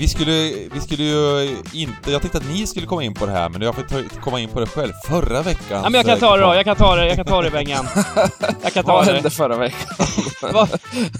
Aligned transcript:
vi 0.00 0.08
skulle, 0.08 0.32
vi 0.72 0.80
skulle 0.80 1.02
ju 1.02 1.56
inte... 1.72 2.10
Jag 2.10 2.20
tänkte 2.20 2.38
att 2.38 2.48
ni 2.48 2.66
skulle 2.66 2.86
komma 2.86 3.02
in 3.02 3.14
på 3.14 3.26
det 3.26 3.32
här, 3.32 3.48
men 3.48 3.62
jag 3.62 3.74
får 3.74 3.82
ta, 3.82 4.02
komma 4.20 4.40
in 4.40 4.48
på 4.48 4.60
det 4.60 4.66
själv. 4.66 4.92
Förra 5.08 5.42
veckan... 5.42 5.80
Ja, 5.82 5.90
men 5.90 5.94
jag 5.94 6.06
kan 6.06 6.18
ta 6.18 6.36
det 6.36 6.42
då, 6.42 6.54
jag 6.54 6.64
kan 6.64 6.76
ta 6.76 6.96
det, 6.96 7.06
jag 7.06 7.16
kan 7.16 7.24
ta 7.26 7.42
det 7.42 7.50
Bengan. 7.50 7.88
Jag 8.62 8.72
kan 8.72 8.84
ta 8.84 8.92
Vad 8.92 9.06
det. 9.06 9.12
hände 9.12 9.30
förra 9.30 9.56
veckan? 9.56 9.96
Vad, 10.52 10.68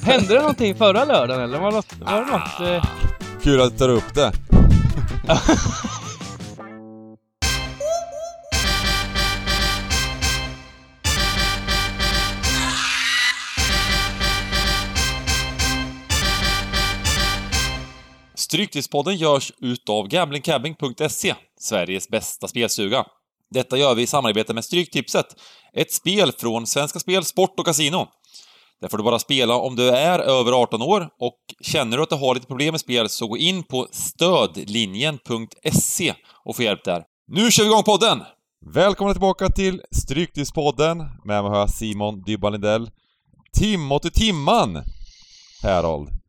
hände 0.02 0.34
det 0.34 0.40
någonting 0.40 0.74
förra 0.74 1.04
lördagen 1.04 1.44
eller 1.44 1.58
var 1.58 1.70
det 1.70 1.76
något... 1.76 1.94
Var 2.00 2.20
det 2.20 2.26
något 2.26 2.84
eh... 2.84 2.84
Kul 3.42 3.60
att 3.60 3.72
du 3.72 3.78
tar 3.78 3.88
upp 3.88 4.14
det. 4.14 4.32
Stryktipspodden 18.50 19.16
görs 19.16 19.52
utav 19.58 20.08
gamblingcabbing.se, 20.08 21.34
Sveriges 21.60 22.08
bästa 22.08 22.48
spelsuga. 22.48 23.04
Detta 23.50 23.76
gör 23.76 23.94
vi 23.94 24.02
i 24.02 24.06
samarbete 24.06 24.54
med 24.54 24.64
Stryktipset, 24.64 25.26
ett 25.72 25.92
spel 25.92 26.32
från 26.32 26.66
Svenska 26.66 26.98
Spel, 26.98 27.24
Sport 27.24 27.58
och 27.58 27.66
Casino. 27.66 28.06
Där 28.80 28.88
får 28.88 28.98
du 28.98 29.04
bara 29.04 29.18
spela 29.18 29.54
om 29.54 29.76
du 29.76 29.88
är 29.88 30.18
över 30.18 30.52
18 30.52 30.82
år 30.82 31.08
och 31.20 31.38
känner 31.60 31.96
du 31.96 32.02
att 32.02 32.08
du 32.08 32.16
har 32.16 32.34
lite 32.34 32.46
problem 32.46 32.72
med 32.72 32.80
spel 32.80 33.08
så 33.08 33.26
gå 33.26 33.36
in 33.36 33.62
på 33.62 33.88
stödlinjen.se 33.92 36.14
och 36.44 36.56
få 36.56 36.62
hjälp 36.62 36.84
där. 36.84 37.04
Nu 37.32 37.50
kör 37.50 37.64
vi 37.64 37.70
igång 37.70 37.82
podden! 37.82 38.22
Välkomna 38.74 39.14
tillbaka 39.14 39.48
till 39.48 39.82
Stryktipspodden. 39.90 40.98
Med 40.98 41.42
mig 41.42 41.50
har 41.50 41.58
jag 41.58 41.70
Simon 41.70 42.22
Dybban 42.22 42.52
Lindell. 42.52 42.90
Timothy 43.58 44.10
Timman! 44.10 44.82
Harold. 45.62 46.19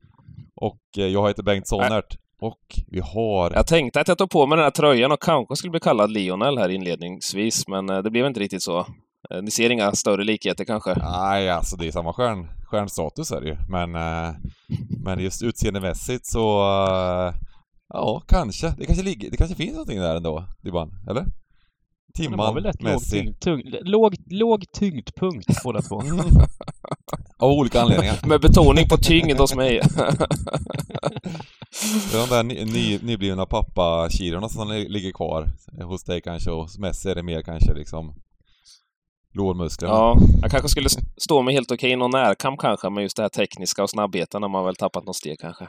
Och 0.62 0.80
eh, 0.98 1.06
jag 1.08 1.28
heter 1.28 1.44
Bengt 1.44 1.68
Sonnert. 1.68 2.18
Och 2.42 2.60
vi 2.88 3.00
har... 3.00 3.52
Jag 3.52 3.68
tänkte 3.68 4.02
att 4.02 4.08
jag 4.08 4.18
tog 4.18 4.30
på 4.30 4.46
mig 4.48 4.56
den 4.56 4.64
här 4.64 4.72
tröjan 4.72 5.12
och 5.12 5.22
kanske 5.22 5.56
skulle 5.56 5.72
bli 5.72 5.80
kallad 5.80 6.12
Lionel 6.12 6.58
här 6.58 6.70
inledningsvis, 6.70 7.68
men 7.68 7.90
eh, 7.90 7.98
det 7.98 8.10
blev 8.12 8.26
inte 8.26 8.40
riktigt 8.40 8.64
så. 8.64 8.80
Eh, 8.80 9.42
Ni 9.42 9.52
ser 9.52 9.70
inga 9.70 9.92
större 9.92 10.24
likheter 10.24 10.66
kanske? 10.66 10.96
Nej, 10.96 11.50
alltså 11.50 11.76
det 11.76 11.88
är 11.88 11.92
samma 11.92 12.14
stjärn, 12.14 12.48
stjärnstatus 12.66 13.32
är 13.32 13.42
det 13.42 13.48
ju. 13.48 13.58
Men, 13.70 13.92
men 15.04 15.20
just 15.20 15.44
utseendemässigt 15.44 16.26
så... 16.26 16.60
Ja, 17.94 18.22
kanske. 18.28 18.74
Det 18.78 18.86
kanske, 18.86 19.04
ligger, 19.04 19.32
det 19.32 19.38
kanske 19.38 19.56
finns 19.56 19.72
någonting 19.72 20.00
där 20.00 20.16
ändå, 20.16 20.46
Dybban. 20.64 20.90
Eller? 21.10 21.26
Timman, 22.16 22.56
väl 22.56 22.64
rätt 22.64 22.82
låg, 22.84 22.94
Messi. 22.94 23.12
tyngd, 23.20 23.40
tung, 23.42 23.62
låg, 23.82 24.16
låg 24.30 24.66
tyngdpunkt 24.74 25.64
båda 25.64 25.82
två. 25.82 26.02
Av 27.40 27.52
olika 27.52 27.82
anledningar. 27.82 28.20
Med 28.28 28.42
betoning 28.42 28.88
på 28.90 28.98
tyngd 28.98 29.40
hos 29.40 29.56
mig. 29.56 29.82
Det 32.12 32.18
är 32.18 32.28
de 32.30 32.36
där 32.36 32.44
ny, 32.44 32.66
ny, 32.66 33.00
nyblivna 33.04 33.46
pappakilona 33.46 34.50
som 34.50 34.68
li- 34.72 34.90
ligger 34.90 35.12
kvar. 35.12 35.48
Hos 35.84 36.04
dig 36.04 36.22
kanske 36.22 36.52
och 36.52 36.62
hos 36.62 36.78
Messi 36.80 37.10
är 37.10 37.16
det 37.16 37.24
mer 37.24 37.42
kanske 37.42 37.74
liksom 37.74 38.14
lårmusklerna. 39.34 39.94
Ja, 39.94 40.18
jag 40.42 40.52
kanske 40.52 40.70
skulle 40.70 40.90
stå 41.18 41.42
mig 41.42 41.54
helt 41.54 41.72
okej 41.72 41.92
i 41.92 41.96
någon 41.96 42.12
närkamp 42.12 42.60
kanske, 42.60 42.90
men 42.90 43.04
just 43.04 43.18
det 43.18 43.22
här 43.24 43.30
tekniska 43.30 43.84
och 43.84 43.90
snabbheten 43.90 44.42
har 44.42 44.50
man 44.50 44.66
väl 44.66 44.76
tappat 44.76 45.06
något 45.06 45.16
steg 45.16 45.40
kanske. 45.40 45.68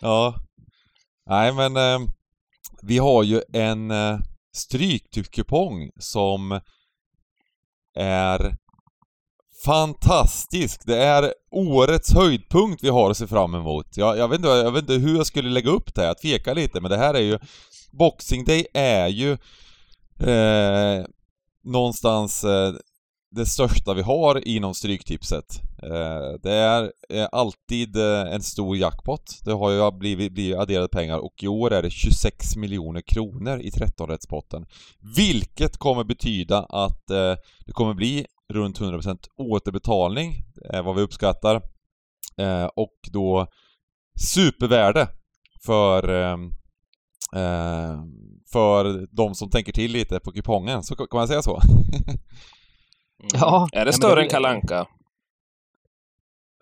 Ja. 0.00 0.34
Nej 1.30 1.52
men 1.52 1.76
eh, 1.76 1.98
vi 2.82 2.98
har 2.98 3.22
ju 3.22 3.42
en 3.52 3.90
eh, 3.90 4.18
stryktipskupong 4.58 5.90
som 5.98 6.60
är 7.94 8.56
fantastisk. 9.64 10.80
Det 10.84 11.02
är 11.02 11.34
årets 11.50 12.14
höjdpunkt 12.14 12.84
vi 12.84 12.88
har 12.88 13.10
att 13.10 13.16
se 13.16 13.26
fram 13.26 13.54
emot. 13.54 13.96
Jag, 13.96 14.18
jag, 14.18 14.28
vet, 14.28 14.38
inte, 14.38 14.48
jag 14.48 14.72
vet 14.72 14.82
inte 14.82 14.94
hur 14.94 15.16
jag 15.16 15.26
skulle 15.26 15.50
lägga 15.50 15.70
upp 15.70 15.94
det 15.94 16.00
här, 16.00 16.08
jag 16.08 16.18
tvekar 16.18 16.54
lite, 16.54 16.80
men 16.80 16.90
det 16.90 16.98
här 16.98 17.14
är 17.14 17.20
ju... 17.20 17.38
Boxing 17.90 18.44
Day 18.44 18.66
är 18.74 19.08
ju 19.08 19.32
eh, 20.20 21.06
någonstans 21.64 22.44
eh, 22.44 22.74
det 23.30 23.46
största 23.46 23.94
vi 23.94 24.02
har 24.02 24.48
inom 24.48 24.74
Stryktipset. 24.74 25.60
Eh, 25.82 26.40
det 26.42 26.52
är 26.52 26.92
eh, 27.08 27.28
alltid 27.32 27.96
eh, 27.96 28.34
en 28.34 28.42
stor 28.42 28.76
jackpot. 28.76 29.40
Det 29.44 29.52
har 29.52 29.70
ju 29.70 29.90
blivit, 29.90 30.32
blivit 30.32 30.56
adderade 30.56 30.88
pengar 30.88 31.18
och 31.18 31.42
i 31.42 31.48
år 31.48 31.72
är 31.72 31.82
det 31.82 31.90
26 31.90 32.56
miljoner 32.56 33.00
kronor 33.00 33.60
i 33.60 33.70
13-rättspotten. 33.70 34.66
Vilket 35.16 35.76
kommer 35.76 36.04
betyda 36.04 36.58
att 36.58 37.10
eh, 37.10 37.34
det 37.66 37.72
kommer 37.72 37.94
bli 37.94 38.26
runt 38.52 38.80
100% 38.80 39.18
återbetalning, 39.36 40.44
är 40.64 40.82
vad 40.82 40.96
vi 40.96 41.02
uppskattar. 41.02 41.62
Eh, 42.36 42.64
och 42.64 42.96
då 43.12 43.46
supervärde 44.20 45.08
för 45.66 46.08
eh, 46.08 46.38
eh, 47.42 48.02
för 48.52 49.06
de 49.16 49.34
som 49.34 49.50
tänker 49.50 49.72
till 49.72 49.92
lite 49.92 50.20
på 50.20 50.32
kupongen, 50.32 50.82
så 50.82 50.96
kan 50.96 51.06
man 51.12 51.28
säga 51.28 51.42
så? 51.42 51.60
Ja, 53.32 53.68
Är 53.72 53.84
det 53.84 53.92
större 53.92 54.22
än 54.22 54.28
Kalanka? 54.28 54.86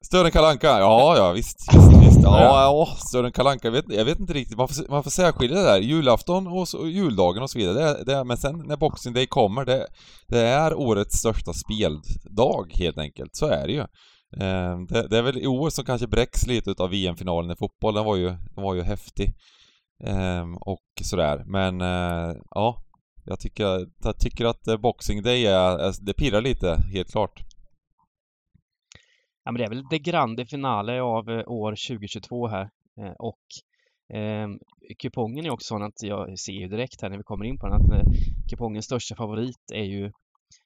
Större 0.03 0.27
än 0.27 0.33
Kalanka? 0.33 0.67
Ja, 0.67 1.17
ja 1.17 1.33
visst, 1.33 1.57
visst, 1.75 2.03
visst. 2.07 2.23
Ja, 2.23 2.41
Ja. 2.89 2.97
större 2.97 3.27
än 3.27 3.33
Kalanka. 3.33 3.67
Jag 3.69 3.73
vet, 3.73 3.85
jag 3.89 4.05
vet 4.05 4.19
inte 4.21 4.33
riktigt. 4.33 4.57
Man 4.59 4.69
får, 4.69 4.91
man 4.91 5.03
får 5.03 5.11
särskilja 5.11 5.57
det 5.57 5.65
där. 5.65 5.79
Julafton 5.79 6.47
och, 6.47 6.67
och 6.79 6.89
juldagen 6.89 7.43
och 7.43 7.51
så 7.51 7.59
vidare. 7.59 7.75
Det, 7.75 8.05
det, 8.05 8.25
men 8.25 8.37
sen 8.37 8.63
när 8.67 8.77
Boxing 8.77 9.13
Day 9.13 9.27
kommer, 9.27 9.65
det, 9.65 9.87
det 10.27 10.41
är 10.41 10.75
årets 10.75 11.19
största 11.19 11.53
speldag 11.53 12.67
helt 12.75 12.99
enkelt. 12.99 13.37
Så 13.37 13.47
är 13.47 13.67
det 13.67 13.73
ju. 13.73 13.81
Eh, 14.41 14.79
det, 14.89 15.09
det 15.09 15.19
är 15.19 15.23
väl 15.23 15.39
i 15.39 15.47
år 15.47 15.71
som 15.71 15.85
kanske 15.85 16.07
bräcks 16.07 16.47
lite 16.47 16.71
utav 16.71 16.91
VM-finalen 16.91 17.51
i 17.51 17.57
fotboll. 17.57 17.95
Den 17.95 18.05
var 18.05 18.17
ju, 18.17 18.29
den 18.29 18.65
var 18.65 18.75
ju 18.75 18.83
häftig. 18.83 19.33
Eh, 20.05 20.45
och 20.61 20.85
sådär. 21.03 21.43
Men 21.47 21.81
eh, 21.81 22.37
ja, 22.51 22.83
jag 23.27 23.41
tycker, 23.41 23.87
jag 24.03 24.19
tycker 24.19 24.45
att 24.45 24.69
eh, 24.69 24.77
Boxing 24.77 25.23
Day 25.23 25.47
är, 25.47 26.05
det 26.07 26.15
pirrar 26.15 26.41
lite, 26.41 26.77
helt 26.93 27.13
klart. 27.13 27.43
Ja, 29.45 29.53
men 29.53 29.59
det 29.59 29.65
är 29.65 29.69
väl 29.69 29.85
det 29.91 29.99
grande 29.99 30.47
finale 30.47 31.01
av 31.01 31.31
eh, 31.31 31.49
år 31.49 31.71
2022 31.71 32.49
här. 32.49 32.71
Eh, 33.01 33.13
och 33.19 33.43
eh, 34.17 34.49
kupongen 34.99 35.47
är 35.47 35.51
också 35.51 35.67
sån 35.67 35.83
att 35.83 36.03
jag 36.03 36.39
ser 36.39 36.53
ju 36.53 36.69
direkt 36.69 37.03
här 37.03 37.11
när 37.11 37.17
vi 37.17 37.23
kommer 37.23 37.45
in 37.45 37.59
på 37.59 37.67
den 37.67 37.75
att 37.75 38.05
kupongens 38.51 38.85
största 38.85 39.17
favorit 39.17 39.71
är 39.73 39.85
ju 39.85 40.13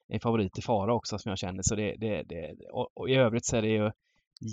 en 0.07 0.19
favorit 0.19 0.57
i 0.57 0.61
fara 0.61 0.93
också 0.93 1.17
som 1.17 1.29
jag 1.29 1.39
känner. 1.39 1.61
Så 1.61 1.75
det, 1.75 1.95
det, 1.95 2.23
det, 2.23 2.55
och, 2.71 2.89
och 2.93 3.09
i 3.09 3.15
övrigt 3.15 3.45
så 3.45 3.57
är 3.57 3.61
det 3.61 3.67
ju 3.67 3.91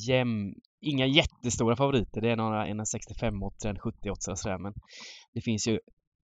jäm, 0.08 0.54
inga 0.80 1.06
jättestora 1.06 1.76
favoriter. 1.76 2.20
Det 2.20 2.30
är 2.30 2.36
några, 2.36 2.66
en 2.66 2.86
65 2.86 3.42
åt 3.42 3.64
en 3.64 3.78
70 3.78 4.10
och 4.10 4.16
sådär. 4.20 4.58
Men 4.58 4.74
det 5.34 5.40
finns 5.40 5.68
ju 5.68 5.80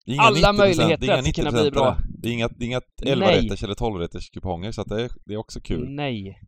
inga 0.06 0.22
Alla 0.22 0.52
90%, 0.52 0.58
möjligheter 0.58 1.14
att 1.14 1.36
kunna 1.36 1.50
90% 1.50 1.62
bli 1.62 1.72
bra. 1.72 1.98
Det 2.22 2.30
är 2.30 2.34
inga, 2.34 2.48
det 2.48 2.66
är 2.66 2.68
inga 2.68 2.82
Nej. 3.06 3.16
11-rätters 3.16 3.64
eller 3.64 3.76
12-rätters 3.76 4.30
kuponger 4.34 4.72
så 4.72 4.82
att 4.82 4.88
det, 4.90 5.02
är, 5.04 5.10
det 5.26 5.34
är 5.34 5.38
också 5.38 5.60
kul. 5.60 5.90
nej. 5.90 6.40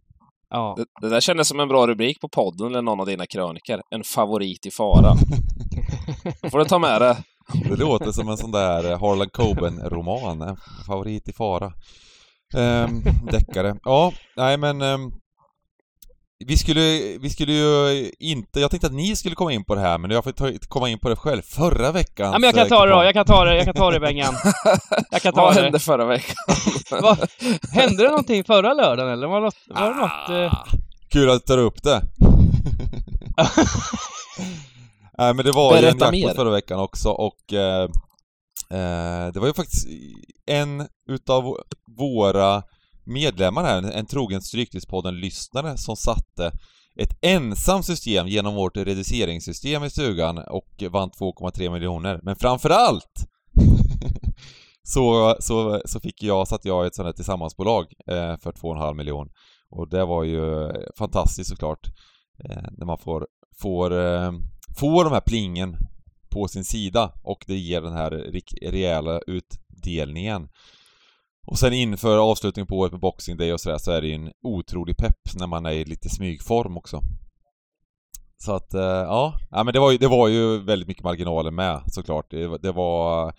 Ja, 0.49 0.75
Det, 0.77 0.85
det 1.01 1.09
där 1.09 1.21
kändes 1.21 1.47
som 1.47 1.59
en 1.59 1.67
bra 1.67 1.87
rubrik 1.87 2.21
på 2.21 2.29
podden 2.29 2.67
eller 2.67 2.81
någon 2.81 2.99
av 2.99 3.05
dina 3.05 3.25
krönikor. 3.25 3.81
En 3.89 4.03
favorit 4.03 4.65
i 4.65 4.71
fara. 4.71 5.13
Då 6.41 6.49
får 6.49 6.59
du 6.59 6.65
ta 6.65 6.79
med 6.79 7.01
det. 7.01 7.17
Det 7.69 7.75
låter 7.75 8.11
som 8.11 8.29
en 8.29 8.37
sån 8.37 8.51
där 8.51 8.91
eh, 8.91 8.99
Harlan 8.99 9.29
Coben-roman. 9.29 10.41
En 10.41 10.57
favorit 10.87 11.27
i 11.27 11.33
fara. 11.33 11.73
Ehm, 12.57 13.01
deckare. 13.31 13.75
Ja, 13.83 14.11
nej 14.37 14.57
men... 14.57 14.81
ehm, 14.81 15.11
vi 16.39 16.57
skulle, 16.57 17.17
vi 17.17 17.29
skulle 17.29 17.51
ju 17.53 18.11
inte... 18.19 18.59
Jag 18.59 18.71
tänkte 18.71 18.87
att 18.87 18.93
ni 18.93 19.15
skulle 19.15 19.35
komma 19.35 19.53
in 19.53 19.65
på 19.65 19.75
det 19.75 19.81
här, 19.81 19.97
men 19.97 20.11
jag 20.11 20.23
får 20.23 20.31
ta, 20.31 20.51
komma 20.67 20.89
in 20.89 20.99
på 20.99 21.09
det 21.09 21.15
själv. 21.15 21.41
Förra 21.41 21.91
veckan... 21.91 22.31
ja 22.31 22.39
men 22.39 22.43
jag 22.43 22.55
kan 22.55 22.67
ta 22.67 22.85
det 22.85 22.91
då, 22.91 23.03
jag 23.03 23.13
kan 23.13 23.25
ta 23.25 23.45
det, 23.45 23.55
jag 23.55 23.65
kan 23.65 23.73
ta 23.73 23.91
det 23.91 23.99
Bengan. 23.99 24.33
Jag 25.11 25.21
kan 25.21 25.33
ta 25.33 25.41
Vad 25.41 25.55
det. 25.55 25.61
hände 25.61 25.79
förra 25.79 26.05
veckan? 26.05 26.35
Vad, 27.01 27.29
hände 27.71 28.03
det 28.03 28.09
någonting 28.09 28.43
förra 28.43 28.73
lördagen 28.73 29.13
eller 29.13 29.27
var 29.27 29.35
det 29.35 29.45
något, 29.45 29.55
var 29.67 29.89
det 29.89 29.95
något 29.95 30.29
eh, 30.29 30.63
Kul 31.09 31.29
att 31.29 31.45
du 31.45 31.45
tar 31.53 31.57
upp 31.57 31.83
det. 31.83 32.01
Nej 35.17 35.33
men 35.33 35.45
det 35.45 35.51
var 35.51 35.71
ju 35.71 35.77
en 35.77 35.83
jackpot 35.85 36.11
mer. 36.11 36.33
förra 36.33 36.51
veckan 36.51 36.79
också 36.79 37.09
och 37.09 37.53
eh, 37.53 37.83
eh, 38.71 39.27
det 39.33 39.39
var 39.39 39.47
ju 39.47 39.53
faktiskt 39.53 39.87
en 40.45 40.87
utav 41.09 41.57
våra 41.97 42.63
medlemmar 43.05 43.63
här, 43.63 43.91
en 43.91 44.05
trogen 44.05 44.41
Stryktipspodden-lyssnare 44.41 45.77
som 45.77 45.95
satte 45.95 46.51
ett 46.95 47.17
ensamt 47.21 47.85
system 47.85 48.27
genom 48.27 48.55
vårt 48.55 48.77
reduceringssystem 48.77 49.83
i 49.83 49.89
stugan 49.89 50.37
och 50.37 50.83
vann 50.89 51.09
2,3 51.09 51.71
miljoner. 51.71 52.19
Men 52.23 52.35
framförallt 52.35 53.27
så, 54.83 55.35
så, 55.39 55.81
så 55.85 55.99
fick 55.99 56.23
jag, 56.23 56.47
satt 56.47 56.65
jag 56.65 56.85
i 56.85 56.87
ett 56.87 56.95
sånt 56.95 57.05
här 57.05 57.13
tillsammansbolag 57.13 57.85
eh, 58.07 58.37
för 58.37 58.51
2,5 58.51 58.93
miljoner. 58.93 59.31
Och 59.69 59.89
det 59.89 60.05
var 60.05 60.23
ju 60.23 60.71
fantastiskt 60.97 61.49
såklart. 61.49 61.87
Eh, 62.43 62.63
när 62.77 62.85
man 62.85 62.97
får, 62.97 63.27
får, 63.61 63.91
eh, 64.05 64.31
får 64.77 65.03
de 65.03 65.13
här 65.13 65.21
plingen 65.21 65.77
på 66.29 66.47
sin 66.47 66.65
sida 66.65 67.11
och 67.23 67.43
det 67.47 67.55
ger 67.55 67.81
den 67.81 67.93
här 67.93 68.11
rejäla 68.61 69.19
utdelningen. 69.27 70.47
Och 71.45 71.59
sen 71.59 71.73
inför 71.73 72.17
avslutningen 72.17 72.67
på 72.67 72.77
året 72.77 72.91
med 72.91 73.01
Boxing 73.01 73.37
Day 73.37 73.53
och 73.53 73.61
sådär 73.61 73.77
så 73.77 73.91
är 73.91 74.01
det 74.01 74.07
ju 74.07 74.13
en 74.13 74.31
otrolig 74.43 74.97
pepp 74.97 75.35
när 75.35 75.47
man 75.47 75.65
är 75.65 75.71
i 75.71 75.85
lite 75.85 76.09
smygform 76.09 76.77
också. 76.77 77.01
Så 78.37 78.55
att, 78.55 78.73
eh, 78.73 78.81
ja. 78.81 79.39
ja 79.51 79.63
men 79.63 79.73
det 79.73 79.79
var, 79.79 79.91
ju, 79.91 79.97
det 79.97 80.07
var 80.07 80.27
ju 80.27 80.59
väldigt 80.63 80.87
mycket 80.87 81.03
marginaler 81.03 81.51
med 81.51 81.81
såklart. 81.87 82.31
Det, 82.31 82.57
det 82.57 82.71
var... 82.71 83.33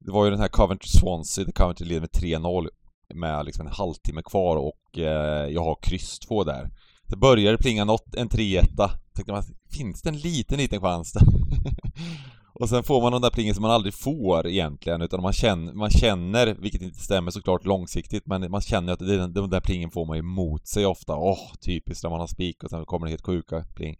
Det 0.00 0.12
var 0.12 0.24
ju 0.24 0.30
den 0.30 0.40
här 0.40 0.48
Coventry 0.48 0.88
Swansea, 0.88 1.44
där 1.44 1.52
Coventry 1.52 1.86
leder 1.86 2.00
med 2.00 2.10
3-0 2.10 2.68
med 3.14 3.44
liksom 3.44 3.66
en 3.66 3.72
halvtimme 3.72 4.22
kvar 4.22 4.56
och 4.56 4.98
eh, 4.98 5.48
jag 5.48 5.64
har 5.64 5.78
kryss 5.82 6.18
2 6.18 6.44
där. 6.44 6.70
Det 7.06 7.16
började 7.16 7.58
plinga 7.58 7.84
något, 7.84 8.14
en 8.14 8.28
3-1 8.28 8.90
Tänkte 9.16 9.32
man, 9.32 9.42
finns 9.70 10.02
det 10.02 10.08
en 10.08 10.18
liten, 10.18 10.58
liten 10.58 10.80
chans 10.80 11.12
där? 11.12 11.22
och 12.60 12.68
sen 12.68 12.82
får 12.82 13.02
man 13.02 13.12
de 13.12 13.22
där 13.22 13.30
plingen 13.30 13.54
som 13.54 13.62
man 13.62 13.70
aldrig 13.70 13.94
får 13.94 14.46
egentligen, 14.46 15.02
utan 15.02 15.22
man 15.22 15.32
känner, 15.32 15.72
man 15.72 15.90
känner, 15.90 16.54
vilket 16.54 16.82
inte 16.82 16.98
stämmer 16.98 17.30
såklart 17.30 17.64
långsiktigt, 17.64 18.26
men 18.26 18.50
man 18.50 18.60
känner 18.60 18.92
att 18.92 18.98
den, 18.98 19.32
den 19.32 19.50
där 19.50 19.60
plingen 19.60 19.90
får 19.90 20.06
man 20.06 20.16
emot 20.16 20.68
sig 20.68 20.86
ofta. 20.86 21.16
Åh, 21.16 21.32
oh, 21.32 21.54
typiskt 21.66 22.04
när 22.04 22.10
man 22.10 22.20
har 22.20 22.26
spik 22.26 22.64
och 22.64 22.70
sen 22.70 22.84
kommer 22.84 23.06
det 23.06 23.10
helt 23.10 23.26
sjuka 23.26 23.64
pling. 23.74 23.96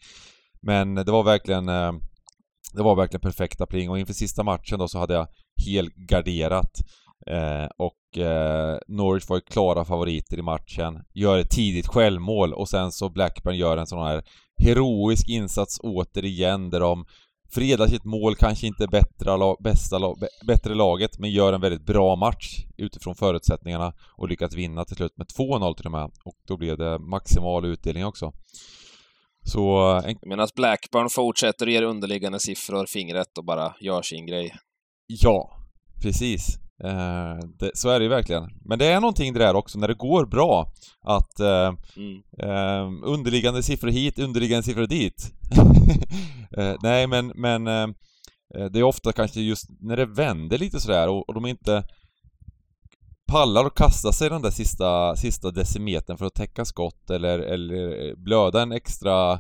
Men 0.62 0.94
det 0.94 1.12
var 1.12 1.23
verkligen 1.23 1.69
eh, 1.69 1.93
det 2.73 2.82
var 2.82 2.97
verkligen 2.97 3.20
perfekta 3.20 3.67
pling 3.67 3.91
och 3.91 3.99
inför 3.99 4.14
sista 4.14 4.43
matchen 4.43 4.79
då 4.79 4.88
så 4.88 4.99
hade 4.99 5.14
jag 5.14 5.29
helgarderat 5.67 6.73
eh, 7.26 7.69
och 7.79 8.19
eh, 8.19 8.79
Norwich 8.88 9.29
var 9.29 9.37
ju 9.37 9.41
klara 9.41 9.85
favoriter 9.85 10.38
i 10.38 10.43
matchen, 10.43 11.05
gör 11.14 11.38
ett 11.38 11.50
tidigt 11.50 11.87
självmål 11.87 12.53
och 12.53 12.69
sen 12.69 12.93
så 12.93 13.08
Blackburn 13.08 13.56
gör 13.56 13.76
en 13.76 13.87
sån 13.87 14.06
här 14.06 14.25
heroisk 14.62 15.29
insats 15.29 15.81
återigen 15.82 16.70
där 16.70 16.81
de 16.81 17.05
fredar 17.50 17.87
sitt 17.87 18.04
mål, 18.04 18.37
kanske 18.37 18.66
inte 18.66 18.87
bättre, 18.87 19.54
bästa, 19.60 20.00
bättre 20.46 20.75
laget, 20.75 21.19
men 21.19 21.31
gör 21.31 21.52
en 21.52 21.60
väldigt 21.60 21.87
bra 21.87 22.16
match 22.16 22.64
utifrån 22.76 23.14
förutsättningarna 23.14 23.93
och 24.16 24.28
lyckas 24.28 24.54
vinna 24.54 24.84
till 24.84 24.96
slut 24.96 25.16
med 25.16 25.26
2-0 25.26 25.75
till 25.75 25.87
och 25.87 25.93
med. 25.93 26.10
Och 26.25 26.37
då 26.48 26.56
blev 26.56 26.78
det 26.78 26.98
maximal 26.98 27.64
utdelning 27.64 28.04
också. 28.04 28.32
Så... 29.43 29.94
En... 30.04 30.16
Medan 30.22 30.48
Blackburn 30.56 31.08
fortsätter 31.10 31.66
att 31.66 31.72
ge 31.72 31.82
underliggande 31.82 32.40
siffror 32.40 32.87
fingret 32.87 33.38
och 33.38 33.44
bara 33.44 33.75
gör 33.81 34.02
sin 34.02 34.26
grej. 34.26 34.54
Ja, 35.06 35.50
precis. 36.02 36.66
Eh, 36.84 37.38
det, 37.58 37.70
så 37.75 37.88
är 37.88 37.99
det 37.99 38.02
ju 38.02 38.08
verkligen. 38.08 38.50
Men 38.64 38.78
det 38.78 38.87
är 38.87 39.00
någonting 39.00 39.32
det 39.32 39.38
där 39.38 39.56
också 39.56 39.78
när 39.78 39.88
det 39.88 39.94
går 39.94 40.26
bra 40.26 40.73
att 41.02 41.40
eh, 41.40 41.75
mm. 41.96 42.23
eh, 42.38 43.08
underliggande 43.08 43.62
siffror 43.62 43.88
hit, 43.88 44.19
underliggande 44.19 44.62
siffror 44.62 44.87
dit. 44.87 45.32
eh, 46.58 46.75
nej 46.82 47.06
men, 47.06 47.32
men 47.34 47.67
eh, 47.67 47.88
eh, 48.55 48.64
det 48.70 48.78
är 48.78 48.82
ofta 48.82 49.12
kanske 49.12 49.40
just 49.40 49.67
när 49.81 49.96
det 49.96 50.06
vänder 50.06 50.58
lite 50.58 50.81
sådär 50.81 51.08
och, 51.08 51.28
och 51.28 51.34
de 51.34 51.46
inte 51.46 51.84
pallar 53.26 53.64
att 53.64 53.75
kasta 53.75 54.12
sig 54.12 54.31
den 54.31 54.43
där 54.43 54.50
sista, 54.50 55.17
sista 55.17 55.50
decimetern 55.50 56.19
för 56.19 56.26
att 56.26 56.34
täcka 56.34 56.64
skott 56.64 57.11
eller, 57.11 57.38
eller 57.38 58.14
blöda 58.17 58.62
en 58.62 58.72
extra 58.72 59.32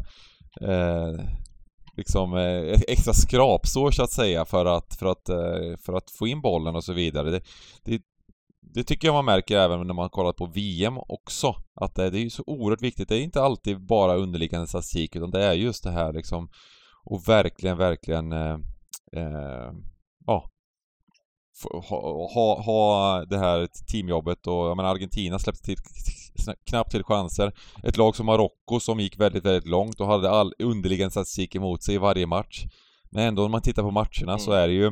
eh, 0.60 1.14
liksom 1.96 2.34
eh, 2.34 2.80
extra 2.88 3.14
skrapsår 3.14 3.90
så 3.90 4.02
att 4.02 4.10
säga 4.10 4.44
för 4.44 4.66
att, 4.66 4.96
för 4.98 5.06
att, 5.06 5.28
eh, 5.28 5.76
för 5.78 5.92
att 5.92 6.10
få 6.10 6.26
in 6.26 6.40
bollen 6.40 6.76
och 6.76 6.84
så 6.84 6.92
vidare. 6.92 7.30
Det, 7.30 7.40
det, 7.84 8.02
det 8.60 8.84
tycker 8.84 9.08
jag 9.08 9.14
man 9.14 9.24
märker 9.24 9.58
även 9.58 9.86
när 9.86 9.94
man 9.94 10.10
kollar 10.10 10.32
på 10.32 10.46
VM 10.46 10.98
också. 10.98 11.54
Att 11.74 11.94
det, 11.94 12.10
det 12.10 12.18
är 12.18 12.22
ju 12.22 12.30
så 12.30 12.42
oerhört 12.46 12.82
viktigt. 12.82 13.08
Det 13.08 13.18
är 13.18 13.22
inte 13.22 13.42
alltid 13.42 13.86
bara 13.86 14.16
underliggande 14.16 14.66
statistik 14.66 15.16
utan 15.16 15.30
det 15.30 15.44
är 15.44 15.52
just 15.52 15.84
det 15.84 15.90
här 15.90 16.12
liksom 16.12 16.48
och 17.04 17.28
verkligen, 17.28 17.76
verkligen 17.78 18.32
eh, 18.32 18.58
eh, 19.12 19.72
ja, 20.26 20.50
ha, 21.88 22.28
ha, 22.34 22.62
ha 22.62 23.24
det 23.24 23.38
här 23.38 23.68
teamjobbet 23.92 24.46
och 24.46 24.66
jag 24.66 24.76
menar 24.76 24.90
Argentina 24.90 25.38
släppte 25.38 25.62
till 25.62 25.76
knappt 26.70 26.90
till 26.90 27.04
chanser. 27.04 27.52
Ett 27.82 27.96
lag 27.96 28.16
som 28.16 28.26
Marocko 28.26 28.80
som 28.80 29.00
gick 29.00 29.20
väldigt, 29.20 29.44
väldigt 29.44 29.68
långt 29.68 30.00
och 30.00 30.06
hade 30.06 30.30
all 30.30 30.52
underliggande 30.58 31.10
statistik 31.10 31.54
emot 31.54 31.82
sig 31.82 31.94
i 31.94 31.98
varje 31.98 32.26
match. 32.26 32.64
Men 33.10 33.28
ändå 33.28 33.42
när 33.42 33.48
man 33.48 33.62
tittar 33.62 33.82
på 33.82 33.90
matcherna 33.90 34.32
mm. 34.32 34.38
så 34.38 34.52
är 34.52 34.68
det 34.68 34.74
ju 34.74 34.86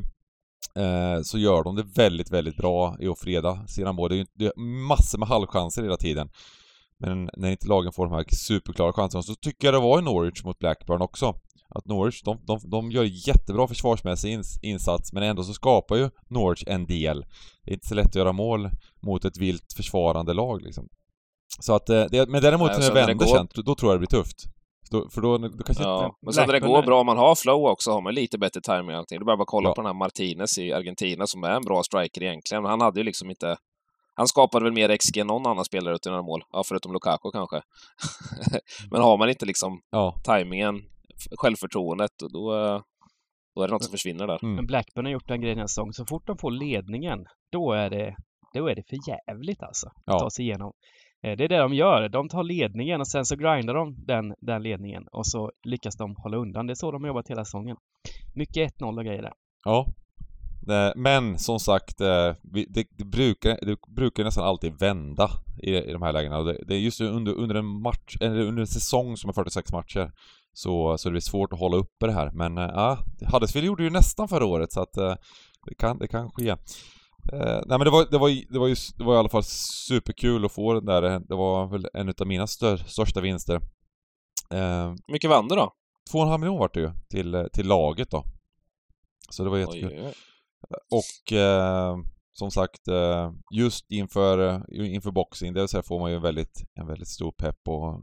eh, 0.85 1.23
så 1.23 1.39
gör 1.39 1.65
de 1.65 1.77
det 1.77 1.85
väldigt, 1.97 2.31
väldigt 2.31 2.57
bra 2.57 2.97
i 3.01 3.09
att 3.09 3.21
freda 3.21 3.67
sina 3.67 3.93
mål. 3.93 4.09
Det 4.09 4.15
är 4.15 4.19
ju 4.19 4.27
det 4.35 4.47
är 4.47 4.61
massor 4.61 5.19
med 5.19 5.29
halvchanser 5.29 5.83
hela 5.83 5.97
tiden. 5.97 6.29
Men 6.99 7.31
när 7.37 7.51
inte 7.51 7.69
lagen 7.69 7.93
får 7.93 8.07
de 8.07 8.15
här 8.15 8.25
superklara 8.29 8.93
chanserna 8.93 9.23
så 9.23 9.35
tycker 9.35 9.67
jag 9.67 9.75
det 9.75 9.81
var 9.81 9.99
i 9.99 10.03
Norwich 10.03 10.45
mot 10.45 10.59
Blackburn 10.59 11.03
också 11.03 11.35
att 11.75 11.87
Norwich, 11.87 12.23
de, 12.23 12.39
de, 12.47 12.61
de 12.71 12.91
gör 12.91 13.05
jättebra 13.29 13.69
försvarsmässig 13.69 14.33
ins, 14.33 14.59
insats 14.63 15.13
men 15.13 15.23
ändå 15.23 15.45
så 15.45 15.53
skapar 15.53 15.97
ju 15.97 16.11
Norwich 16.29 16.65
en 16.67 16.87
del. 16.87 17.25
Det 17.65 17.71
är 17.71 17.75
inte 17.75 17.89
så 17.89 17.95
lätt 17.95 18.07
att 18.07 18.15
göra 18.15 18.33
mål 18.33 18.71
mot 19.03 19.25
ett 19.25 19.39
vilt 19.39 19.73
försvarande 19.77 20.35
lag 20.35 20.63
liksom. 20.63 20.89
Så 21.61 21.75
att, 21.75 21.89
eh, 21.89 22.05
det, 22.11 22.29
men 22.29 22.43
däremot 22.43 22.71
Nej, 22.71 22.81
när 22.81 22.89
det 22.89 22.95
vänder 22.95 23.27
går... 23.27 23.37
sen, 23.37 23.49
då 23.65 23.75
tror 23.75 23.93
jag 23.93 24.01
det 24.01 24.07
blir 24.07 24.21
tufft. 24.23 24.37
Då, 24.91 25.09
för 25.11 25.21
då, 25.21 25.39
då 25.39 25.65
kanske 25.65 25.85
ja, 25.85 26.05
inte... 26.05 26.17
Men 26.23 26.33
sen 26.33 26.47
när 26.47 26.53
det 26.53 26.61
går 26.61 26.83
bra, 26.83 27.01
om 27.01 27.07
man 27.07 27.19
har 27.19 27.35
flow 27.35 27.67
också, 27.67 27.91
har 27.91 28.03
man 28.03 28.15
lite 28.15 28.39
bättre 28.39 28.61
timing 28.61 28.91
och 28.91 28.97
allting. 28.97 29.19
Det 29.19 29.23
är 29.23 29.37
bara 29.37 29.45
kolla 29.47 29.69
ja. 29.69 29.75
på 29.75 29.81
den 29.81 29.87
här 29.87 29.95
Martinez 29.95 30.59
i 30.59 30.73
Argentina 30.73 31.27
som 31.27 31.45
är 31.45 31.51
en 31.51 31.63
bra 31.63 31.83
striker 31.83 32.23
egentligen, 32.23 32.63
men 32.63 32.71
han 32.71 32.81
hade 32.81 33.01
ju 33.01 33.05
liksom 33.05 33.31
inte... 33.31 33.57
Han 34.17 34.29
skapade 34.29 34.65
väl 34.65 34.73
mer 34.73 34.97
XG 34.97 35.19
än 35.19 35.27
någon 35.27 35.47
annan 35.47 35.65
spelare 35.65 35.95
utan 35.95 36.13
några 36.13 36.23
mål, 36.23 36.43
ja, 36.53 36.63
förutom 36.67 36.93
Lukaku 36.93 37.31
kanske. 37.33 37.61
men 38.91 39.03
har 39.03 39.19
man 39.19 39.29
inte 39.29 39.47
liksom 39.47 39.81
ja. 39.91 40.15
tajmingen 40.25 40.75
självförtroendet, 41.39 42.11
då, 42.19 42.53
då 43.55 43.63
är 43.63 43.69
det 43.69 43.73
något 43.73 43.85
som 43.85 43.91
försvinner 43.91 44.27
där. 44.27 44.45
Mm. 44.45 44.55
Men 44.55 44.67
Blackburn 44.67 45.05
har 45.05 45.13
gjort 45.13 45.29
den 45.29 45.41
grejen 45.41 45.59
en 45.59 45.69
säsong, 45.69 45.93
så 45.93 46.07
fort 46.07 46.27
de 46.27 46.39
får 46.39 46.51
ledningen, 46.51 47.19
då 47.53 47.73
är 47.73 47.91
det, 47.91 48.17
då 48.55 48.69
är 48.69 48.75
det 48.75 48.83
för 48.89 48.99
jävligt 49.11 49.63
alltså. 49.63 49.87
Att 49.87 50.03
ja. 50.07 50.19
ta 50.19 50.31
sig 50.31 50.45
igenom. 50.45 50.73
Eh, 51.25 51.37
det 51.37 51.45
är 51.45 51.49
det 51.49 51.59
de 51.59 51.75
gör. 51.75 52.09
De 52.09 52.29
tar 52.29 52.43
ledningen 52.43 53.01
och 53.01 53.09
sen 53.09 53.25
så 53.25 53.37
grindar 53.37 53.75
de 53.75 53.95
den, 54.07 54.35
den 54.41 54.63
ledningen 54.63 55.09
och 55.13 55.27
så 55.27 55.53
lyckas 55.65 55.97
de 55.97 56.17
hålla 56.17 56.37
undan. 56.37 56.67
Det 56.67 56.73
är 56.73 56.75
så 56.75 56.93
de 56.93 57.03
har 57.03 57.09
jobbat 57.09 57.31
hela 57.31 57.45
säsongen. 57.45 57.77
Mycket 58.35 58.81
1-0 58.81 58.99
och 58.99 59.05
grejer 59.05 59.23
där. 59.23 59.33
Ja. 59.65 59.87
Eh, 60.69 60.93
men 60.97 61.39
som 61.39 61.61
sagt, 61.61 62.01
eh, 62.01 62.33
det, 62.43 62.87
det, 62.91 63.05
brukar, 63.05 63.59
det 63.67 63.77
brukar 63.89 64.25
nästan 64.25 64.45
alltid 64.45 64.79
vända 64.79 65.31
i, 65.63 65.77
i 65.77 65.93
de 65.93 66.03
här 66.03 66.13
lägena. 66.13 66.43
Det 66.43 66.75
är 66.75 66.79
just 66.79 67.01
under, 67.01 67.33
under 67.33 67.55
en 67.55 67.83
match, 67.83 68.17
eller 68.21 68.41
under 68.41 68.61
en 68.61 68.67
säsong 68.67 69.17
som 69.17 69.29
är 69.29 69.35
46 69.35 69.73
matcher 69.73 70.13
så, 70.53 70.99
så 70.99 71.09
det 71.09 71.13
blir 71.13 71.21
svårt 71.21 71.53
att 71.53 71.59
hålla 71.59 71.77
uppe 71.77 72.07
det 72.07 72.13
här. 72.13 72.31
Men 72.31 72.57
ja, 72.57 72.99
Huddersfield 73.33 73.67
gjorde 73.67 73.83
ju 73.83 73.91
nästan 73.91 74.29
förra 74.29 74.47
året 74.47 74.73
så 74.73 74.81
att 74.83 74.93
det, 75.67 75.75
kan, 75.79 75.99
det 75.99 76.09
kan 76.09 76.31
ske. 76.31 76.57
Eh, 77.33 77.61
nej 77.67 77.79
men 77.79 77.81
det 77.81 77.91
var, 77.91 78.07
det, 78.11 78.19
var, 78.19 78.53
det, 78.53 78.59
var 78.59 78.69
ju, 78.69 78.77
det 78.97 79.05
var 79.05 79.15
i 79.15 79.19
alla 79.19 79.29
fall 79.29 79.45
superkul 79.89 80.45
att 80.45 80.53
få 80.53 80.75
den 80.75 80.85
där. 80.85 81.03
Det 81.03 81.35
var 81.35 81.67
väl 81.67 81.89
en 81.95 82.15
av 82.21 82.27
mina 82.27 82.47
stör, 82.47 82.77
största 82.77 83.21
vinster. 83.21 83.61
Eh, 84.51 84.95
mycket 85.09 85.31
vann 85.31 85.49
du 85.49 85.55
då? 85.55 85.73
2,5 86.13 86.39
miljoner 86.39 86.59
vart 86.59 86.75
det 86.75 86.81
ju 86.81 86.91
till, 87.11 87.49
till 87.53 87.67
laget 87.67 88.11
då. 88.11 88.25
Så 89.31 89.45
det 89.45 89.51
var 89.51 89.59
jättekul. 89.59 89.91
Oj, 89.93 90.01
oj, 90.01 90.07
oj. 90.07 90.15
Och 90.91 91.33
eh, 91.33 91.97
som 92.33 92.51
sagt, 92.51 92.89
eh, 92.89 93.33
just 93.55 93.91
inför, 93.91 94.39
eh, 94.49 94.95
inför 94.95 95.11
boxing, 95.11 95.55
det 95.55 95.69
så 95.69 95.83
får 95.83 96.01
man 96.01 96.11
ju 96.11 96.17
en 96.17 96.23
väldigt, 96.23 96.63
en 96.75 96.87
väldigt 96.87 97.09
stor 97.09 97.33
pepp 97.33 97.69
och 97.69 98.01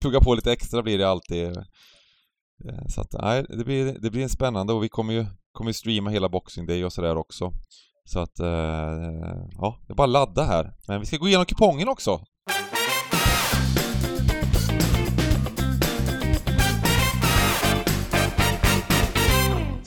plugga 0.00 0.20
på 0.20 0.34
lite 0.34 0.52
extra 0.52 0.82
blir 0.82 0.98
det 0.98 1.08
alltid. 1.08 1.56
Eh, 2.64 2.86
så 2.88 3.00
att 3.00 3.12
nej, 3.12 3.46
det 3.48 3.64
blir, 3.64 3.98
det 3.98 4.10
blir 4.10 4.22
en 4.22 4.28
spännande 4.28 4.72
och 4.72 4.84
vi 4.84 4.88
kommer 4.88 5.12
ju 5.12 5.26
kommer 5.52 5.72
streama 5.72 6.10
hela 6.10 6.28
Boxing 6.28 6.66
Day 6.66 6.84
och 6.84 6.92
sådär 6.92 7.16
också. 7.16 7.52
Så 8.04 8.18
att, 8.20 8.40
eh, 8.40 8.46
ja, 9.58 9.78
det 9.86 9.92
är 9.92 9.94
bara 9.94 10.06
ladda 10.06 10.44
här. 10.44 10.74
Men 10.88 11.00
vi 11.00 11.06
ska 11.06 11.16
gå 11.16 11.28
igenom 11.28 11.46
kupongen 11.46 11.88
också. 11.88 12.20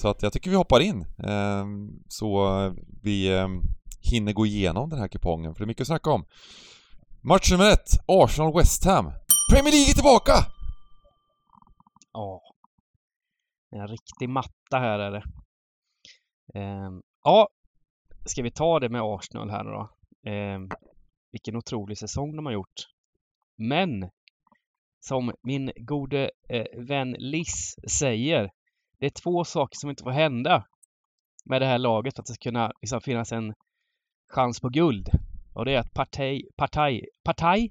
Så 0.04 0.10
att 0.10 0.22
jag 0.22 0.34
tycker 0.34 0.50
vi 0.50 0.56
hoppar 0.56 0.80
in. 0.80 1.06
Ehm, 1.28 1.90
så 2.08 2.48
vi 3.04 3.38
ehm, 3.38 3.62
hinner 4.12 4.34
gå 4.34 4.46
igenom 4.46 4.90
den 4.90 5.00
här 5.00 5.08
kupongen, 5.08 5.56
för 5.56 5.60
det 5.60 5.66
är 5.66 5.68
mycket 5.68 5.82
att 5.82 5.88
snacka 5.88 6.10
om. 6.10 6.26
Match 7.22 7.52
nummer 7.52 7.72
ett, 7.72 7.90
Arsenal-West 8.08 8.86
Ham. 8.86 9.12
Premier 9.52 9.72
League 9.72 9.90
är 9.90 9.94
tillbaka! 9.94 10.34
Ja. 12.14 12.42
En 13.76 13.88
riktig 13.88 14.30
matta 14.30 14.80
här 14.80 15.00
är 15.00 15.12
det. 15.12 15.24
Ehm, 16.60 17.02
ja, 17.24 17.48
ska 18.26 18.42
vi 18.42 18.52
ta 18.52 18.80
det 18.80 18.90
med 18.90 19.02
Arsenal 19.02 19.50
här 19.50 19.64
nu 19.64 19.72
då? 19.72 19.90
Ehm, 20.30 20.70
vilken 21.32 21.56
otrolig 21.56 21.98
säsong 21.98 22.36
de 22.36 22.46
har 22.46 22.54
gjort. 22.54 22.88
Men 23.58 24.10
som 25.00 25.34
min 25.42 25.72
gode 25.76 26.32
eh, 26.50 26.66
vän 26.78 27.16
Liss 27.20 27.76
säger, 27.88 28.52
det 29.00 29.06
är 29.06 29.10
två 29.10 29.44
saker 29.44 29.78
som 29.78 29.90
inte 29.90 30.04
får 30.04 30.12
hända 30.12 30.66
med 31.46 31.62
det 31.62 31.66
här 31.66 31.78
laget 31.78 32.16
för 32.16 32.22
att 32.22 32.28
det 32.28 32.34
ska 32.34 32.50
kunna 32.50 32.72
liksom, 32.82 33.02
finnas 33.02 33.32
en 33.32 33.54
chans 34.28 34.60
på 34.60 34.70
guld. 34.70 35.10
Och 35.54 35.66
det 35.66 35.74
är 35.74 35.80
att 35.80 35.94
Partey, 35.94 36.44
Partey, 36.58 37.06
Partey, 37.24 37.70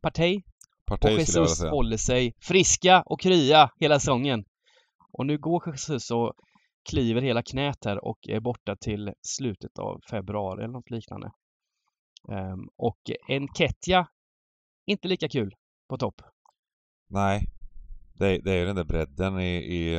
Partey 0.00 0.42
och 0.86 1.10
Jesus 1.10 1.62
håller 1.62 1.96
sig 1.96 2.34
friska 2.40 3.02
och 3.06 3.20
krya 3.20 3.70
hela 3.80 3.98
säsongen. 4.00 4.44
Och 5.12 5.26
nu 5.26 5.38
går 5.38 5.62
Jesus 5.66 6.10
och 6.10 6.32
kliver 6.88 7.22
hela 7.22 7.42
knät 7.42 7.84
här 7.84 8.04
och 8.04 8.28
är 8.28 8.40
borta 8.40 8.76
till 8.76 9.12
slutet 9.22 9.78
av 9.78 10.00
februari 10.10 10.64
eller 10.64 10.72
något 10.72 10.90
liknande. 10.90 11.32
Um, 12.28 12.68
och 12.76 13.00
en 13.28 13.48
Ketja, 13.48 14.08
inte 14.86 15.08
lika 15.08 15.28
kul 15.28 15.54
på 15.88 15.98
topp. 15.98 16.22
Nej. 17.08 17.46
det, 18.14 18.38
det 18.38 18.52
är 18.52 18.56
ju 18.56 18.64
den 18.64 18.76
där 18.76 18.84
bredden 18.84 19.40
i, 19.40 19.56
i, 19.56 19.94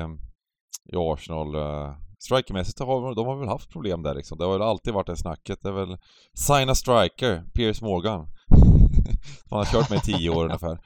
i 0.86 0.96
Arsenal. 0.96 1.56
Uh, 1.56 1.98
strikermässigt 2.20 2.80
har 2.80 3.16
de 3.16 3.28
har 3.28 3.36
väl 3.36 3.48
haft 3.48 3.70
problem 3.70 4.04
där 4.04 4.16
liksom. 4.16 4.38
Det 4.38 4.46
har 4.46 4.54
väl 4.54 4.62
alltid 4.62 4.94
varit 4.94 5.08
det 5.08 5.18
snacket. 5.18 5.60
Det 5.62 5.70
är 5.70 5.74
väl 5.74 5.98
sign 6.34 6.70
a 6.70 6.76
striker, 6.76 7.44
Piers 7.54 7.82
Morgan. 7.82 8.28
Han 9.50 9.60
har 9.60 9.66
kört 9.66 9.90
med 9.90 9.98
i 9.98 10.02
tio 10.02 10.30
år 10.30 10.46
ungefär. 10.46 10.80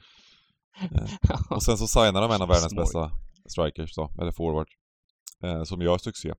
Uh, 0.92 1.50
och 1.50 1.62
sen 1.62 1.78
så 1.78 1.86
signar 1.86 2.20
de 2.20 2.30
en 2.30 2.42
av 2.42 2.48
världens 2.48 2.74
bästa 2.74 3.10
strikers 3.46 3.94
då, 3.94 4.10
eller 4.18 4.32
forward 4.32 4.68
eh, 5.42 5.62
som 5.62 5.80
gör 5.80 5.98
succé. 5.98 6.34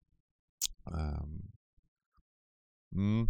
Ehm. 0.88 1.42
Mm. 2.96 3.28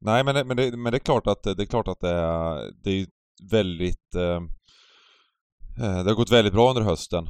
Nej 0.00 0.24
men, 0.24 0.46
men, 0.46 0.56
det, 0.56 0.76
men 0.76 0.92
det 0.92 0.96
är 0.96 1.04
klart 1.04 1.26
att 1.26 1.42
det 1.42 1.62
är 1.62 1.66
klart 1.66 1.88
att 1.88 2.00
det 2.00 2.10
är, 2.10 2.72
det 2.84 2.90
är 2.90 3.06
väldigt 3.50 4.14
ehm, 4.14 4.44
eh, 5.80 6.04
det 6.04 6.10
har 6.10 6.14
gått 6.14 6.32
väldigt 6.32 6.54
bra 6.54 6.68
under 6.68 6.82
hösten. 6.82 7.24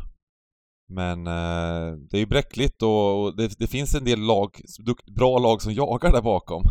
Men 0.88 1.26
eh, 1.26 1.92
det 2.10 2.16
är 2.16 2.20
ju 2.20 2.26
bräckligt 2.26 2.82
och, 2.82 3.24
och 3.24 3.36
det, 3.36 3.58
det, 3.58 3.66
finns 3.66 3.94
en 3.94 4.04
del 4.04 4.20
lag, 4.20 4.60
bra 5.16 5.38
lag 5.38 5.62
som 5.62 5.72
jagar 5.72 6.12
där 6.12 6.22
bakom. 6.22 6.62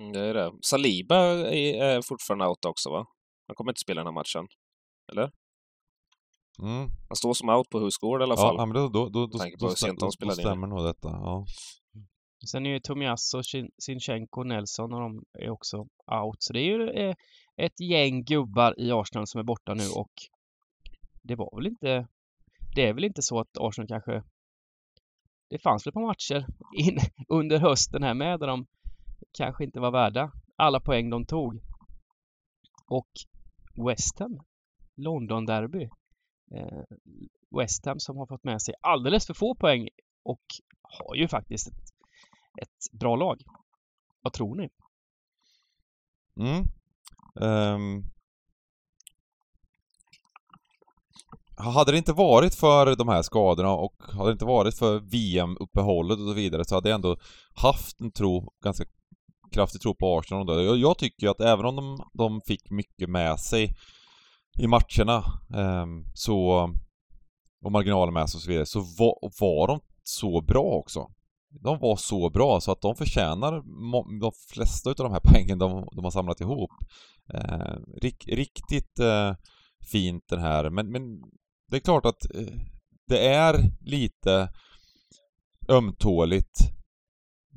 Mm, 0.00 0.12
det 0.12 0.20
är 0.20 0.34
det. 0.34 0.52
Saliba 0.62 1.16
är 1.48 2.02
fortfarande 2.02 2.46
out 2.46 2.64
också 2.64 2.90
va? 2.90 3.06
Han 3.46 3.54
kommer 3.54 3.70
inte 3.70 3.80
spela 3.80 4.00
den 4.00 4.06
här 4.06 4.14
matchen. 4.14 4.46
Eller? 5.12 5.30
Mm. 6.62 6.90
Han 7.08 7.16
står 7.16 7.34
som 7.34 7.48
out 7.48 7.70
på 7.70 7.80
Husgård 7.80 8.20
i 8.20 8.24
alla 8.24 8.36
fall. 8.36 8.54
Ja, 8.58 8.66
men 8.66 8.74
då, 8.74 8.88
då, 8.88 9.08
då, 9.08 9.26
då, 9.26 9.38
då, 9.58 9.74
då, 9.98 10.08
då 10.18 10.30
stämmer 10.30 10.66
nog 10.66 10.84
detta. 10.84 11.08
Ja. 11.08 11.46
Sen 12.50 12.66
är 12.66 12.70
ju 12.70 12.80
Tomiasso, 12.80 13.42
Sinchenko, 13.78 14.42
Nelson 14.42 14.92
och 14.94 15.00
de 15.00 15.22
är 15.38 15.50
också 15.50 15.76
out. 16.22 16.36
Så 16.38 16.52
det 16.52 16.60
är 16.60 16.64
ju 16.64 16.90
eh, 16.90 17.14
ett 17.56 17.80
gäng 17.80 18.24
gubbar 18.24 18.80
i 18.80 18.92
Arsenal 18.92 19.26
som 19.26 19.38
är 19.38 19.44
borta 19.44 19.74
nu 19.74 19.84
och 19.96 20.12
det 21.22 21.34
var 21.34 21.56
väl 21.56 21.66
inte... 21.66 22.08
Det 22.74 22.88
är 22.88 22.94
väl 22.94 23.04
inte 23.04 23.22
så 23.22 23.40
att 23.40 23.58
Arsenal 23.58 23.88
kanske... 23.88 24.22
Det 25.50 25.58
fanns 25.58 25.86
väl 25.86 25.92
på 25.92 26.00
matcher 26.00 26.46
in, 26.78 26.98
under 27.28 27.58
hösten 27.58 28.02
här 28.02 28.14
med 28.14 28.40
där 28.40 28.46
de 28.46 28.66
kanske 29.38 29.64
inte 29.64 29.80
var 29.80 29.90
värda 29.90 30.32
alla 30.56 30.80
poäng 30.80 31.10
de 31.10 31.26
tog. 31.26 31.60
Och 32.86 33.10
West 33.86 34.18
Ham, 34.18 34.38
London-derby. 34.96 35.88
Eh, 36.54 36.82
West 37.60 37.86
Ham 37.86 38.00
som 38.00 38.16
har 38.16 38.26
fått 38.26 38.44
med 38.44 38.62
sig 38.62 38.74
alldeles 38.80 39.26
för 39.26 39.34
få 39.34 39.54
poäng 39.54 39.88
och 40.24 40.42
har 40.82 41.14
ju 41.14 41.28
faktiskt 41.28 41.68
ett 41.68 41.96
ett 42.62 42.98
bra 42.98 43.16
lag. 43.16 43.42
Vad 44.20 44.32
tror 44.32 44.54
ni? 44.54 44.68
Mm. 46.40 46.64
Um. 47.34 48.04
Hade 51.58 51.92
det 51.92 51.98
inte 51.98 52.12
varit 52.12 52.54
för 52.54 52.96
de 52.96 53.08
här 53.08 53.22
skadorna 53.22 53.70
och 53.70 54.02
hade 54.12 54.28
det 54.28 54.32
inte 54.32 54.44
varit 54.44 54.78
för 54.78 54.98
VM-uppehållet 54.98 56.18
och 56.18 56.26
så 56.26 56.32
vidare 56.32 56.64
så 56.64 56.74
hade 56.74 56.88
jag 56.88 56.94
ändå 56.94 57.16
haft 57.54 58.00
en 58.00 58.12
tro, 58.12 58.52
ganska 58.64 58.84
kraftig 59.52 59.80
tro 59.80 59.94
på 59.94 60.18
Arsenal. 60.18 60.64
Jag, 60.64 60.76
jag 60.76 60.98
tycker 60.98 61.28
att 61.28 61.40
även 61.40 61.66
om 61.66 61.76
de, 61.76 62.10
de 62.12 62.40
fick 62.46 62.70
mycket 62.70 63.10
med 63.10 63.40
sig 63.40 63.74
i 64.58 64.66
matcherna 64.66 65.24
ehm, 65.54 66.04
så 66.14 66.70
och 67.64 67.72
marginalen 67.72 68.14
med 68.14 68.30
sig 68.30 68.38
och 68.38 68.42
så 68.42 68.50
vidare, 68.50 68.66
så 68.66 68.80
var, 68.80 69.30
var 69.40 69.66
de 69.66 69.80
så 70.02 70.40
bra 70.40 70.62
också 70.62 71.08
de 71.60 71.78
var 71.78 71.96
så 71.96 72.30
bra 72.30 72.60
så 72.60 72.72
att 72.72 72.80
de 72.80 72.96
förtjänar 72.96 73.52
de 74.20 74.32
flesta 74.48 74.90
av 74.90 74.96
de 74.96 75.12
här 75.12 75.20
poängen 75.24 75.58
de, 75.58 75.88
de 75.92 76.04
har 76.04 76.10
samlat 76.10 76.40
ihop. 76.40 76.70
Eh, 77.34 77.76
rik, 78.02 78.28
riktigt 78.28 78.98
eh, 78.98 79.34
fint 79.92 80.24
den 80.28 80.40
här, 80.40 80.70
men, 80.70 80.90
men 80.90 81.02
det 81.70 81.76
är 81.76 81.80
klart 81.80 82.06
att 82.06 82.34
eh, 82.34 82.58
det 83.08 83.28
är 83.28 83.70
lite 83.80 84.48
ömtåligt 85.68 86.58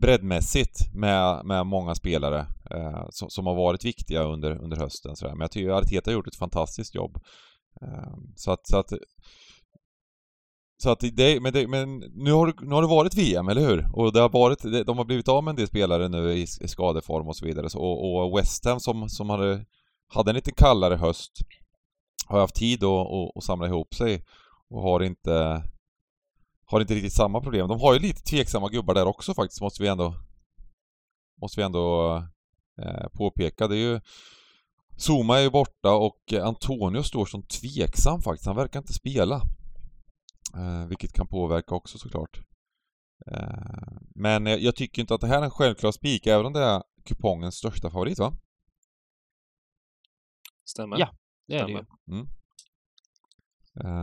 breddmässigt 0.02 0.94
med, 0.94 1.46
med 1.46 1.66
många 1.66 1.96
spelare 1.96 2.40
eh, 2.72 3.06
som, 3.10 3.30
som, 3.30 3.46
har 3.46 3.56
varit 3.56 3.86
viktiga 3.86 4.24
under, 4.24 4.64
under 4.64 4.78
hösten. 4.78 5.16
Sådär. 5.16 5.32
Men 5.32 5.42
jag 5.42 5.52
tycker 5.52 5.70
att 5.70 5.84
Arteta 5.84 6.12
har 6.12 6.14
gjort 6.14 6.28
ett 6.28 6.36
fantastiskt 6.36 6.96
jobb. 6.96 7.18
Eh, 7.82 8.18
så 8.36 8.52
att, 8.52 8.68
så 8.68 8.78
att 8.78 8.92
så 10.84 10.90
att 10.90 11.00
det, 11.14 11.42
men, 11.42 11.54
det, 11.54 11.68
men 11.68 12.00
nu, 12.00 12.32
har, 12.32 12.54
nu 12.62 12.76
har 12.76 12.82
det 12.82 12.88
varit 12.88 13.18
VM, 13.18 13.50
eller 13.50 13.62
hur? 13.62 13.90
Och 13.94 14.14
det 14.14 14.20
har 14.20 14.30
varit, 14.30 14.86
de 14.86 14.98
har 14.98 15.06
blivit 15.06 15.28
av 15.28 15.44
med 15.44 15.52
en 15.52 15.56
del 15.56 15.68
spelare 15.68 16.10
nu 16.10 16.34
i, 16.34 16.42
i 16.42 16.68
skadeform 16.68 17.28
och 17.28 17.36
så 17.36 17.46
vidare. 17.46 17.70
Så, 17.70 17.80
och, 17.80 18.26
och 18.26 18.40
West 18.40 18.66
Ham 18.66 18.80
som, 18.80 19.10
som 19.10 19.30
hade, 19.30 19.66
hade 20.08 20.32
en 20.32 20.36
lite 20.36 20.52
kallare 20.52 20.96
höst 20.96 21.32
har 22.28 22.40
haft 22.40 22.56
tid 22.56 22.84
att, 22.84 23.08
att 23.38 23.44
samla 23.44 23.68
ihop 23.68 23.96
sig 23.96 24.24
och 24.70 24.82
har 24.82 25.04
inte 25.04 25.64
har 26.70 26.82
inte 26.82 26.96
riktigt 26.96 27.14
samma 27.14 27.42
problem. 27.42 27.68
De 27.68 27.80
har 27.80 27.94
ju 27.94 28.00
lite 28.00 28.22
tveksamma 28.22 28.70
gubbar 28.70 28.94
där 28.94 29.08
också 29.08 29.34
faktiskt, 29.34 29.62
måste 29.62 29.84
vi 29.84 29.90
ändå 29.90 30.16
måste 31.42 31.60
vi 31.60 31.66
ändå 31.66 32.16
eh, 32.82 33.08
påpeka. 33.14 33.68
Det 33.68 33.76
är 33.76 33.94
ju 33.94 34.02
Zuma 34.98 35.38
är 35.38 35.42
ju 35.42 35.50
borta 35.50 35.94
och 35.94 36.34
Antonio 36.34 37.04
står 37.04 37.26
som 37.26 37.44
tveksam 37.44 38.22
faktiskt. 38.22 38.48
Han 38.48 38.56
verkar 38.56 38.80
inte 38.80 38.94
spela. 38.94 39.36
Eh, 40.56 40.88
vilket 40.88 41.14
kan 41.14 41.28
påverka 41.28 41.76
också 41.76 41.98
såklart. 41.98 42.42
Eh, 43.32 43.98
men 44.16 44.46
jag 44.46 44.76
tycker 44.76 45.02
inte 45.02 45.14
att 45.14 45.22
det 45.22 45.28
här 45.28 45.40
är 45.40 45.46
en 45.46 45.52
självklar 45.52 45.92
spik, 45.92 46.28
även 46.28 46.46
om 46.46 46.54
det 46.54 46.64
är 46.64 46.84
kupongens 47.06 47.56
största 47.56 47.90
favorit 47.90 48.20
va? 48.20 48.34
Stämmer. 50.66 51.00
Ja, 51.00 51.12
det 51.48 51.56
är 51.56 51.64
Stämmer. 51.64 51.86
det 52.06 52.14
mm. 52.14 52.28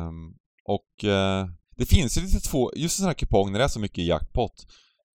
um, 0.09 0.39
Och 0.65 1.05
uh, 1.05 1.51
det 1.77 1.87
finns 1.87 2.19
ju 2.19 2.23
lite 2.23 2.41
två, 2.41 2.73
just 2.77 2.99
en 2.99 3.03
sån 3.03 3.07
här 3.07 3.15
kupong 3.15 3.53
när 3.53 3.59
det 3.59 3.65
är 3.65 3.69
så 3.69 3.81
mycket 3.81 4.05
jackpot 4.05 4.67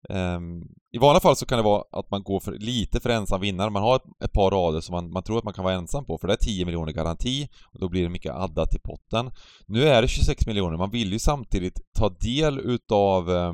Um, 0.09 0.67
I 0.91 0.97
vanliga 0.97 1.21
fall 1.21 1.35
så 1.35 1.45
kan 1.45 1.57
det 1.57 1.63
vara 1.63 1.83
att 1.91 2.11
man 2.11 2.23
går 2.23 2.39
för, 2.39 2.51
lite 2.51 2.99
för 2.99 3.09
ensam 3.09 3.41
vinnare, 3.41 3.69
man 3.69 3.81
har 3.81 3.95
ett, 3.95 4.03
ett, 4.23 4.33
par 4.33 4.51
rader 4.51 4.81
som 4.81 4.93
man, 4.93 5.11
man 5.11 5.23
tror 5.23 5.37
att 5.37 5.43
man 5.43 5.53
kan 5.53 5.63
vara 5.63 5.73
ensam 5.73 6.05
på, 6.05 6.17
för 6.17 6.27
det 6.27 6.33
är 6.33 6.37
10 6.37 6.65
miljoner 6.65 6.91
garanti 6.91 7.47
och 7.73 7.79
då 7.79 7.89
blir 7.89 8.03
det 8.03 8.09
mycket 8.09 8.33
addat 8.35 8.71
till 8.71 8.79
potten. 8.79 9.31
Nu 9.65 9.83
är 9.83 10.01
det 10.01 10.07
26 10.07 10.47
miljoner, 10.47 10.77
man 10.77 10.91
vill 10.91 11.13
ju 11.13 11.19
samtidigt 11.19 11.81
ta 11.93 12.09
del 12.09 12.59
utav 12.59 13.31
eh, 13.31 13.53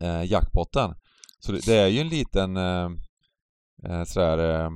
eh, 0.00 0.24
jackpotten. 0.24 0.94
Så 1.38 1.52
det, 1.52 1.66
det, 1.66 1.74
är 1.74 1.88
ju 1.88 2.00
en 2.00 2.08
liten 2.08 2.56
eh, 2.56 2.90
eh 3.84 4.04
sådär, 4.04 4.64
eh, 4.64 4.70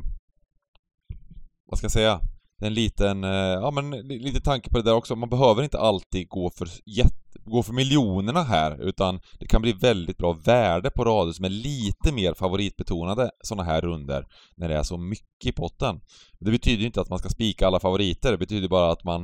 vad 1.67 1.79
ska 1.79 1.85
jag 1.85 1.93
säga? 1.93 2.21
en 2.61 2.75
liten, 2.75 3.25
eh, 3.25 3.31
ja 3.31 3.71
men 3.71 3.91
lite 3.91 4.41
tanke 4.41 4.71
på 4.71 4.77
det 4.77 4.85
där 4.85 4.95
också. 4.95 5.17
Man 5.17 5.29
behöver 5.29 5.63
inte 5.63 5.79
alltid 5.79 6.29
gå 6.29 6.51
för 6.51 6.69
jätte 6.87 7.28
gå 7.49 7.63
för 7.63 7.73
miljonerna 7.73 8.43
här, 8.43 8.89
utan 8.89 9.21
det 9.39 9.47
kan 9.47 9.63
bli 9.63 9.73
väldigt 9.73 10.19
bra 10.19 10.33
värde 10.33 10.91
på 10.91 11.05
rader 11.05 11.33
som 11.33 11.45
är 11.45 11.49
lite 11.49 12.13
mer 12.13 12.35
favoritbetonade 12.35 13.31
sådana 13.45 13.63
här 13.63 13.81
runder 13.81 14.27
när 14.57 14.69
det 14.69 14.75
är 14.75 14.83
så 14.83 14.97
mycket 14.97 15.47
i 15.47 15.53
potten. 15.53 16.01
Det 16.41 16.51
betyder 16.51 16.81
ju 16.81 16.87
inte 16.87 17.01
att 17.01 17.11
man 17.11 17.19
ska 17.19 17.29
spika 17.29 17.67
alla 17.67 17.81
favoriter, 17.81 18.33
det 18.33 18.39
betyder 18.39 18.69
bara 18.69 18.93
att 18.93 19.05
man 19.05 19.23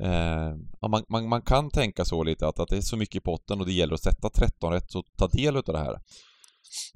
eh, 0.00 0.54
man, 0.88 1.04
man, 1.08 1.28
man, 1.28 1.42
kan 1.42 1.70
tänka 1.70 2.04
så 2.04 2.22
lite 2.22 2.48
att, 2.48 2.60
att 2.60 2.68
det 2.68 2.76
är 2.76 2.80
så 2.80 2.96
mycket 2.96 3.16
i 3.16 3.20
potten 3.20 3.60
och 3.60 3.66
det 3.66 3.72
gäller 3.72 3.94
att 3.94 4.02
sätta 4.02 4.30
13 4.30 4.72
rätt 4.72 4.94
och 4.94 5.04
ta 5.16 5.28
del 5.28 5.56
utav 5.56 5.72
det 5.72 5.80
här. 5.80 6.00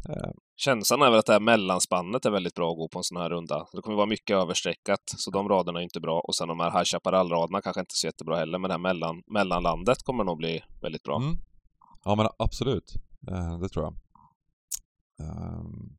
Eh. 0.08 0.30
Känslan 0.56 1.02
är 1.02 1.10
väl 1.10 1.18
att 1.18 1.26
det 1.26 1.32
här 1.32 1.40
mellanspannet 1.40 2.24
är 2.24 2.30
väldigt 2.30 2.54
bra 2.54 2.70
att 2.70 2.76
gå 2.76 2.88
på 2.88 2.98
en 2.98 3.04
sån 3.04 3.16
här 3.20 3.30
runda. 3.30 3.66
Det 3.72 3.82
kommer 3.82 3.96
vara 3.96 4.06
mycket 4.06 4.36
överstreckat, 4.36 5.00
så 5.06 5.30
de 5.30 5.48
raderna 5.48 5.78
är 5.78 5.82
inte 5.82 6.00
bra. 6.00 6.20
Och 6.20 6.34
sen 6.34 6.48
de 6.48 6.60
här 6.60 6.70
High 6.70 6.84
Chaparral-raderna 6.84 7.62
kanske 7.62 7.80
inte 7.80 7.92
är 7.92 7.96
så 7.96 8.06
jättebra 8.06 8.36
heller, 8.36 8.58
men 8.58 8.68
det 8.68 8.74
här 8.74 8.78
mellan, 8.78 9.22
mellanlandet 9.26 10.02
kommer 10.02 10.24
nog 10.24 10.38
bli 10.38 10.62
väldigt 10.82 11.02
bra. 11.02 11.16
Mm. 11.16 11.36
Ja, 12.04 12.14
men 12.14 12.28
absolut. 12.38 12.94
Eh, 13.30 13.58
det 13.58 13.68
tror 13.68 13.84
jag. 13.84 13.94
Um, 15.28 15.96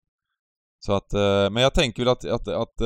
så 0.79 0.93
att, 0.93 1.13
eh, 1.13 1.49
men 1.49 1.63
jag 1.63 1.73
tänker 1.73 2.03
väl 2.03 2.11
att, 2.11 2.25
att, 2.25 2.47
att 2.47 2.81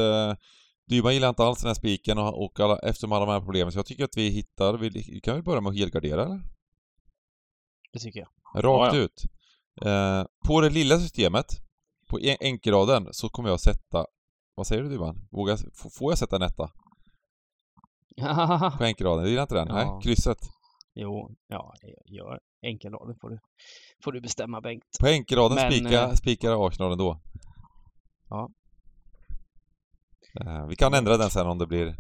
Dyman 0.90 1.14
gillar 1.14 1.30
inte 1.30 1.44
alls 1.44 1.60
den 1.60 1.68
här 1.68 1.74
spiken 1.74 2.18
och, 2.18 2.44
och 2.46 2.60
alla, 2.60 2.80
eftersom 2.80 3.12
alla 3.12 3.26
de 3.26 3.32
här 3.32 3.42
problemen, 3.42 3.72
så 3.72 3.80
jag 3.80 3.86
tycker 3.86 4.04
att 4.04 4.18
vi 4.18 4.30
hittar, 4.30 4.78
vi, 4.78 4.90
vi 4.90 5.22
kan 5.22 5.34
väl 5.34 5.44
börja 5.44 5.62
med 5.62 5.70
att 5.70 5.78
helgardera 5.78 6.26
eller? 6.26 6.42
Det 7.94 8.00
tycker 8.00 8.20
jag. 8.20 8.30
Rakt 8.56 8.94
ja, 8.94 8.98
ja. 8.98 9.04
ut. 9.04 9.24
Eh, 9.86 10.24
på 10.48 10.62
det 10.62 10.70
lilla 10.70 11.00
systemet, 11.00 11.46
på 12.10 12.20
enkelraden, 12.40 13.08
så 13.12 13.30
kommer 13.30 13.50
jag 13.50 13.60
sätta... 13.60 14.06
Vad 14.56 14.68
säger 14.68 14.84
du 14.84 14.90
Duban? 14.90 15.28
Vågar, 15.32 15.58
får 16.00 16.12
jag 16.12 16.18
sätta 16.18 16.36
en 16.36 16.42
etta? 16.42 16.72
på 18.78 18.84
enkelraden, 18.84 19.24
du 19.24 19.30
gillar 19.30 19.44
inte 19.44 19.56
den? 19.56 19.68
Ja. 19.68 19.74
Nej, 19.74 20.02
krysset? 20.04 20.38
Jo, 20.96 21.36
ja, 21.48 21.74
gör 22.06 22.40
enkelraden 22.62 23.16
får 23.22 23.30
du, 23.30 23.40
får 24.04 24.12
du 24.12 24.22
bestämma 24.22 24.62
Bengt. 24.62 24.84
På 25.00 25.08
enkelraden 25.08 25.56
Men, 25.56 25.72
spika, 25.72 26.04
eh... 26.04 26.14
spikar 26.14 26.68
Arsenal 26.68 26.92
ändå? 26.92 27.20
Ja. 28.30 28.50
Eh, 30.42 30.68
vi 30.68 30.76
kan 30.76 30.94
ändra 30.94 31.18
den 31.18 31.30
sen 31.30 31.48
om 31.48 31.58
det 31.58 31.68
blir... 31.68 31.96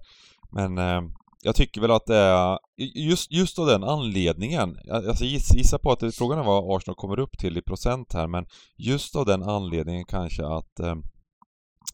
Men 0.51 0.77
eh, 0.77 1.01
jag 1.43 1.55
tycker 1.55 1.81
väl 1.81 1.91
att 1.91 2.05
det 2.05 2.15
är 2.15 2.57
just, 2.95 3.31
just 3.31 3.59
av 3.59 3.65
den 3.65 3.83
anledningen, 3.83 4.77
alltså 4.91 5.25
giss, 5.25 5.55
gissa 5.55 5.79
på 5.79 5.91
att 5.91 5.99
det, 5.99 6.11
frågan 6.11 6.39
är 6.39 6.43
vad 6.43 6.77
Arsenal 6.77 6.95
kommer 6.95 7.19
upp 7.19 7.37
till 7.37 7.57
i 7.57 7.61
procent 7.61 8.13
här, 8.13 8.27
men 8.27 8.45
just 8.77 9.15
av 9.15 9.25
den 9.25 9.43
anledningen 9.43 10.05
kanske 10.05 10.45
att 10.45 10.79
eh, 10.79 10.95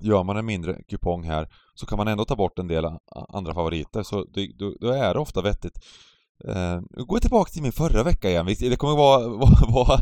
gör 0.02 0.24
man 0.24 0.38
en 0.38 0.46
mindre 0.46 0.84
kupong 0.90 1.24
här 1.24 1.48
så 1.76 1.86
kan 1.86 1.98
man 1.98 2.08
ändå 2.08 2.26
ta 2.26 2.36
bort 2.36 2.60
en 2.60 2.68
del 2.68 2.86
andra 3.30 3.54
favoriter, 3.54 4.04
så 4.04 4.26
det, 4.34 4.52
då, 4.60 4.76
då, 4.80 4.92
är 4.92 5.14
det 5.14 5.20
ofta 5.20 5.42
vettigt. 5.42 5.74
Eh, 6.48 6.80
nu 6.90 7.06
går 7.06 7.16
jag 7.16 7.22
tillbaka 7.22 7.52
till 7.52 7.62
min 7.62 7.72
förra 7.72 8.04
vecka 8.04 8.30
igen, 8.30 8.46
det 8.46 8.78
kommer 8.78 8.96
vara, 8.96 9.28
vara, 9.28 9.72
vara 9.74 10.00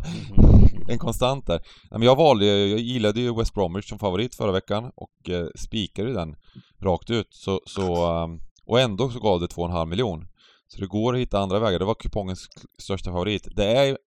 en 0.88 0.98
konstant 0.98 1.46
där. 1.46 1.60
Men 1.90 2.02
jag 2.02 2.16
valde, 2.16 2.46
jag 2.46 2.78
gillade 2.78 3.20
ju 3.20 3.34
West 3.34 3.54
Bromwich 3.54 3.88
som 3.88 3.98
favorit 3.98 4.34
förra 4.34 4.52
veckan 4.52 4.84
och 4.96 5.30
eh, 5.30 5.46
spikade 5.56 5.58
spikade 5.58 6.12
den 6.12 6.36
rakt 6.82 7.10
ut, 7.10 7.28
så, 7.30 7.60
så 7.66 8.06
eh, 8.06 8.28
och 8.66 8.80
ändå 8.80 9.10
så 9.10 9.20
gav 9.20 9.40
det 9.40 9.46
2,5 9.46 9.86
miljon. 9.86 10.28
Så 10.68 10.80
det 10.80 10.86
går 10.86 11.14
att 11.14 11.20
hitta 11.20 11.38
andra 11.38 11.58
vägar, 11.58 11.78
det 11.78 11.84
var 11.84 11.94
kupongens 11.94 12.48
största 12.78 13.12
favorit. 13.12 13.48
Det 13.56 13.64
är, 13.64 13.98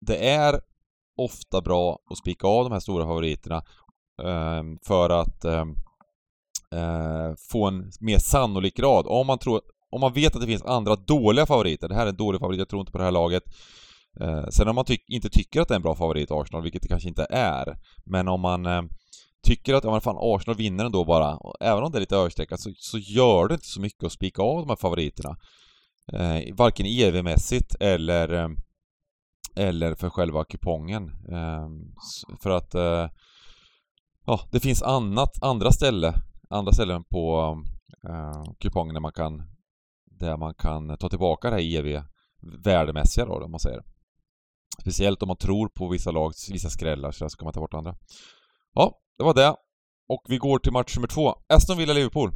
det 0.00 0.30
är 0.30 0.60
ofta 1.16 1.60
bra 1.60 1.98
att 2.10 2.18
spika 2.18 2.46
av 2.46 2.64
de 2.64 2.72
här 2.72 2.80
stora 2.80 3.04
favoriterna 3.04 3.56
eh, 4.22 4.62
för 4.86 5.10
att 5.10 5.44
ehm, 5.44 5.74
eh, 6.72 7.34
få 7.50 7.66
en 7.66 7.90
mer 8.00 8.18
sannolik 8.18 8.76
grad. 8.76 9.06
Om 9.08 9.26
man, 9.26 9.38
tror, 9.38 9.60
om 9.90 10.00
man 10.00 10.12
vet 10.12 10.34
att 10.34 10.40
det 10.40 10.46
finns 10.46 10.62
andra 10.62 10.96
dåliga 10.96 11.46
favoriter, 11.46 11.88
det 11.88 11.94
här 11.94 12.06
är 12.06 12.10
en 12.10 12.16
dålig 12.16 12.40
favorit, 12.40 12.58
jag 12.58 12.68
tror 12.68 12.80
inte 12.80 12.92
på 12.92 12.98
det 12.98 13.04
här 13.04 13.12
laget. 13.12 13.42
Eh, 14.20 14.46
sen 14.48 14.68
om 14.68 14.74
man 14.74 14.84
ty 14.84 14.96
inte 15.08 15.30
tycker 15.30 15.60
att 15.60 15.68
det 15.68 15.74
är 15.74 15.76
en 15.76 15.82
bra 15.82 15.94
favorit, 15.94 16.30
Arsenal, 16.30 16.62
vilket 16.62 16.82
det 16.82 16.88
kanske 16.88 17.08
inte 17.08 17.26
är, 17.30 17.76
men 18.04 18.28
om 18.28 18.40
man 18.40 18.66
ehm, 18.66 18.88
tycker 19.44 19.74
att, 19.74 19.84
ja 19.84 19.90
men 19.90 20.00
fan 20.00 20.18
Arsenal 20.20 20.56
vinner 20.56 20.84
ändå 20.84 21.04
bara, 21.04 21.38
även 21.60 21.84
om 21.84 21.92
det 21.92 21.98
är 21.98 22.00
lite 22.00 22.16
överstreckat, 22.16 22.60
så, 22.60 22.72
så 22.76 22.98
gör 22.98 23.48
det 23.48 23.54
inte 23.54 23.66
så 23.66 23.80
mycket 23.80 24.04
att 24.04 24.12
spika 24.12 24.42
av 24.42 24.60
de 24.60 24.68
här 24.68 24.76
favoriterna. 24.76 25.36
Eh, 26.12 26.54
varken 26.54 26.86
EV-mässigt 26.86 27.76
eller 27.80 28.32
eh, 28.32 28.48
eller 29.56 29.94
för 29.94 30.10
själva 30.10 30.44
kupongen. 30.44 31.08
Eh, 31.08 31.68
för 32.42 32.50
att 32.50 32.74
eh, 32.74 33.08
ja, 34.26 34.40
det 34.50 34.60
finns 34.60 34.82
annat, 34.82 35.42
andra 35.42 35.72
ställen, 35.72 36.14
andra 36.50 36.72
ställen 36.72 37.04
på 37.04 37.56
eh, 38.08 38.42
kupongen 38.60 38.94
där 38.94 39.00
man 39.00 39.12
kan 39.12 39.42
där 40.20 40.36
man 40.36 40.54
kan 40.54 40.98
ta 40.98 41.08
tillbaka 41.08 41.50
det 41.50 41.56
här 41.56 41.76
EV 41.76 42.02
värdemässiga 42.64 43.24
då, 43.24 43.44
om 43.44 43.50
man 43.50 43.60
säger. 43.60 43.82
Speciellt 44.80 45.22
om 45.22 45.26
man 45.26 45.36
tror 45.36 45.68
på 45.68 45.88
vissa 45.88 46.10
lag, 46.10 46.32
vissa 46.50 46.70
skrällar, 46.70 47.12
så 47.12 47.28
kan 47.28 47.44
man 47.44 47.52
ta 47.52 47.60
bort 47.60 47.74
andra. 47.74 47.96
Ja, 48.74 48.98
det 49.18 49.24
var 49.24 49.34
det. 49.34 49.56
Och 50.08 50.22
vi 50.28 50.38
går 50.38 50.58
till 50.58 50.72
match 50.72 50.96
nummer 50.96 51.08
två. 51.08 51.34
Aston 51.48 51.78
Villa-Liverpool. 51.78 52.30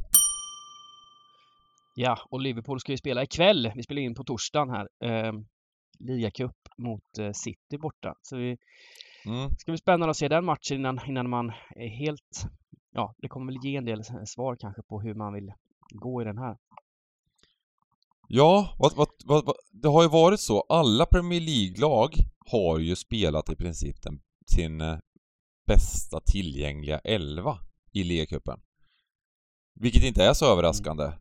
Ja, 1.95 2.19
och 2.29 2.41
Liverpool 2.41 2.79
ska 2.79 2.91
ju 2.91 2.97
spela 2.97 3.23
ikväll. 3.23 3.71
Vi 3.75 3.83
spelar 3.83 4.01
in 4.01 4.15
på 4.15 4.23
torsdagen 4.23 4.69
här. 4.69 4.87
Eh, 5.03 5.33
Ligacup 5.99 6.57
mot 6.77 7.17
eh, 7.19 7.31
City 7.31 7.77
borta. 7.77 8.13
Så 8.21 8.37
vi 8.37 8.57
mm. 9.25 9.49
ska 9.57 9.71
bli 9.71 9.77
spännande 9.77 10.09
att 10.09 10.17
se 10.17 10.27
den 10.27 10.45
matchen 10.45 10.77
innan, 10.77 10.99
innan 11.07 11.29
man 11.29 11.51
är 11.75 11.87
helt... 11.87 12.45
Ja, 12.91 13.15
det 13.17 13.27
kommer 13.27 13.45
väl 13.45 13.63
ge 13.63 13.75
en 13.75 13.85
del 13.85 14.03
svar 14.25 14.55
kanske 14.59 14.81
på 14.83 15.01
hur 15.01 15.13
man 15.13 15.33
vill 15.33 15.51
gå 15.89 16.21
i 16.21 16.25
den 16.25 16.37
här. 16.37 16.57
Ja, 18.27 18.75
vad, 18.79 18.95
vad, 18.95 19.07
vad, 19.25 19.55
det 19.71 19.87
har 19.87 20.03
ju 20.03 20.09
varit 20.09 20.39
så. 20.39 20.61
Alla 20.61 21.05
Premier 21.05 21.41
League-lag 21.41 22.09
har 22.51 22.79
ju 22.79 22.95
spelat 22.95 23.49
i 23.49 23.55
princip 23.55 24.01
den, 24.01 24.21
sin 24.55 24.81
eh, 24.81 24.97
bästa 25.69 26.19
tillgängliga 26.19 26.99
elva 26.99 27.59
i 27.91 28.03
ligacupen. 28.03 28.59
Vilket 29.79 30.03
inte 30.03 30.23
är 30.23 30.33
så 30.33 30.45
mm. 30.45 30.53
överraskande. 30.53 31.11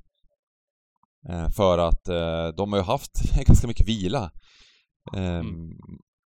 Mm. 1.29 1.51
För 1.51 1.79
att 1.79 2.09
eh, 2.09 2.49
de 2.57 2.73
har 2.73 2.79
ju 2.79 2.85
haft 2.85 3.13
ganska 3.47 3.67
mycket 3.67 3.89
vila. 3.89 4.31
Mm. 5.13 5.41
Ehm, 5.41 5.71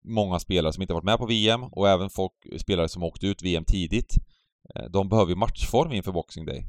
många 0.07 0.39
spelare 0.39 0.73
som 0.73 0.81
inte 0.81 0.93
varit 0.93 1.05
med 1.05 1.17
på 1.17 1.25
VM 1.25 1.63
och 1.63 1.89
även 1.89 2.09
folk, 2.09 2.33
spelare 2.61 2.89
som 2.89 3.03
åkt 3.03 3.23
ut 3.23 3.43
VM 3.43 3.65
tidigt. 3.65 4.15
Eh, 4.75 4.85
de 4.89 5.09
behöver 5.09 5.29
ju 5.29 5.35
matchform 5.35 5.93
inför 5.93 6.11
Boxing 6.11 6.45
Day. 6.45 6.65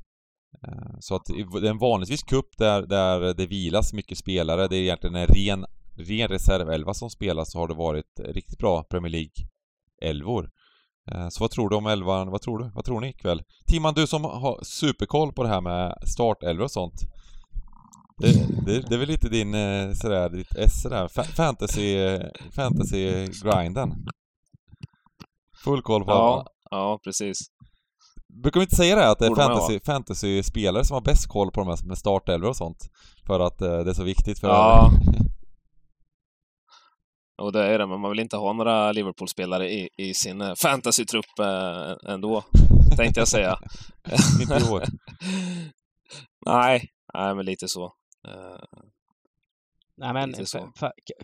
Så 1.01 1.15
att 1.15 1.25
det 1.25 1.67
är 1.67 1.71
en 1.71 1.79
vanligtvis 1.79 2.23
cup 2.23 2.57
där, 2.59 2.83
där 2.87 3.35
det 3.35 3.47
vilas 3.47 3.93
mycket 3.93 4.19
spelare. 4.19 4.69
Det 4.69 4.77
är 4.77 4.81
egentligen 4.81 5.17
en 5.17 5.27
ren, 5.27 5.67
ren 5.97 6.29
reservelva 6.29 6.95
som 6.95 7.11
spelas 7.11 7.53
så 7.53 7.59
har 7.59 7.69
det 7.69 7.75
varit 7.75 8.21
riktigt 8.21 8.59
bra 8.59 8.85
Premier 8.85 9.13
League-elvor. 9.13 10.51
Eh, 11.13 11.29
så 11.29 11.45
vad 11.45 11.51
tror 11.51 11.69
du 11.69 11.77
om 11.77 11.87
elvan? 11.87 12.31
Vad 12.31 12.43
tror 12.43 12.59
du? 12.59 12.71
Vad 12.75 12.85
tror 12.85 13.01
ni 13.01 13.09
ikväll? 13.09 13.43
Timman, 13.67 13.95
du 13.95 14.07
som 14.07 14.25
har 14.25 14.65
superkoll 14.65 15.33
på 15.33 15.43
det 15.43 15.49
här 15.49 15.61
med 15.61 15.99
startelvor 16.07 16.65
och 16.65 16.71
sånt. 16.71 17.01
Det, 18.19 18.33
det, 18.67 18.89
det, 18.89 18.95
är 18.95 18.99
väl 18.99 19.09
lite 19.09 19.29
din, 19.29 19.55
eh, 19.55 19.93
sådär, 19.93 20.29
ditt 20.29 20.57
S 20.57 20.83
sådär, 20.83 21.09
fantasy, 21.37 22.19
fantasy-grinden? 22.57 23.95
Full 25.65 25.83
koll 25.83 26.05
på 26.05 26.11
Ja, 26.11 26.47
ja 26.71 27.01
precis. 27.05 27.39
Brukar 28.43 28.61
vi 28.61 28.65
inte 28.65 28.77
säga 28.77 28.97
det 28.97 29.11
att 29.11 29.19
det 29.19 29.27
är 29.27 29.35
fantasy, 29.35 29.81
fantasy-spelare 29.81 30.85
som 30.85 30.95
har 30.95 31.01
bäst 31.01 31.29
koll 31.29 31.51
på 31.51 31.61
de 31.61 31.69
här 31.69 31.87
med 31.87 31.99
startelvor 31.99 32.49
och 32.49 32.57
sånt? 32.57 32.91
För 33.27 33.41
att 33.41 33.63
eh, 33.63 33.79
det 33.79 33.91
är 33.91 33.95
så 33.95 34.05
viktigt 34.05 34.39
för 34.39 34.49
Ja, 34.49 34.91
och 37.39 37.53
det 37.53 37.65
är 37.65 37.79
det, 37.79 37.87
men 37.87 38.01
man 38.01 38.11
vill 38.11 38.21
inte 38.21 38.37
ha 38.37 38.53
några 38.53 38.93
Liverpool-spelare 38.93 39.71
i, 39.71 39.89
i 39.97 40.15
sin 40.15 40.41
eh, 40.41 40.55
fantasy-trupp 40.55 41.39
eh, 41.39 42.13
ändå, 42.13 42.45
tänkte 42.97 43.21
jag 43.21 43.29
säga. 43.29 43.59
inte 44.41 44.55
i 44.55 44.73
år. 44.73 44.85
nej, 46.47 46.91
nej, 47.15 47.35
men 47.35 47.45
lite 47.45 47.69
så. 47.69 47.85
Uh, 48.29 48.81
nej, 49.95 50.13
men 50.13 50.35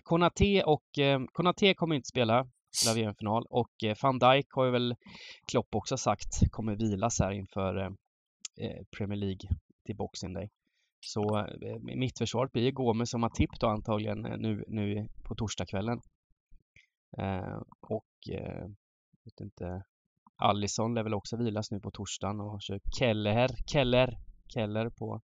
Konate 0.03 0.63
och 0.63 0.99
eh, 0.99 1.19
Konate 1.31 1.73
kommer 1.73 1.95
inte 1.95 2.07
spela 2.09 2.47
VM-final 2.95 3.45
och 3.49 3.83
eh, 3.83 3.95
van 4.01 4.19
Dijk 4.19 4.51
har 4.51 4.65
ju 4.65 4.71
väl 4.71 4.95
Klopp 5.45 5.75
också 5.75 5.97
sagt 5.97 6.51
kommer 6.51 6.75
vilas 6.75 7.19
här 7.19 7.31
inför 7.31 7.77
eh, 8.57 8.83
Premier 8.97 9.17
League 9.17 9.49
till 9.85 9.95
Boxing 9.95 10.33
Day. 10.33 10.49
Så 11.05 11.37
eh, 11.37 11.79
mittförsvaret 11.81 12.51
blir 12.51 12.71
Gomes 12.71 13.09
som 13.09 13.23
har 13.23 13.29
tipp 13.29 13.59
då 13.59 13.67
antagligen 13.67 14.25
eh, 14.25 14.37
nu, 14.37 14.63
nu 14.67 15.07
på 15.23 15.35
torsdagskvällen. 15.35 16.01
Eh, 17.17 17.61
och 17.81 18.29
eh, 18.31 18.67
vet 19.25 19.39
inte, 19.41 19.83
Allison 20.35 20.93
lär 20.93 21.03
väl 21.03 21.13
också 21.13 21.37
vilas 21.37 21.71
nu 21.71 21.79
på 21.79 21.91
torsdagen 21.91 22.39
och 22.39 22.61
kör 22.61 22.79
Keller, 22.99 23.49
Keller, 23.65 24.17
Keller 24.53 24.89
på 24.89 25.21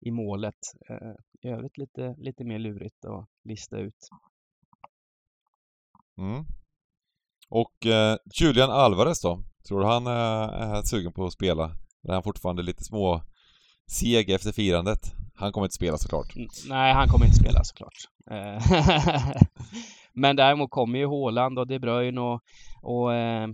i 0.00 0.10
målet. 0.10 0.58
Eh, 0.90 1.14
I 1.40 1.48
övrigt 1.48 1.78
lite, 1.78 2.14
lite 2.18 2.44
mer 2.44 2.58
lurigt 2.58 3.04
att 3.04 3.28
lista 3.44 3.78
ut. 3.78 4.08
Mm. 6.18 6.44
Och 7.48 7.86
eh, 7.86 8.16
Julian 8.40 8.70
Alvarez 8.70 9.20
då? 9.20 9.42
Tror 9.68 9.80
du 9.80 9.86
han 9.86 10.06
är, 10.06 10.48
är 10.48 10.82
sugen 10.82 11.12
på 11.12 11.24
att 11.24 11.32
spela? 11.32 11.64
Är 12.08 12.12
han 12.12 12.22
fortfarande 12.22 12.62
lite 12.62 12.84
små 12.84 13.22
seg 13.88 14.30
efter 14.30 14.52
firandet. 14.52 15.14
Han 15.34 15.52
kommer 15.52 15.66
inte 15.66 15.74
spela 15.74 15.98
såklart. 15.98 16.34
Nej, 16.68 16.94
han 16.94 17.08
kommer 17.08 17.24
inte 17.24 17.38
spela 17.38 17.64
såklart. 17.64 18.08
Eh, 18.30 18.62
men 20.12 20.36
däremot 20.36 20.70
kommer 20.70 20.98
ju 20.98 21.06
Håland 21.06 21.58
och 21.58 21.66
De 21.66 21.78
Bruyne 21.78 22.20
och, 22.20 22.42
och 22.82 23.14
eh, 23.14 23.48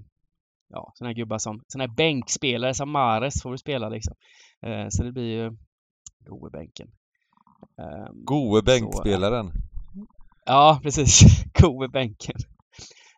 ja, 0.69 0.93
såna 0.95 1.11
här 1.11 1.15
gubbar 1.15 1.39
som, 1.39 1.63
såna 1.67 1.85
här 1.85 1.95
bänkspelare 1.95 2.75
som 2.75 2.91
Mares 2.91 3.43
får 3.43 3.53
du 3.53 3.59
spela 3.59 3.89
liksom. 3.89 4.15
Eh, 4.63 4.87
så 4.89 5.03
det 5.03 5.13
blir 5.13 5.43
ju 5.43 5.57
Goe 6.27 6.51
bänken. 6.51 6.89
Goe 8.13 8.63
bänkspelaren. 8.63 9.53
Ja, 10.47 10.81
precis. 10.83 11.45
Goe 11.61 11.89
bänken. 11.89 12.37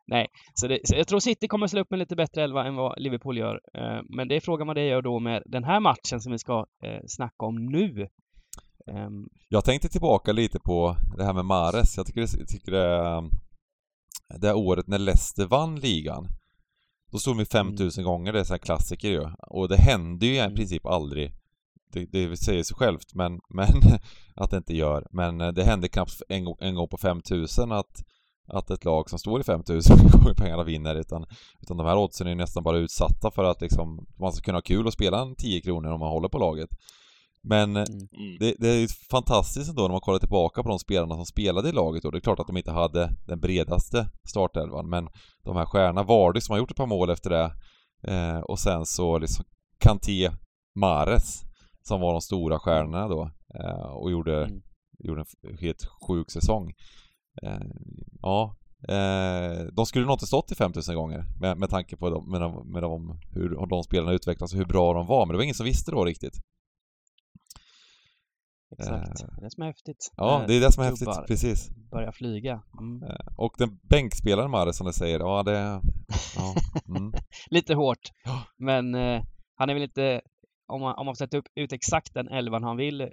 Nej, 0.08 0.26
så, 0.54 0.68
det, 0.68 0.80
så, 0.84 0.94
jag 0.94 1.08
tror 1.08 1.20
City 1.20 1.48
kommer 1.48 1.66
slå 1.66 1.80
upp 1.80 1.90
med 1.90 1.98
lite 1.98 2.16
bättre 2.16 2.42
elva 2.42 2.64
än 2.64 2.74
vad 2.74 3.00
Liverpool 3.00 3.38
gör. 3.38 3.60
Eh, 3.74 4.00
men 4.08 4.28
det 4.28 4.36
är 4.36 4.40
frågan 4.40 4.66
vad 4.66 4.76
det 4.76 4.86
gör 4.86 5.02
då 5.02 5.18
med 5.18 5.42
den 5.46 5.64
här 5.64 5.80
matchen 5.80 6.20
som 6.20 6.32
vi 6.32 6.38
ska 6.38 6.66
eh, 6.82 7.00
snacka 7.06 7.46
om 7.46 7.66
nu. 7.66 8.08
Um... 8.86 9.28
Jag 9.48 9.64
tänkte 9.64 9.88
tillbaka 9.88 10.32
lite 10.32 10.58
på 10.60 10.96
det 11.16 11.24
här 11.24 11.32
med 11.32 11.44
Mares. 11.44 11.96
Jag 11.96 12.06
tycker, 12.06 12.20
det, 12.20 12.38
jag 12.38 12.48
tycker 12.48 12.72
det, 12.72 13.30
det 14.40 14.54
året 14.54 14.86
när 14.86 14.98
Leicester 14.98 15.46
vann 15.46 15.76
ligan. 15.76 16.28
Då 17.12 17.18
stod 17.18 17.38
de 17.38 17.44
5000 17.44 18.02
mm. 18.02 18.12
gånger, 18.12 18.32
det 18.32 18.40
är 18.40 18.44
så 18.44 18.54
här 18.54 18.58
klassiker 18.58 19.08
ju. 19.08 19.30
Och 19.48 19.68
det 19.68 19.76
händer 19.76 20.26
ju 20.26 20.34
i 20.34 20.38
mm. 20.38 20.54
princip 20.54 20.86
aldrig. 20.86 21.32
Det, 21.92 22.04
det 22.04 22.36
säger 22.36 22.62
sig 22.62 22.76
självt, 22.76 23.14
men, 23.14 23.32
men 23.48 23.68
att 24.34 24.50
det 24.50 24.56
inte 24.56 24.76
gör. 24.76 25.06
Men 25.10 25.38
det 25.38 25.64
händer 25.64 25.88
knappt 25.88 26.22
en, 26.28 26.46
en 26.60 26.74
gång 26.74 26.88
på 26.88 26.96
5000 26.96 27.72
att 27.72 28.04
att 28.46 28.70
ett 28.70 28.84
lag 28.84 29.10
som 29.10 29.18
står 29.18 29.40
i 29.40 29.44
5000 29.44 29.96
gånger 30.12 30.34
pengarna 30.34 30.64
vinner 30.64 30.94
utan, 30.94 31.26
utan 31.62 31.76
de 31.76 31.86
här 31.86 31.96
oddsen 31.96 32.26
är 32.26 32.34
nästan 32.34 32.62
bara 32.62 32.78
utsatta 32.78 33.30
för 33.30 33.44
att 33.44 33.60
liksom 33.60 34.06
man 34.20 34.32
ska 34.32 34.44
kunna 34.44 34.56
ha 34.56 34.62
kul 34.62 34.86
och 34.86 34.92
spela 34.92 35.22
en 35.22 35.34
10 35.36 35.60
kronor 35.60 35.92
om 35.92 36.00
man 36.00 36.08
håller 36.08 36.28
på 36.28 36.38
laget. 36.38 36.70
Men 37.48 37.76
eh, 37.76 37.82
mm. 37.82 38.36
det, 38.40 38.54
det, 38.58 38.68
är 38.68 38.88
fantastiskt 39.10 39.70
ändå 39.70 39.82
när 39.82 39.88
man 39.88 40.00
kollar 40.00 40.18
tillbaka 40.18 40.62
på 40.62 40.68
de 40.68 40.78
spelarna 40.78 41.14
som 41.14 41.26
spelade 41.26 41.68
i 41.68 41.72
laget 41.72 42.02
då. 42.02 42.10
Det 42.10 42.18
är 42.18 42.20
klart 42.20 42.40
att 42.40 42.46
de 42.46 42.56
inte 42.56 42.72
hade 42.72 43.16
den 43.26 43.40
bredaste 43.40 44.08
startelvan 44.28 44.88
men 44.90 45.08
de 45.44 45.56
här 45.56 45.64
stjärnorna, 45.64 46.02
Vardy 46.02 46.40
som 46.40 46.52
har 46.52 46.58
gjort 46.58 46.70
ett 46.70 46.76
par 46.76 46.86
mål 46.86 47.10
efter 47.10 47.30
det 47.30 47.52
eh, 48.08 48.38
och 48.38 48.58
sen 48.58 48.86
så 48.86 49.18
liksom 49.18 49.44
Kanté, 49.78 50.30
Mares 50.74 51.42
som 51.82 52.00
var 52.00 52.12
de 52.12 52.20
stora 52.20 52.58
stjärnorna 52.58 53.08
då 53.08 53.30
eh, 53.60 53.90
och 53.90 54.10
gjorde, 54.10 54.44
mm. 54.44 54.62
gjorde 54.98 55.24
en 55.50 55.58
helt 55.58 55.88
sjuk 56.08 56.30
säsong. 56.30 56.72
Eh, 57.42 57.60
ja, 58.22 58.56
eh, 58.88 59.66
de 59.72 59.86
skulle 59.86 60.06
nog 60.06 60.14
inte 60.14 60.26
stått 60.26 60.52
i 60.52 60.54
5000 60.54 60.94
gånger 60.94 61.24
med, 61.40 61.58
med 61.58 61.70
tanke 61.70 61.96
på 61.96 62.10
dem, 62.10 62.30
med, 62.30 62.40
de, 62.40 62.72
med 62.72 62.82
de, 62.82 63.18
hur 63.32 63.66
de 63.66 63.82
spelarna 63.82 64.12
utvecklades 64.12 64.52
och 64.52 64.58
hur 64.58 64.66
bra 64.66 64.94
de 64.94 65.06
var, 65.06 65.26
men 65.26 65.32
det 65.32 65.36
var 65.36 65.44
ingen 65.44 65.54
som 65.54 65.66
visste 65.66 65.90
då 65.90 66.04
riktigt. 66.04 66.40
Exakt. 68.78 69.18
Det 69.18 69.40
är 69.40 69.44
det 69.44 69.50
som 69.50 69.62
är 69.62 69.66
häftigt. 69.66 70.12
Ja, 70.16 70.44
det 70.46 70.56
är 70.56 70.60
det 70.60 70.72
som 70.72 70.82
är 70.82 70.88
häftigt, 70.88 71.26
precis. 71.26 71.70
Börjar 71.90 72.12
flyga. 72.12 72.62
Mm. 72.80 73.02
Och 73.36 73.54
den 73.58 73.78
bänkspelaren 73.82 74.50
Mares 74.50 74.76
som 74.76 74.86
du 74.86 74.92
säger, 74.92 75.18
ja 75.18 75.42
det... 75.42 75.80
Ja, 76.36 76.54
mm. 76.88 77.12
Lite 77.50 77.74
hårt. 77.74 78.12
Men 78.56 78.94
eh, 78.94 79.22
han 79.54 79.70
är 79.70 79.74
väl 79.74 79.82
inte, 79.82 80.20
om 80.66 80.80
man, 80.80 80.94
om 80.94 81.06
man 81.06 81.16
sätter 81.16 81.38
upp, 81.38 81.46
ut 81.54 81.72
exakt 81.72 82.14
den 82.14 82.28
elvan 82.28 82.62
han 82.62 82.76
vill 82.76 83.08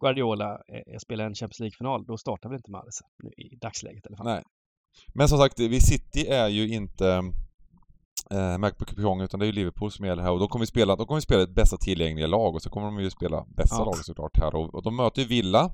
Guardiola 0.00 0.60
eh, 0.68 0.98
spela 0.98 1.24
en 1.24 1.34
Champions 1.34 1.60
League-final, 1.60 2.04
då 2.06 2.16
startar 2.18 2.48
väl 2.48 2.56
inte 2.56 2.70
Mahrez 2.70 3.00
i 3.36 3.56
dagsläget 3.56 4.04
i 4.04 4.08
alla 4.08 4.16
fall. 4.16 4.26
Nej. 4.26 4.42
Men 5.14 5.28
som 5.28 5.38
sagt, 5.38 5.58
vi 5.60 5.80
City 5.80 6.26
är 6.26 6.48
ju 6.48 6.68
inte 6.68 7.08
eh, 8.30 8.58
med 8.58 8.78
på 8.78 8.84
kupong 8.84 9.20
utan 9.20 9.40
det 9.40 9.44
är 9.44 9.46
ju 9.46 9.52
Liverpool 9.52 9.90
som 9.92 10.04
gäller 10.06 10.22
här 10.22 10.30
och 10.32 10.38
då 10.40 10.48
kommer 10.48 10.62
vi 10.62 10.66
spela, 10.66 10.96
då 10.96 11.06
kommer 11.06 11.16
vi 11.16 11.22
spela 11.22 11.42
ett 11.42 11.54
bästa 11.54 11.76
tillgängliga 11.76 12.26
lag 12.26 12.54
och 12.54 12.62
så 12.62 12.70
kommer 12.70 12.86
de 12.86 13.00
ju 13.00 13.10
spela 13.10 13.44
bästa 13.56 13.76
Ja. 13.78 13.84
laget 13.84 14.04
såklart 14.04 14.36
här 14.38 14.54
och, 14.54 14.74
och 14.74 14.82
de 14.82 14.96
möter 14.96 15.22
ju 15.22 15.28
Villa 15.28 15.70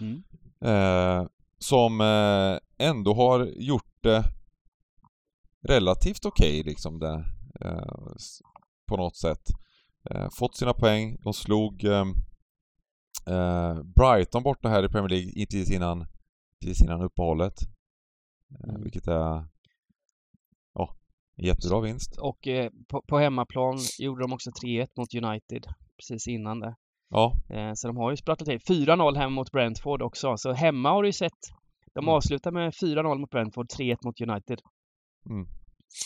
Mm. 0.00 0.22
eh, 0.64 1.26
som 1.58 2.00
eh, 2.00 2.86
ändå 2.88 3.14
har 3.14 3.46
gjort 3.46 3.92
det 4.02 4.24
relativt 5.68 6.24
okej 6.24 6.62
liksom 6.62 6.98
det, 6.98 7.24
eh, 7.60 8.12
på 8.86 8.96
något 8.96 9.16
sätt. 9.16 9.48
Eh, 10.10 10.28
fått 10.38 10.56
sina 10.56 10.72
poäng, 10.74 11.16
de 11.22 11.32
slog 11.32 11.84
eh, 13.26 13.82
Brighton 13.82 14.42
borta 14.42 14.68
här 14.68 14.84
i 14.84 14.88
Premier 14.88 15.08
League 15.08 15.32
i 15.34 15.46
tills 15.46 15.70
innan, 15.70 16.06
innan 16.84 17.02
uppehållet. 17.02 17.54
Eh, 18.64 18.68
Mm. 18.70 18.82
vilket 18.82 19.06
är 19.06 19.44
ja, 20.74 20.96
en 21.36 21.44
jättebra 21.44 21.80
vinst. 21.80 22.16
Och 22.16 22.48
eh, 22.48 22.70
på, 22.88 23.02
på 23.08 23.18
hemmaplan 23.18 23.78
gjorde 23.98 24.22
de 24.24 24.32
också 24.32 24.50
3-1 24.50 24.86
mot 24.96 25.14
United 25.14 25.66
precis 25.96 26.28
innan 26.28 26.60
det. 26.60 26.74
Ja, 27.08 27.34
Eh, 27.50 27.72
så 27.74 27.86
de 27.88 27.96
har 27.96 28.10
ju 28.10 28.16
sprattlat 28.16 28.46
till. 28.48 28.76
4-0 28.86 29.16
hemma 29.16 29.30
mot 29.34 29.50
Brentford 29.52 30.02
också. 30.02 30.36
Så 30.36 30.52
hemma 30.52 30.90
har 30.90 31.02
du 31.02 31.08
ju 31.08 31.12
sett. 31.12 31.38
De 31.94 31.98
Mm. 32.04 32.08
avslutar 32.14 32.50
med 32.50 32.72
4-0 32.74 33.18
mot 33.18 33.30
Brentford, 33.30 33.66
3-1 33.70 33.96
mot 34.04 34.20
United. 34.20 34.60
Mm. 35.30 35.46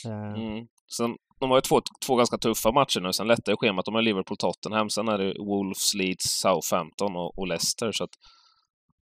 Eh, 0.07 0.43
Mm. 0.43 0.67
Sen, 0.97 1.17
de 1.41 1.51
har 1.51 1.57
ju 1.57 1.61
två, 1.61 1.81
två 2.07 2.17
ganska 2.17 2.39
tuffa 2.39 2.73
matcher 2.73 3.01
nu. 3.01 3.13
Sen 3.13 3.27
lättar 3.27 3.53
ju 3.53 3.57
schemat. 3.57 3.85
De 3.85 3.95
har 3.95 4.03
Liverpool-Tottenham. 4.03 4.89
Sen 4.89 5.09
är 5.09 5.19
det 5.19 5.35
Wolves, 5.39 5.95
Leeds, 5.95 6.25
Southampton 6.41 7.17
och, 7.17 7.39
och 7.39 7.47
Leicester. 7.47 7.93
Så 7.93 8.05
att 8.05 8.11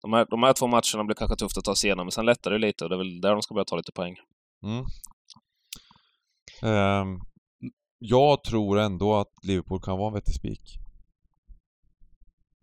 de, 0.01 0.13
här, 0.13 0.27
de 0.29 0.43
här 0.43 0.53
två 0.53 0.67
matcherna 0.67 1.03
blir 1.03 1.15
kanske 1.15 1.35
tufft 1.35 1.57
att 1.57 1.63
ta 1.63 1.75
sig 1.75 1.87
igenom, 1.87 2.05
men 2.05 2.11
sen 2.11 2.25
lättar 2.25 2.51
det 2.51 2.57
lite 2.57 2.83
och 2.83 2.89
det 2.89 2.95
är 2.95 2.97
väl 2.97 3.21
där 3.21 3.31
de 3.31 3.41
ska 3.41 3.53
börja 3.53 3.65
ta 3.65 3.75
lite 3.75 3.91
poäng. 3.91 4.15
Mm. 4.63 4.85
Ehm, 6.63 7.19
jag 7.99 8.43
tror 8.43 8.79
ändå 8.79 9.15
att 9.15 9.31
Liverpool 9.47 9.81
kan 9.81 9.97
vara 9.97 10.07
en 10.07 10.13
vettig 10.13 10.35
spik. 10.35 10.61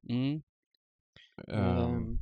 mm. 0.09 0.41
Ehm, 1.53 2.19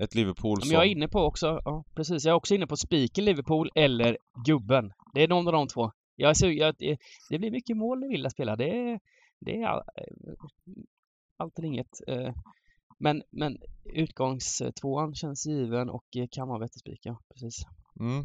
ett 0.00 0.14
Liverpool 0.14 0.58
Men 0.58 0.66
som... 0.66 0.74
jag 0.74 0.86
är 0.86 0.90
inne 0.90 1.08
på 1.08 1.20
också, 1.20 1.60
ja 1.64 1.84
precis, 1.96 2.24
jag 2.24 2.32
är 2.32 2.36
också 2.36 2.54
inne 2.54 2.66
på 2.66 2.76
spiken 2.76 3.24
Liverpool 3.24 3.70
eller 3.74 4.18
gubben. 4.46 4.92
Det 5.14 5.22
är 5.22 5.28
någon 5.28 5.46
av 5.46 5.52
de 5.52 5.68
två. 5.68 5.90
Jag 6.22 6.42
är 6.42 6.50
jag, 6.50 6.82
eh, 6.82 6.96
det- 7.30 7.38
blir 7.38 7.50
mycket 7.50 7.76
mål 7.76 8.00
när 8.00 8.08
Villa 8.08 8.30
spelar. 8.30 8.56
Det 8.56 8.70
är, 8.70 9.00
det 9.40 9.60
är 9.62 9.66
all, 9.66 9.78
eh, 9.78 10.34
allt 11.36 11.58
eller 11.58 11.68
inget. 11.68 12.08
Eh. 12.08 12.34
Men, 12.98 13.22
men 13.30 13.58
utgångstvåan 13.84 15.14
känns 15.14 15.46
given 15.46 15.90
och 15.90 16.04
kan 16.30 16.48
vara 16.48 16.58
vettig 16.58 16.80
spik, 16.80 17.00
ja 17.02 17.18
precis. 17.34 17.56
Mm. 18.00 18.24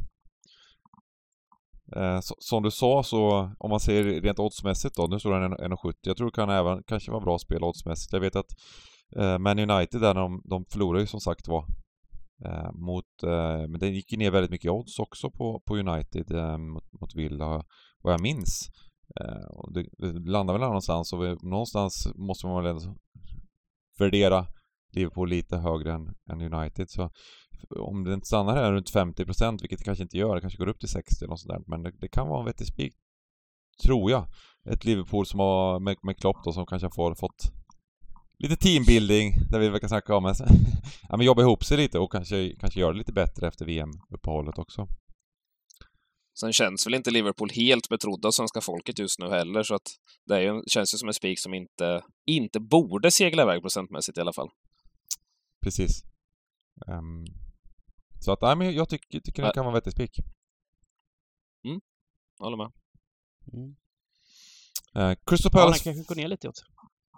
Eh, 1.95 2.19
så, 2.21 2.35
som 2.39 2.63
du 2.63 2.71
sa 2.71 3.03
så, 3.03 3.51
om 3.59 3.69
man 3.69 3.79
ser 3.79 4.03
rent 4.03 4.39
oddsmässigt 4.39 4.95
då, 4.95 5.07
nu 5.07 5.19
står 5.19 5.39
den 5.39 5.53
1,70. 5.53 5.93
Jag 6.01 6.17
tror 6.17 6.27
det 6.27 6.35
kan 6.35 6.49
även 6.49 6.83
kanske 6.83 7.11
vara 7.11 7.23
bra 7.23 7.39
spel 7.39 7.63
oddsmässigt. 7.63 8.13
Jag 8.13 8.19
vet 8.19 8.35
att 8.35 8.51
eh, 9.15 9.37
Man 9.37 9.59
United 9.59 10.01
där, 10.01 10.13
de, 10.13 10.41
de 10.45 10.65
förlorade 10.65 11.01
ju 11.03 11.07
som 11.07 11.19
sagt 11.19 11.47
var 11.47 11.65
eh, 12.45 12.71
mot, 12.73 13.23
eh, 13.23 13.67
men 13.67 13.79
det 13.79 13.87
gick 13.87 14.11
ju 14.11 14.17
ner 14.17 14.31
väldigt 14.31 14.51
mycket 14.51 14.71
odds 14.71 14.99
också 14.99 15.31
på, 15.31 15.61
på 15.65 15.77
United 15.77 16.31
eh, 16.31 16.57
mot, 16.57 16.83
mot 17.01 17.15
Villa, 17.15 17.63
vad 18.01 18.13
jag 18.13 18.21
minns. 18.21 18.69
Eh, 19.19 19.47
och 19.49 19.73
det, 19.73 19.85
det 19.97 20.29
landar 20.31 20.53
väl 20.53 20.61
någonstans 20.61 21.13
och 21.13 21.23
vi, 21.23 21.35
någonstans 21.41 22.07
måste 22.15 22.47
man 22.47 22.63
väl 22.63 22.71
ändå 22.75 22.95
värdera 23.99 24.47
Liverpool 24.91 25.29
lite 25.29 25.57
högre 25.57 25.93
än, 25.93 26.15
än 26.31 26.53
United. 26.53 26.89
Så 26.89 27.11
om 27.69 28.03
det 28.03 28.13
inte 28.13 28.27
stannar 28.27 28.55
här 28.55 28.71
runt 28.71 28.93
50% 28.93 29.61
vilket 29.61 29.79
det 29.79 29.85
kanske 29.85 30.03
inte 30.03 30.17
gör, 30.17 30.35
det 30.35 30.41
kanske 30.41 30.59
går 30.59 30.67
upp 30.67 30.79
till 30.79 30.89
60 30.89 31.23
eller 31.23 31.29
något 31.29 31.39
sånt 31.39 31.53
där, 31.53 31.63
men 31.67 31.83
det, 31.83 31.91
det 31.99 32.07
kan 32.07 32.27
vara 32.27 32.39
en 32.39 32.45
vettig 32.45 32.67
spik. 32.67 32.93
Tror 33.83 34.11
jag. 34.11 34.25
Ett 34.69 34.85
Liverpool 34.85 35.25
som 35.25 35.39
har, 35.39 35.79
med, 35.79 35.97
med 36.01 36.17
Klopp 36.17 36.37
då, 36.43 36.53
som 36.53 36.65
kanske 36.65 36.85
har 36.85 37.15
fått, 37.15 37.51
lite 38.39 38.55
teambuilding, 38.55 39.33
där 39.51 39.59
vi 39.59 39.69
verkar 39.69 39.87
snacka 39.87 40.15
om 40.15 40.25
att 40.25 40.39
ja, 41.09 41.17
men 41.17 41.25
jobba 41.25 41.41
ihop 41.41 41.63
sig 41.63 41.77
lite 41.77 41.99
och 41.99 42.11
kanske, 42.11 42.55
kanske 42.59 42.79
göra 42.79 42.91
det 42.91 42.97
lite 42.97 43.13
bättre 43.13 43.47
efter 43.47 43.65
VM-uppehållet 43.65 44.59
också. 44.59 44.87
Sen 46.39 46.53
känns 46.53 46.87
väl 46.87 46.93
inte 46.93 47.11
Liverpool 47.11 47.49
helt 47.49 47.89
betrodda 47.89 48.27
av 48.27 48.31
svenska 48.31 48.61
folket 48.61 48.99
just 48.99 49.19
nu 49.19 49.29
heller, 49.29 49.63
så 49.63 49.75
att 49.75 49.87
det 50.25 50.35
är 50.35 50.41
ju, 50.41 50.61
känns 50.67 50.93
ju 50.93 50.97
som 50.97 51.07
en 51.07 51.13
spik 51.13 51.39
som 51.39 51.53
inte, 51.53 52.01
inte 52.25 52.59
borde 52.59 53.11
segla 53.11 53.43
iväg 53.43 53.61
procentmässigt 53.61 54.17
i 54.17 54.21
alla 54.21 54.33
fall. 54.33 54.49
Precis. 55.63 56.03
Ehm, 56.87 57.25
så 58.19 58.31
att, 58.31 58.41
nej 58.41 58.55
men 58.55 58.73
jag 58.73 58.89
tycker, 58.89 59.19
tycker 59.19 59.43
det 59.43 59.53
kan 59.53 59.65
vara 59.65 59.75
en 59.75 59.79
vettig 59.79 59.93
spik. 59.93 60.19
Jag 62.39 62.45
håller 62.45 62.57
med. 62.57 62.71
Mm. 63.53 63.75
Uh, 64.97 65.15
Crystal 65.25 65.51
Ja, 65.53 65.59
den 65.59 65.65
Palace... 65.65 65.83
kanske 65.83 66.03
går 66.03 66.15
ner 66.15 66.27
lite 66.27 66.49
åt. 66.49 66.63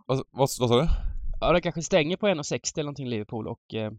vad, 0.07 0.17
vad, 0.17 0.49
vad 0.59 0.69
sa 0.69 0.81
du? 0.81 0.87
Ja, 1.41 1.51
den 1.51 1.61
kanske 1.61 1.83
stänger 1.83 2.17
på 2.17 2.27
1,60 2.27 2.73
eller 2.73 2.83
någonting 2.83 3.07
Liverpool 3.07 3.47
och 3.47 3.73
eh, 3.73 3.91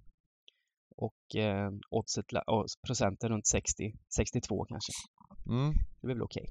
och 1.00 1.36
eh, 1.40 1.70
oddset, 1.90 2.24
och 2.46 2.66
procenten 2.86 3.28
runt 3.30 3.46
60, 3.46 3.92
62 4.16 4.64
kanske. 4.64 4.92
Mm. 5.48 5.72
Det 6.00 6.06
blir 6.06 6.14
väl 6.14 6.22
okej. 6.22 6.46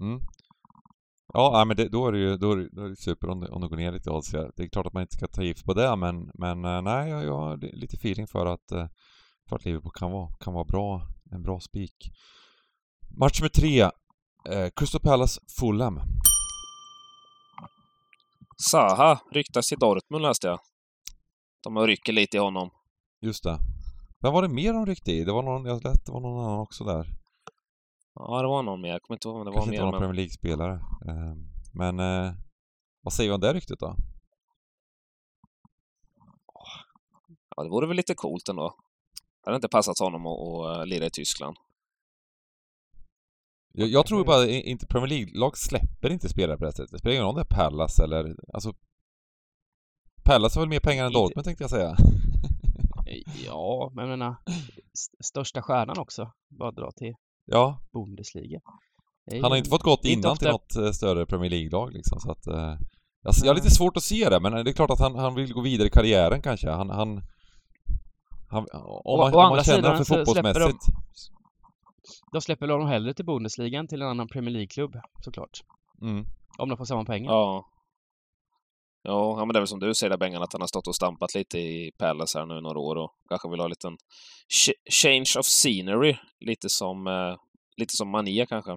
Mm. 0.00 0.20
Ja, 1.32 1.50
nej, 1.54 1.66
men 1.66 1.76
det, 1.76 1.88
då 1.88 2.08
är 2.08 2.12
det 2.12 2.18
ju 2.18 2.36
då 2.36 2.52
är 2.52 2.56
det, 2.56 2.68
då 2.72 2.84
är 2.84 2.88
det 2.88 2.96
super 2.96 3.28
om 3.28 3.40
det, 3.40 3.48
om 3.48 3.60
det 3.60 3.68
går 3.68 3.76
ner 3.76 3.92
lite 3.92 4.10
odds. 4.10 4.30
Det 4.30 4.62
är 4.62 4.68
klart 4.68 4.86
att 4.86 4.92
man 4.92 5.02
inte 5.02 5.16
ska 5.16 5.26
ta 5.26 5.42
gift 5.42 5.64
på 5.64 5.74
det, 5.74 5.96
men, 5.96 6.30
men 6.34 6.64
eh, 6.64 6.82
nej, 6.82 7.10
jag, 7.10 7.24
jag 7.24 7.36
har 7.36 7.56
li- 7.56 7.76
lite 7.76 7.96
feeling 7.96 8.26
för 8.26 8.46
att, 8.46 8.72
eh, 8.72 8.86
för 9.48 9.56
att 9.56 9.64
Liverpool 9.64 9.92
kan 9.94 10.10
vara, 10.12 10.36
kan 10.40 10.54
vara 10.54 10.64
bra, 10.64 11.02
en 11.32 11.42
bra 11.42 11.60
spik. 11.60 11.96
Match 13.18 13.40
nummer 13.40 13.48
tre. 13.48 13.80
Eh, 14.48 14.70
Crystal 14.76 15.00
Palace 15.00 15.40
Fulham. 15.60 16.00
Saha 18.70 19.20
ryktas 19.32 19.66
till 19.66 19.78
Dortmund 19.78 20.22
läste 20.22 20.46
jag. 20.46 20.58
De 21.62 21.86
rycker 21.86 22.12
lite 22.12 22.36
i 22.36 22.40
honom. 22.40 22.70
Just 23.20 23.44
det. 23.44 23.58
Vem 24.22 24.32
var 24.32 24.42
det 24.42 24.48
mer 24.48 24.72
de 24.72 24.86
ryckte 24.86 25.12
i? 25.12 25.24
Det 25.24 25.32
var 25.32 25.42
någon, 25.42 25.64
jag 25.64 25.84
lät 25.84 26.04
det 26.06 26.12
var 26.12 26.20
någon 26.20 26.44
annan 26.44 26.60
också 26.60 26.84
där. 26.84 27.06
Ja, 28.14 28.42
det 28.42 28.48
var 28.48 28.62
någon 28.62 28.80
mer. 28.80 28.88
Jag 28.88 29.02
kommer 29.02 29.16
inte 29.16 29.28
ihåg 29.28 29.36
om 29.36 29.44
det 29.46 29.52
Kanske 29.52 29.70
var 29.70 29.74
inte 29.74 29.84
mer. 29.84 29.84
någon 29.84 29.90
Men... 29.90 30.00
Premier 30.00 30.14
League-spelare. 30.16 30.74
Eh, 31.08 31.34
men 31.72 32.00
eh, 32.00 32.32
vad 33.02 33.12
säger 33.12 33.30
vi 33.30 33.34
om 33.34 33.40
det 33.40 33.52
ryktet 33.54 33.78
då? 33.80 33.96
Ja, 37.56 37.62
det 37.62 37.68
vore 37.70 37.86
väl 37.86 37.96
lite 37.96 38.14
coolt 38.14 38.48
ändå. 38.48 38.74
Det 39.44 39.50
hade 39.50 39.56
inte 39.56 39.68
passat 39.68 39.98
honom 39.98 40.26
att, 40.26 40.38
att 40.40 40.78
eh, 40.78 40.86
lira 40.86 41.06
i 41.06 41.10
Tyskland. 41.10 41.56
Jag, 43.72 43.88
jag 43.88 44.06
tror 44.06 44.24
bara 44.24 44.46
inte 44.48 44.86
Premier 44.86 45.08
League-lag 45.08 45.58
släpper 45.58 46.10
inte 46.10 46.28
spelare 46.28 46.58
på 46.58 46.64
det 46.64 46.72
sättet. 46.72 46.90
Det 46.92 46.98
spelar 46.98 47.12
ingen 47.14 47.24
roll 47.24 47.30
om 47.30 47.36
det 47.36 47.42
är 47.42 47.56
Pallas 47.56 47.98
eller... 48.00 48.36
Alltså... 48.52 48.72
Pallas 50.24 50.54
har 50.54 50.62
väl 50.62 50.68
mer 50.68 50.80
pengar 50.80 51.04
än 51.04 51.10
Inte- 51.10 51.18
Dortmund 51.18 51.44
tänkte 51.44 51.64
jag 51.64 51.70
säga. 51.70 51.96
Ja, 53.46 53.90
men 53.94 54.08
jag 54.08 54.18
menar, 54.18 54.36
st- 54.94 55.16
största 55.24 55.62
stjärnan 55.62 55.98
också, 55.98 56.32
bara 56.58 56.70
dra 56.70 56.90
till 56.96 57.14
Ja, 57.46 57.80
Bundesliga. 57.92 58.60
Han 59.42 59.50
har 59.50 59.56
inte 59.56 59.70
fått 59.70 59.82
gått 59.82 60.04
innan 60.04 60.36
till 60.36 60.48
något 60.48 60.76
eh, 60.76 60.90
större 60.90 61.26
Premier 61.26 61.50
League-lag 61.50 61.92
liksom 61.92 62.20
så 62.20 62.30
att... 62.32 62.46
Eh, 62.46 62.76
jag, 63.22 63.34
jag 63.42 63.50
har 63.50 63.54
lite 63.54 63.70
svårt 63.70 63.96
att 63.96 64.02
se 64.02 64.28
det, 64.28 64.40
men 64.40 64.52
det 64.52 64.70
är 64.70 64.72
klart 64.72 64.90
att 64.90 65.00
han, 65.00 65.14
han 65.14 65.34
vill 65.34 65.52
gå 65.52 65.60
vidare 65.60 65.86
i 65.88 65.90
karriären 65.90 66.42
kanske. 66.42 66.70
Han... 66.70 66.90
han, 66.90 67.20
han 68.50 68.66
om 68.72 68.84
Å- 69.04 69.16
man, 69.16 69.34
å 69.34 69.38
om 69.38 69.44
andra 69.44 69.56
man 69.56 69.64
känner 69.64 69.76
sidan 69.78 69.96
för 69.96 70.04
släpper 70.04 70.24
de- 70.24 70.34
fotbollsmässigt. 70.34 70.84
De 72.32 72.40
släpper 72.40 72.68
honom 72.68 72.88
hellre 72.88 73.14
till 73.14 73.24
Bundesliga 73.24 73.78
än 73.78 73.88
till 73.88 74.02
en 74.02 74.08
annan 74.08 74.28
Premier 74.28 74.50
League-klubb, 74.52 74.96
såklart. 75.24 75.60
Mm. 76.02 76.26
Om 76.58 76.68
de 76.68 76.78
får 76.78 76.84
samma 76.84 77.04
pengar. 77.04 77.32
Ja. 77.32 77.64
Ja, 79.08 79.34
ja, 79.38 79.44
men 79.44 79.52
det 79.52 79.58
är 79.58 79.60
väl 79.60 79.66
som 79.68 79.80
du 79.80 79.94
säger 79.94 80.10
där 80.10 80.16
Bengan, 80.16 80.42
att 80.42 80.52
han 80.52 80.60
har 80.62 80.68
stått 80.68 80.86
och 80.86 80.94
stampat 80.96 81.34
lite 81.34 81.58
i 81.58 81.90
Palace 81.98 82.38
här 82.38 82.46
nu 82.46 82.60
några 82.60 82.78
år 82.78 82.96
och 82.96 83.10
kanske 83.28 83.48
vill 83.50 83.60
ha 83.60 83.64
en 83.64 83.70
liten 83.70 83.96
ch- 84.48 84.90
change 85.02 85.32
of 85.40 85.46
scenery. 85.46 86.16
Lite 86.40 86.68
som, 86.68 87.06
eh, 87.06 87.34
lite 87.76 87.96
som 87.96 88.10
Mania 88.10 88.46
kanske. 88.46 88.70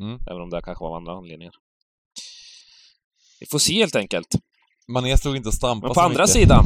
Mm. 0.00 0.18
Även 0.30 0.42
om 0.42 0.50
det 0.50 0.60
kanske 0.64 0.84
var 0.84 0.90
av 0.90 0.96
andra 0.96 1.12
anledningar. 1.12 1.54
Vi 3.40 3.46
får 3.46 3.58
se 3.58 3.74
helt 3.74 3.96
enkelt. 3.96 4.28
Mané 4.92 5.16
stod 5.18 5.36
inte 5.36 5.48
och 5.48 5.54
stampade 5.54 5.88
Men 5.88 5.94
på 5.94 6.00
andra 6.00 6.22
mycket. 6.22 6.30
sidan. 6.30 6.64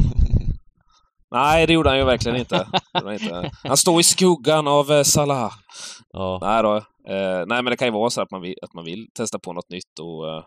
Nej, 1.31 1.67
det 1.67 1.73
gjorde 1.73 1.89
han 1.89 1.97
ju 1.99 2.05
verkligen 2.05 2.37
inte. 2.37 2.67
Han, 2.93 3.13
inte. 3.13 3.51
han 3.63 3.77
står 3.77 3.99
i 3.99 4.03
skuggan 4.03 4.67
av 4.67 4.91
eh, 4.91 5.03
Salah. 5.03 5.53
ja. 6.09 6.39
Nej 6.41 6.63
då. 6.63 6.75
Eh, 7.13 7.45
nej, 7.47 7.63
men 7.63 7.65
det 7.65 7.77
kan 7.77 7.87
ju 7.87 7.91
vara 7.93 8.09
så 8.09 8.21
att 8.21 8.31
man 8.31 8.41
vill, 8.41 8.55
att 8.61 8.73
man 8.73 8.85
vill 8.85 9.07
testa 9.13 9.39
på 9.39 9.53
något 9.53 9.69
nytt 9.69 9.99
och, 10.01 10.29
eh, 10.29 10.43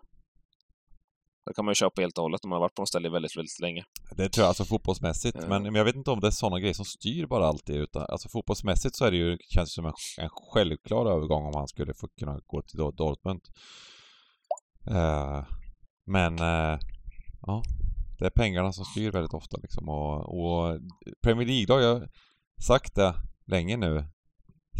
Det 1.46 1.54
kan 1.54 1.64
man 1.64 1.70
ju 1.70 1.74
köpa 1.74 2.00
helt 2.00 2.18
och 2.18 2.22
hållet 2.22 2.44
om 2.44 2.48
man 2.50 2.56
har 2.56 2.60
varit 2.60 2.74
på 2.74 2.82
något 2.82 2.88
ställe 2.88 3.08
väldigt, 3.08 3.36
väldigt 3.36 3.60
länge. 3.60 3.84
Det 4.16 4.28
tror 4.28 4.42
jag, 4.42 4.48
alltså 4.48 4.64
fotbollsmässigt. 4.64 5.36
Ja. 5.40 5.48
Men, 5.48 5.62
men 5.62 5.74
jag 5.74 5.84
vet 5.84 5.96
inte 5.96 6.10
om 6.10 6.20
det 6.20 6.26
är 6.26 6.30
sådana 6.30 6.60
grejer 6.60 6.74
som 6.74 6.84
styr 6.84 7.26
bara 7.26 7.46
alltid. 7.46 7.76
Utan, 7.76 8.06
alltså 8.08 8.28
fotbollsmässigt 8.28 8.96
så 8.96 9.04
är 9.04 9.10
det 9.10 9.16
ju, 9.16 9.38
känns 9.54 9.70
det 9.70 9.74
som 9.74 9.86
en, 9.86 9.92
en 10.18 10.28
självklar 10.32 11.06
övergång 11.06 11.46
om 11.46 11.54
han 11.54 11.68
skulle 11.68 11.94
få 11.94 12.08
kunna 12.18 12.40
gå 12.46 12.62
till 12.62 12.78
Dor- 12.78 12.92
Dortmund. 12.96 13.40
Eh, 14.90 15.44
men, 16.06 16.38
eh, 16.38 16.78
ja. 17.42 17.62
Det 18.18 18.26
är 18.26 18.30
pengarna 18.30 18.72
som 18.72 18.84
styr 18.84 19.10
väldigt 19.10 19.34
ofta 19.34 19.56
liksom. 19.62 19.88
Och, 19.88 20.38
och 20.38 20.80
Premier 21.22 21.46
League, 21.46 21.66
då 21.66 21.74
har 21.74 21.80
jag 21.80 22.08
sagt 22.66 22.94
det 22.94 23.14
länge 23.46 23.76
nu. 23.76 24.04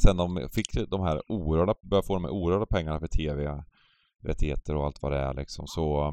Sen 0.02 0.16
de 0.16 0.48
fick 0.54 0.72
de 0.90 1.00
här 1.02 1.22
oerhörda, 1.32 1.74
började 1.82 2.06
få 2.06 2.14
de 2.14 2.24
här 2.24 2.30
oerhörda 2.30 2.66
pengarna 2.66 3.00
för 3.00 3.08
TV-rättigheter 3.08 4.76
och 4.76 4.84
allt 4.84 5.02
vad 5.02 5.12
det 5.12 5.18
är 5.18 5.34
liksom. 5.34 5.66
Så 5.66 6.12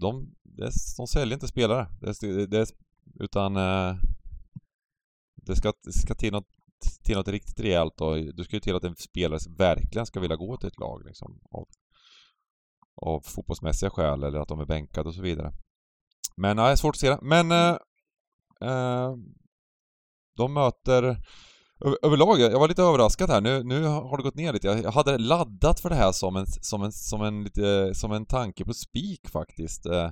de, 0.00 0.34
de, 0.42 0.70
de 0.96 1.06
säljer 1.06 1.34
inte 1.34 1.48
spelare. 1.48 1.86
Det, 2.00 2.46
det, 2.46 2.66
utan 3.20 3.56
eh, 3.56 3.96
det 5.36 5.56
ska, 5.56 5.72
ska 5.90 6.14
till, 6.14 6.32
något, 6.32 6.48
till 7.04 7.16
något 7.16 7.28
riktigt 7.28 7.60
rejält 7.60 8.00
och 8.00 8.16
det 8.16 8.44
ska 8.44 8.56
ju 8.56 8.60
till 8.60 8.76
att 8.76 8.84
en 8.84 8.96
spelare 8.96 9.38
verkligen 9.58 10.06
ska 10.06 10.20
vilja 10.20 10.36
gå 10.36 10.56
till 10.56 10.68
ett 10.68 10.78
lag 10.78 11.04
liksom. 11.06 11.40
Av, 11.50 11.68
av 12.96 13.20
fotbollsmässiga 13.20 13.90
skäl 13.90 14.22
eller 14.22 14.40
att 14.40 14.48
de 14.48 14.60
är 14.60 14.66
bänkade 14.66 15.08
och 15.08 15.14
så 15.14 15.22
vidare. 15.22 15.52
Men 16.36 16.56
nej, 16.56 16.76
svårt 16.76 16.94
att 16.94 17.00
se 17.00 17.10
det. 17.10 17.18
Men 17.22 17.52
eh, 17.52 17.76
eh, 18.60 19.14
de 20.36 20.54
möter 20.54 21.16
överlag, 21.80 22.40
jag 22.40 22.60
var 22.60 22.68
lite 22.68 22.82
överraskad 22.82 23.30
här. 23.30 23.40
Nu, 23.40 23.62
nu 23.62 23.84
har 23.84 24.16
det 24.16 24.22
gått 24.22 24.34
ner 24.34 24.52
lite. 24.52 24.66
Jag 24.66 24.92
hade 24.92 25.18
laddat 25.18 25.80
för 25.80 25.88
det 25.88 25.94
här 25.94 26.12
som 26.12 26.36
en, 26.36 26.46
som 26.46 26.82
en, 26.82 26.92
som 26.92 27.22
en, 27.22 27.44
lite, 27.44 27.94
som 27.94 28.12
en 28.12 28.26
tanke 28.26 28.64
på 28.64 28.74
spik 28.74 29.28
faktiskt. 29.28 29.86
Eh, 29.86 30.10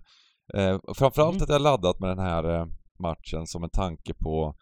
eh, 0.54 0.78
framförallt 0.94 1.34
Mm. 1.34 1.42
att 1.42 1.48
jag 1.48 1.62
laddat 1.62 2.00
med 2.00 2.10
den 2.10 2.18
här 2.18 2.60
eh, 2.60 2.66
matchen 2.98 3.46
som 3.46 3.64
en 3.64 3.70
tanke 3.70 4.14
på 4.14 4.56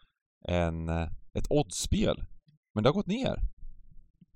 en, 0.48 0.88
eh, 0.88 1.08
ett 1.34 1.46
oddsspel. 1.50 2.24
Men 2.74 2.82
det 2.82 2.88
har 2.88 2.94
gått 2.94 3.06
ner. 3.06 3.36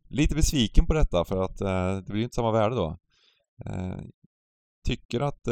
Lite 0.09 0.35
besviken 0.35 0.87
på 0.87 0.95
detta 0.95 1.25
för 1.25 1.43
att 1.43 1.61
eh, 1.61 1.97
det 1.97 2.03
blir 2.07 2.17
ju 2.17 2.25
inte 2.25 2.35
samma 2.35 2.53
värde 2.53 2.75
då. 2.75 2.99
Eh, 3.67 3.99
tycker 4.87 5.21
att 5.21 5.49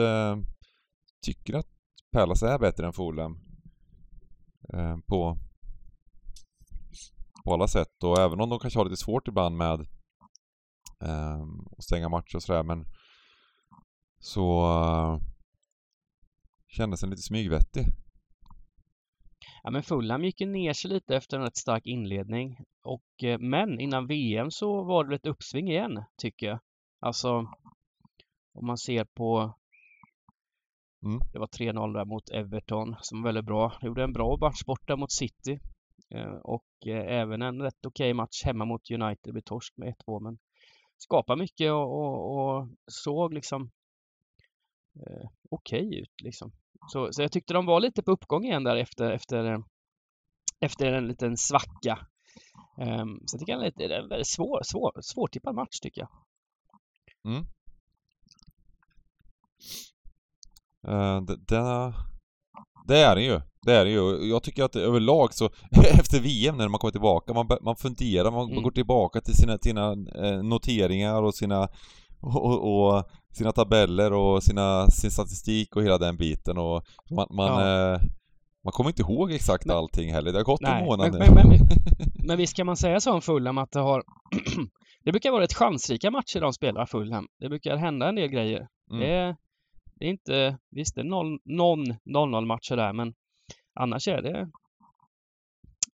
tycker 1.25 1.55
att 1.55 1.67
Palace 2.13 2.49
är 2.49 2.59
bättre 2.59 2.87
än 2.87 2.93
Fulham. 2.93 3.39
På 5.07 5.39
på 7.47 7.55
alla 7.55 7.69
sätt 7.69 8.05
och 8.05 8.19
även 8.19 8.41
om 8.41 8.49
de 8.49 8.59
kanske 8.59 8.79
har 8.79 8.85
lite 8.85 8.97
svårt 8.97 9.29
ibland 9.29 9.57
med 9.57 9.81
eh, 11.01 11.43
att 11.79 11.85
stänga 11.85 12.09
matcher 12.09 12.37
och 12.37 12.43
sådär 12.43 12.63
men 12.63 12.87
så 14.19 14.63
eh, 14.63 15.19
kändes 16.69 17.01
den 17.01 17.11
lite 17.11 17.23
smygvettig. 17.23 17.85
Ja, 19.63 19.71
men 19.71 19.83
Fulham 19.83 20.25
gick 20.25 20.41
ju 20.41 20.47
ner 20.47 20.73
sig 20.73 20.91
lite 20.91 21.17
efter 21.17 21.37
en 21.37 21.43
rätt 21.43 21.57
stark 21.57 21.87
inledning. 21.87 22.59
Och, 22.83 23.25
eh, 23.25 23.39
men 23.39 23.81
innan 23.81 24.07
VM 24.07 24.51
så 24.51 24.85
var 24.85 25.05
det 25.05 25.17
ett 25.17 25.27
uppsving 25.27 25.71
igen, 25.71 26.05
tycker 26.17 26.47
jag. 26.47 26.59
Alltså, 27.01 27.31
om 28.55 28.67
man 28.67 28.79
ser 28.79 29.05
på... 29.05 29.55
Mm. 31.05 31.21
Det 31.33 31.39
var 31.39 31.47
3-0 31.47 31.93
där 31.93 32.05
mot 32.05 32.31
Everton 32.31 32.97
som 33.01 33.23
var 33.23 33.29
väldigt 33.29 33.45
bra. 33.45 33.73
De 33.81 33.87
gjorde 33.87 34.05
en 34.05 34.13
bra 34.13 34.37
match 34.41 34.65
borta 34.67 34.97
mot 34.97 35.13
City. 35.13 35.61
Eh, 36.15 36.35
och 36.35 36.67
eh, 36.87 37.21
även 37.21 37.43
en 37.43 37.63
rätt 37.63 37.87
okej 37.87 38.15
match 38.15 38.43
hemma 38.45 38.65
mot 38.65 38.91
United. 38.91 39.35
med 39.35 39.45
torsk 39.45 39.77
med 39.77 39.95
1-2 40.07 40.21
men 40.21 40.39
skapade 40.99 41.43
mycket 41.43 41.73
och, 41.73 41.99
och, 42.01 42.39
och 42.39 42.69
såg 42.87 43.35
liksom 43.35 43.71
eh, 44.97 45.29
okej 45.51 45.99
ut 46.01 46.23
liksom. 46.23 46.53
Så, 46.93 47.13
så 47.13 47.23
jag 47.23 47.33
tyckte 47.33 47.55
de 47.55 47.67
var 47.67 47.81
lite 47.81 48.03
på 48.03 48.11
uppgång 48.11 48.45
igen 48.45 48.65
där 48.65 48.77
efter, 48.77 49.11
efter, 49.11 49.63
efter 50.61 50.87
en 50.87 51.09
liten 51.09 51.37
svacka. 51.37 52.07
Um, 52.79 53.23
så 53.27 53.35
jag 53.35 53.41
tycker 53.41 53.57
det 53.57 53.63
är, 53.63 53.67
lite, 53.67 53.89
det 53.89 53.95
är 53.95 54.03
en 54.03 54.09
väldigt 54.09 54.29
svår, 54.29 54.61
svår, 54.65 54.93
svårtippad 55.03 55.55
match 55.55 55.81
tycker 55.83 56.01
jag. 56.01 56.11
Mm. 57.25 57.47
Eh, 60.89 61.23
det, 61.23 61.37
det, 61.37 61.95
det 62.87 62.99
är 62.99 63.17
det 63.17 63.23
ju. 63.23 63.41
Det 63.67 63.73
är 63.75 63.85
det 63.85 63.91
ju. 63.91 64.29
Jag 64.31 64.43
tycker 64.43 64.65
att 64.65 64.77
överlag 64.77 65.35
så 65.35 65.45
efter 66.01 66.21
VM 66.21 66.57
när 66.57 66.69
man 66.69 66.79
kommer 66.79 66.93
tillbaka, 66.93 67.33
man, 67.35 67.47
man 67.63 67.77
funderar, 67.77 68.25
man, 68.31 68.35
man 68.41 68.51
Mm. 68.51 68.63
går 68.63 68.71
tillbaka 68.71 69.21
till 69.21 69.35
sina, 69.35 69.59
sina 69.59 69.93
eh, 69.93 70.43
noteringar 70.43 71.23
och 71.23 71.35
sina 71.35 71.69
och, 72.21 72.87
och, 72.87 73.05
sina 73.33 73.53
tabeller 73.53 74.13
och 74.13 74.43
sina, 74.43 74.87
sin 74.91 75.11
statistik 75.11 75.77
och 75.77 75.83
hela 75.83 75.99
den 75.99 76.17
biten 76.17 76.59
och 76.59 76.83
man, 77.11 77.27
man, 77.31 77.47
Ja. 77.63 77.93
eh, 77.95 78.01
man 78.65 78.73
kommer 78.73 78.91
inte 78.91 79.03
ihåg 79.03 79.33
exakt 79.33 79.67
Men- 79.67 79.77
allting 79.77 80.13
heller. 80.13 80.33
Det 80.33 80.39
har 80.39 80.45
gått 80.45 80.61
en 80.63 80.71
Nej, 80.71 80.85
månad 80.85 81.13
men, 81.13 81.21
nu. 81.21 81.35
men, 81.35 81.49
men, 81.49 81.59
men 82.27 82.39
visst 82.43 82.57
kan 82.57 82.67
man 82.67 82.77
säga 82.77 83.01
så 83.01 83.13
om 83.13 83.21
Fulham 83.23 83.59
att 83.59 83.73
det 83.73 83.81
har 83.81 84.03
Det 85.05 85.13
brukar 85.13 85.31
vara 85.31 85.43
rätt 85.43 85.55
chansrika 85.55 86.11
matcher 86.11 86.41
de 86.41 86.53
spelar 86.53 86.87
Fulham. 86.87 87.27
Det 87.41 87.49
brukar 87.49 87.77
hända 87.77 88.09
en 88.09 88.15
del 88.15 88.29
grejer. 88.29 88.67
Mm. 88.91 89.01
Det, 89.01 89.13
är, 89.15 89.37
det 89.99 90.05
är 90.05 90.11
inte, 90.11 90.59
visst 90.71 90.95
det 90.95 91.01
är 91.01 91.05
noll, 91.05 91.39
någon 91.45 91.85
0-0 91.87 92.47
matcher 92.47 92.77
där 92.77 92.93
men 92.93 93.13
annars 93.77 94.09
är 94.09 94.23
det 94.23 94.51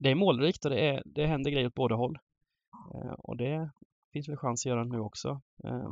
det 0.02 0.10
är 0.10 0.14
målrikt 0.14 0.64
och 0.64 0.70
det, 0.70 0.80
är, 0.88 1.02
det 1.04 1.26
händer 1.26 1.50
grejer 1.50 1.66
åt 1.66 1.74
båda 1.74 1.94
håll. 1.94 2.18
Eh, 2.94 3.12
och 3.12 3.36
det 3.36 3.70
finns 4.12 4.28
väl 4.28 4.36
chans 4.36 4.66
att 4.66 4.70
göra 4.70 4.84
nu 4.84 4.98
också. 5.00 5.40
Eh, 5.64 5.90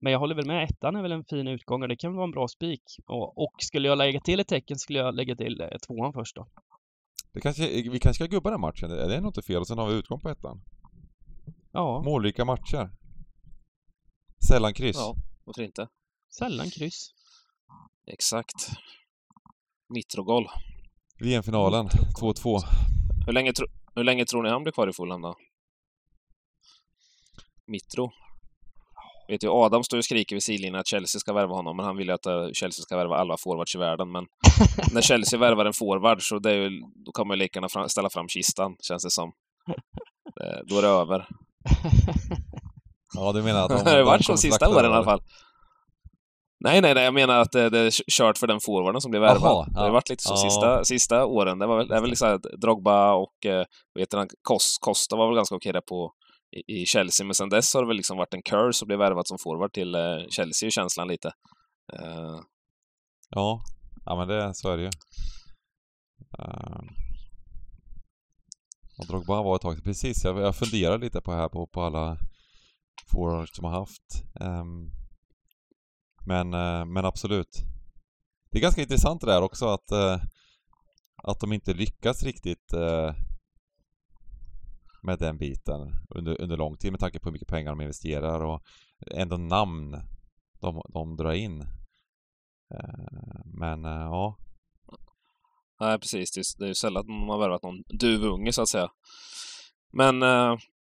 men 0.00 0.12
jag 0.12 0.18
håller 0.18 0.34
väl 0.34 0.46
med, 0.46 0.64
ettan 0.64 0.96
är 0.96 1.02
väl 1.02 1.12
en 1.12 1.24
fin 1.24 1.48
utgång 1.48 1.82
och 1.82 1.88
det 1.88 1.96
kan 1.96 2.14
vara 2.14 2.24
en 2.24 2.30
bra 2.30 2.48
spik. 2.48 2.82
Och, 3.06 3.38
och 3.38 3.54
skulle 3.58 3.88
jag 3.88 3.98
lägga 3.98 4.20
till 4.20 4.40
ett 4.40 4.48
tecken 4.48 4.78
skulle 4.78 4.98
jag 4.98 5.14
lägga 5.14 5.36
till 5.36 5.60
eh, 5.60 5.68
tvåan 5.86 6.12
först 6.12 6.36
då. 6.36 6.48
Det 7.32 7.40
kanske, 7.40 7.66
vi 7.66 7.98
kanske 7.98 8.14
ska 8.14 8.26
gubba 8.26 8.50
den 8.50 8.60
matchen, 8.60 8.88
det 8.88 9.08
det 9.08 9.16
är 9.16 9.20
nog 9.20 9.28
inte 9.28 9.42
fel 9.42 9.60
och 9.60 9.66
sen 9.66 9.78
har 9.78 9.88
vi 9.88 9.94
utgång 9.94 10.20
på 10.20 10.28
ettan. 10.28 10.62
Ja, 11.72 12.02
Målrika 12.04 12.44
matcher. 12.44 12.90
Sällan 14.48 14.74
kryss. 14.74 14.96
Ja, 14.96 15.14
varför 15.44 15.62
inte? 15.62 15.88
sällan 16.38 16.70
kryss. 16.70 17.10
Exakt. 18.06 18.70
Mitrogol. 19.88 20.46
VM-finalen, 21.20 21.88
2-2. 22.20 22.60
Hur 23.26 23.32
länge, 23.32 23.52
tro, 23.52 23.66
hur 23.94 24.04
länge 24.04 24.24
tror 24.24 24.42
ni 24.42 24.48
han 24.50 24.62
blir 24.62 24.72
kvar 24.72 24.88
i 24.88 24.92
Fulham 24.92 25.22
då? 25.22 25.34
Mitro. 27.66 28.10
Vet 29.28 29.40
du, 29.40 29.48
Adam 29.48 29.84
står 29.84 29.98
och 29.98 30.04
skriker 30.04 30.36
vid 30.36 30.42
sidlinjen 30.42 30.80
att 30.80 30.86
Chelsea 30.86 31.18
ska 31.20 31.32
värva 31.32 31.54
honom, 31.54 31.76
men 31.76 31.86
han 31.86 31.96
vill 31.96 32.06
ju 32.06 32.12
att 32.14 32.26
eh, 32.26 32.46
Chelsea 32.52 32.82
ska 32.82 32.96
värva 32.96 33.16
alla 33.16 33.36
forwards 33.36 33.74
i 33.74 33.78
världen. 33.78 34.12
Men 34.12 34.26
när 34.92 35.00
Chelsea 35.00 35.38
värvar 35.38 35.64
en 35.64 35.72
forward 35.72 36.22
så 36.22 36.38
det 36.38 36.50
är 36.50 36.54
ju, 36.54 36.80
då 37.06 37.12
kan 37.12 37.26
man 37.28 37.36
ju 37.36 37.42
lika 37.42 37.56
gärna 37.56 37.68
fram, 37.68 37.88
ställa 37.88 38.10
fram 38.10 38.28
kistan, 38.28 38.76
känns 38.80 39.02
det 39.02 39.10
som. 39.10 39.32
Eh, 40.40 40.58
Då 40.66 40.78
är 40.78 40.82
det 40.82 40.88
över. 40.88 41.28
Ja, 43.16 43.32
du 43.32 43.42
menar 43.42 43.62
att 43.62 43.68
de, 43.68 43.74
det 43.84 43.90
har 43.90 43.98
ju 43.98 44.04
varit 44.04 44.24
så 44.24 44.32
de 44.32 44.38
sista 44.38 44.68
åren 44.68 44.90
i 44.90 44.94
alla 44.94 45.04
fall. 45.04 45.22
Nej, 46.64 46.80
nej, 46.80 46.94
nej, 46.94 47.04
jag 47.04 47.14
menar 47.14 47.40
att 47.40 47.52
det, 47.52 47.70
det 47.70 47.78
är 47.78 47.90
kört 48.10 48.38
för 48.38 48.46
den 48.46 48.60
forwarden 48.60 49.00
som 49.00 49.10
blev 49.10 49.22
värvad. 49.22 49.42
Jaha, 49.42 49.66
Det 49.72 49.78
har 49.78 49.86
ja. 49.86 49.92
varit 49.92 50.08
lite 50.08 50.22
så 50.22 50.32
Ja. 50.32 50.36
sista, 50.36 50.84
sista 50.84 51.24
åren. 51.26 51.58
Det 51.58 51.66
var 51.66 51.76
väl, 51.76 51.88
det 51.88 51.96
är 51.96 52.00
väl 52.00 52.10
liksom 52.10 52.40
Drogba 52.60 53.14
och 53.14 53.46
eh, 53.46 53.64
vet 53.98 54.10
du, 54.10 54.26
Kos, 54.42 54.78
Costa 54.80 55.16
var 55.16 55.26
väl 55.26 55.36
ganska 55.36 55.54
okej 55.54 55.72
där 55.72 55.80
på 55.80 56.12
i, 56.56 56.82
i 56.82 56.86
Chelsea, 56.86 57.26
men 57.26 57.34
sen 57.34 57.48
dess 57.48 57.74
har 57.74 57.82
det 57.82 57.88
väl 57.88 57.96
liksom 57.96 58.16
varit 58.16 58.34
en 58.34 58.42
curse 58.42 58.84
att 58.84 58.86
bli 58.86 58.96
värvad 58.96 59.26
som 59.26 59.38
forward 59.38 59.72
till 59.72 59.94
eh, 59.94 60.00
Chelsea, 60.30 60.70
känslan 60.70 61.08
lite. 61.08 61.28
Eh, 61.92 62.40
Ja, 63.30 63.60
ja 64.04 64.16
men 64.16 64.28
det, 64.28 64.54
så 64.54 64.70
är 64.70 64.76
det 64.76 64.82
ju. 64.82 64.90
Uh, 66.38 66.80
och 68.98 69.06
Drogba 69.06 69.42
var 69.42 69.56
ett 69.56 69.62
tag 69.62 69.84
precis. 69.84 70.24
Jag, 70.24 70.38
jag 70.40 70.56
funderar 70.56 70.98
lite 70.98 71.20
på 71.20 71.32
här 71.32 71.48
på, 71.48 71.66
på 71.66 71.82
alla 71.82 72.16
forwards 73.12 73.56
som 73.56 73.64
har 73.64 73.72
haft. 73.72 74.22
Ehm, 74.40 74.90
men, 76.26 76.54
eh, 76.54 76.84
men 76.84 77.04
absolut. 77.04 77.64
Det 78.50 78.58
är 78.58 78.62
ganska 78.62 78.82
intressant 78.82 79.20
det 79.20 79.26
där 79.26 79.42
också 79.42 79.66
att, 79.66 79.90
eh, 79.90 80.20
att 81.22 81.40
de 81.40 81.52
inte 81.52 81.74
lyckas 81.74 82.22
riktigt 82.22 82.72
eh, 82.72 83.14
med 85.02 85.18
den 85.18 85.38
biten 85.38 85.80
under, 86.08 86.40
under 86.40 86.56
lång 86.56 86.76
tid 86.76 86.92
med 86.92 87.00
tanke 87.00 87.20
på 87.20 87.28
hur 87.28 87.32
mycket 87.32 87.48
pengar 87.48 87.70
de 87.70 87.80
investerar 87.80 88.44
och 88.44 88.62
ändå 89.10 89.36
namn 89.36 89.96
de, 90.60 90.82
de 90.88 91.16
drar 91.16 91.32
in. 91.32 91.64
Men 93.44 93.84
ja, 93.84 94.38
nej, 95.80 95.98
precis. 95.98 96.54
Det 96.58 96.64
är, 96.64 96.68
ju 96.68 96.74
sällan 96.74 97.06
man 97.06 97.28
har 97.28 97.38
värvat 97.38 97.62
någon 97.62 97.82
duvunge, 97.98 98.52
så 98.52 98.62
att 98.62 98.68
säga. 98.68 98.88
Men, 99.92 100.22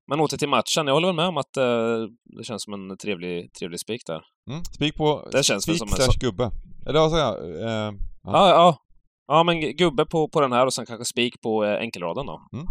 men 0.08 0.20
åter 0.20 0.36
till 0.36 0.48
matchen. 0.48 0.86
Jag 0.86 0.94
håller 0.94 1.08
väl 1.08 1.16
med 1.16 1.26
om 1.28 1.36
att 1.36 1.56
eh, 1.56 1.98
det 2.38 2.44
känns 2.44 2.62
som 2.62 2.72
en 2.74 2.96
trevlig, 2.96 3.52
trevlig 3.52 3.80
spik 3.80 4.02
där. 4.06 4.22
Mm, 4.50 4.64
spik 4.64 4.94
på... 4.96 5.28
Det 5.32 5.42
känns 5.42 5.62
spik 5.64 5.78
som 5.78 5.88
en 5.88 5.94
slash 5.94 6.18
gubbe. 6.20 6.50
Eller 6.86 7.00
vad 7.00 7.10
säger 7.10 7.24
jag? 7.24 7.60
Eh, 7.68 7.92
Ja. 8.22 8.32
Ja, 8.32 8.48
ja. 8.48 8.78
Ja, 9.26 9.42
men 9.42 9.60
gubbe 9.60 10.06
på, 10.06 10.28
på 10.28 10.40
den 10.40 10.52
här 10.52 10.66
och 10.66 10.74
sen 10.74 10.86
kanske 10.86 11.04
spik 11.04 11.40
på 11.40 11.64
eh, 11.64 11.78
enkelraden 11.80 12.26
då. 12.26 12.48
Mm. 12.52 12.66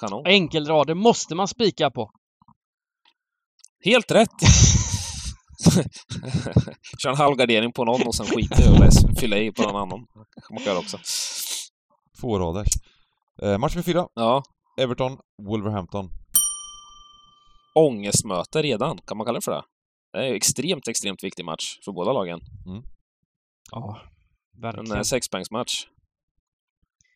Kanon. 0.00 0.26
Enkelrader 0.26 0.94
måste 0.94 1.34
man 1.34 1.48
spika 1.48 1.90
på. 1.90 2.10
Helt 3.84 4.10
rätt! 4.10 4.30
Kör 7.02 7.10
en 7.10 7.16
halvgardering 7.16 7.72
på 7.72 7.84
någon 7.84 8.06
och 8.06 8.14
sen 8.14 8.26
skiter 8.26 8.62
i 8.62 8.68
och 8.68 9.18
fylla 9.18 9.38
i 9.38 9.52
på 9.52 9.62
någon 9.62 9.76
annan. 9.76 10.06
man 10.50 10.58
kan 10.58 10.66
göra 10.66 10.78
också. 10.78 10.98
Två 12.20 12.38
raders. 12.38 12.68
Eh, 13.42 13.58
match 13.58 13.74
med 13.74 13.84
fyra. 13.84 14.08
Ja. 14.14 14.42
Everton, 14.76 15.18
Wolverhampton. 15.42 16.10
Ångestmöte 17.74 18.62
redan, 18.62 18.98
kan 18.98 19.16
man 19.16 19.24
kalla 19.26 19.38
det 19.38 19.44
för 19.44 19.52
det? 19.52 19.62
Det 20.12 20.18
är 20.18 20.28
en 20.30 20.34
extremt, 20.34 20.88
extremt 20.88 21.24
viktig 21.24 21.44
match 21.44 21.78
för 21.84 21.92
båda 21.92 22.12
lagen. 22.12 22.40
Ja, 23.72 24.00
En 24.54 24.60
verkligen. 24.60 24.96
eh, 24.96 25.02
sexpoängsmatch. 25.02 25.86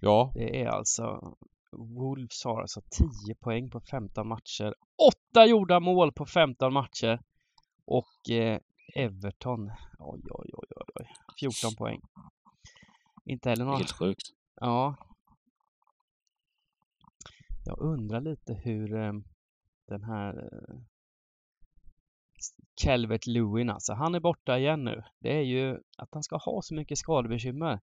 Ja, 0.00 0.32
Det 0.34 0.60
är 0.62 0.66
alltså 0.68 1.34
Wolves 1.72 2.44
har 2.44 2.60
alltså 2.60 2.80
10 3.24 3.34
poäng 3.34 3.70
på 3.70 3.80
15 3.80 4.28
matcher. 4.28 4.74
8 5.32 5.46
gjorda 5.46 5.80
mål 5.80 6.12
på 6.12 6.26
15 6.26 6.72
matcher. 6.72 7.20
Och 7.86 8.30
eh, 8.30 8.58
Everton, 8.94 9.70
oj, 9.98 10.20
oj, 10.30 10.50
oj, 10.52 10.68
oj, 10.76 10.86
oj, 11.00 11.06
14 11.40 11.74
poäng. 11.78 12.00
Inte 13.24 13.48
heller 13.48 13.64
några... 13.64 13.78
Helt 13.78 13.92
sjukt. 13.92 14.22
Ja. 14.60 14.94
Jag 17.70 17.80
undrar 17.80 18.20
lite 18.20 18.54
hur 18.54 18.94
eh, 18.94 19.12
den 19.88 20.04
här 20.04 20.48
eh, 20.52 20.76
Calvert 22.82 23.26
Lewin 23.26 23.70
alltså, 23.70 23.92
han 23.92 24.14
är 24.14 24.20
borta 24.20 24.58
igen 24.58 24.84
nu. 24.84 25.02
Det 25.18 25.36
är 25.36 25.42
ju 25.42 25.78
att 25.98 26.08
han 26.12 26.22
ska 26.22 26.36
ha 26.36 26.62
så 26.62 26.74
mycket 26.74 26.98
skadebekymmer. 26.98 27.80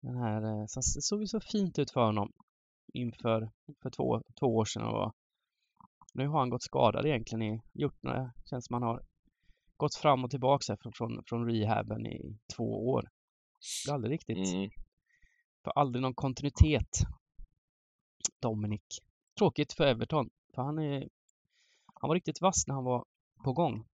Den 0.00 0.16
här, 0.16 0.42
eh, 0.42 0.64
så 0.66 0.80
det 0.80 1.02
såg 1.02 1.20
ju 1.20 1.26
så 1.26 1.40
fint 1.40 1.78
ut 1.78 1.90
för 1.90 2.06
honom 2.06 2.32
inför 2.92 3.50
för 3.82 3.90
två, 3.90 4.22
två 4.40 4.46
år 4.56 4.64
sedan. 4.64 4.82
Och 4.82 5.14
nu 6.14 6.28
har 6.28 6.38
han 6.38 6.50
gått 6.50 6.62
skadad 6.62 7.06
egentligen 7.06 7.42
i, 7.42 7.62
gjort 7.72 8.02
några, 8.02 8.32
känns 8.44 8.66
som 8.66 8.74
han 8.74 8.82
har 8.82 9.02
gått 9.76 9.94
fram 9.94 10.24
och 10.24 10.30
tillbaka 10.30 10.76
från, 10.76 10.92
från, 10.92 11.22
från 11.26 11.46
rehaben 11.46 12.06
i 12.06 12.38
två 12.56 12.88
år. 12.90 13.08
Det 13.86 13.90
är 13.90 13.94
aldrig 13.94 14.12
riktigt 14.12 14.54
Mm. 14.54 14.70
för 15.64 15.70
aldrig 15.70 16.02
någon 16.02 16.14
kontinuitet. 16.14 16.90
Dominic. 18.40 18.82
Tråkigt 19.38 19.72
för 19.72 19.86
Everton. 19.86 20.30
För 20.54 20.62
han, 20.62 20.78
är, 20.78 21.08
han 22.00 22.08
var 22.08 22.14
riktigt 22.14 22.40
vass 22.40 22.66
när 22.66 22.74
han 22.74 22.84
var 22.84 23.04
på 23.44 23.52
gång. 23.52 23.84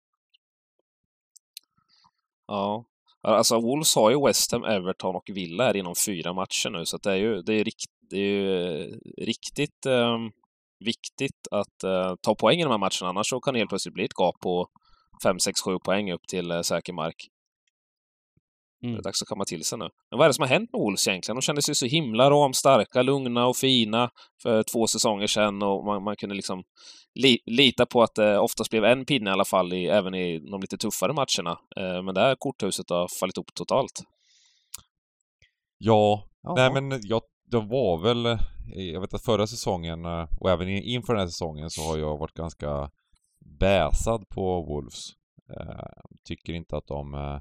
Ja. 2.46 2.84
Alltså 3.22 3.60
Wolves 3.60 3.94
har 3.94 4.10
ju 4.10 4.26
West 4.26 4.52
Ham, 4.52 4.64
Everton 4.64 5.16
och 5.16 5.30
Villa 5.34 5.64
här 5.64 5.76
inom 5.76 5.94
fyra 6.06 6.32
matcher 6.32 6.70
nu, 6.70 6.86
så 6.86 6.96
att 6.96 7.02
det 7.02 7.12
är 7.12 7.16
ju, 7.16 7.42
det 7.42 7.52
är 7.54 7.64
rikt, 7.64 7.90
det 8.10 8.16
är 8.16 8.30
ju 8.30 8.82
eh, 8.82 8.94
riktigt 9.18 9.86
eh, 9.86 10.18
viktigt 10.78 11.48
att 11.50 11.84
eh, 11.84 12.14
ta 12.20 12.34
poäng 12.34 12.60
i 12.60 12.62
de 12.62 12.70
här 12.70 12.78
matcherna, 12.78 13.08
annars 13.08 13.28
så 13.28 13.40
kan 13.40 13.54
det 13.54 13.60
helt 13.60 13.68
plötsligt 13.68 13.94
bli 13.94 14.04
ett 14.04 14.18
gap 14.18 14.40
på 14.40 14.68
5, 15.22 15.38
6, 15.38 15.60
7 15.60 15.78
poäng 15.78 16.12
upp 16.12 16.26
till 16.28 16.50
eh, 16.50 16.60
säker 16.60 16.92
mark. 16.92 17.28
Det 18.80 18.86
Mm. 18.86 18.98
är 18.98 19.02
dags 19.02 19.22
att 19.22 19.28
komma 19.28 19.44
till 19.44 19.64
sig 19.64 19.78
nu. 19.78 19.88
Men 20.10 20.18
vad 20.18 20.24
är 20.24 20.28
det 20.28 20.34
som 20.34 20.42
har 20.42 20.48
hänt 20.48 20.72
med 20.72 20.78
Wolves 20.80 21.08
egentligen? 21.08 21.36
De 21.36 21.42
kändes 21.42 21.70
ju 21.70 21.74
så 21.74 21.86
himla 21.86 22.30
ramstarka, 22.30 23.02
lugna 23.02 23.46
och 23.46 23.56
fina 23.56 24.10
för 24.42 24.62
två 24.62 24.86
säsonger 24.86 25.26
sedan 25.26 25.62
och 25.62 25.84
man, 25.84 26.02
man 26.02 26.16
kunde 26.16 26.34
liksom 26.34 26.64
li, 27.14 27.38
lita 27.46 27.86
på 27.86 28.02
att 28.02 28.14
det 28.14 28.38
oftast 28.38 28.70
blev 28.70 28.84
en 28.84 29.04
pinne 29.04 29.30
i 29.30 29.32
alla 29.32 29.44
fall, 29.44 29.72
i, 29.72 29.86
även 29.86 30.14
i 30.14 30.38
de 30.50 30.60
lite 30.60 30.76
tuffare 30.76 31.12
matcherna. 31.12 31.58
Eh, 31.76 32.02
men 32.02 32.14
det 32.14 32.20
här 32.20 32.34
korthuset 32.38 32.90
har 32.90 33.08
fallit 33.20 33.38
upp 33.38 33.54
totalt. 33.54 34.02
ja. 35.78 36.22
Ja. 36.42 36.54
Nej 36.56 36.72
men 36.82 37.00
jag, 37.02 37.22
de 37.50 37.68
var 37.68 37.98
väl... 38.02 38.26
eh, 38.26 38.38
Jag 38.92 39.00
vet 39.00 39.14
att 39.14 39.24
förra 39.24 39.46
säsongen 39.46 40.04
eh, 40.04 40.26
och 40.40 40.50
även 40.50 40.68
in- 40.68 40.82
inför 40.82 41.12
den 41.14 41.20
här 41.20 41.26
säsongen 41.28 41.70
så 41.70 41.82
har 41.82 41.98
jag 41.98 42.18
varit 42.18 42.34
ganska 42.34 42.90
bäsad 43.60 44.28
på 44.28 44.62
Wolves. 44.62 45.08
Eh, 45.56 46.02
tycker 46.28 46.52
inte 46.52 46.76
att 46.76 46.86
de 46.86 47.14
eh, 47.14 47.38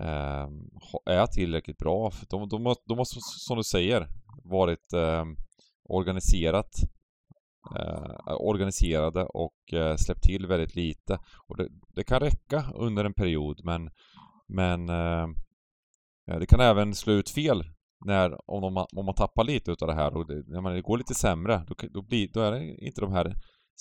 Ehm, 0.00 0.68
är 1.06 1.26
tillräckligt 1.26 1.78
bra. 1.78 2.10
För 2.10 2.26
De, 2.30 2.48
de, 2.48 2.66
har- 2.66 2.76
de 2.88 2.98
har, 2.98 3.06
som 3.46 3.56
du 3.56 3.64
säger, 3.64 4.08
varit 4.44 4.92
eh, 4.92 5.24
organiserat 5.88 6.70
eh, 7.76 8.34
organiserade 8.40 9.24
och 9.24 9.72
eh, 9.72 9.96
släppt 9.96 10.22
till 10.22 10.46
väldigt 10.46 10.74
lite. 10.76 11.18
Och 11.48 11.56
det, 11.56 11.68
det 11.96 12.04
kan 12.04 12.20
räcka 12.20 12.64
under 12.74 13.04
en 13.04 13.14
period 13.14 13.60
men 13.64 13.90
men 14.48 14.88
ehm, 14.88 15.34
eh, 16.30 16.38
det 16.38 16.46
kan 16.46 16.60
även 16.60 16.94
slå 16.94 17.12
ut 17.12 17.30
fel 17.30 17.64
när, 18.04 18.50
om, 18.50 18.62
de, 18.62 18.86
om 18.96 19.06
man 19.06 19.14
tappar 19.14 19.44
lite 19.44 19.70
utav 19.72 19.88
det 19.88 19.94
här 19.94 20.16
och 20.16 20.26
det, 20.26 20.42
när 20.46 20.60
man, 20.60 20.74
det 20.74 20.82
går 20.82 20.98
lite 20.98 21.14
sämre 21.14 21.64
då, 21.68 21.74
då, 21.90 22.02
blir, 22.02 22.28
då 22.32 22.40
är 22.40 22.52
det 22.52 22.74
inte 22.74 23.00
de 23.00 23.12
här 23.12 23.34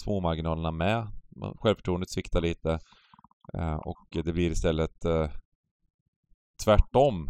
små 0.04 0.20
marginalerna 0.22 0.72
med. 0.72 1.08
Självförtroendet 1.60 2.10
sviktar 2.10 2.42
lite 2.42 2.80
eh, 3.54 3.76
och 3.76 4.08
det 4.12 4.34
blir 4.34 4.52
istället 4.52 5.06
eh, 5.06 5.30
tvärtom 6.66 7.30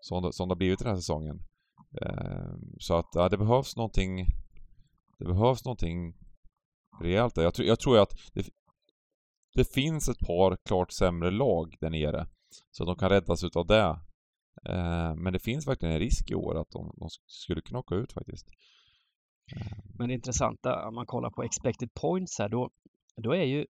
som 0.00 0.22
det, 0.22 0.32
som 0.32 0.48
det 0.48 0.52
har 0.52 0.58
blivit 0.58 0.78
den 0.78 0.88
här 0.88 0.96
säsongen. 0.96 1.42
Eh, 2.02 2.54
så 2.78 2.94
att 2.94 3.08
ja, 3.12 3.28
det 3.28 3.38
behövs 3.38 3.76
någonting 3.76 4.26
det 5.18 5.24
behövs 5.24 5.64
någonting 5.64 6.14
rejält 7.00 7.34
där. 7.34 7.42
Jag, 7.42 7.54
tror- 7.54 7.68
jag 7.68 7.80
tror 7.80 7.98
att 7.98 8.14
det, 8.32 8.48
det 9.54 9.72
finns 9.72 10.08
ett 10.08 10.26
par 10.26 10.56
klart 10.64 10.92
sämre 10.92 11.30
lag 11.30 11.76
där 11.80 11.90
nere. 11.90 12.26
Så 12.70 12.82
att 12.82 12.86
de 12.86 12.96
kan 12.96 13.08
räddas 13.08 13.44
utav 13.44 13.66
det. 13.66 14.00
Eh, 14.64 15.14
men 15.14 15.32
det 15.32 15.38
finns 15.38 15.66
verkligen 15.66 15.94
en 15.94 16.00
risk 16.00 16.30
i 16.30 16.34
år 16.34 16.60
att 16.60 16.70
de, 16.70 16.92
de 16.96 17.08
skulle 17.26 17.60
kunna 17.60 17.78
åka 17.78 17.94
ut 17.94 18.12
faktiskt. 18.12 18.46
Eh. 19.56 19.78
Men 19.98 20.08
det 20.08 20.14
intressanta 20.14 20.88
om 20.88 20.94
man 20.94 21.06
kollar 21.06 21.30
på 21.30 21.42
expected 21.42 21.94
points 21.94 22.38
här 22.38 22.48
då, 22.48 22.70
då 23.16 23.32
är 23.32 23.44
ju 23.44 23.66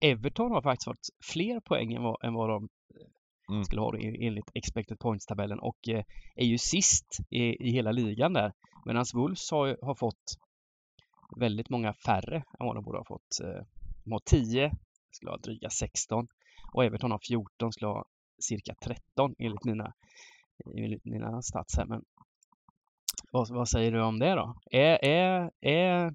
Everton 0.00 0.50
har 0.52 0.62
faktiskt 0.62 0.84
fått 0.84 1.08
fler 1.32 1.60
poäng 1.60 1.92
än 1.92 2.02
vad, 2.02 2.24
än 2.24 2.34
vad 2.34 2.48
de 2.48 2.68
Mm. 3.50 3.64
skulle 3.64 3.80
ha 3.80 3.92
det 3.92 4.26
enligt 4.26 4.50
expected 4.54 4.98
points-tabellen 4.98 5.58
och 5.58 5.88
eh, 5.88 6.04
är 6.34 6.44
ju 6.44 6.58
sist 6.58 7.18
i, 7.30 7.68
i 7.68 7.70
hela 7.70 7.92
ligan 7.92 8.32
där. 8.32 8.52
Medan 8.84 9.04
Wolves 9.14 9.50
har, 9.50 9.78
har 9.82 9.94
fått 9.94 10.38
väldigt 11.36 11.70
många 11.70 11.92
färre 11.92 12.36
än 12.36 12.66
vad 12.66 12.76
de 12.76 12.84
borde 12.84 12.98
ha 12.98 13.04
fått. 13.04 13.40
Eh, 13.42 13.64
de 14.04 14.12
har 14.12 14.20
10, 14.24 14.72
skulle 15.10 15.30
ha 15.30 15.38
dryga 15.38 15.70
16 15.70 16.26
och 16.72 16.84
Everton 16.84 17.10
har 17.10 17.20
14, 17.28 17.72
skulle 17.72 17.88
ha 17.88 18.04
cirka 18.42 18.74
13 18.84 19.34
enligt 19.38 19.64
mina, 19.64 19.92
enligt 20.76 21.04
mina 21.04 21.42
stats 21.42 21.76
här. 21.76 21.86
Men 21.86 22.04
vad, 23.32 23.48
vad 23.50 23.68
säger 23.68 23.92
du 23.92 24.02
om 24.02 24.18
det 24.18 24.34
då? 24.34 24.54
Är, 24.70 25.04
är, 25.04 25.50
är, 25.60 26.14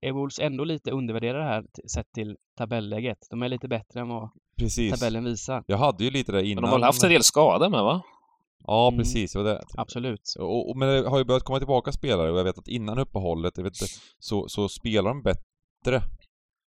är 0.00 0.12
Wolves 0.12 0.38
ändå 0.38 0.64
lite 0.64 0.90
undervärderade 0.90 1.44
här 1.44 1.66
sett 1.92 2.12
till 2.12 2.36
tabelläget? 2.56 3.18
De 3.30 3.42
är 3.42 3.48
lite 3.48 3.68
bättre 3.68 4.00
än 4.00 4.08
vad 4.08 4.30
Precis. 4.64 5.00
tabellen 5.00 5.24
visar. 5.24 5.64
Jag 5.66 5.76
hade 5.78 6.04
ju 6.04 6.10
lite 6.10 6.32
där 6.32 6.42
innan. 6.42 6.54
Men 6.54 6.62
de 6.62 6.70
har 6.70 6.78
väl 6.78 6.84
haft 6.84 7.02
en 7.02 7.10
del 7.10 7.22
skador 7.22 7.68
med, 7.68 7.82
va? 7.84 8.02
Ja, 8.66 8.88
Mm. 8.88 8.98
precis. 8.98 9.32
Det 9.32 9.38
var 9.38 9.44
det. 9.44 9.62
Absolut. 9.76 10.34
Och, 10.38 10.70
och, 10.70 10.76
men 10.76 10.88
det 10.88 11.08
har 11.08 11.18
ju 11.18 11.24
börjat 11.24 11.42
komma 11.42 11.58
tillbaka 11.58 11.92
spelare 11.92 12.30
och 12.32 12.38
jag 12.38 12.44
vet 12.44 12.58
att 12.58 12.68
innan 12.68 12.98
uppehållet, 12.98 13.52
jag 13.56 13.64
vet 13.64 13.82
inte, 13.82 13.92
så, 14.18 14.48
så 14.48 14.68
spelar 14.68 15.08
de 15.10 15.22
bättre 15.22 16.02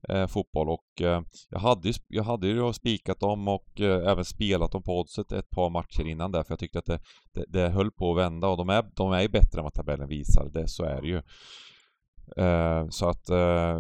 eh, 0.10 0.28
fotboll 0.28 0.70
och 0.70 1.02
eh, 1.02 1.22
jag 1.50 1.60
hade 1.60 1.88
ju, 1.88 1.92
sp- 1.92 2.06
jag 2.08 2.24
hade 2.24 2.48
ju 2.48 2.74
spikat 2.74 3.20
dem 3.20 3.48
och 3.48 3.82
eh, 3.82 4.12
även 4.12 4.26
spelat 4.26 4.72
dem 4.72 4.84
på 4.84 5.00
oddset 5.00 5.32
ett 5.32 5.50
par 5.50 5.70
matcher 5.70 6.08
innan 6.08 6.32
där 6.32 6.44
för 6.44 6.52
jag 6.52 6.60
tyckte 6.60 6.80
att 6.80 6.86
det, 6.86 7.00
det, 7.34 7.46
det 7.48 7.70
höll 7.70 7.92
på 7.92 8.12
att 8.12 8.18
vända 8.18 8.48
och 8.48 8.58
de 8.58 8.70
är, 8.70 8.86
de 8.96 9.12
är 9.12 9.22
ju 9.22 9.30
bättre 9.30 9.60
än 9.60 9.64
vad 9.64 9.74
tabellen 9.74 10.08
visar, 10.08 10.50
det, 10.54 10.68
så 10.68 10.84
är 10.84 11.02
det 11.02 11.08
ju. 11.08 11.22
Eh, 12.38 12.88
så 12.90 13.10
att, 13.10 13.30
eh, 13.30 13.80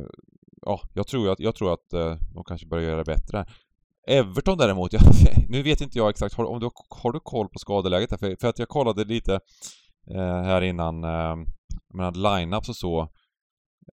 ja, 0.61 0.79
jag 0.93 1.07
tror 1.07 1.29
att, 1.31 1.39
jag 1.39 1.55
tror 1.55 1.73
att 1.73 1.93
eh, 1.93 2.15
de 2.33 2.43
kanske 2.43 2.67
börjar 2.67 2.83
göra 2.89 3.03
det 3.03 3.15
bättre. 3.15 3.45
Everton 4.07 4.57
däremot, 4.57 4.93
jag, 4.93 5.01
nu 5.49 5.63
vet 5.63 5.81
inte 5.81 5.97
jag 5.97 6.09
exakt, 6.09 6.35
har, 6.35 6.45
om 6.45 6.59
du, 6.59 6.69
har 6.89 7.11
du 7.11 7.19
koll 7.19 7.49
på 7.49 7.59
skadeläget 7.59 8.09
där? 8.09 8.17
För, 8.17 8.35
för 8.39 8.47
att 8.47 8.59
jag 8.59 8.67
kollade 8.67 9.03
lite 9.03 9.33
eh, 10.11 10.41
här 10.43 10.61
innan, 10.61 11.03
eh, 11.03 11.09
jag 11.09 11.95
menar 11.97 12.11
line-ups 12.11 12.69
och 12.69 12.75
så 12.75 13.01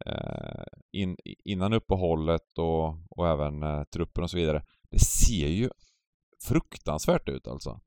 eh, 0.07 0.65
in, 0.93 1.17
innan 1.45 1.73
uppehållet 1.73 2.59
och, 2.59 2.87
och 3.11 3.29
även 3.29 3.63
eh, 3.63 3.83
truppen 3.85 4.25
och 4.25 4.31
så 4.31 4.37
vidare. 4.37 4.63
Det 4.91 4.99
ser 4.99 5.49
ju 5.49 5.71
fruktansvärt 6.49 7.29
ut 7.29 7.47
alltså. 7.47 7.81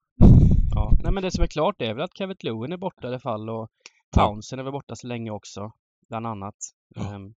Ja. 0.75 0.91
Nej, 1.03 1.13
men 1.13 1.23
det 1.23 1.31
som 1.31 1.43
är 1.43 1.47
klart 1.47 1.81
är 1.81 1.93
väl 1.93 2.03
att 2.03 2.17
Kevin 2.17 2.35
Lewin 2.39 2.71
är 2.71 2.77
borta 2.77 3.07
i 3.07 3.09
alla 3.09 3.19
fall 3.19 3.49
och 3.49 3.69
Ja. 4.15 4.25
Townsend 4.25 4.59
är 4.59 4.63
väl 4.63 4.73
borta 4.73 4.95
så 4.95 5.07
länge 5.07 5.31
också, 5.31 5.71
bland 6.09 6.27
annat. 6.27 6.55
Ja. 6.95 7.13
Ehm, 7.13 7.33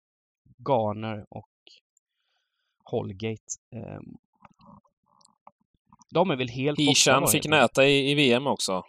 Garner 0.70 1.26
och 1.30 1.50
Holgate. 2.84 3.44
De 6.14 6.32
är 6.32 6.36
väl 6.36 6.50
helt 6.50 6.80
Hishan 6.80 7.28
fick 7.28 7.48
näta 7.48 7.86
i, 7.86 8.12
i 8.12 8.16
VM 8.16 8.48
också. 8.48 8.84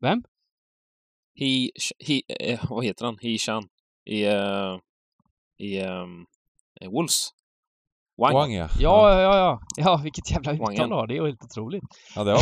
Vem? 0.00 0.22
He, 1.34 1.70
he, 2.06 2.22
eh, 2.40 2.60
vad 2.70 2.84
heter 2.84 3.04
han? 3.04 3.18
Hishan. 3.20 3.68
I, 4.06 4.24
eh, 4.24 4.78
i 5.58 5.76
i 6.80 6.86
Wolves. 6.86 7.28
Wang. 8.20 8.34
Wang 8.34 8.52
ja. 8.52 8.68
Ja, 8.78 9.20
ja, 9.22 9.36
ja. 9.36 9.60
Ja, 9.76 10.00
vilket 10.02 10.30
jävla 10.30 10.52
uttal 10.52 10.88
du 10.88 10.94
har. 10.94 11.06
Det 11.06 11.14
är 11.14 11.16
ju 11.16 11.26
helt 11.26 11.44
otroligt. 11.44 11.82
Ja, 12.16 12.24
det, 12.24 12.30
ja, 12.30 12.38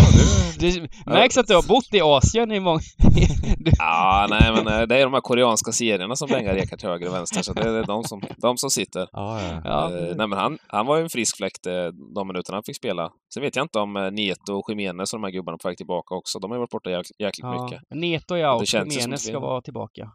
det, 0.60 0.70
Det 0.80 0.88
märks 1.06 1.38
att 1.38 1.46
du 1.46 1.54
har 1.54 1.68
bott 1.68 1.94
i 1.94 2.00
Asien 2.00 2.52
i 2.52 2.60
många... 2.60 2.80
Du- 3.58 3.70
Ja, 3.78 4.26
nej 4.30 4.52
men 4.52 4.66
eh, 4.80 4.86
det 4.86 4.96
är 4.96 5.04
de 5.04 5.12
här 5.14 5.20
koreanska 5.20 5.72
serierna 5.72 6.16
som 6.16 6.28
bängar 6.28 6.54
ekar 6.56 6.76
till 6.76 6.88
höger 6.88 7.08
och 7.08 7.14
vänster, 7.14 7.42
så 7.42 7.52
det 7.52 7.68
är 7.68 7.84
de 7.86 8.04
som, 8.04 8.22
de 8.36 8.56
som 8.56 8.70
sitter. 8.70 9.08
ja, 9.12 9.42
ja. 9.42 9.60
Ja, 9.64 9.96
Eh, 9.96 10.16
nej 10.16 10.28
men 10.28 10.32
han, 10.32 10.58
han 10.66 10.86
var 10.86 10.96
ju 10.96 11.02
en 11.02 11.08
frisk 11.10 11.36
fläkt 11.36 11.66
eh, 11.66 11.72
de 12.14 12.28
minuterna 12.28 12.56
han 12.56 12.62
fick 12.62 12.76
spela. 12.76 13.10
Sen 13.34 13.42
vet 13.42 13.56
jag 13.56 13.64
inte 13.64 13.78
om 13.78 14.10
Nieto 14.12 14.52
och 14.54 14.70
Jiménez 14.70 15.12
och 15.12 15.20
de 15.20 15.24
här 15.24 15.30
gubbarna 15.30 15.54
är 15.54 15.58
på 15.58 15.68
väg 15.68 15.76
tillbaka 15.76 16.14
också. 16.14 16.38
De 16.38 16.50
har 16.50 16.56
ju 16.56 16.60
varit 16.60 16.70
borta 16.70 16.90
jäk, 16.90 17.06
jäkligt 17.18 17.44
ja. 17.44 17.64
mycket. 17.64 17.80
Neto 17.90 18.34
Det 18.34 18.66
som 18.66 18.88
Jimenez 18.88 19.12
att 19.12 19.20
ska 19.20 19.38
vara 19.40 19.60
tillbaka. 19.62 20.10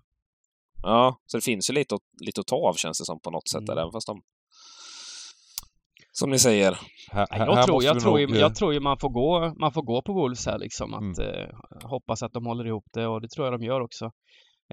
Ja, 0.83 1.17
så 1.25 1.37
det 1.37 1.41
finns 1.43 1.69
ju 1.69 1.73
lite, 1.73 1.95
lite 2.25 2.41
att 2.41 2.47
ta 2.47 2.55
av 2.55 2.73
känns 2.73 2.99
det 2.99 3.05
som 3.05 3.19
på 3.19 3.31
något 3.31 3.47
sätt 3.49 3.65
där, 3.65 3.73
Mm. 3.73 3.81
även 3.81 3.91
fast 3.91 4.07
de... 4.07 4.21
Som 6.15 6.29
ni 6.29 6.39
säger. 6.39 6.77
Här, 7.11 7.27
Jag 7.31 7.65
tror, 7.65 7.83
jag, 7.83 7.99
tror 7.99 8.11
nog, 8.11 8.19
ju, 8.19 8.35
eh, 8.35 8.41
jag 8.41 8.55
tror 8.55 8.73
ju 8.73 8.79
man 8.79 8.97
får 8.97 9.09
gå, 9.09 9.53
man 9.59 9.71
får 9.73 9.81
gå 9.81 10.01
på 10.01 10.13
Wolves 10.13 10.45
här 10.45 10.59
liksom. 10.59 10.93
Att 10.93 11.17
Mm. 11.19 11.29
eh, 11.39 11.49
hoppas 11.83 12.23
att 12.23 12.33
de 12.33 12.45
håller 12.45 12.67
ihop 12.67 12.85
det 12.93 13.07
och 13.07 13.21
det 13.21 13.27
tror 13.27 13.47
jag 13.47 13.59
de 13.59 13.65
gör 13.65 13.81
också. 13.81 14.05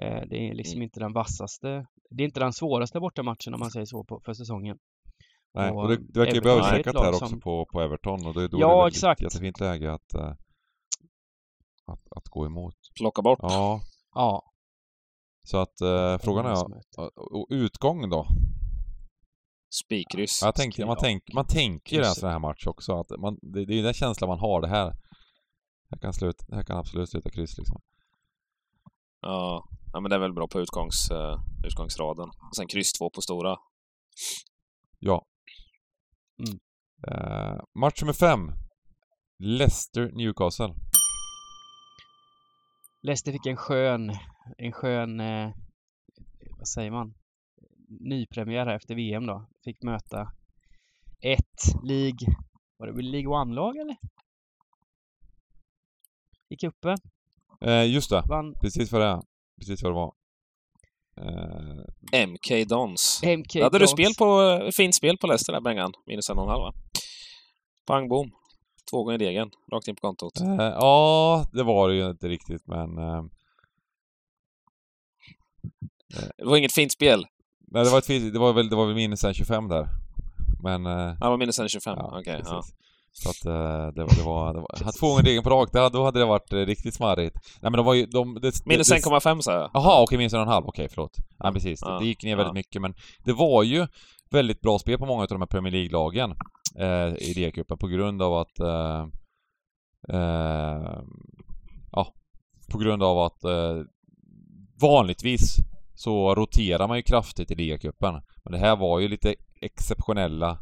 Eh, 0.01 0.21
det 0.29 0.35
är 0.49 0.53
liksom 0.55 0.75
Mm. 0.77 0.83
inte 0.83 0.99
den 0.99 1.13
vassaste, 1.13 1.85
det 2.09 2.23
är 2.23 2.25
inte 2.25 2.39
den 2.39 2.53
svåraste 2.53 2.99
bortamatchen 2.99 3.53
om 3.53 3.59
man 3.59 3.71
säger 3.71 3.85
så 3.85 4.03
på, 4.03 4.21
för 4.25 4.33
säsongen. 4.33 4.77
Nej, 5.53 5.71
och 5.71 5.81
och 5.81 5.87
det, 5.89 5.97
det 6.13 6.19
verkar 6.19 6.35
ju 6.35 6.41
bli 6.41 6.49
är 6.51 6.55
övercheckat 6.55 6.95
här 6.95 7.09
också 7.09 7.27
som- 7.27 7.39
på, 7.39 7.65
på 7.71 7.81
Everton 7.81 8.25
och 8.27 8.33
det, 8.33 8.47
då 8.47 8.59
Ja, 8.59 8.79
är 8.79 8.83
det 8.83 8.87
exakt. 8.87 9.21
ett 9.21 9.23
jättefint 9.23 9.59
läge 9.59 9.93
att, 9.93 10.13
eh, 10.13 10.29
att, 11.85 12.03
att 12.17 12.27
gå 12.29 12.45
emot. 12.45 12.75
Plocka 12.99 13.21
bort. 13.21 13.39
Ja, 13.41 13.81
Ja. 14.15 14.43
så 15.43 15.57
att 15.57 15.81
eh, 15.81 16.17
frågan 16.17 16.45
är, 16.45 16.57
och 17.33 17.47
utgång 17.49 18.09
då? 18.09 18.25
Spikkryss. 19.73 20.41
Jag 20.41 20.55
tänker, 20.55 20.85
man, 20.85 20.95
Ja. 20.95 21.01
tänk, 21.01 21.23
man 21.33 21.45
tänker 21.47 21.95
ju 21.95 22.03
en 22.03 22.15
sån 22.15 22.29
här 22.29 22.39
match 22.39 22.67
också. 22.67 22.99
Att 22.99 23.09
man, 23.19 23.37
det, 23.41 23.65
det 23.65 23.73
är 23.73 23.77
ju 23.77 23.81
den 23.83 23.93
känslan 23.93 24.27
man 24.27 24.39
har 24.39 24.61
det 24.61 24.67
här. 24.67 24.85
Det 24.85 25.95
här 25.95 25.97
kan, 26.01 26.13
sluta, 26.13 26.45
det 26.47 26.55
här 26.55 26.63
kan 26.63 26.77
absolut 26.77 27.09
sluta 27.09 27.29
kryss 27.29 27.57
liksom. 27.57 27.81
Ja. 29.21 29.63
ja, 29.93 29.99
men 29.99 30.09
det 30.09 30.15
är 30.15 30.19
väl 30.19 30.33
bra 30.33 30.47
på 30.47 30.59
utgångs, 30.59 31.11
eh, 31.11 31.35
utgångsraden. 31.67 32.29
Och 32.29 32.55
sen 32.55 32.67
kryss 32.67 32.91
två 32.93 33.09
på 33.09 33.21
stora. 33.21 33.57
Ja. 34.99 35.25
Mm. 36.39 36.59
Eh, 37.07 37.59
match 37.79 38.01
nummer 38.01 38.13
fem. 38.13 38.51
Leicester-Newcastle. 39.43 40.75
Leicester 43.03 43.31
fick 43.31 43.45
en 43.45 43.57
skön, 43.57 44.11
en 44.57 44.71
skön, 44.71 45.19
eh, 45.19 45.49
vad 46.57 46.67
säger 46.67 46.91
man, 46.91 47.13
nypremiär 47.99 48.65
här 48.65 48.75
efter 48.75 48.95
VM 48.95 49.25
då. 49.25 49.47
Fick 49.63 49.83
möta 49.83 50.31
ett 51.21 51.83
League, 51.83 52.17
var 52.77 52.87
det 52.87 52.93
väl 52.93 53.11
League 53.11 53.27
One-lag 53.29 53.77
eller? 53.77 53.95
I 56.49 56.55
cupen, 56.57 56.97
Eh, 57.65 57.85
just 57.93 58.09
det, 58.09 58.23
vann 58.29 58.53
precis 58.61 58.91
vad 58.91 59.01
det 59.01 59.07
är. 59.07 59.21
Precis 59.59 59.83
vad 59.83 59.91
det 59.91 59.95
var. 59.95 60.13
Eh, 61.17 62.27
MK 62.27 62.65
Dons. 62.69 63.21
MK 63.23 63.55
Hade 63.55 63.77
du 63.79 63.85
Dons. 63.85 63.91
spel 63.91 64.11
på, 64.17 64.59
fint 64.75 64.95
spel 64.95 65.17
på 65.17 65.27
Leicester 65.27 65.53
där, 65.53 65.61
Bengan? 65.61 65.91
Minus 66.05 66.29
en 66.29 66.37
och 66.37 66.43
en 66.43 66.49
halv, 66.49 66.61
va? 66.61 66.73
Pang 67.85 68.09
bom. 68.09 68.31
Två 68.91 69.03
gånger 69.03 69.17
degen. 69.17 69.49
Rakt 69.71 69.87
in 69.87 69.95
på 69.95 70.01
kontot. 70.01 70.39
eh, 70.41 70.55
ja, 70.57 71.45
det 71.53 71.63
var 71.63 71.89
det 71.89 71.95
ju 71.95 72.09
inte 72.09 72.27
riktigt 72.27 72.67
men... 72.67 72.97
Eh, 72.97 73.23
Det 76.37 76.45
var 76.45 76.57
inget 76.57 76.73
fint 76.73 76.91
spel. 76.91 77.25
Nej, 77.71 77.83
det 77.83 77.89
var, 77.91 77.97
ett, 77.97 78.33
det 78.33 78.39
var 78.39 78.53
väl, 78.53 78.69
det 78.69 78.75
var 78.75 78.85
väl 78.85 78.95
minus 78.95 79.23
en 79.23 79.33
25 79.33 79.67
där. 79.67 79.87
Men... 80.63 80.85
Eh, 80.85 81.15
Han 81.19 81.29
var 81.31 81.37
minus 81.37 81.59
en 81.59 81.69
25. 81.69 81.95
Ja, 81.97 82.17
Okej, 82.19 82.37
precis. 82.37 82.49
ja. 82.51 82.61
Så 83.13 83.29
att 83.29 83.45
eh, 83.45 83.87
det, 83.95 84.03
var, 84.03 84.15
det 84.17 84.23
var... 84.23 84.53
Det 84.77 84.85
var 84.85 84.99
två 84.99 85.07
gånger 85.09 85.23
degen 85.23 85.43
på 85.43 85.67
det 85.71 85.79
hade- 85.79 85.97
då 85.97 86.03
hade 86.03 86.19
det 86.19 86.25
varit 86.25 86.53
eh, 86.53 86.57
riktigt 86.57 86.93
smarrigt. 86.93 87.35
Nej 87.61 87.71
men 87.71 87.73
de 87.73 87.85
var 87.85 87.93
ju... 87.93 88.05
De, 88.05 88.33
det, 88.41 88.65
Minus 88.65 88.89
det, 88.89 88.95
1,5 88.95 89.41
sa 89.41 89.53
jag. 89.53 89.69
Jaha, 89.73 90.03
okej, 90.03 90.17
minus 90.17 90.33
en 90.33 90.39
och 90.39 90.45
en 90.45 90.51
halv. 90.51 90.65
Okej, 90.67 90.87
förlåt. 90.89 91.17
Ja, 91.39 91.51
precis. 91.51 91.81
Ja, 91.85 91.99
Det 91.99 92.05
gick 92.05 92.23
ner 92.23 92.35
väldigt 92.35 92.49
ja. 92.49 92.53
mycket, 92.53 92.81
men 92.81 92.93
det 93.25 93.33
var 93.33 93.63
ju 93.63 93.87
väldigt 94.31 94.61
bra 94.61 94.79
spel 94.79 94.97
på 94.97 95.05
många 95.05 95.21
av 95.21 95.27
de 95.27 95.41
här 95.41 95.47
Premier 95.47 95.71
League-lagen 95.71 96.31
eh, 96.79 97.15
i 97.29 97.33
D-cupen 97.35 97.77
på 97.77 97.87
grund 97.87 98.21
av 98.21 98.33
att... 98.33 98.59
Eh, 98.59 99.05
eh, 100.09 100.99
ja, 101.91 102.13
på 102.71 102.77
grund 102.77 103.03
av 103.03 103.19
att 103.19 103.39
vanligtvis 104.81 105.55
så 106.01 106.35
roterar 106.35 106.87
man 106.87 106.97
ju 106.97 107.03
kraftigt 107.03 107.51
i 107.51 107.55
ligacupen. 107.55 108.13
Men 108.43 108.51
det 108.53 108.57
här 108.59 108.75
var 108.75 108.99
ju 108.99 109.07
lite 109.07 109.35
exceptionella 109.61 110.59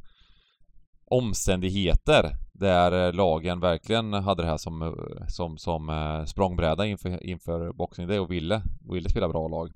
omständigheter 1.05 2.31
där 2.53 3.07
eh, 3.07 3.13
lagen 3.13 3.59
verkligen 3.59 4.13
hade 4.13 4.43
det 4.43 4.49
här 4.49 4.57
som, 4.57 4.81
eh, 4.81 4.91
som, 5.27 5.57
som 5.57 5.89
eh, 5.89 6.25
språngbräda 6.25 6.85
inför, 6.85 7.23
inför 7.23 7.73
Boxing 7.73 8.07
Day 8.07 8.19
och 8.19 8.31
ville, 8.31 8.61
ville 8.89 9.09
spela 9.09 9.29
bra 9.29 9.47
lag. 9.47 9.71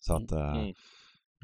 Så 0.00 0.14
att... 0.16 0.32
Eh, 0.32 0.72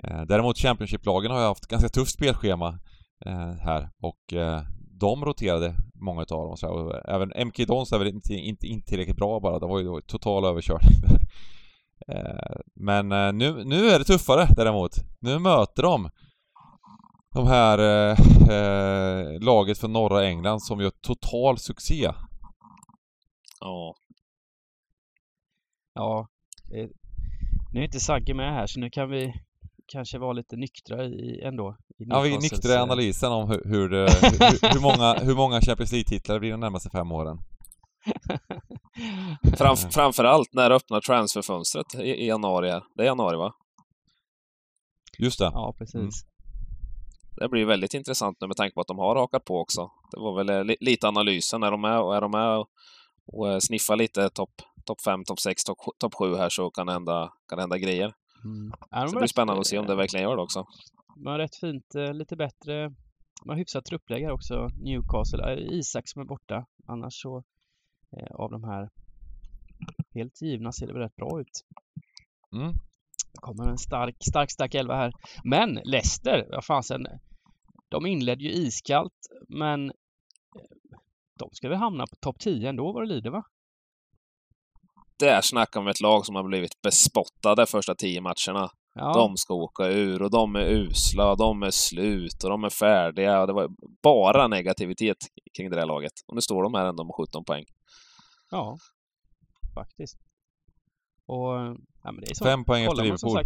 Mm. 0.04 0.20
eh, 0.20 0.26
däremot 0.26 0.58
Championship-lagen 0.58 1.30
har 1.30 1.38
ju 1.40 1.46
haft 1.46 1.66
ganska 1.66 1.88
tufft 1.88 2.12
spelschema 2.12 2.78
eh, 3.26 3.52
här 3.60 3.90
och 4.02 4.32
eh, 4.32 4.62
de 5.00 5.24
roterade 5.24 5.74
många 5.94 6.22
utav 6.22 6.46
dem. 6.46 6.56
Så 6.56 6.66
här, 6.66 6.74
och 6.74 7.08
även 7.08 7.46
MK 7.46 7.66
Dons 7.66 7.92
är 7.92 7.98
väl 7.98 8.08
inte, 8.08 8.34
inte, 8.34 8.66
inte 8.66 8.86
tillräckligt 8.86 9.16
bra 9.16 9.40
bara. 9.40 9.58
Det 9.58 9.66
var 9.66 9.80
ju 9.80 10.00
total 10.00 10.44
överkörning 10.44 11.00
där. 11.02 11.18
Eh, 12.08 12.56
men 12.74 13.12
eh, 13.12 13.32
nu, 13.32 13.64
nu 13.64 13.88
är 13.88 13.98
det 13.98 14.04
tuffare 14.04 14.48
däremot. 14.56 14.92
Nu 15.20 15.38
möter 15.38 15.82
de 15.82 16.10
de 17.34 17.46
här 17.46 17.78
eh, 17.78 19.40
laget 19.40 19.78
från 19.78 19.92
norra 19.92 20.26
England 20.26 20.60
som 20.60 20.80
gör 20.80 20.90
total 20.90 21.58
succé. 21.58 22.12
Ja. 23.60 23.94
Ja, 25.94 26.28
det, 26.70 26.90
nu 27.72 27.80
är 27.80 27.84
inte 27.84 28.00
Sagge 28.00 28.34
med 28.34 28.52
här 28.52 28.66
så 28.66 28.80
nu 28.80 28.90
kan 28.90 29.10
vi 29.10 29.34
kanske 29.86 30.18
vara 30.18 30.32
lite 30.32 30.56
nyktra 30.56 31.04
i, 31.04 31.40
ändå. 31.44 31.76
I 31.98 32.04
Ja, 32.06 32.20
vi 32.20 32.34
är 32.34 32.40
nyktra 32.40 32.72
i 32.72 32.76
analysen 32.76 33.32
om 33.32 33.48
hur, 33.50 33.62
hur, 33.64 33.88
hur, 33.88 34.74
hur, 34.74 34.80
många, 34.80 35.14
hur 35.14 35.34
många 35.34 35.60
Champions 35.60 35.92
League-titlar 35.92 36.34
det 36.34 36.40
blir 36.40 36.50
de 36.50 36.60
närmaste 36.60 36.90
fem 36.90 37.12
åren. 37.12 37.38
Fram, 39.58 39.76
framförallt 39.76 40.54
när 40.54 40.70
det 40.70 40.76
öppnar 40.76 41.00
transferfönstret 41.00 41.94
i, 41.94 41.98
i 41.98 42.26
januari 42.26 42.70
här. 42.70 42.82
Det 42.94 43.02
är 43.02 43.06
januari, 43.06 43.36
va? 43.36 43.54
Just 45.18 45.38
det. 45.38 45.50
Ja, 45.54 45.74
precis. 45.78 45.94
Mm. 45.94 46.10
Det 47.36 47.48
blir 47.48 47.60
ju 47.60 47.66
väldigt 47.66 47.94
intressant 47.94 48.36
nu 48.40 48.46
med 48.46 48.56
tanke 48.56 48.74
på 48.74 48.80
att 48.80 48.86
de 48.86 48.98
har 48.98 49.16
hakat 49.16 49.44
på 49.44 49.60
också. 49.60 49.90
Det 50.10 50.20
var 50.20 50.36
väl 50.36 50.50
eh, 50.50 50.64
li, 50.64 50.76
lite 50.80 51.08
analysen. 51.08 51.62
Är 51.62 51.70
de 51.70 51.80
med 51.80 52.00
och, 52.00 52.16
är 52.16 52.20
de 52.20 52.30
med 52.30 52.58
och, 52.58 52.68
och 53.26 53.52
eh, 53.52 53.58
sniffar 53.58 53.96
lite 53.96 54.30
topp 54.30 54.50
top 54.84 55.00
5, 55.00 55.24
topp 55.24 55.40
6, 55.40 55.64
topp 55.64 55.78
top 55.98 56.14
7 56.14 56.34
här 56.34 56.48
så 56.48 56.70
kan 56.70 56.86
det 56.86 56.92
hända, 56.92 57.32
kan 57.48 57.56
det 57.56 57.62
hända 57.62 57.78
grejer. 57.78 58.14
Mm. 58.44 58.72
Ja, 58.90 59.00
de 59.00 59.08
Så 59.08 59.14
det 59.14 59.18
blir 59.18 59.28
spännande 59.28 59.60
att 59.60 59.66
se 59.66 59.78
om 59.78 59.86
det 59.86 59.92
eh, 59.92 59.96
verkligen 59.96 60.22
gör 60.22 60.36
det 60.36 60.42
också. 60.42 60.66
De 61.16 61.26
har 61.26 61.38
rätt 61.38 61.56
fint, 61.56 61.94
eh, 61.94 62.14
lite 62.14 62.36
bättre, 62.36 62.88
de 63.42 63.48
har 63.50 63.56
hyfsat 63.56 63.84
truppläge 63.84 64.32
också, 64.32 64.68
Newcastle. 64.84 65.52
Eh, 65.52 65.78
Isak 65.78 66.08
som 66.08 66.22
är 66.22 66.26
borta. 66.26 66.66
Annars 66.86 67.22
så, 67.22 67.36
eh, 67.36 67.42
av 68.34 68.50
de 68.50 68.64
här 68.64 68.88
helt 70.14 70.42
givna 70.42 70.72
ser 70.72 70.86
det 70.86 70.92
väl 70.92 71.02
rätt 71.02 71.16
bra 71.16 71.40
ut. 71.40 71.64
Mm. 72.52 72.72
Det 73.32 73.40
kommer 73.40 73.68
en 73.70 73.78
stark, 73.78 74.16
stark, 74.28 74.50
stark 74.50 74.74
elva 74.74 74.96
här. 74.96 75.12
Men 75.44 75.80
Leicester, 75.84 76.46
vad 76.50 76.64
fasen. 76.64 77.06
De 77.88 78.06
inledde 78.06 78.44
ju 78.44 78.50
iskallt, 78.50 79.18
men 79.48 79.90
eh, 79.90 79.94
de 81.38 81.48
ska 81.52 81.68
väl 81.68 81.78
hamna 81.78 82.06
på 82.06 82.16
topp 82.20 82.38
10 82.38 82.68
ändå 82.68 82.92
vad 82.92 83.02
det 83.02 83.14
lider 83.14 83.30
va? 83.30 83.42
Där 85.18 85.40
snackar 85.40 85.82
vi 85.82 85.90
ett 85.90 86.00
lag 86.00 86.26
som 86.26 86.34
har 86.34 86.48
blivit 86.48 86.82
bespottade 86.82 87.66
första 87.66 87.94
tio 87.94 88.20
matcherna. 88.20 88.70
Ja, 88.94 89.12
De 89.12 89.36
ska 89.36 89.54
åka 89.54 89.86
ur 89.86 90.22
och 90.22 90.30
de 90.30 90.56
är 90.56 90.66
usla 90.66 91.30
och 91.30 91.38
de 91.38 91.62
är 91.62 91.70
slut 91.70 92.44
och 92.44 92.50
de 92.50 92.64
är 92.64 92.70
färdiga. 92.70 93.40
Och 93.40 93.46
det 93.46 93.52
var 93.52 93.68
bara 94.02 94.48
negativitet 94.48 95.16
kring 95.56 95.70
det 95.70 95.76
där 95.76 95.86
laget. 95.86 96.12
Och 96.26 96.34
nu 96.34 96.40
står 96.40 96.62
de 96.62 96.74
här 96.74 96.86
ändå 96.86 97.04
med 97.04 97.14
17 97.14 97.44
poäng. 97.44 97.64
Ja 98.54 98.76
faktiskt. 99.74 100.16
Och, 101.26 101.60
eh, 101.60 101.74
ja 102.02 102.12
men 102.12 102.20
det 102.20 102.30
är 102.30 102.34
så. 102.34 102.44
Fem 102.44 102.64
poäng 102.64 102.82
efter 102.84 102.90
Kollar 102.90 103.04
Liverpool. 103.04 103.42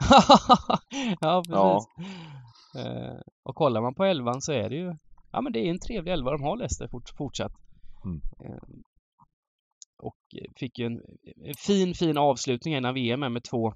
ja, 1.20 1.42
precis. 1.46 1.54
Ja. 1.54 1.86
Eh, 2.80 3.20
och 3.42 3.54
kollar 3.54 3.80
man 3.82 3.94
på 3.94 4.04
elvan 4.04 4.42
så 4.42 4.52
är 4.52 4.68
det 4.70 4.76
ju, 4.76 4.96
ja 5.32 5.40
men 5.40 5.52
det 5.52 5.58
är 5.58 5.70
en 5.70 5.78
trevlig 5.78 6.12
elva 6.12 6.30
de 6.30 6.42
har 6.42 6.56
Leicester 6.56 6.88
fort, 6.88 7.10
fortsatt. 7.18 7.52
Mm. 8.04 8.20
Eh, 8.44 8.62
och 10.02 10.16
fick 10.56 10.78
ju 10.78 10.86
en, 10.86 11.00
en 11.48 11.54
fin, 11.66 11.94
fin 11.94 12.18
avslutning 12.18 12.74
innan 12.76 12.94
VM 12.94 13.20
med 13.20 13.44
två, 13.44 13.74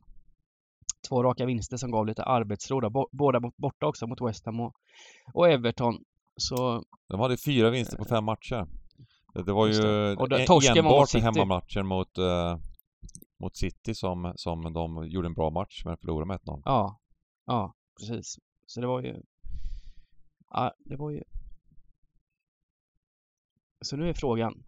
två 1.08 1.22
raka 1.22 1.46
vinster 1.46 1.76
som 1.76 1.90
gav 1.90 2.06
lite 2.06 2.22
arbetsro. 2.22 2.80
Då. 2.80 3.08
Båda 3.12 3.40
bort- 3.40 3.56
borta 3.56 3.86
också 3.86 4.06
mot 4.06 4.20
West 4.20 4.46
Ham 4.46 4.60
och, 4.60 4.72
och 5.34 5.48
Everton. 5.48 5.94
Så 6.36 6.82
De 7.08 7.20
hade 7.20 7.36
fyra 7.36 7.70
vinster 7.70 7.96
på 7.96 8.04
fem 8.04 8.24
matcher. 8.24 8.66
Det 9.34 9.52
var 9.52 9.66
ju 9.66 9.72
det. 9.72 10.16
Och 10.16 10.28
torsken 10.46 10.84
mot 10.84 10.92
enbart 10.92 11.08
City. 11.08 11.24
hemmamatchen 11.24 11.86
mot, 11.86 12.18
eh, 12.18 12.58
mot 13.40 13.56
City 13.56 13.94
som, 13.94 14.32
som 14.36 14.72
de 14.72 15.08
gjorde 15.08 15.26
en 15.28 15.34
bra 15.34 15.50
match 15.50 15.82
men 15.84 15.96
förlorade 15.96 16.26
med 16.26 16.40
1-0. 16.40 16.62
ja, 16.64 17.00
ja 17.46 17.74
precis. 18.00 18.36
Så 18.66 18.80
det 18.80 18.86
var 18.86 19.02
ju 19.02 19.22
Ja, 20.50 20.72
det 20.78 20.96
var 20.96 21.10
ju... 21.10 21.22
Så 23.80 23.96
nu 23.96 24.08
är 24.08 24.14
frågan. 24.14 24.64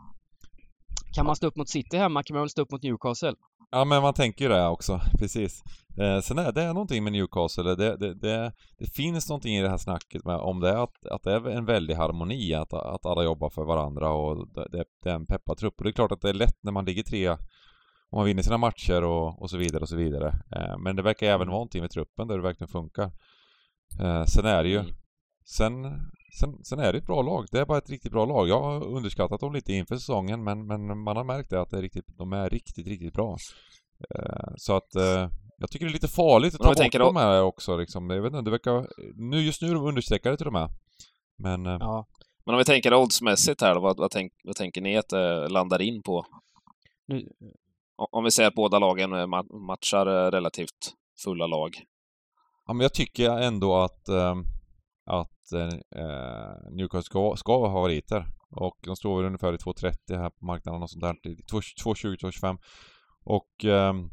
Kan 1.15 1.27
man 1.27 1.37
stå 1.37 1.47
upp 1.47 1.57
mot 1.57 1.69
City 1.69 1.97
hemma 1.97 2.23
kan 2.23 2.35
man 2.35 2.43
väl 2.43 2.51
stå 2.51 2.63
upp 2.63 2.71
mot 2.71 2.83
Newcastle? 2.83 3.35
Ja 3.73 3.85
men 3.85 4.03
man 4.03 4.15
tänker 4.15 4.45
ju 4.45 4.49
det 4.49 4.67
också, 4.67 5.01
precis. 5.19 5.63
Eh, 5.99 6.21
sen 6.21 6.39
är 6.39 6.53
det 6.53 6.63
är 6.63 6.75
någonting 6.75 7.05
med 7.05 7.13
Newcastle, 7.13 7.75
det, 7.75 7.97
det, 7.97 8.15
det, 8.15 8.53
det 8.79 8.95
finns 8.95 9.29
någonting 9.29 9.57
i 9.57 9.63
det 9.63 9.69
här 9.69 9.77
snacket 9.77 10.25
med, 10.25 10.37
om 10.37 10.61
det 10.61 10.69
är 10.69 10.85
att, 10.85 11.07
att 11.07 11.23
det 11.23 11.33
är 11.33 11.49
en 11.49 11.65
väldig 11.65 11.95
harmoni, 11.95 12.55
att, 12.55 12.73
att 12.73 13.07
alla 13.07 13.25
jobbar 13.25 13.51
för 13.51 13.65
varandra 13.65 14.13
och 14.13 14.49
det, 14.55 14.85
det 15.03 15.11
är 15.11 15.15
en 15.15 15.27
peppad 15.27 15.59
trupp. 15.59 15.75
Och 15.79 15.85
det 15.85 15.91
är 15.91 15.93
klart 15.93 16.13
att 16.13 16.21
det 16.21 16.29
är 16.29 16.35
lätt 16.35 16.59
när 16.63 16.73
man 16.73 16.85
ligger 16.85 17.03
tre 17.03 17.29
och 18.11 18.17
man 18.17 18.25
vinner 18.25 18.43
sina 18.43 18.59
matcher 18.59 19.05
och, 19.05 19.43
och 19.43 19.51
så 19.51 19.57
vidare 19.57 19.83
och 19.83 19.89
så 19.89 19.97
vidare. 19.97 20.29
Eh, 20.57 20.79
men 20.79 20.97
det 20.97 21.03
verkar 21.03 21.27
även 21.27 21.39
vara 21.39 21.51
någonting 21.51 21.81
med 21.81 21.91
truppen 21.91 22.29
där 22.29 22.37
det 22.37 22.43
verkligen 22.43 22.69
funkar. 22.69 23.11
Eh, 24.01 24.25
sen 24.25 24.45
är 24.45 24.63
det 24.63 24.69
ju, 24.69 24.79
Mm. 24.79 24.93
Sen, 25.45 25.85
sen, 26.41 26.65
sen 26.65 26.79
är 26.79 26.93
det 26.93 26.99
ett 26.99 27.07
bra 27.07 27.23
lag. 27.23 27.47
Det 27.53 27.59
är 27.61 27.65
bara 27.67 27.79
ett 27.79 27.91
riktigt 27.91 28.13
bra 28.13 28.25
lag. 28.25 28.49
Jag 28.49 28.61
har 28.63 28.85
underskattat 28.87 29.41
dem 29.41 29.53
lite 29.53 29.73
inför 29.73 29.97
säsongen 29.97 30.45
men, 30.45 30.67
men 30.67 30.99
man 31.03 31.17
har 31.17 31.25
märkt 31.25 31.51
det 31.51 31.61
att 31.61 31.71
det 31.71 31.79
är 31.79 31.83
riktigt, 31.83 32.05
de 32.19 32.33
är 32.33 32.51
riktigt, 32.51 32.87
riktigt 32.87 33.13
bra. 33.15 33.37
Eh, 34.15 34.53
Så 34.57 34.77
att 34.77 34.95
eh, 34.97 35.29
jag 35.59 35.71
tycker 35.71 35.87
det 35.87 35.91
är 35.91 35.93
lite 35.93 36.09
farligt 36.09 36.55
att 36.55 36.61
ta 36.61 36.69
bort 36.85 36.93
dem 36.93 37.17
här 37.17 37.43
också 37.43 37.77
liksom. 37.77 38.11
Jag 38.11 38.23
vet 38.23 38.33
inte, 38.33 38.43
det 38.45 38.51
verkar... 38.51 38.87
Nu, 39.17 39.41
just 39.41 39.63
nu 39.63 39.69
är 39.69 39.75
de 39.75 39.85
understreckade 39.85 40.37
till 40.37 40.47
och 40.47 40.53
med. 40.53 40.69
Men... 41.39 41.67
eh, 41.67 41.77
Ja. 41.81 42.07
Men 42.45 42.55
om 42.55 42.59
vi 42.59 42.65
tänker 42.65 42.95
oddsmässigt 42.95 43.61
här 43.61 43.75
då, 43.75 43.81
vad, 43.81 43.97
vad, 43.97 44.11
tänk, 44.11 44.33
vad 44.45 44.57
tänker 44.57 44.81
ni 44.81 44.97
att 44.97 45.09
det 45.09 45.49
landar 45.49 45.83
in 45.83 46.03
på? 46.03 46.27
Nu, 47.07 47.29
Om 47.97 48.25
vi 48.25 48.31
säger 48.31 48.49
att 48.49 48.55
båda 48.55 48.79
lagen 48.79 49.11
ma- 49.13 49.67
matchar 49.67 50.31
relativt 50.31 50.95
fulla 51.25 51.47
lag. 51.47 51.77
Ja 52.67 52.73
men 52.73 52.81
jag 52.85 52.95
tycker 52.95 53.31
ändå 53.31 53.77
att, 53.77 54.09
eh, 54.09 54.35
att 55.07 55.53
eh, 55.53 56.71
Newcastle 56.71 57.03
ska, 57.03 57.35
ska 57.37 57.59
ha 57.59 57.73
favoriter. 57.73 58.27
Och 58.51 58.77
de 58.87 58.97
står 58.97 59.17
väl 59.17 59.27
ungefär 59.27 59.53
i 59.53 59.57
2.30 59.57 60.19
här 60.19 60.31
på 60.31 60.45
marknaden 60.45 60.83
och 60.83 60.91
sånt 60.91 61.03
där. 61.03 61.15
2.20-2.25. 61.53 62.59
Och 63.25 63.65
ehm, 63.65 64.11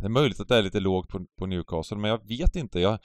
det 0.00 0.06
är 0.06 0.08
möjligt 0.08 0.40
att 0.40 0.48
det 0.48 0.56
är 0.56 0.62
lite 0.62 0.80
lågt 0.80 1.08
på, 1.08 1.26
på 1.38 1.46
Newcastle, 1.46 1.96
men 1.96 2.10
jag 2.10 2.28
vet 2.28 2.56
inte. 2.56 2.80
Jag, 2.80 2.98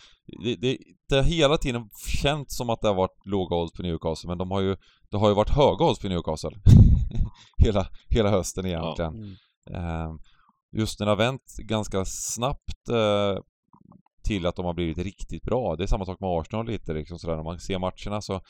det, 0.43 0.55
det, 0.55 0.77
det 1.09 1.15
har 1.15 1.23
hela 1.23 1.57
tiden 1.57 1.89
känts 2.21 2.57
som 2.57 2.69
att 2.69 2.81
det 2.81 2.87
har 2.87 2.95
varit 2.95 3.25
låga 3.25 3.55
odds 3.55 3.73
på 3.73 3.83
Newcastle, 3.83 4.27
men 4.27 4.37
de 4.37 4.51
har 4.51 4.61
ju, 4.61 4.77
det 5.11 5.17
har 5.17 5.29
ju 5.29 5.35
varit 5.35 5.49
höga 5.49 5.85
odds 5.85 5.99
på 5.99 6.07
Newcastle. 6.07 6.51
hela, 7.57 7.87
hela 8.09 8.29
hösten 8.29 8.65
egentligen. 8.65 9.13
mm. 9.13 9.35
Eh, 9.71 10.13
Just 10.71 10.99
när 10.99 11.05
det 11.05 11.11
har 11.11 11.17
vänt 11.17 11.55
ganska 11.57 12.05
snabbt 12.05 12.89
eh, 12.89 13.43
till 14.25 14.45
att 14.45 14.55
de 14.55 14.65
har 14.65 14.73
blivit 14.73 14.97
riktigt 14.97 15.43
bra. 15.43 15.75
Det 15.75 15.83
är 15.83 15.87
samma 15.87 16.05
sak 16.05 16.19
med 16.19 16.29
Arsenal 16.29 16.67
lite 16.67 16.93
liksom 16.93 17.19
sådär. 17.19 17.35
När 17.35 17.43
man 17.43 17.59
ser 17.59 17.79
matcherna 17.79 18.21
så, 18.21 18.41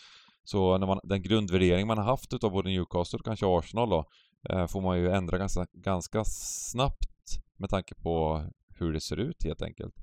så 0.44 0.78
när 0.78 0.88
man, 0.88 1.00
den 1.04 1.22
grundvärdering 1.22 1.88
man 1.88 1.98
har 1.98 2.06
haft 2.06 2.34
utav 2.34 2.52
både 2.52 2.70
Newcastle 2.70 3.20
och 3.20 3.26
kanske 3.26 3.46
Arsenal 3.48 3.90
då, 3.90 4.06
eh, 4.50 4.68
får 4.68 4.82
man 4.82 4.98
ju 4.98 5.12
ändra 5.12 5.38
ganska, 5.38 5.66
ganska 5.74 6.24
snabbt 6.26 7.40
med 7.58 7.70
tanke 7.70 7.96
på 7.96 8.44
hur 8.80 8.94
det 8.94 9.02
ser 9.02 9.18
ut 9.18 9.44
helt 9.44 9.62
enkelt. 9.62 9.96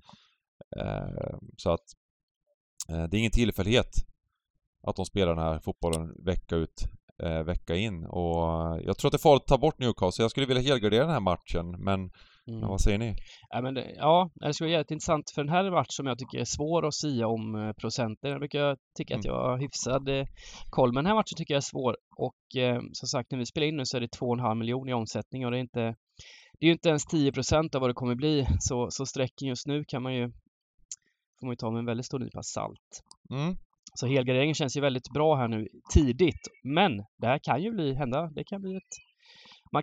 Eh, 0.77 1.39
så 1.57 1.71
att 1.71 1.87
eh, 2.89 3.05
det 3.05 3.17
är 3.17 3.19
ingen 3.19 3.31
tillfällighet 3.31 3.95
att 4.83 4.97
de 4.97 5.05
spelar 5.05 5.35
den 5.35 5.45
här 5.45 5.59
fotbollen 5.59 6.25
vecka 6.25 6.57
ut, 6.57 6.85
eh, 7.23 7.43
vecka 7.43 7.77
in. 7.77 8.05
Och 8.05 8.81
jag 8.83 8.99
tror 8.99 9.09
att 9.09 9.13
det 9.13 9.17
är 9.17 9.29
farligt 9.29 9.43
att 9.43 9.49
ta 9.49 9.59
bort 9.59 9.79
Newcastle. 9.79 10.25
Jag 10.25 10.31
skulle 10.31 10.47
vilja 10.47 10.63
helgardera 10.63 11.03
den 11.03 11.13
här 11.13 11.21
matchen, 11.21 11.71
men, 11.71 12.11
Mm. 12.49 12.61
men 12.61 12.69
vad 12.69 12.81
säger 12.81 12.99
ni? 12.99 13.15
Ja, 13.51 13.63
men 13.63 13.75
det, 13.75 13.93
ja, 13.97 14.31
det 14.35 14.55
skulle 14.55 14.69
vara 14.69 14.73
jävligt 14.73 14.91
intressant 14.91 15.31
för 15.35 15.43
den 15.45 15.49
här 15.49 15.65
är 15.65 15.69
en 15.69 15.73
match 15.73 15.87
som 15.91 16.07
jag 16.07 16.19
tycker 16.19 16.39
är 16.39 16.45
svår 16.45 16.87
att 16.87 16.95
sia 16.95 17.27
om 17.27 17.55
eh, 17.55 17.73
procenten. 17.73 18.31
Jag 18.31 18.41
brukar 18.41 18.77
tycka 18.99 19.15
att 19.17 19.25
Mm. 19.25 19.35
jag 19.37 19.43
har 19.51 19.59
hyfsad 19.59 20.09
eh, 20.09 20.27
koll, 20.71 20.93
men 20.93 21.05
den 21.05 21.07
här 21.07 21.15
matchen 21.15 21.37
tycker 21.37 21.55
jag 21.55 21.59
är 21.59 21.71
svår. 21.75 21.97
Och 22.17 22.57
eh, 22.63 22.81
som 22.93 23.09
sagt, 23.09 23.31
när 23.31 23.39
vi 23.39 23.47
spelar 23.47 23.67
in 23.67 23.77
nu 23.77 23.85
så 23.87 23.97
är 23.97 24.01
det 24.01 24.19
2,5 24.19 24.55
miljoner 24.55 24.91
i 24.91 24.95
omsättning 24.95 25.45
och 25.45 25.51
det 25.51 25.59
är 25.59 25.61
inte 25.61 25.95
det 26.61 26.67
är 26.67 26.69
ju 26.69 26.73
inte 26.73 26.89
ens 26.89 27.05
10 27.07 27.33
procent 27.33 27.75
av 27.75 27.81
vad 27.81 27.91
det 27.91 27.95
kommer 27.95 28.15
bli, 28.15 28.47
så, 28.61 28.91
så 28.91 29.07
sträcken 29.07 29.49
just 29.49 29.67
nu 29.67 29.85
kan 29.89 30.03
man 30.03 30.15
ju 30.15 30.29
får 31.41 31.47
man 31.47 31.53
ju 31.53 31.57
ta 31.57 31.71
med 31.71 31.79
en 31.79 31.87
väldigt 31.87 32.07
stor 32.07 32.19
nypa 32.19 32.43
salt. 32.43 33.03
Mm. 33.31 33.57
Så 33.95 34.07
helgarderingen 34.07 34.55
känns 34.55 34.77
ju 34.77 34.81
väldigt 34.81 35.11
bra 35.15 35.37
här 35.37 35.49
nu 35.49 35.69
tidigt, 35.95 36.49
men 36.65 36.97
det 37.19 37.27
här 37.27 37.39
kan 37.43 37.63
ju 37.63 37.71
bli, 37.71 37.95
hända, 37.95 38.31
det 38.35 38.45
kan 38.45 38.61
bli 38.63 38.77
ett 38.77 38.95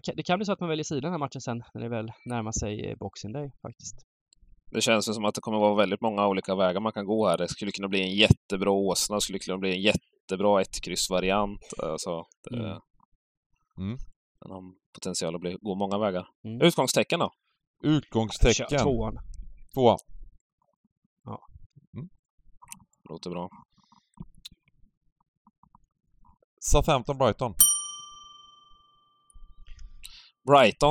kan, 0.04 0.16
det 0.16 0.24
kan 0.24 0.40
bli 0.40 0.46
så 0.46 0.52
att 0.52 0.60
man 0.60 0.70
väljer 0.70 0.84
sida 0.84 1.02
den 1.02 1.12
här 1.12 1.20
matchen 1.20 1.42
sen 1.42 1.64
när 1.74 1.82
det 1.82 1.90
väl 1.90 2.12
närmar 2.26 2.52
sig 2.52 2.90
eh, 2.90 2.98
Boxing 2.98 3.32
Day 3.32 3.52
faktiskt. 3.62 3.96
Det 4.72 4.82
känns 4.82 5.10
ju 5.10 5.14
som 5.14 5.26
att 5.26 5.36
det 5.36 5.42
kommer 5.42 5.60
vara 5.60 5.76
väldigt 5.76 6.02
många 6.02 6.28
olika 6.28 6.56
vägar 6.56 6.80
man 6.82 6.92
kan 6.92 7.06
gå 7.06 7.28
här. 7.28 7.38
Det 7.38 7.48
skulle 7.48 7.72
kunna 7.72 7.88
bli 7.88 8.02
en 8.02 8.16
jättebra 8.16 8.72
åsna, 8.72 9.16
det 9.16 9.22
skulle 9.22 9.40
kunna 9.40 9.58
bli 9.58 9.72
en 9.76 9.82
jättebra 9.82 10.62
ett-kryss-variant. 10.62 11.62
Alltså, 11.84 12.24
det, 12.50 12.58
Mm. 12.58 12.82
Mm. 13.78 13.98
Den 14.42 14.52
har 14.52 14.64
potential 14.94 15.36
att 15.36 15.42
bli, 15.42 15.58
gå 15.62 15.76
många 15.76 15.98
vägar. 15.98 16.28
Mm. 16.44 16.62
Utgångstecken 16.62 17.20
då? 17.20 17.32
Kör 17.84 17.90
Utgångstecken. 17.90 18.80
tvåan. 18.80 19.18
Tvåa. 19.74 19.98
Låter 23.10 23.30
bra. 23.30 23.50
Southampton-Brighton. 26.60 27.18
Brighton, 27.18 27.54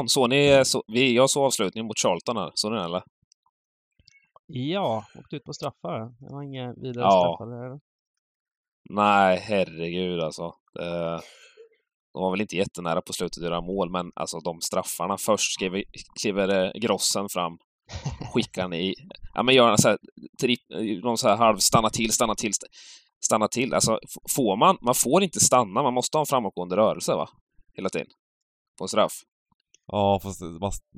så 0.07 0.27
ni, 0.27 0.63
så, 0.65 0.83
vi, 0.87 1.15
jag 1.17 1.31
såg 1.31 1.45
avslutningen 1.45 1.87
mot 1.87 1.99
Charlton 1.99 2.37
här. 2.37 2.51
Såg 2.55 2.73
ni 2.73 2.77
den 2.77 2.87
eller? 2.87 3.03
Ja, 4.47 5.05
åkte 5.19 5.37
ut 5.37 5.45
på 5.45 5.53
straffar. 5.53 6.01
Det 6.01 6.35
var 6.35 6.43
inga 6.43 6.73
vidare 6.73 7.05
Ja. 7.05 7.37
straffar. 7.37 7.67
eller? 7.67 7.81
Nej, 8.91 9.39
herregud 9.39 10.21
alltså. 10.21 10.53
Det, 10.75 11.21
de 12.15 12.23
var 12.23 12.31
väl 12.31 12.41
inte 12.41 12.57
jättenära 12.57 13.03
på 13.03 13.13
slutet 13.13 13.39
att 13.39 13.45
göra 13.45 13.61
mål, 13.61 13.91
men 13.91 14.11
alltså 14.15 14.39
de 14.41 14.61
straffarna. 14.61 15.17
Först 15.19 15.53
skriver, 15.53 15.85
kliver 16.23 16.49
eh, 16.65 16.71
Grossen 16.81 17.29
fram, 17.29 17.59
skickar 18.35 18.63
han 18.63 18.73
i... 18.73 18.95
Ja, 19.35 19.43
men 19.43 19.55
gör 19.55 19.71
en 19.71 19.79
så 19.79 19.89
här, 19.89 19.99
tripp, 20.41 20.61
någon 21.05 21.19
så 21.19 21.29
här 21.29 21.37
halv 21.37 21.57
stanna 21.59 21.91
till, 21.91 22.13
stanna 22.13 22.35
till, 22.35 22.51
st- 22.51 22.67
stanna 23.25 23.49
till. 23.49 23.75
Alltså, 23.75 23.99
får 24.37 24.57
man... 24.57 24.79
Man 24.81 24.95
får 24.95 25.23
inte 25.23 25.41
stanna, 25.41 25.83
man 25.83 25.95
måste 25.95 26.17
ha 26.19 26.23
en 26.23 26.27
framåtgående 26.27 26.77
rörelse, 26.77 27.15
va? 27.15 27.29
Hela 27.75 27.89
tiden. 27.89 28.09
På 28.79 28.85
en 28.85 28.89
straff. 28.89 29.13
Ja, 29.93 30.21
fast 30.23 30.41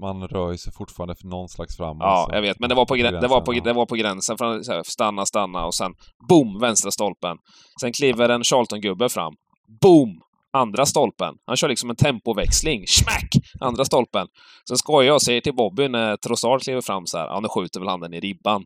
man, 0.01 0.29
rör 0.29 0.51
ju 0.53 0.59
sig 0.59 0.73
fortfarande 0.73 1.15
för 1.15 1.27
någon 1.27 1.49
slags 1.49 1.77
framåt. 1.77 2.01
Ja, 2.01 2.29
jag 2.33 2.43
vet, 2.43 2.59
men 2.61 2.69
det 2.69 2.75
var 2.75 2.87
på, 2.87 2.97
grä- 2.97 3.21
det 3.21 3.29
var 3.29 3.41
på, 3.41 3.53
gränsen, 3.53 3.65
det 3.65 3.73
var 3.73 3.87
på 3.87 3.95
gränsen. 3.95 4.39
Så 4.39 4.73
här, 4.73 4.83
stanna, 4.83 5.27
stanna 5.27 5.67
och 5.67 5.75
sen 5.75 5.93
boom, 6.29 6.59
vänstra 6.61 6.91
stolpen. 6.91 7.37
Sen 7.81 7.93
kliver 7.93 8.29
en 8.29 8.43
Charlton-gubbe 8.45 9.09
fram. 9.09 9.35
Boom! 9.83 10.21
Andra 10.53 10.87
stolpen. 10.87 11.35
Han 11.47 11.57
kör 11.57 11.69
liksom 11.69 11.91
en 11.91 11.97
tempoväxling. 11.97 12.87
Smack! 12.87 13.29
Andra 13.61 13.85
stolpen. 13.85 14.27
Sen 14.69 14.77
skojar 14.77 15.07
jag 15.07 15.15
och 15.15 15.23
säger 15.23 15.41
till 15.41 15.55
Bobby 15.55 15.89
när 15.89 16.17
Trossard 16.17 16.63
kliver 16.63 16.81
fram 16.81 17.07
så 17.07 17.19
här. 17.19 17.27
Ja, 17.27 17.41
nu 17.41 17.49
skjuter 17.49 17.81
väl 17.81 17.89
han 17.89 18.01
den 18.01 18.15
i 18.15 18.21
ribban. 18.21 18.65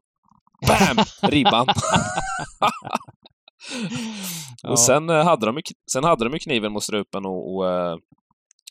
Bam! 0.69 1.05
Ribban. 1.31 1.67
Och 4.69 4.79
sen, 4.79 5.11
eh, 5.11 5.25
hade 5.25 5.47
de, 5.47 5.61
sen 5.93 6.05
hade 6.05 6.25
de 6.25 6.33
ju 6.33 6.39
kniven 6.39 6.73
mot 6.73 6.83
strupen 6.83 7.27
och, 7.27 7.55
och 7.55 7.71
eh, 7.71 7.97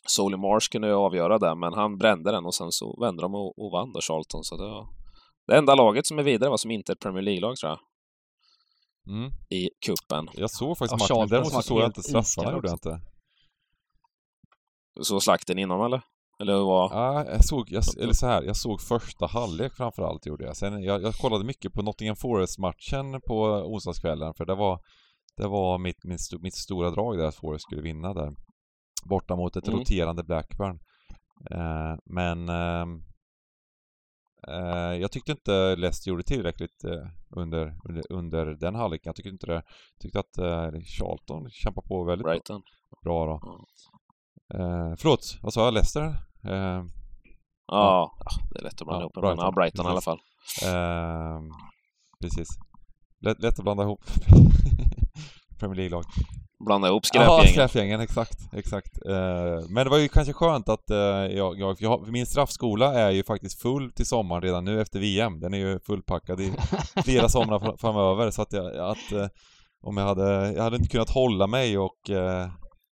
Solly 0.06 0.36
Marsh 0.36 0.70
kunde 0.70 0.88
ju 0.88 0.94
avgöra 0.94 1.38
det, 1.38 1.54
men 1.54 1.72
han 1.72 1.98
brände 1.98 2.32
den 2.32 2.46
och 2.46 2.54
sen 2.54 2.72
så 2.72 3.00
vände 3.00 3.22
de 3.22 3.34
och, 3.34 3.58
och 3.58 3.72
vann 3.72 3.92
då, 3.92 4.00
Charlton. 4.00 4.44
Så 4.44 4.56
det 4.56 4.64
var 4.64 4.88
det 5.46 5.56
enda 5.56 5.74
laget 5.74 6.06
som 6.06 6.18
är 6.18 6.22
vidare, 6.22 6.50
var 6.50 6.56
som 6.56 6.70
inte 6.70 6.92
är 6.92 6.94
ett 6.94 7.00
Premier 7.00 7.22
League-lag, 7.22 7.56
tror 7.56 7.70
jag, 7.70 7.78
Mm. 9.08 9.30
i 9.50 9.70
kuppen. 9.86 10.28
Jag 10.34 10.50
såg 10.50 10.78
faktiskt 10.78 10.92
Ja, 10.92 10.96
matchen, 10.96 11.06
Charlton 11.16 11.28
däremot 11.28 11.52
så 11.52 11.62
såg 11.62 11.80
jag 11.80 11.88
inte 11.88 12.02
straffarna, 12.02 12.52
gjorde 12.52 12.68
jag 12.68 12.74
inte. 12.74 13.00
Så 15.00 15.20
slakten 15.20 15.58
innan, 15.58 15.80
eller? 15.84 16.02
Eller 16.40 16.52
hur 16.52 16.64
var... 16.64 16.90
Ja, 16.92 17.24
jag 17.24 17.44
såg, 17.44 17.70
jag, 17.70 17.84
eller 18.00 18.12
så 18.12 18.26
här, 18.26 18.42
jag 18.42 18.56
såg 18.56 18.80
första 18.80 19.26
halvlek 19.26 19.72
framförallt 19.74 20.26
gjorde 20.26 20.44
jag. 20.44 20.56
Sen, 20.56 20.82
jag, 20.82 21.02
jag 21.02 21.14
kollade 21.14 21.44
mycket 21.44 21.72
på 21.72 21.82
Nottingham 21.82 22.16
Forest-matchen 22.16 23.20
på 23.26 23.42
onsdagskvällen 23.44 24.34
för 24.34 24.44
det 24.44 24.54
var, 24.54 24.80
det 25.36 25.46
var 25.46 25.78
mitt, 25.78 26.04
mitt, 26.04 26.20
mitt 26.40 26.54
stora 26.56 26.90
drag 26.90 27.18
där 27.18 27.26
att 27.26 27.34
Forest 27.34 27.62
skulle 27.62 27.82
vinna 27.82 28.14
där. 28.14 28.32
Borta 29.04 29.36
mot 29.36 29.56
ett 29.56 29.68
Mm. 29.68 29.80
roterande 29.80 30.24
Blackburn. 30.24 30.78
Eh, 31.50 31.94
men 32.04 32.48
ehm, 32.48 33.02
eh, 34.48 35.00
jag 35.00 35.12
tyckte 35.12 35.32
inte 35.32 35.76
Leicester 35.76 36.10
gjorde 36.10 36.22
tillräckligt 36.22 36.84
eh, 36.84 37.06
under, 37.36 37.74
under, 37.88 38.12
under 38.12 38.46
den 38.46 38.74
halvleken. 38.74 39.08
Jag 39.08 39.16
tyckte 39.16 39.30
inte 39.30 39.46
det. 39.46 39.54
Jag 39.54 40.00
tyckte 40.00 40.20
att 40.20 40.38
eh, 40.38 40.80
Charlton 40.98 41.50
kämpade 41.50 41.88
på 41.88 42.04
väldigt 42.04 42.24
Brighton. 42.26 42.62
bra 43.04 43.26
då. 43.26 43.64
Eh, 44.58 44.94
förlåt, 44.98 45.38
vad 45.42 45.52
sa 45.52 45.64
jag? 45.64 45.74
Leicester? 45.74 46.04
Eh, 46.44 46.84
Ja, 47.66 48.10
det 48.52 48.58
är 48.58 48.62
lätt 48.62 48.80
att 48.80 48.86
blanda 48.86 48.94
Ja, 48.94 49.00
ihop 49.02 49.14
det, 49.14 49.20
men 49.20 49.28
ja, 49.38 49.50
Brighton, 49.52 49.54
Brighton 49.54 49.86
i 49.86 49.88
alla 49.88 49.94
precis. 50.00 50.04
fall. 50.04 51.50
Precis. 52.20 52.48
Lätt, 53.20 53.42
lätt 53.42 53.58
att 53.58 53.64
blanda 53.64 53.82
ihop. 53.82 54.00
Premier 55.58 55.76
League-lag. 55.76 56.04
Blanda 56.66 56.88
ihop 56.88 57.02
Ja, 57.12 57.20
skräpgängen. 57.26 57.52
skräpgängen, 57.52 58.00
exakt, 58.00 58.38
exakt. 58.52 58.98
Eh, 59.08 59.68
men 59.68 59.84
det 59.84 59.90
var 59.90 59.98
ju 59.98 60.08
kanske 60.08 60.32
skönt 60.32 60.68
att 60.68 60.90
eh, 60.90 60.96
jag, 60.96 61.58
jag, 61.58 61.76
jag, 61.80 62.08
min 62.08 62.26
straffskola 62.26 62.94
är 62.94 63.10
ju 63.10 63.24
faktiskt 63.24 63.62
full 63.62 63.92
till 63.92 64.06
sommaren 64.06 64.42
redan 64.42 64.64
nu 64.64 64.80
efter 64.80 64.98
VM. 65.00 65.40
Den 65.40 65.54
är 65.54 65.58
ju 65.58 65.80
fullpackad 65.80 66.40
i 66.40 66.52
flera 67.04 67.28
somrar 67.28 67.58
fr- 67.58 67.76
framöver 67.76 68.30
så 68.30 68.42
att 68.42 68.52
jag, 68.52 68.76
att 68.76 69.12
eh, 69.12 69.26
om 69.82 69.96
jag 69.96 70.04
hade, 70.04 70.52
jag 70.52 70.62
hade 70.62 70.76
inte 70.76 70.88
kunnat 70.88 71.10
hålla 71.10 71.46
mig 71.46 71.78
och 71.78 72.10
eh, 72.10 72.48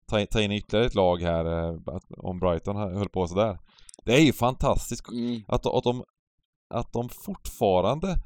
ta, 0.08 0.20
in- 0.20 0.26
ta 0.26 0.40
in 0.40 0.52
ytterligare 0.52 0.86
ett 0.86 0.94
lag 0.94 1.22
här 1.22 1.44
eh, 1.68 1.76
om 2.18 2.38
Brighton 2.40 2.76
höll 2.76 3.08
på 3.08 3.26
sådär. 3.26 3.58
Det 4.04 4.14
är 4.14 4.20
ju 4.20 4.32
fantastiskt 4.32 5.08
Mm. 5.08 5.42
att, 5.48 5.66
att, 5.66 5.84
de, 5.84 6.04
att 6.74 6.92
de 6.92 7.08
fortfarande 7.08 8.16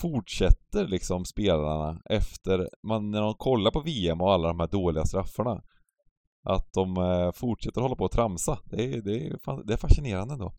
fortsätter 0.00 0.86
liksom 0.88 1.24
spelarna 1.24 2.00
efter, 2.10 2.68
man, 2.88 3.10
när 3.10 3.20
de 3.20 3.34
kollar 3.34 3.70
på 3.70 3.80
VM 3.80 4.20
och 4.20 4.32
alla 4.32 4.48
de 4.48 4.60
här 4.60 4.66
dåliga 4.68 5.04
straffarna. 5.04 5.60
Att 6.48 6.72
de 6.72 6.96
eh, 6.96 7.32
fortsätter 7.34 7.80
hålla 7.80 7.96
på 7.96 8.04
och 8.04 8.10
tramsa. 8.12 8.58
Det 8.64 8.84
är, 8.84 9.02
det 9.02 9.26
är, 9.26 9.36
fan- 9.44 9.66
det 9.66 9.72
är 9.72 9.76
fascinerande 9.76 10.34
ändå. 10.34 10.52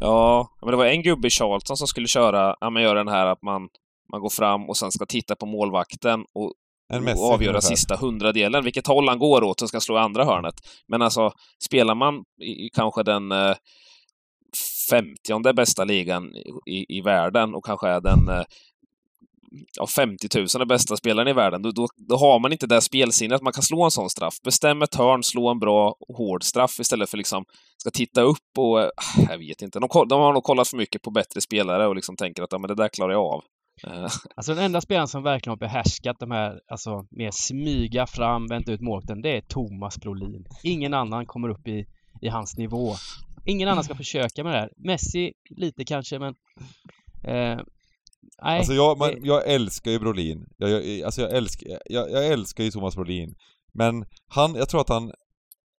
Ja, 0.00 0.48
men 0.60 0.70
det 0.70 0.76
var 0.76 0.86
en 0.86 1.02
gubbe 1.02 1.26
i 1.26 1.30
Charlton 1.30 1.76
som 1.76 1.86
skulle 1.86 2.08
köra, 2.08 2.56
ja 2.60 2.70
men 2.70 2.82
göra 2.82 2.98
den 2.98 3.08
här 3.08 3.26
att 3.26 3.42
man, 3.42 3.68
man 4.12 4.20
går 4.20 4.30
fram 4.30 4.68
och 4.68 4.76
sen 4.76 4.92
ska 4.92 5.06
titta 5.06 5.36
på 5.36 5.46
målvakten 5.46 6.20
och, 6.34 6.52
Messi 7.02 7.20
och 7.20 7.32
avgöra 7.32 7.50
ungefär. 7.50 7.68
sista 7.68 7.96
hundradelen, 7.96 8.64
vilket 8.64 8.86
håll 8.86 9.08
han 9.08 9.18
går 9.18 9.44
åt 9.44 9.62
och 9.62 9.68
ska 9.68 9.80
slå 9.80 9.96
andra 9.96 10.24
hörnet. 10.24 10.54
Men 10.88 11.02
alltså, 11.02 11.32
spelar 11.64 11.94
man 11.94 12.14
i 12.42 12.68
kanske 12.74 13.02
den 13.02 13.32
eh, 13.32 13.54
femtionde 14.90 15.54
bästa 15.54 15.84
ligan 15.84 16.36
i, 16.66 16.96
i, 16.98 17.00
världen 17.00 17.54
och 17.54 17.64
kanske 17.64 17.88
är 17.88 18.00
den 18.00 18.28
eh, 18.28 18.42
ja, 19.76 19.86
50 19.86 20.28
000 20.58 20.68
bästa 20.68 20.96
spelaren 20.96 21.28
i 21.28 21.32
världen, 21.32 21.62
då, 21.62 21.70
då, 21.70 21.88
då 21.96 22.16
har 22.16 22.38
man 22.38 22.52
inte 22.52 22.66
det 22.66 22.80
spelsinnet 22.80 23.36
att 23.36 23.42
man 23.42 23.52
kan 23.52 23.62
slå 23.62 23.84
en 23.84 23.90
sån 23.90 24.10
straff. 24.10 24.34
Bestäm 24.44 24.82
ett 24.82 24.94
hörn, 24.94 25.22
slå 25.22 25.48
en 25.48 25.58
bra 25.58 25.96
hård 26.16 26.44
straff 26.44 26.80
istället 26.80 27.10
för 27.10 27.16
liksom 27.16 27.44
ska 27.76 27.90
titta 27.90 28.20
upp 28.22 28.58
och... 28.58 28.80
Eh, 28.80 28.90
jag 29.30 29.38
vet 29.38 29.62
inte. 29.62 29.78
De, 29.78 29.88
de 30.08 30.20
har 30.20 30.32
nog 30.32 30.44
kollat 30.44 30.68
för 30.68 30.76
mycket 30.76 31.02
på 31.02 31.10
bättre 31.10 31.40
spelare 31.40 31.86
och 31.86 31.96
liksom 31.96 32.16
tänker 32.16 32.42
att 32.42 32.52
ja, 32.52 32.58
men 32.58 32.68
det 32.68 32.74
där 32.74 32.88
klarar 32.88 33.12
jag 33.12 33.22
av. 33.22 33.42
Eh. 33.86 34.08
Alltså 34.36 34.54
den 34.54 34.64
enda 34.64 34.80
spelaren 34.80 35.08
som 35.08 35.22
verkligen 35.22 35.52
har 35.52 35.58
behärskat 35.58 36.16
de 36.18 36.30
här, 36.30 36.60
alltså 36.68 37.06
mer 37.10 37.30
smyga 37.32 38.06
fram, 38.06 38.46
vänta 38.46 38.72
ut 38.72 38.80
målvakten, 38.80 39.22
det 39.22 39.36
är 39.36 39.40
Thomas 39.40 39.98
Brolin. 39.98 40.44
Ingen 40.62 40.94
annan 40.94 41.26
kommer 41.26 41.48
upp 41.48 41.68
i, 41.68 41.86
i 42.20 42.28
hans 42.28 42.56
nivå. 42.56 42.94
Ingen 43.44 43.68
annan 43.68 43.84
ska 43.84 43.94
försöka 43.94 44.44
med 44.44 44.52
det 44.52 44.58
här. 44.58 44.70
Messi 44.76 45.32
lite 45.50 45.84
kanske, 45.84 46.18
men... 46.18 46.34
Eh, 47.24 47.60
nej, 48.42 48.58
Alltså 48.58 48.72
jag, 48.72 48.98
man, 48.98 49.10
jag 49.22 49.48
älskar 49.48 49.90
ju 49.90 49.98
Brolin. 49.98 50.46
Jag, 50.56 50.70
jag, 50.70 51.02
alltså 51.02 51.22
jag 51.22 51.36
älskar, 51.36 51.78
jag, 51.84 52.10
jag 52.10 52.26
älskar 52.26 52.64
ju 52.64 52.70
Thomas 52.70 52.94
Brolin. 52.94 53.34
Men 53.72 54.04
han, 54.26 54.54
jag 54.54 54.68
tror 54.68 54.80
att 54.80 54.88
han... 54.88 55.12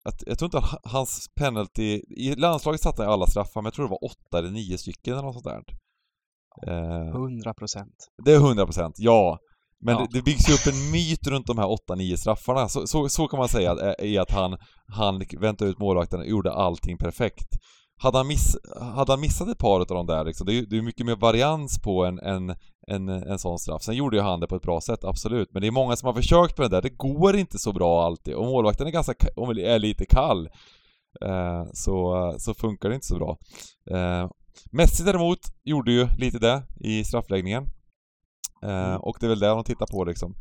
Att, 0.05 0.23
jag 0.27 0.39
tror 0.39 0.47
inte 0.47 0.59
att 0.59 0.93
hans 0.93 1.29
penalty... 1.35 2.03
I 2.09 2.35
landslaget 2.35 2.81
satte 2.81 3.03
han 3.03 3.13
alla 3.13 3.27
straffar, 3.27 3.63
men 3.63 3.65
jag 3.65 3.75
tror 3.75 3.85
det 3.85 3.91
var 3.91 4.05
åtta 4.05 4.39
eller 4.39 4.51
nio 4.51 4.79
stycken 4.79 5.13
eller 5.13 5.23
något 5.23 5.35
sånt 5.35 5.45
där. 5.45 5.63
Eh, 6.67 7.09
100 7.09 7.55
procent. 7.55 8.09
Det 8.25 8.33
är 8.33 8.39
100% 8.39 8.93
ja. 8.97 9.39
Men 9.81 9.95
Ja. 9.95 10.01
Det, 10.01 10.19
det 10.19 10.23
byggs 10.25 10.49
ju 10.49 10.53
upp 10.53 10.67
en 10.75 10.91
myt 10.91 11.27
runt 11.27 11.47
de 11.47 11.59
här 11.59 11.67
8-9 11.67 12.17
straffarna. 12.17 12.69
Så, 12.69 12.87
så, 12.87 13.09
så 13.09 13.29
kan 13.29 13.39
man 13.39 13.49
säga 13.49 13.73
att, 13.73 14.03
i 14.03 14.19
att 14.19 14.31
han, 14.31 14.57
han 14.87 15.23
väntade 15.41 15.71
ut 15.71 15.79
målvakten 15.79 16.21
och 16.21 16.27
gjorde 16.27 16.53
allting 16.53 16.99
perfekt. 16.99 17.49
Hade 18.01 18.19
han, 18.19 18.27
miss, 18.27 18.57
hade 18.81 19.13
han 19.13 19.21
missat 19.21 19.49
ett 19.49 19.59
par 19.59 19.81
av 19.81 19.87
de 19.87 20.07
där 20.07 20.25
liksom, 20.25 20.47
det 20.47 20.53
är 20.59 20.75
ju 20.75 20.83
mycket 20.83 21.07
mer 21.07 21.17
varians 21.17 21.79
på 21.83 22.05
en, 22.05 22.19
en, 22.19 22.55
en, 22.87 23.09
en 23.09 23.39
sån 23.39 23.59
straff. 23.59 23.83
Sen 23.83 23.95
gjorde 23.97 24.17
ju 24.17 24.23
han 24.23 24.41
det 24.41 24.47
på 24.47 24.57
ett 24.57 24.63
bra 24.63 24.81
sätt, 24.81 25.05
absolut. 25.05 25.49
Men 25.53 25.63
det 25.63 25.67
är 25.69 25.71
många 25.71 25.97
som 25.97 26.07
har 26.07 26.15
försökt 26.15 26.57
på 26.57 26.63
det 26.63 26.69
där. 26.69 26.83
Det 26.83 26.91
går 26.97 27.37
inte 27.37 27.59
så 27.59 27.73
bra 27.73 28.05
alltid. 28.07 28.35
Och 28.35 28.45
målvakten 28.47 28.87
är 28.87 28.91
ganska, 28.91 29.13
ka- 29.13 29.37
om 29.37 29.51
är 29.51 29.79
lite 29.79 30.07
kall. 30.07 30.49
Eh, 31.25 31.65
så, 31.73 32.35
så 32.39 32.55
funkar 32.55 32.89
det 32.89 32.95
inte 32.95 33.07
så 33.07 33.17
bra. 33.17 33.39
Eh, 33.91 34.31
Messi 34.73 35.05
däremot 35.05 35.39
gjorde 35.65 35.93
ju 35.93 36.09
lite 36.19 36.39
det 36.39 36.63
i 36.81 37.05
straffläggningen. 37.05 37.65
Eh, 38.63 38.71
Mm. 38.89 39.01
och 39.01 39.17
det 39.21 39.27
är 39.27 39.29
väl 39.31 39.39
det 39.39 39.47
de 39.49 39.65
tittar 39.65 39.87
på 39.87 40.05
liksom. 40.05 40.35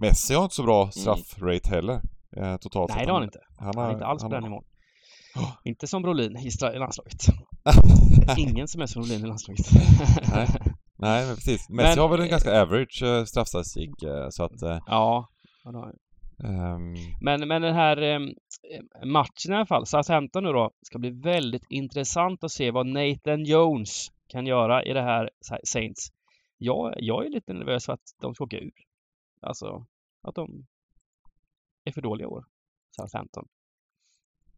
Messi 0.00 0.34
har 0.34 0.42
inte 0.42 0.54
så 0.54 0.62
bra 0.62 0.90
straffrate 0.90 1.68
heller. 1.70 2.00
Eh, 2.36 2.56
totalt 2.56 2.94
Nej, 2.94 3.06
det 3.06 3.12
har 3.12 3.18
han 3.18 3.24
inte. 3.24 3.38
Han 3.58 3.72
Han 3.76 3.86
är 3.88 3.92
inte 3.92 4.06
alls 4.06 4.22
på 4.22 4.28
den 4.28 4.42
nivån. 4.42 4.64
Oh. 5.36 5.52
Inte 5.64 5.86
som 5.86 6.02
Brolin 6.02 6.36
i, 6.36 6.48
stra- 6.50 6.74
i 6.74 6.78
landslaget. 6.78 7.20
Ingen 8.38 8.68
som 8.68 8.82
är 8.82 8.86
som 8.86 9.02
Brolin 9.02 9.24
i 9.24 9.26
landslaget. 9.28 9.66
Nej. 10.34 10.48
Nej, 10.98 11.26
men 11.26 11.34
precis. 11.34 11.68
Messi 11.68 11.88
Men- 11.88 11.98
har 11.98 12.08
väl 12.08 12.20
en 12.20 12.28
ganska 12.28 12.62
average 12.62 13.02
eh, 13.02 13.24
straffstatistik, 13.24 14.02
eh, 14.02 14.26
så 14.30 14.44
att... 14.44 14.62
Eh, 14.62 14.78
ja. 14.86 15.28
det 15.64 15.78
har 15.78 15.82
han. 15.84 15.94
ehm, 16.54 16.94
Men, 17.20 17.48
men 17.48 17.62
den 17.62 17.74
här 17.74 18.02
eh, 18.02 18.18
matchen 19.06 19.52
i 19.52 19.54
alla 19.54 19.66
fall, 19.66 19.86
Southampton 19.86 20.44
nu 20.44 20.52
då, 20.52 20.70
ska 20.82 20.98
bli 20.98 21.10
väldigt 21.10 21.66
intressant 21.68 22.44
att 22.44 22.50
se 22.52 22.70
vad 22.70 22.86
Nathan 22.86 23.44
Jones 23.44 24.06
kan 24.32 24.46
göra 24.46 24.84
i 24.84 24.92
det 24.92 25.02
här 25.02 25.30
Sa- 25.40 25.58
Saints. 25.64 26.08
Jag, 26.64 26.94
jag 26.96 27.26
är 27.26 27.30
lite 27.30 27.52
nervös 27.52 27.86
för 27.86 27.92
att 27.92 28.14
de 28.20 28.34
ska 28.34 28.44
åka 28.44 28.58
ur. 28.58 28.84
Alltså, 29.40 29.86
att 30.22 30.34
de 30.34 30.66
är 31.84 31.92
för 31.92 32.02
dåliga 32.02 32.28
år, 32.28 32.44
Southampton. 32.96 33.48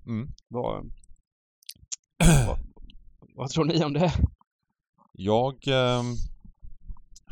mm. 0.07 0.29
Vad, 0.49 0.93
vad, 2.47 2.59
vad 3.35 3.51
tror 3.51 3.65
ni 3.65 3.85
om 3.85 3.93
det? 3.93 4.13
Jag... 5.13 5.69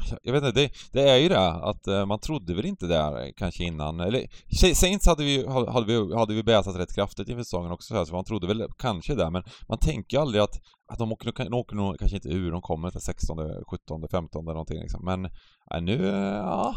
Alltså, 0.03 0.19
jag 0.23 0.33
vet 0.33 0.45
inte, 0.45 0.61
det, 0.61 0.71
det 0.93 1.11
är 1.11 1.17
ju 1.17 1.29
det 1.29 1.51
att 1.51 1.87
eh, 1.87 2.07
man 2.07 2.21
trodde 2.21 2.55
väl 2.55 2.67
inte 2.67 2.87
det 2.87 2.97
eh, 2.99 3.33
kanske 3.37 3.65
innan, 3.65 4.01
eller 4.01 4.27
Saints 4.75 5.07
hade 5.07 5.25
vi, 5.25 5.47
hade 5.47 5.87
vi, 5.87 6.15
hade 6.17 6.35
vi 6.35 6.43
bäsat 6.43 6.77
rätt 6.77 6.95
kraftigt 6.95 7.29
inför 7.29 7.43
säsongen 7.43 7.73
också 7.73 7.89
så, 7.89 7.99
här, 7.99 8.05
så 8.05 8.15
man 8.15 8.25
trodde 8.25 8.47
väl 8.47 8.67
kanske 8.79 9.15
det, 9.15 9.31
men 9.31 9.43
man 9.69 9.79
tänker 9.79 10.17
ju 10.17 10.21
aldrig 10.21 10.43
att, 10.43 10.61
att 10.93 10.99
de 10.99 11.13
åker, 11.13 11.45
de 11.45 11.55
åker 11.55 11.77
nog 11.77 11.99
kanske 11.99 12.17
inte 12.17 12.29
ur, 12.29 12.53
de 12.53 12.63
kommer 12.63 12.91
till 12.91 13.01
16, 13.01 13.39
17, 13.71 14.09
15 14.11 14.45
eller 14.45 14.53
någonting 14.53 14.81
liksom, 14.81 15.05
men 15.05 15.31
ja, 15.71 15.81
nu, 15.81 16.09
eh, 16.09 16.37
ja... 16.37 16.75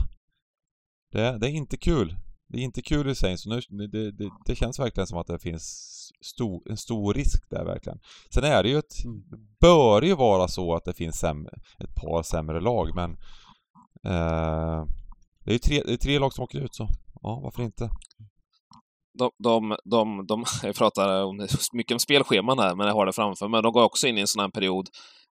Det, 1.11 1.37
det 1.37 1.49
är 1.49 1.51
inte 1.51 1.77
kul. 1.77 2.15
Det 2.47 2.57
är 2.57 2.61
inte 2.61 2.81
kul 2.81 3.09
i 3.09 3.15
Saints, 3.15 3.43
så 3.43 3.49
nu, 3.49 3.87
det, 3.87 4.11
det, 4.11 4.29
det 4.45 4.55
känns 4.55 4.79
verkligen 4.79 5.07
som 5.07 5.17
att 5.17 5.27
det 5.27 5.39
finns 5.39 5.63
stor, 6.21 6.61
en 6.69 6.77
stor 6.77 7.13
risk 7.13 7.49
där 7.49 7.65
verkligen. 7.65 7.99
Sen 8.33 8.43
är 8.43 8.63
det 8.63 8.69
ju 8.69 8.77
ett, 8.77 9.05
Mm. 9.05 9.23
det 9.29 9.37
bör 9.59 10.01
ju 10.01 10.15
vara 10.15 10.47
så 10.47 10.75
att 10.75 10.85
det 10.85 10.93
finns 10.93 11.15
sämre, 11.15 11.53
ett 11.79 11.95
par 11.95 12.23
sämre 12.23 12.61
lag, 12.61 12.95
men 12.95 13.11
eh, 14.05 14.85
det 15.43 15.51
är 15.51 15.53
ju 15.53 15.59
tre, 15.59 15.81
det 15.85 15.93
är 15.93 15.97
tre 15.97 16.19
lag 16.19 16.33
som 16.33 16.43
åker 16.43 16.59
ut 16.59 16.75
så, 16.75 16.87
ja 17.21 17.39
varför 17.43 17.63
inte? 17.63 17.89
de, 19.17 19.31
de, 19.43 19.77
de, 19.85 20.25
de, 20.27 20.43
jag 20.63 20.75
pratar 20.75 21.23
om, 21.23 21.47
mycket 21.73 21.95
om 21.95 21.99
spelscheman 21.99 22.59
här, 22.59 22.75
men 22.75 22.87
jag 22.87 22.93
har 22.93 23.05
det 23.05 23.13
framför 23.13 23.47
mig. 23.47 23.61
De 23.61 23.71
går 23.71 23.83
också 23.83 24.07
in 24.07 24.17
i 24.17 24.21
en 24.21 24.27
sån 24.27 24.41
här 24.41 24.49
period 24.49 24.89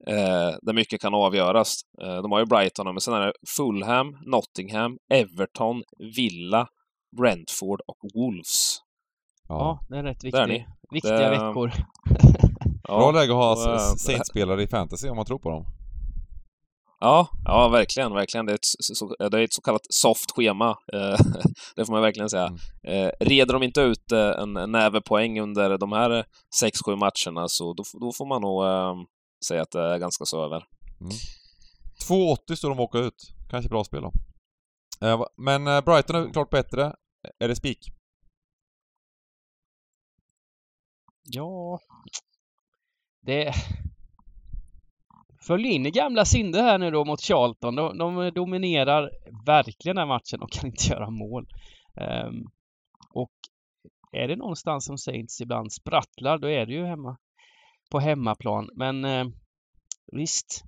eh, 0.06 0.58
där 0.62 0.72
mycket 0.72 1.00
kan 1.00 1.14
avgöras. 1.14 1.80
Eh, 2.02 2.22
de 2.22 2.32
har 2.32 2.38
ju 2.38 2.46
Brighton, 2.46 2.86
men 2.86 3.00
sen 3.00 3.14
är 3.14 3.20
det 3.20 3.32
Fulham, 3.56 4.16
Nottingham, 4.26 4.96
Everton, 5.12 5.82
Villa, 6.16 6.68
Brentford 7.16 7.80
och 7.86 7.98
Wolves. 8.14 8.78
Ja, 9.48 9.80
det 9.88 9.96
är 9.98 10.02
rätt 10.02 10.24
viktig, 10.24 10.66
viktiga 10.90 11.18
Det- 11.18 11.30
veckor. 11.30 11.68
Bra 12.86 13.00
Ja, 13.00 13.10
läge 13.10 13.32
att 13.32 13.36
ha 13.38 13.52
och, 13.52 13.72
eh, 13.74 13.78
Saints-spelare 13.96 14.62
i 14.62 14.66
fantasy 14.66 15.08
om 15.08 15.16
man 15.16 15.26
tror 15.26 15.38
på 15.38 15.50
dem. 15.50 15.64
ja, 17.00 17.28
ja, 17.44 17.68
verkligen, 17.68 18.12
verkligen. 18.14 18.46
Det 18.46 18.52
är 18.52 18.54
ett, 18.54 18.64
så, 18.78 19.14
det 19.18 19.38
är 19.38 19.42
ett 19.44 19.52
så 19.52 19.62
kallat 19.62 19.86
soft 19.90 20.30
schema. 20.36 20.68
Eh, 20.92 21.18
det 21.76 21.84
får 21.86 21.92
man 21.92 22.02
verkligen 22.02 22.30
säga. 22.30 22.46
Mm. 22.46 22.58
Eh, 23.06 23.10
reder 23.20 23.52
de 23.52 23.62
inte 23.62 23.80
ut 23.80 24.12
en, 24.12 24.56
en 24.56 24.72
näve 24.72 25.00
poäng 25.00 25.40
under 25.40 25.78
de 25.78 25.92
här 25.92 26.24
6-7 26.62 26.96
matcherna 26.96 27.48
så 27.48 27.74
då, 27.74 27.82
då 28.00 28.12
får 28.12 28.26
man 28.28 28.42
nog 28.42 28.64
eh, 28.64 28.94
säga 29.48 29.62
att 29.62 29.70
det 29.70 29.80
är 29.94 29.98
ganska 29.98 30.24
så 30.24 30.44
över. 30.44 30.64
2,80 32.08 32.54
står 32.54 32.68
de 32.68 32.78
att 32.78 32.84
åka 32.84 32.98
ut. 32.98 33.32
Kanske 33.50 33.68
bra 33.68 33.84
spel 33.84 34.02
då. 34.02 34.12
Men 35.36 35.64
Brighton 35.64 36.16
är 36.16 36.32
klart 36.32 36.50
bättre. 36.50 36.92
Är 37.38 37.48
det 37.48 37.56
spik? 37.56 37.92
Ja, 41.22 41.80
det 43.20 43.52
Följ 45.46 45.68
in 45.68 45.86
i 45.86 45.90
gamla 45.90 46.24
synder 46.24 46.62
här 46.62 46.78
nu 46.78 46.90
då 46.90 47.04
mot 47.04 47.20
Charlton. 47.20 47.74
De, 47.74 47.98
de 47.98 48.30
dominerar 48.34 49.10
verkligen 49.46 49.96
den 49.96 50.08
här 50.08 50.14
matchen 50.14 50.42
och 50.42 50.50
kan 50.50 50.66
inte 50.66 50.84
göra 50.90 51.10
mål. 51.10 51.46
Um, 51.94 52.50
och 53.10 53.32
är 54.12 54.28
det 54.28 54.36
någonstans 54.36 54.84
som 54.84 54.98
Saints 54.98 55.40
ibland 55.40 55.72
sprattlar, 55.72 56.38
då 56.38 56.50
är 56.50 56.66
det 56.66 56.72
ju 56.72 56.84
hemma 56.84 57.16
på 57.90 57.98
hemmaplan. 57.98 58.70
Men 58.74 59.04
eh, 59.04 59.26
visst, 60.12 60.64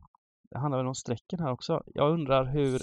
det 0.51 0.59
handlar 0.59 0.79
väl 0.79 0.87
om 0.87 0.95
strecken 0.95 1.41
här 1.41 1.53
också. 1.53 1.83
Jag 1.87 2.13
undrar 2.13 2.45
hur, 2.45 2.81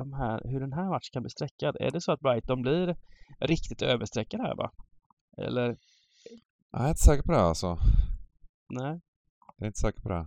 de 0.00 0.12
här, 0.12 0.40
hur 0.44 0.60
den 0.60 0.72
här 0.72 0.88
matchen 0.88 1.10
kan 1.12 1.22
bli 1.22 1.30
streckad. 1.30 1.76
Är 1.80 1.90
det 1.90 2.00
så 2.00 2.12
att 2.12 2.20
Brighton 2.20 2.62
blir 2.62 2.96
riktigt 3.40 3.82
överstreckade 3.82 4.42
här 4.42 4.56
va? 4.56 4.72
Eller 5.36 5.78
Jag 6.70 6.84
är 6.84 6.88
inte 6.88 7.02
säker 7.02 7.22
på 7.22 7.32
det 7.32 7.40
alltså. 7.40 7.78
nej? 8.70 9.00
Jag 9.56 9.64
är 9.64 9.66
inte 9.66 9.80
säker 9.80 10.00
på 10.00 10.08
det. 10.08 10.26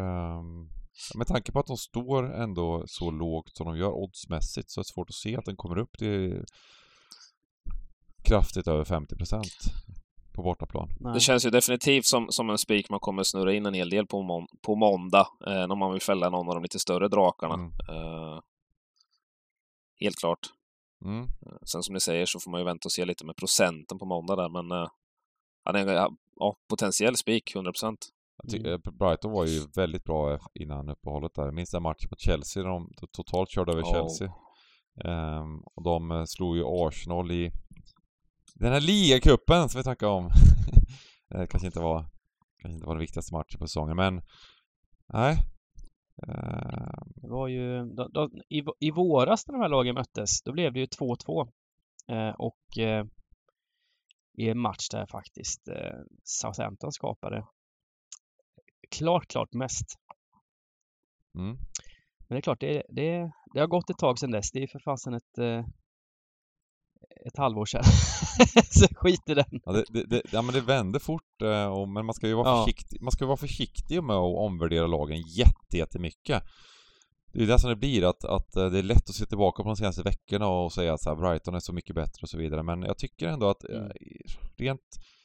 Ehm, 0.00 0.68
med 1.14 1.26
tanke 1.26 1.52
på 1.52 1.58
att 1.58 1.66
de 1.66 1.76
står 1.76 2.34
ändå 2.34 2.84
så 2.86 3.10
lågt 3.10 3.56
som 3.56 3.66
de 3.66 3.78
gör 3.78 3.92
oddsmässigt 3.92 4.70
så 4.70 4.80
är 4.80 4.82
det 4.82 4.88
svårt 4.88 5.10
att 5.10 5.14
se 5.14 5.36
att 5.36 5.44
den 5.44 5.56
kommer 5.56 5.78
upp 5.78 5.98
till 5.98 6.44
kraftigt 8.24 8.68
över 8.68 8.84
50 8.84 9.16
på 10.38 10.42
bortaplan. 10.42 10.88
Nej. 11.00 11.14
Det 11.14 11.20
känns 11.20 11.46
ju 11.46 11.50
definitivt 11.50 12.04
som, 12.06 12.26
som 12.30 12.50
en 12.50 12.58
spik 12.58 12.90
man 12.90 13.00
kommer 13.00 13.22
snurra 13.22 13.52
in 13.52 13.66
en 13.66 13.74
hel 13.74 13.90
del 13.90 14.06
på, 14.06 14.22
mån 14.22 14.46
på 14.62 14.74
måndag, 14.76 15.26
eh, 15.46 15.66
när 15.68 15.76
man 15.76 15.92
vill 15.92 16.02
fälla 16.02 16.30
någon 16.30 16.48
av 16.48 16.54
de 16.54 16.62
lite 16.62 16.78
större 16.78 17.08
drakarna. 17.08 17.54
Mm. 17.54 17.72
Eh, 17.88 18.40
helt 20.00 20.16
klart. 20.16 20.38
Mm. 21.04 21.26
Sen 21.62 21.82
som 21.82 21.94
ni 21.94 22.00
säger 22.00 22.26
så 22.26 22.40
får 22.40 22.50
man 22.50 22.60
ju 22.60 22.64
vänta 22.64 22.86
och 22.86 22.92
se 22.92 23.04
lite 23.04 23.24
med 23.26 23.36
procenten 23.36 23.98
på 23.98 24.04
måndag 24.06 24.36
där, 24.36 24.48
men 24.48 24.72
eh, 24.82 24.88
är 25.64 25.74
en 25.74 26.16
ja, 26.36 26.56
potentiell 26.68 27.16
spik, 27.16 27.54
100 27.54 27.72
procent. 27.72 28.08
Jag 28.42 28.50
tycker, 28.50 28.72
eh, 28.72 28.78
Brighton 28.92 29.32
var 29.32 29.44
ju 29.46 29.60
väldigt 29.76 30.04
bra 30.04 30.36
eff- 30.36 30.50
innan 30.54 30.88
uppehållet 30.88 31.34
där. 31.34 31.50
Minns 31.52 31.70
den 31.70 31.82
matchen 31.82 32.08
mot 32.10 32.20
Chelsea 32.20 32.62
där 32.62 32.70
de 32.70 32.90
totalt 33.12 33.50
körde 33.50 33.72
över 33.72 33.82
Ja. 33.82 33.92
Chelsea. 33.92 34.32
Ehm, 35.04 35.60
och 35.74 35.82
de 35.82 36.10
eh, 36.10 36.24
slog 36.24 36.56
ju 36.56 36.64
Arsenal 36.66 37.30
i 37.30 37.50
den 38.58 38.72
här 38.72 38.80
ligacupen 38.80 39.68
som 39.68 39.78
vi 39.78 39.82
snackade 39.82 40.12
om. 40.12 40.30
det 41.28 41.46
kanske 41.50 41.66
inte 41.66 41.80
var 41.80 42.06
kanske 42.58 42.74
inte 42.74 42.86
var 42.86 42.94
den 42.94 43.00
viktigaste 43.00 43.34
matchen 43.34 43.58
på 43.58 43.66
säsongen 43.66 43.96
men 43.96 44.22
nej. 45.12 45.36
Ehm, 46.26 47.12
Det 47.14 47.28
var 47.28 47.48
ju, 47.48 47.84
de, 47.84 48.12
de, 48.12 48.42
i, 48.48 48.62
I 48.80 48.90
våras 48.90 49.46
när 49.46 49.52
de 49.54 49.62
här 49.62 49.68
lagen 49.68 49.94
möttes, 49.94 50.42
då 50.42 50.52
blev 50.52 50.72
det 50.72 50.80
ju 50.80 50.86
2-2. 50.86 51.48
Eh, 52.08 52.34
och 52.38 52.78
eh, 52.78 53.04
i 54.38 54.48
en 54.48 54.58
match 54.58 54.88
där 54.90 55.06
faktiskt 55.06 55.68
eh, 55.68 55.98
Southampton 56.24 56.92
skapade 56.92 57.46
klart, 58.90 59.26
klart 59.26 59.52
mest. 59.52 59.86
mm. 61.38 61.56
Men 62.28 62.36
det 62.36 62.38
är 62.38 62.40
klart, 62.40 62.60
det, 62.60 62.82
det, 62.88 63.32
det 63.54 63.60
har 63.60 63.66
gått 63.66 63.90
ett 63.90 63.98
tag 63.98 64.18
sedan 64.18 64.30
dess. 64.30 64.50
Det 64.52 64.62
är 64.62 64.66
för 64.66 64.78
fasen 64.78 65.14
ett, 65.14 65.38
eh, 65.38 65.64
ett 67.26 67.36
halvår 67.36 67.66
sedan. 67.66 67.84
Så 68.70 68.86
skit 68.94 69.22
i 69.28 69.34
den. 69.34 69.60
Ja, 69.64 69.72
det, 69.72 69.84
det, 69.88 70.04
det, 70.04 70.22
ja 70.32 70.42
men 70.42 70.54
det 70.54 70.60
vänder 70.60 70.98
fort 71.00 71.42
eh, 71.42 71.66
och, 71.66 71.88
men 71.88 72.06
man 72.06 72.14
ska 72.14 72.28
ju 72.28 72.34
vara 72.34 72.48
Ja. 72.48 72.64
försiktig, 72.64 73.02
man 73.02 73.12
ska 73.12 73.26
vara 73.26 73.36
försiktig 73.36 74.02
med 74.02 74.16
att 74.16 74.36
omvärdera 74.36 74.86
lagen 74.86 75.22
jätte, 75.36 75.76
jättemycket. 75.76 76.42
Det 77.32 77.42
är 77.42 77.46
det 77.46 77.58
som 77.58 77.70
det 77.70 77.76
blir, 77.76 78.04
att, 78.08 78.24
att 78.24 78.56
eh, 78.56 78.66
det 78.66 78.78
är 78.78 78.82
lätt 78.82 79.08
att 79.10 79.14
se 79.14 79.26
tillbaka 79.26 79.62
på 79.62 79.68
de 79.68 79.76
senaste 79.76 80.02
veckorna 80.02 80.46
och 80.48 80.72
säga 80.72 80.94
att 80.94 81.18
Brighton 81.18 81.54
är 81.54 81.60
så 81.60 81.72
mycket 81.72 81.94
bättre 81.94 82.22
och 82.22 82.28
så 82.28 82.38
vidare. 82.38 82.62
Men 82.62 82.82
jag 82.82 82.98
tycker 82.98 83.28
ändå 83.28 83.48
att 83.50 83.64
eh, 83.64 83.76
Mm. 83.76 83.92
rent 84.58 84.80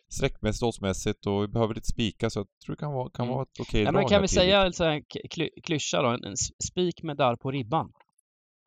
sträckmässigt, 0.10 0.64
oddsmässigt 0.64 1.26
och 1.26 1.44
vi 1.44 1.48
behöver 1.48 1.74
lite 1.76 1.88
spika 1.88 2.30
så 2.30 2.40
jag 2.40 2.48
tror 2.66 2.76
det 2.76 2.80
kan 2.80 2.94
vara, 2.94 3.10
kan 3.10 3.26
Mm. 3.26 3.34
vara 3.36 3.44
ett 3.44 3.60
okej 3.60 3.82
Ja, 3.84 3.92
drag 3.92 4.02
men 4.02 4.10
kan 4.10 4.22
vi 4.22 4.28
tidigt. 4.28 4.42
säga 4.44 4.66
en 4.66 4.74
sån 4.74 4.88
här 4.88 5.02
kly- 5.30 5.62
klyscha 5.64 6.02
då? 6.02 6.10
En 6.10 6.24
en 6.24 6.36
spik 6.72 7.04
med 7.04 7.18
darr 7.18 7.36
på 7.36 7.52
ribban. 7.52 7.92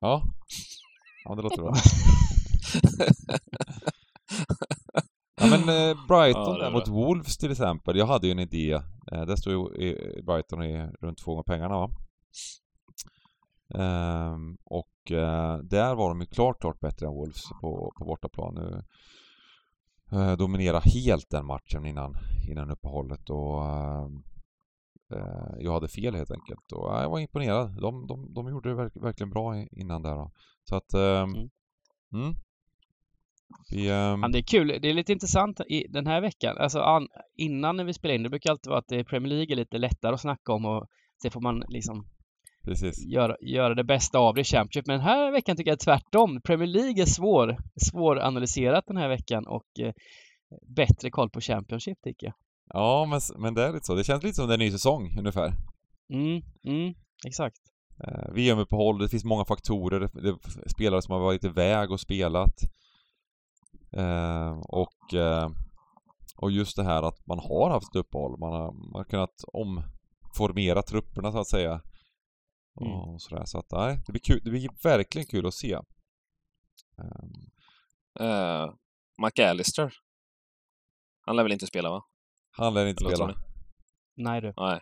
Ja. 0.00 0.22
Ja, 1.24 1.34
det 1.34 1.42
låter 1.42 1.62
bra. 1.62 1.74
Ja 5.40 5.46
men 5.50 5.60
eh, 5.60 6.06
Brighton 6.08 6.56
Ja, 6.60 6.70
mot 6.70 6.88
Wolves 6.88 7.36
till 7.38 7.50
exempel. 7.50 7.96
Jag 7.96 8.06
hade 8.06 8.26
ju 8.26 8.30
en 8.30 8.38
idé. 8.38 8.72
Eh, 9.12 9.22
där 9.26 9.36
står 9.36 9.52
ju 9.52 9.90
eh, 9.90 10.24
Brighton 10.24 10.62
i 10.62 10.90
runt 11.00 11.18
två 11.18 11.30
gånger 11.30 11.42
pengarna 11.42 11.78
va? 11.78 11.90
Ehm, 13.74 14.56
och 14.64 15.10
eh, 15.12 15.58
där 15.58 15.94
var 15.94 16.08
de 16.08 16.20
ju 16.20 16.26
klart, 16.26 16.60
klart 16.60 16.80
bättre 16.80 17.06
än 17.06 17.12
Wolves 17.12 17.42
på, 17.60 17.92
på 17.98 18.04
bortaplan. 18.04 18.54
Nu 18.54 18.82
eh, 20.18 20.36
dominera 20.36 20.78
helt 20.78 21.30
den 21.30 21.46
matchen 21.46 21.86
innan, 21.86 22.16
innan 22.50 22.70
uppehållet 22.70 23.30
och 23.30 23.64
eh, 23.66 24.08
jag 25.58 25.72
hade 25.72 25.88
fel 25.88 26.14
helt 26.14 26.30
enkelt. 26.30 26.72
Och 26.72 26.88
ja, 26.88 27.02
jag 27.02 27.10
var 27.10 27.18
imponerad. 27.18 27.80
De, 27.80 28.06
de, 28.06 28.34
de 28.34 28.48
gjorde 28.48 28.68
det 28.68 28.74
verk, 28.74 28.92
verkligen 28.96 29.30
bra 29.30 29.56
innan 29.56 30.02
där 30.02 30.14
då. 30.14 30.32
Så 30.64 30.76
att... 30.76 30.94
ehm, 30.94 31.34
Mm. 31.34 31.50
mm. 32.12 32.34
Vi, 33.70 33.88
Men 34.20 34.32
det 34.32 34.38
är 34.38 34.42
kul. 34.42 34.78
Det 34.82 34.90
är 34.90 34.94
lite 34.94 35.12
intressant 35.12 35.60
i 35.60 35.86
den 35.88 36.06
här 36.06 36.20
veckan. 36.20 36.56
Alltså 36.58 36.80
an, 36.80 37.08
innan 37.36 37.76
när 37.76 37.84
vi 37.84 37.92
spelar 37.92 38.14
in, 38.14 38.22
det 38.22 38.28
brukar 38.28 38.50
alltid 38.50 38.70
vara 38.70 38.78
att 38.78 38.88
det 38.88 39.04
Premier 39.04 39.34
League 39.34 39.54
är 39.54 39.56
lite 39.56 39.78
lättare 39.78 40.14
att 40.14 40.20
snacka 40.20 40.52
om 40.52 40.64
och 40.64 40.86
så 41.22 41.30
får 41.30 41.40
man 41.40 41.64
liksom 41.68 42.06
precis. 42.64 43.06
göra, 43.06 43.36
göra 43.40 43.74
det 43.74 43.84
bästa 43.84 44.18
av 44.18 44.34
det 44.34 44.40
i 44.40 44.44
Championship. 44.44 44.86
Men 44.86 44.96
den 44.98 45.06
här 45.06 45.32
veckan 45.32 45.56
tycker 45.56 45.70
jag 45.70 45.80
tvärtom. 45.80 46.40
Premier 46.44 46.68
League 46.68 47.02
är 47.02 47.06
svår, 47.06 47.56
svåranalyserat 47.90 48.84
den 48.86 48.96
här 48.96 49.08
veckan 49.08 49.46
och 49.46 49.80
eh, 49.80 49.92
bättre 50.76 51.10
koll 51.10 51.30
på 51.30 51.40
Championship 51.40 51.98
tycker 52.02 52.26
jag. 52.26 52.34
Ja, 52.68 53.06
men, 53.10 53.42
men 53.42 53.54
det 53.54 53.62
är 53.62 53.72
lite 53.72 53.86
så. 53.86 53.94
Det 53.94 54.04
känns 54.04 54.22
lite 54.22 54.34
som 54.34 54.46
det 54.46 54.52
är 54.52 54.58
en 54.58 54.64
ny 54.64 54.70
säsong 54.70 55.16
ungefär. 55.18 55.52
Mm, 56.12 56.42
mm, 56.64 56.94
exakt. 57.26 57.58
Eh, 58.04 58.32
VM-uppehåll, 58.32 58.98
det 58.98 59.08
finns 59.08 59.24
många 59.24 59.44
faktorer. 59.44 60.00
Det, 60.00 60.20
det 60.22 60.70
spelare 60.70 61.02
som 61.02 61.12
har 61.12 61.20
varit 61.20 61.44
iväg 61.44 61.90
och 61.90 62.00
spelat. 62.00 62.54
Eh, 63.92 64.58
och, 64.58 65.14
eh, 65.14 65.50
och 66.36 66.50
just 66.50 66.76
det 66.76 66.84
här 66.84 67.02
att 67.02 67.26
man 67.26 67.38
har 67.38 67.70
haft 67.70 67.88
ett 67.88 67.96
uppehåll. 67.96 68.38
Man 68.38 68.52
har, 68.52 68.72
man 68.72 68.94
har 68.94 69.04
kunnat 69.04 69.44
omformera 69.52 70.82
trupperna 70.82 71.32
så 71.32 71.38
att 71.38 71.48
säga. 71.48 71.82
Mm. 72.80 72.92
Och 72.92 73.22
sådär. 73.22 73.44
Så 73.44 73.58
att 73.58 73.70
nej, 73.72 74.02
det 74.06 74.12
blir 74.12 74.22
kul. 74.22 74.40
Det 74.44 74.50
blir 74.50 74.68
verkligen 74.82 75.26
kul 75.26 75.46
att 75.46 75.54
se. 75.54 75.72
Eh, 75.72 75.82
Uh, 78.20 78.74
McAllister. 79.22 79.92
Han 81.20 81.36
lär 81.36 81.42
väl 81.42 81.52
inte 81.52 81.66
spela, 81.66 81.90
va? 81.90 82.04
han 82.50 82.74
lär 82.74 82.86
inte 82.86 83.04
Eller 83.04 83.16
spela. 83.16 83.34
Nej 84.14 84.40
du. 84.40 84.52
Nej. 84.56 84.80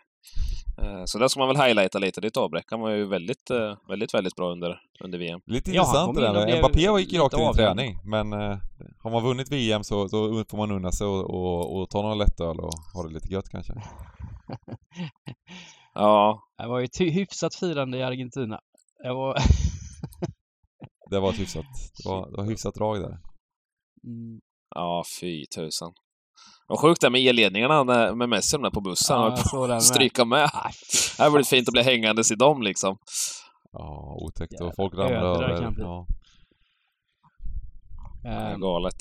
Eh, 0.83 1.03
Så 1.05 1.19
där 1.19 1.29
ska 1.29 1.41
man 1.41 1.49
väl 1.49 1.57
highlighta 1.67 1.99
lite. 1.99 2.21
Ditt 2.21 2.37
avbräck 2.37 2.65
han 2.71 2.81
var 2.81 2.91
ju 2.91 3.07
väldigt, 3.07 3.51
eh, 3.51 3.77
väldigt, 3.89 4.15
väldigt 4.15 4.35
bra 4.37 4.53
under, 4.53 4.81
under 5.05 5.19
VM. 5.19 5.41
Lite 5.47 5.71
Ja, 5.71 5.83
han 5.83 5.89
intressant 5.89 6.07
kom 6.07 6.15
det 6.15 6.47
där 6.53 6.59
Mbappé 6.59 7.01
gick 7.01 7.13
ju 7.13 7.19
rakt 7.19 7.35
in 7.35 7.41
i 7.51 7.55
träning 7.55 7.97
men 8.05 8.33
eh, 8.33 8.59
har 9.03 9.11
man 9.11 9.23
vunnit 9.23 9.53
VM 9.53 9.85
så 9.85 10.07
då 10.09 10.45
får 10.51 10.57
man 10.57 10.71
unna 10.71 10.93
sig 10.93 11.07
och, 11.07 11.31
och, 11.31 11.77
och 11.81 11.91
ta 11.91 12.03
några 12.03 12.15
lättöl 12.15 12.61
och 12.61 12.73
ha 12.95 13.03
det 13.09 13.15
lite 13.15 13.33
gött 13.33 13.49
kanske. 13.49 13.73
Ja, 15.95 16.41
Det 16.59 16.67
var 16.69 16.79
ju 16.79 16.85
ett 16.85 17.01
hy- 17.01 17.11
hyfsat 17.11 17.55
firande 17.55 17.99
i 17.99 18.03
Argentina. 18.03 18.61
Det 19.03 19.13
var... 19.13 19.37
Det 21.11 21.21
var 21.21 21.31
ett 21.31 21.39
hyfsat, 21.41 21.65
det 22.05 22.09
var, 22.09 22.31
det 22.31 22.37
var 22.37 22.45
hyfsat 22.45 22.75
drag 22.75 23.01
där. 23.01 23.19
Mm. 24.05 24.41
ja 24.75 25.05
fy 25.21 25.45
tusan. 25.47 25.93
Vad 26.67 26.79
sjukt 26.81 27.01
det 27.01 27.07
är 27.07 27.11
med 27.11 27.21
elledningarna 27.21 27.83
när- 27.85 28.15
med 28.15 28.29
Messi 28.29 28.59
på 28.73 28.81
bussen. 28.81 29.17
Ja, 29.17 29.23
Han 29.23 29.39
jag 29.53 29.69
med. 29.69 29.77
att 29.77 29.83
stryka 29.83 30.25
med. 30.25 30.51
Det 31.17 31.23
hade 31.23 31.33
varit 31.33 31.49
fint 31.49 31.69
att 31.69 31.73
bli 31.73 31.83
hängandes 31.83 32.31
i 32.31 32.35
dem 32.35 32.63
liksom. 32.63 32.97
Ja, 33.73 34.17
otäckt 34.21 34.61
och 34.61 34.73
folk 34.77 34.95
ramlar 34.95 35.43
över. 35.43 35.75
Ja. 35.79 36.07
Ehm, 38.27 38.61
galet. 38.61 38.95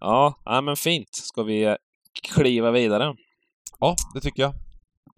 Ja, 0.00 0.34
nej, 0.46 0.62
men 0.62 0.76
fint. 0.76 1.08
Ska 1.14 1.42
vi 1.42 1.62
eh, 1.64 1.74
kliva 2.22 2.70
vidare? 2.70 3.14
ja, 3.80 3.96
det 4.14 4.20
tycker 4.20 4.42
jag. 4.42 4.54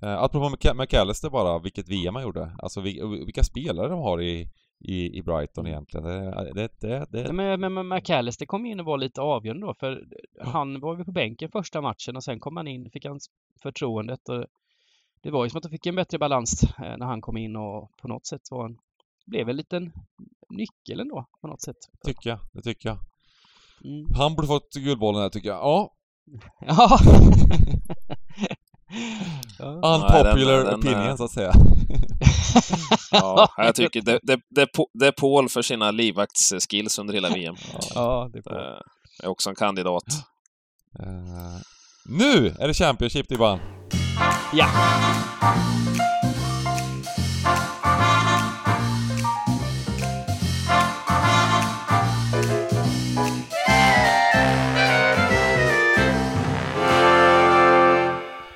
Eh, 0.03 0.23
apropå 0.23 0.49
Mc- 0.57 0.75
McAllister 0.75 1.31
bara, 1.31 1.59
vilket 1.59 1.89
VM 1.89 2.15
han 2.15 2.25
gjorde. 2.25 2.57
Alltså 2.59 2.81
vil- 2.81 3.25
vilka 3.25 3.45
spelare 3.45 3.89
de 3.89 3.99
har 3.99 4.23
i, 4.23 4.49
i, 4.81 5.19
i 5.19 5.23
Brighton 5.23 5.67
egentligen. 5.67 6.07
Det, 6.07 6.53
det, 6.55 6.81
det, 6.81 7.07
det, 7.11 7.33
Men, 7.33 7.75
men, 7.75 7.89
McAllister 7.89 8.47
kom 8.47 8.67
in 8.67 8.81
och 8.81 8.87
var 8.87 8.99
lite 8.99 9.21
avgörande 9.21 9.67
då, 9.67 9.75
för 9.75 10.09
han 10.41 10.81
var 10.81 10.99
ju 10.99 11.05
på 11.05 11.13
bänken 11.13 11.51
första 11.51 11.81
matchen 11.81 12.17
och 12.17 12.25
sen 12.25 12.41
kom 12.41 12.57
han 12.57 12.69
in, 12.69 12.91
fick 12.91 13.05
han 13.05 13.21
förtroendet 13.63 14.29
och 14.29 14.45
det 15.21 15.31
var 15.31 15.45
ju 15.45 15.51
som 15.51 15.59
att 15.59 15.63
de 15.63 15.69
fick 15.69 15.87
en 15.87 15.97
bättre 15.97 16.19
balans 16.19 16.63
eh, 16.63 16.97
när 16.97 17.07
han 17.07 17.21
kom 17.21 17.37
in 17.37 17.57
och 17.57 17.97
på 17.97 18.09
något 18.09 18.27
sätt 18.27 18.43
var 18.51 18.65
en, 18.65 18.79
blev 19.27 19.49
en 19.49 19.57
liten 19.57 19.93
nyckel 20.49 21.01
ändå 21.01 21.27
på 21.41 21.47
något 21.47 21.63
sätt. 21.63 21.77
tycker 22.05 22.31
jag, 22.31 22.39
det 22.53 22.63
tycker 22.63 22.89
jag. 22.89 22.99
Mm. 23.85 24.07
Han 24.15 24.35
borde 24.35 24.49
fått 24.49 24.75
Guldbollen 24.75 25.23
här 25.23 25.29
tycker 25.29 25.49
jag. 25.49 25.59
Ja, 25.59 25.95
Ja. 26.61 26.99
unpopular 29.59 30.53
den- 30.57 30.65
den, 30.67 30.75
opinion 30.75 31.09
eh, 31.09 31.17
så 31.17 31.25
att 31.25 31.31
säga. 31.31 31.53
Ja, 33.13 33.49
jag 33.57 33.75
tycker 33.75 34.03
det, 34.03 34.21
det, 34.23 34.41
det, 34.51 34.61
är 34.63 34.69
det 34.99 35.07
är 35.07 35.13
Paul 35.13 35.49
för 35.49 35.63
sina 35.63 35.91
livvaktsskills 35.91 36.99
under 36.99 37.15
hela 37.15 37.29
VM. 37.29 37.55
ja, 37.95 38.31
det 38.33 38.41
Det 38.41 38.51
var. 38.51 38.83
är 39.23 39.29
också 39.29 39.51
en 39.51 39.57
kandidat. 39.57 40.05
Eh, 41.01 41.61
nu 42.05 42.55
är 42.59 42.69
det 42.69 42.75
Championship 42.75 43.29
Dibban. 43.29 43.59
Ja. 44.53 44.67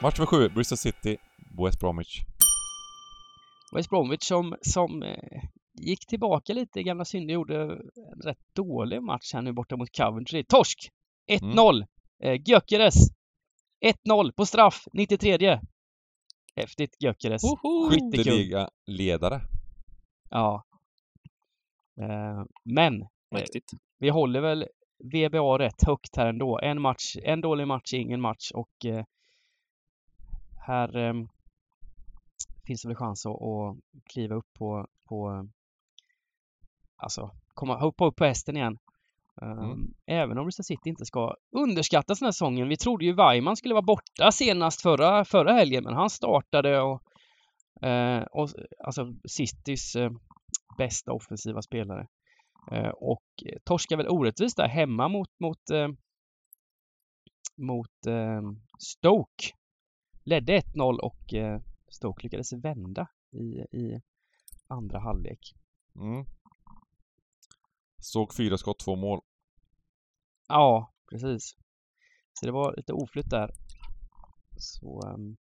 Match 0.02 0.18
nummer 0.18 0.26
sju, 0.26 0.48
Bristol 0.48 0.78
City, 0.78 1.16
West 1.64 1.80
Bromwich. 1.80 2.22
West 3.72 3.90
Bromwich 3.90 4.22
som, 4.22 4.56
som 4.60 5.02
eh, 5.02 5.42
gick 5.80 6.06
tillbaka 6.06 6.52
lite 6.52 6.80
i 6.80 6.82
gamla 6.82 7.04
synder, 7.04 7.34
gjorde 7.34 7.62
en 7.62 8.22
rätt 8.24 8.54
dålig 8.54 9.02
match 9.02 9.32
här 9.34 9.42
nu 9.42 9.52
borta 9.52 9.76
mot 9.76 9.96
Coventry. 9.96 10.44
Torsk! 10.44 10.78
1-0! 11.30 11.86
Eh, 12.22 12.40
Gyökeres! 12.46 12.94
1-0 14.08 14.32
på 14.32 14.46
straff, 14.46 14.84
93. 14.92 15.60
Häftigt! 16.56 16.96
Skyttekung. 17.00 17.90
Skytteliga-ledare. 17.90 19.40
Ja. 20.30 20.64
Eh, 22.00 22.44
men 22.64 23.06
Mäktigt. 23.30 23.70
vi 23.98 24.08
håller 24.08 24.40
väl 24.40 24.66
VBA 24.98 25.58
rätt 25.58 25.82
högt 25.86 26.16
här 26.16 26.26
ändå. 26.26 26.60
En 26.62 26.80
match, 26.80 27.16
en 27.22 27.40
dålig 27.40 27.66
match 27.66 27.94
ingen 27.94 28.20
match 28.20 28.50
och 28.54 28.84
eh, 28.84 29.04
här 30.62 30.96
eh, 30.96 31.14
finns 32.66 32.82
det 32.82 32.88
väl 32.88 32.96
chans 32.96 33.26
att, 33.26 33.42
att 33.42 33.76
kliva 34.12 34.34
upp 34.34 34.54
på, 34.58 34.86
på 35.08 35.48
alltså 36.96 37.30
komma, 37.54 37.78
hoppa 37.78 38.06
upp 38.06 38.16
på 38.16 38.24
hästen 38.24 38.56
igen. 38.56 38.78
Mm. 39.42 39.94
Även 40.06 40.38
om 40.38 40.44
Bristol 40.44 40.64
City 40.64 40.88
inte 40.88 41.04
ska 41.04 41.34
underskattas 41.56 42.18
den 42.18 42.26
här 42.26 42.32
säsongen. 42.32 42.68
Vi 42.68 42.76
trodde 42.76 43.04
ju 43.04 43.12
Weimann 43.12 43.56
skulle 43.56 43.74
vara 43.74 43.82
borta 43.82 44.32
senast 44.32 44.82
förra, 44.82 45.24
förra 45.24 45.52
helgen, 45.52 45.84
men 45.84 45.94
han 45.94 46.10
startade 46.10 46.80
och, 46.80 47.02
eh, 47.86 48.22
och 48.22 48.48
alltså 48.84 49.14
Citys 49.28 49.96
eh, 49.96 50.10
bästa 50.78 51.12
offensiva 51.12 51.62
spelare. 51.62 52.06
Eh, 52.72 52.88
och 52.88 53.24
torskar 53.64 53.96
väl 53.96 54.08
orättvist 54.08 54.56
där 54.56 54.68
hemma 54.68 55.08
mot, 55.08 55.28
mot, 55.40 55.58
mot 57.56 58.06
eh, 58.06 58.42
Stoke. 58.78 59.54
Ledde 60.24 60.60
1-0 60.60 60.98
och 60.98 61.34
eh, 61.34 61.60
Stoke 61.88 62.22
lyckades 62.22 62.52
vända 62.52 63.08
i, 63.32 63.76
i 63.78 64.00
andra 64.68 64.98
halvlek. 64.98 65.54
Mm. 65.96 66.24
Såg 67.98 68.34
fyra 68.34 68.58
skott, 68.58 68.78
två 68.78 68.96
mål. 68.96 69.20
Ja, 70.48 70.92
precis. 71.10 71.56
Så 72.32 72.46
det 72.46 72.52
var 72.52 72.76
lite 72.76 72.92
oflytt 72.92 73.30
där. 73.30 73.50
Så... 74.58 75.00
ehm, 75.06 75.36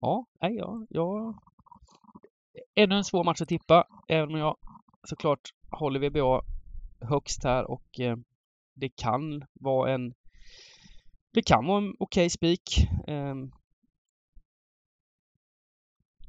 ja, 0.00 0.26
nej, 0.40 0.54
ja, 0.56 0.86
ja. 0.90 1.34
Ännu 2.74 2.94
en 2.94 3.04
svår 3.04 3.24
match 3.24 3.40
att 3.40 3.48
tippa, 3.48 3.86
även 4.08 4.34
om 4.34 4.38
jag 4.38 4.56
såklart 5.08 5.54
håller 5.70 6.00
VBA 6.00 6.42
högst 7.00 7.44
här 7.44 7.70
och 7.70 8.00
eh, 8.00 8.16
det 8.74 8.88
kan 8.88 9.44
vara 9.52 9.94
en 9.94 10.14
det 11.32 11.42
kan 11.42 11.66
vara 11.66 11.78
en 11.78 11.94
okej 11.98 12.30
spik. 12.30 12.86
ehm, 13.06 13.50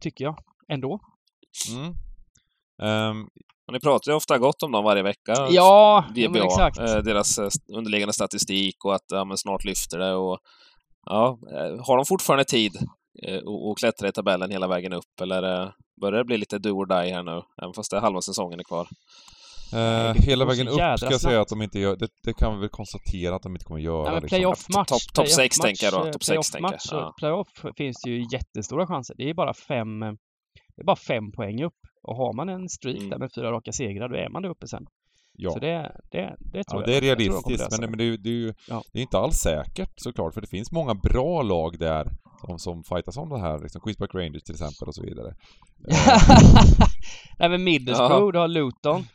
tycker 0.01 0.25
jag 0.25 0.37
ändå. 0.67 0.99
Mm. 1.69 1.93
Och 3.67 3.73
ni 3.73 3.79
pratar 3.79 4.11
ju 4.11 4.15
ofta 4.15 4.37
gott 4.37 4.63
om 4.63 4.71
dem 4.71 4.83
varje 4.83 5.03
vecka. 5.03 5.47
Ja, 5.49 6.05
DBA, 6.09 6.45
exakt. 6.45 6.79
eh, 6.79 6.97
deras 6.97 7.37
eh, 7.39 7.49
underliggande 7.73 8.13
statistik 8.13 8.85
och 8.85 8.95
att 8.95 9.05
ja, 9.07 9.37
snart 9.37 9.63
lyfter 9.63 9.99
det. 9.99 10.13
Och, 10.13 10.39
ja, 11.05 11.39
eh, 11.51 11.85
har 11.85 11.97
de 11.97 12.05
fortfarande 12.05 12.45
tid 12.45 12.75
eh, 13.27 13.37
att 13.37 13.77
klättra 13.77 14.07
i 14.07 14.11
tabellen 14.11 14.51
hela 14.51 14.67
vägen 14.67 14.93
upp 14.93 15.21
eller 15.21 15.61
eh, 15.61 15.69
börjar 16.01 16.17
det 16.17 16.25
bli 16.25 16.37
lite 16.37 16.59
do 16.59 16.69
or 16.69 16.85
die 16.85 17.13
här 17.13 17.23
nu? 17.23 17.41
Även 17.61 17.73
fast 17.73 17.91
det 17.91 17.97
är 17.97 18.01
halva 18.01 18.21
säsongen 18.21 18.59
är 18.59 18.63
kvar. 18.63 18.87
Eh, 19.73 20.13
hela 20.13 20.45
vägen 20.45 20.67
upp 20.67 20.73
ska 20.99 21.11
jag 21.11 21.21
säga 21.21 21.41
att 21.41 21.47
de 21.47 21.61
inte 21.61 21.79
gör, 21.79 21.95
det, 21.95 22.07
det 22.23 22.33
kan 22.33 22.53
vi 22.55 22.59
väl 22.59 22.69
konstatera 22.69 23.35
att 23.35 23.43
de 23.43 23.51
inte 23.55 23.65
kommer 23.65 23.79
göra. 23.81 24.05
Ja, 24.07 24.11
men 24.13 24.21
liksom. 24.21 24.37
playoff-match. 24.37 24.87
Topp- 24.89 25.13
topp 25.13 25.27
sex 25.27 25.57
playoff-match, 25.59 25.79
tänker 25.79 25.85
jag 25.85 25.93
då, 25.93 26.07
eh, 26.07 26.11
topp 26.11 26.23
sex 26.23 26.51
tänker 26.51 26.65
jag, 26.71 26.79
playoff-match 26.81 26.87
ja. 26.91 27.07
och 27.07 27.15
Playoff 27.17 27.75
finns 27.77 28.01
det 28.03 28.09
ju 28.09 28.25
jättestora 28.33 28.87
chanser. 28.87 29.15
Det 29.17 29.29
är 29.29 29.33
bara 29.33 29.53
fem, 29.53 30.03
eh, 30.03 30.11
det 30.75 30.81
är 30.81 30.85
bara 30.85 30.95
fem 30.95 31.31
poäng 31.31 31.63
upp. 31.63 31.73
Och 32.03 32.15
har 32.15 32.33
man 32.33 32.49
en 32.49 32.69
streak 32.69 32.97
Mm. 32.97 33.09
där 33.09 33.17
med 33.17 33.29
fyra 33.35 33.51
raka 33.51 33.71
segrar, 33.71 34.09
då 34.09 34.15
är 34.15 34.29
man 34.29 34.41
där 34.41 34.49
uppe 34.49 34.67
sen. 34.67 34.85
Ja. 35.35 35.51
Så 35.51 35.59
det, 35.59 35.91
det, 36.11 36.35
det 36.39 36.57
Ja, 36.57 36.63
tror 36.63 36.79
men 36.81 36.91
jag. 36.93 37.03
det 37.03 37.09
är 37.09 37.15
de 37.15 37.23
realistiskt, 37.23 37.79
men, 37.81 37.89
men 37.89 37.97
det, 37.97 38.03
är 38.03 38.05
ju- 38.05 38.17
det 38.17 38.29
är 38.29 38.33
ju 38.33 38.53
Ja. 38.69 38.83
det 38.93 38.99
är 38.99 39.01
inte 39.01 39.17
alls 39.17 39.35
säkert 39.35 39.89
såklart, 39.95 40.33
för 40.33 40.41
det 40.41 40.47
finns 40.47 40.71
många 40.71 40.93
bra 40.95 41.41
lag 41.41 41.79
där 41.79 42.07
som, 42.45 42.59
som 42.59 42.83
fightas 42.83 43.17
om 43.17 43.29
det 43.29 43.39
här, 43.39 43.59
liksom 43.59 43.81
Queens 43.81 43.97
Park 43.97 44.15
Rangers 44.15 44.43
till 44.43 44.53
exempel 44.55 44.87
och 44.87 44.95
så 44.95 45.01
vidare. 45.03 45.35
Nej 47.39 47.49
men 47.49 47.63
Middlesbrough, 47.63 48.25
Ja. 48.25 48.31
du 48.31 48.39
har 48.39 48.47
Luton. 48.47 49.05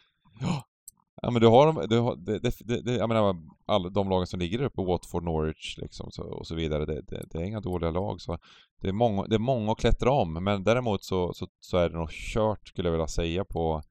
Ja 1.23 1.31
men 1.31 1.41
du 1.43 1.47
har, 1.49 1.67
de- 1.73 1.87
du 1.89 1.99
har 1.99 2.17
det, 2.17 2.39
det, 2.39 2.81
det, 2.83 2.95
jag 2.95 3.09
menar, 3.09 3.37
alla 3.67 3.89
de 3.89 4.09
lagen 4.09 4.27
som 4.27 4.41
ligger 4.41 4.59
där 4.59 4.65
uppe, 4.65 4.83
Watford, 4.83 5.23
Norwich 5.25 5.79
liksom 5.79 6.11
så, 6.11 6.23
och 6.23 6.47
så 6.47 6.55
vidare, 6.55 6.85
det, 6.87 7.03
det, 7.03 7.27
det 7.31 7.39
är 7.39 7.43
inga 7.43 7.61
dåliga 7.61 7.91
lag 7.91 8.21
så 8.21 8.39
det 8.81 8.89
är 8.89 8.93
många, 8.93 9.27
det 9.27 9.35
är 9.35 9.39
många 9.39 9.73
att 9.73 9.79
klättra 9.79 10.11
om, 10.11 10.45
men 10.45 10.65
däremot 10.65 11.05
så, 11.05 11.33
så, 11.35 11.49
så 11.61 11.77
är 11.77 11.89
det 11.91 11.97
nog 11.99 12.11
kört 12.11 12.69
skulle 12.69 12.89
jag 12.89 12.93
vilja 12.93 13.07
säga 13.07 13.45
på, 13.45 13.83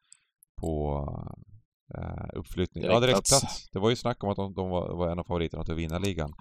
på 0.62 1.04
eh, 1.98 2.30
uppflyttning. 2.39 2.84
Ja, 2.84 3.00
Direktplats. 3.00 3.30
direktplats. 3.30 3.70
Det 3.72 3.80
var 3.80 3.89
ju 3.89 3.95
snack 3.95 4.24
om 4.24 4.30
att 4.30 4.36
de, 4.36 4.54
de 4.54 4.70
var, 4.70 4.95
var 4.95 5.10
en 5.10 5.20
av 5.20 5.24
favoriterna 5.24 5.64
till 5.64 5.74
att 5.74 5.80
vinna 5.80 6.00
ligan. 6.00 6.34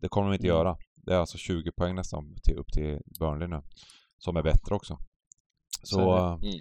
Det 0.00 0.08
kommer 0.08 0.28
de 0.28 0.34
inte 0.34 0.46
Mm. 0.46 0.56
göra. 0.56 0.76
Det 0.96 1.14
är 1.14 1.18
alltså 1.18 1.38
20 1.38 1.72
poäng 1.72 1.94
nästan 1.94 2.36
till, 2.44 2.56
upp 2.56 2.72
till 2.72 2.98
Burnley 3.20 3.48
nu. 3.48 3.62
Som 4.18 4.36
är 4.36 4.42
bättre 4.42 4.74
också. 4.74 4.98
Så... 5.82 5.96
Så 5.96 6.10
Mm. 6.18 6.60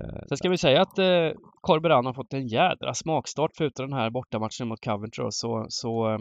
Eh, 0.00 0.26
Sen 0.28 0.36
ska 0.36 0.48
vi 0.48 0.58
säga 0.58 0.82
att 0.82 0.98
eh, 0.98 1.30
Corberan 1.60 2.06
har 2.06 2.14
fått 2.14 2.34
en 2.34 2.46
jädra 2.46 2.94
smakstart 2.94 3.50
förutom 3.56 3.90
den 3.90 3.98
här 3.98 4.10
bortamatchen 4.10 4.68
mot 4.68 4.84
Coventry 4.84 5.26
så, 5.30 5.66
så 5.68 6.10
eh, 6.10 6.18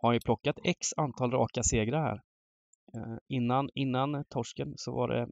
har 0.00 0.08
han 0.08 0.14
ju 0.14 0.20
plockat 0.20 0.58
x 0.64 0.88
antal 0.96 1.30
raka 1.30 1.62
segrar 1.62 2.02
här. 2.02 2.20
Eh, 2.94 3.16
innan, 3.28 3.68
innan 3.74 4.24
torsken 4.28 4.72
så 4.76 4.92
var 4.92 5.08
det 5.08 5.28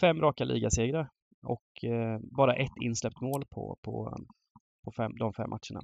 fem 0.00 0.20
raka 0.20 0.44
ligasegrar 0.44 1.08
och 1.46 1.84
eh, 1.84 2.18
bara 2.36 2.54
ett 2.54 2.76
insläppt 2.84 3.20
mål 3.20 3.44
på, 3.50 3.78
på, 3.82 4.16
på 4.84 4.92
fem, 4.96 5.12
de 5.18 5.32
fem 5.32 5.50
matcherna. 5.50 5.80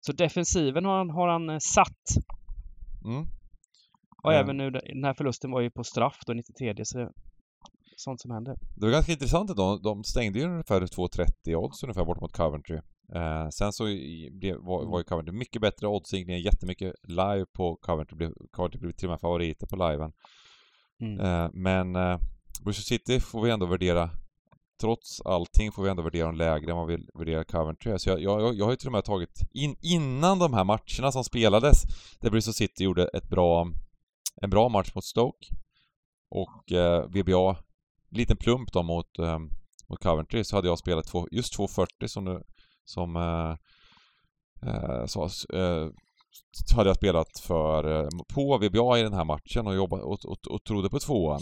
Så 0.00 0.12
defensiven 0.12 0.84
har 0.84 0.98
han, 0.98 1.10
har 1.10 1.28
han 1.28 1.50
eh, 1.50 1.58
satt 1.58 2.06
mm. 3.04 3.22
och 4.22 4.32
Ja. 4.32 4.38
även 4.38 4.56
nu 4.56 4.70
den 4.70 5.04
här 5.04 5.14
förlusten 5.14 5.50
var 5.50 5.60
ju 5.60 5.70
på 5.70 5.84
straff 5.84 6.18
då 6.26 6.32
93 6.32 6.74
så 6.84 6.98
det, 6.98 7.12
sånt 7.96 8.20
som 8.20 8.30
händer. 8.30 8.58
Det 8.76 8.86
var 8.86 8.92
ganska 8.92 9.12
intressant 9.12 9.50
ändå. 9.50 9.76
De 9.76 10.04
stängde 10.04 10.38
ju 10.38 10.44
ungefär 10.44 10.80
2,30 10.80 11.54
odds 11.54 11.82
ungefär 11.82 12.04
bort 12.04 12.20
mot 12.20 12.32
Coventry. 12.32 12.80
Eh, 13.14 13.48
sen 13.48 13.72
så 13.72 13.84
blev, 14.32 14.56
var, 14.56 14.84
var 14.84 14.98
ju 14.98 15.04
Coventry 15.04 15.32
mycket 15.32 15.62
bättre 15.62 15.86
oddsinkning, 15.86 16.38
jättemycket 16.38 16.94
live 17.02 17.46
på 17.52 17.76
Coventry. 17.76 18.16
Blev, 18.16 18.32
Coventry 18.50 18.80
blev 18.80 18.92
till 18.92 19.08
och 19.08 19.10
med 19.10 19.20
favoriter 19.20 19.66
på 19.66 19.76
liven. 19.76 20.12
Mm. 21.00 21.20
Eh, 21.20 21.50
men 21.52 21.96
eh, 21.96 22.18
Bristol 22.64 22.84
City 22.84 23.20
får 23.20 23.42
vi 23.42 23.50
ändå 23.50 23.66
värdera 23.66 24.10
Trots 24.80 25.20
allting 25.20 25.72
får 25.72 25.82
vi 25.82 25.90
ändå 25.90 26.02
värdera 26.02 26.26
dem 26.26 26.36
lägre 26.36 26.70
än 26.70 26.76
vad 26.76 26.86
vi 26.86 27.06
värderar 27.14 27.44
Coventry. 27.44 27.98
Så 27.98 28.10
jag, 28.10 28.22
jag, 28.22 28.54
jag 28.54 28.64
har 28.64 28.72
ju 28.72 28.76
till 28.76 28.88
och 28.88 28.92
med 28.92 29.04
tagit 29.04 29.40
in, 29.54 29.76
innan 29.82 30.38
de 30.38 30.54
här 30.54 30.64
matcherna 30.64 31.12
som 31.12 31.24
spelades 31.24 31.82
där 32.20 32.30
Bristol 32.30 32.54
City 32.54 32.84
gjorde 32.84 33.08
ett 33.08 33.28
bra, 33.28 33.68
en 34.42 34.50
bra 34.50 34.68
match 34.68 34.94
mot 34.94 35.04
Stoke 35.04 35.46
och 36.30 36.72
eh, 36.72 37.06
VBA 37.08 37.56
liten 38.16 38.36
plump 38.36 38.72
då 38.72 38.82
mot, 38.82 39.18
eh, 39.18 39.38
mot 39.88 40.02
Coventry 40.02 40.44
så 40.44 40.56
hade 40.56 40.68
jag 40.68 40.78
spelat 40.78 41.06
två, 41.06 41.28
just 41.30 41.58
2.40 41.58 41.86
som 42.06 42.24
nu 42.24 42.40
som 42.84 43.16
eh, 43.16 43.56
eh, 44.70 45.06
så, 45.06 45.24
eh, 45.52 45.88
hade 46.76 46.88
jag 46.88 46.96
spelat 46.96 47.38
för 47.42 48.00
eh, 48.00 48.08
på 48.34 48.58
VBA 48.58 48.98
i 48.98 49.02
den 49.02 49.12
här 49.12 49.24
matchen 49.24 49.66
och 49.66 49.74
jobbat 49.74 50.02
och, 50.02 50.24
och, 50.24 50.38
och 50.50 50.64
trodde 50.64 50.90
på 50.90 50.98
tvåan. 50.98 51.40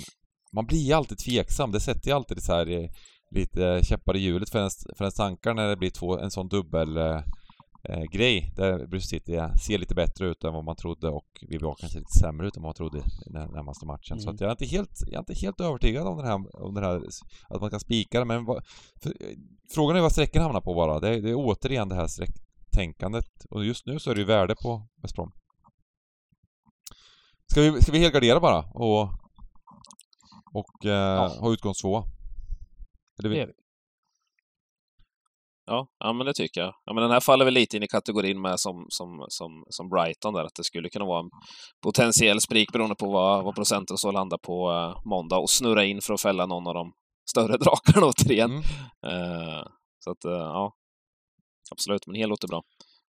Man 0.52 0.66
blir 0.66 0.86
ju 0.86 0.92
alltid 0.92 1.18
tveksam, 1.18 1.72
det 1.72 1.80
sätter 1.80 2.08
ju 2.08 2.16
alltid 2.16 2.42
så 2.42 2.52
här 2.52 2.90
lite 3.30 3.80
käppar 3.82 4.16
i 4.16 4.18
hjulet 4.18 4.50
för 4.50 4.58
ens, 4.58 4.74
för 4.96 5.04
ens 5.04 5.14
tankar 5.14 5.54
när 5.54 5.68
det 5.68 5.76
blir 5.76 5.90
två, 5.90 6.18
en 6.18 6.30
sån 6.30 6.48
dubbel 6.48 6.96
eh, 6.96 7.20
eh, 7.88 7.98
eh, 7.98 8.02
grej 8.02 8.52
där 8.56 8.86
Bristol 8.86 9.08
City 9.08 9.40
ser 9.66 9.78
lite 9.78 9.94
bättre 9.94 10.26
ut 10.26 10.44
än 10.44 10.52
vad 10.52 10.64
man 10.64 10.76
trodde 10.76 11.08
och 11.08 11.44
VBA 11.48 11.74
kanske 11.78 11.98
lite 11.98 12.18
sämre 12.20 12.46
ut 12.46 12.56
än 12.56 12.62
vad 12.62 12.68
man 12.68 12.74
trodde 12.74 12.98
i 12.98 13.02
den 13.32 13.50
närmaste 13.50 13.86
matchen. 13.86 14.20
Så 14.20 14.28
Mm. 14.28 14.34
att 14.34 14.40
jag 14.40 14.48
är 14.48 14.52
inte 14.52 14.66
helt, 14.66 15.00
jag 15.06 15.14
är 15.14 15.18
inte 15.18 15.34
helt 15.34 15.60
övertygad 15.60 16.06
om 16.06 16.16
den 16.16 16.26
här, 16.26 16.62
om 16.64 16.74
den 16.74 16.84
här 16.84 17.02
att 17.48 17.60
man 17.60 17.70
kan 17.70 17.80
spika 17.80 18.18
det, 18.18 18.24
men 18.24 18.44
vad, 18.44 18.64
för, 19.02 19.10
eh, 19.10 19.36
frågan 19.74 19.96
är 19.96 20.00
vad 20.00 20.12
sträcken 20.12 20.42
hamnar 20.42 20.60
på 20.60 20.74
bara. 20.74 21.00
Det 21.00 21.08
är, 21.08 21.22
det 21.22 21.30
är 21.30 21.34
återigen 21.36 21.88
det 21.88 21.94
här 21.94 22.06
sträcktänkandet 22.06 23.44
och 23.50 23.64
just 23.64 23.86
nu 23.86 23.98
så 23.98 24.10
är 24.10 24.14
det 24.14 24.20
ju 24.20 24.26
värde 24.26 24.54
på 24.62 24.88
West 25.02 25.14
Brom. 25.14 25.32
Ska 27.50 27.60
vi, 27.60 27.82
ska 27.82 27.92
vi 27.92 27.98
helgardera 27.98 28.40
bara 28.40 28.58
och, 28.58 29.02
och 30.52 30.86
eh, 30.86 31.40
ha 31.40 31.52
utgångs 31.52 31.78
två? 31.82 32.04
Eller 33.18 33.28
vi. 33.28 33.36
Ja, 35.66 35.88
ja, 35.98 36.12
men 36.12 36.26
det 36.26 36.34
tycker 36.34 36.60
jag. 36.60 36.74
Ja, 36.84 36.92
men 36.92 37.02
den 37.02 37.10
här 37.10 37.20
faller 37.20 37.44
väl 37.44 37.54
lite 37.54 37.76
in 37.76 37.82
i 37.82 37.86
kategorin 37.86 38.40
med 38.40 38.60
som, 38.60 38.86
som, 38.88 39.26
som, 39.28 39.64
som 39.68 39.88
Brighton 39.88 40.34
där, 40.34 40.44
att 40.44 40.54
det 40.54 40.64
skulle 40.64 40.88
kunna 40.88 41.04
vara 41.04 41.20
en 41.20 41.30
potentiell 41.82 42.40
sprik 42.40 42.72
beroende 42.72 42.94
på 42.94 43.10
vad, 43.10 43.44
vad 43.44 43.54
procenten 43.54 43.94
och 43.94 44.00
så 44.00 44.12
landar 44.12 44.38
på 44.38 44.72
eh, 44.72 45.08
måndag 45.08 45.38
och 45.38 45.50
snurra 45.50 45.84
in 45.84 46.00
för 46.00 46.14
att 46.14 46.20
fälla 46.20 46.46
någon 46.46 46.66
av 46.66 46.74
de 46.74 46.92
större 47.30 47.56
drakarna 47.64 48.06
återigen. 48.06 48.50
Mm. 48.50 48.62
Eh, 49.06 49.62
så 49.98 50.10
att, 50.10 50.24
eh, 50.24 50.32
ja. 50.32 50.72
Absolut, 51.70 52.06
men 52.06 52.16
hel 52.16 52.28
låter 52.28 52.48
bra. 52.48 52.62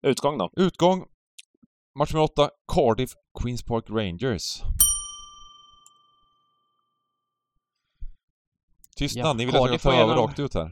Utgång 0.07 0.37
då? 0.37 0.49
Utgång. 0.57 1.05
Match 1.99 2.13
nummer 2.13 2.23
åtta, 2.23 2.49
Cardiff 2.73 3.11
Queens 3.41 3.63
Park 3.63 3.85
Rangers. 3.89 4.61
Tystnad, 8.97 9.25
Ja, 9.25 9.33
ni 9.33 9.45
vill 9.45 9.55
att 9.55 9.61
jag 9.61 9.67
Cardiff 9.67 9.81
ska 9.81 9.89
ta 9.91 9.97
var 9.97 10.03
över 10.03 10.15
rakt 10.15 10.39
ut 10.39 10.53
här. 10.53 10.71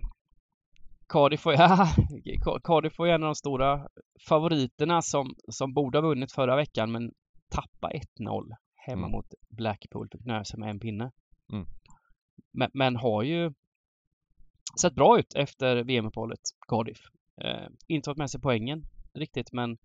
Cardiff 1.09 1.45
var, 1.45 1.55
Cardiff 2.63 2.99
var 2.99 3.07
en 3.07 3.23
av 3.23 3.27
de 3.27 3.35
stora 3.35 3.87
favoriterna 4.27 5.01
som, 5.01 5.35
som 5.51 5.73
borde 5.73 5.97
ha 5.97 6.07
vunnit 6.07 6.31
förra 6.31 6.55
veckan 6.55 6.91
men 6.91 7.11
tappa 7.49 7.91
1-0 8.19 8.51
hemma 8.75 9.07
Mm. 9.07 9.11
mot 9.11 9.25
Blackpool. 9.49 10.09
Fick 10.11 10.25
nöja 10.25 10.45
sig 10.45 10.59
med 10.59 10.69
en 10.69 10.79
pinne. 10.79 11.11
Mm. 11.53 11.65
Men, 12.53 12.69
men 12.73 12.95
har 12.95 13.23
ju 13.23 13.53
sett 14.81 14.95
bra 14.95 15.19
ut 15.19 15.33
efter 15.35 15.83
VM-uppehållet, 15.83 16.39
Cardiff. 16.67 16.99
Eh, 17.41 17.67
inte 17.87 18.09
fått 18.09 18.17
med 18.17 18.29
sig 18.29 18.41
poängen 18.41 18.83
riktigt, 19.13 19.51
men 19.53 19.77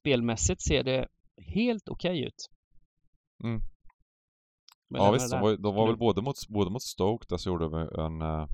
spelmässigt 0.00 0.62
ser 0.62 0.82
det 0.82 1.08
helt 1.54 1.88
okej 1.88 2.10
okay 2.12 2.26
ut. 2.26 2.48
Mm. 3.44 3.60
Ja 4.88 5.10
visst, 5.10 5.30
de 5.30 5.40
var, 5.40 5.56
de 5.56 5.74
var 5.74 5.86
väl 5.86 5.96
både 5.96 6.22
mot, 6.22 6.48
både 6.48 6.70
mot 6.70 6.82
Stoke 6.82 7.26
där 7.28 7.36
så 7.36 7.48
gjorde 7.48 7.64
de 7.64 7.74
en, 8.00 8.22
eh, 8.22 8.46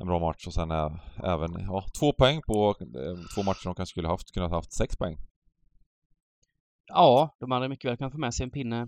en 0.00 0.06
bra 0.06 0.18
match 0.18 0.46
och 0.46 0.54
sen 0.54 0.70
eh, 0.70 0.90
även, 1.24 1.52
ja, 1.60 1.84
två 1.98 2.12
poäng 2.12 2.42
på 2.46 2.68
eh, 2.80 3.34
två 3.34 3.42
matcher 3.42 3.64
de 3.64 3.74
kanske 3.74 3.92
skulle 3.92 4.08
haft, 4.08 4.32
kunnat 4.34 4.50
haft 4.50 4.72
sex 4.72 4.96
poäng. 4.96 5.16
Ja, 6.86 7.36
de 7.40 7.50
hade 7.50 7.68
mycket 7.68 7.90
väl 7.90 7.96
kunnat 7.96 8.12
få 8.12 8.18
med 8.18 8.34
sig 8.34 8.44
en 8.44 8.50
pinne. 8.50 8.86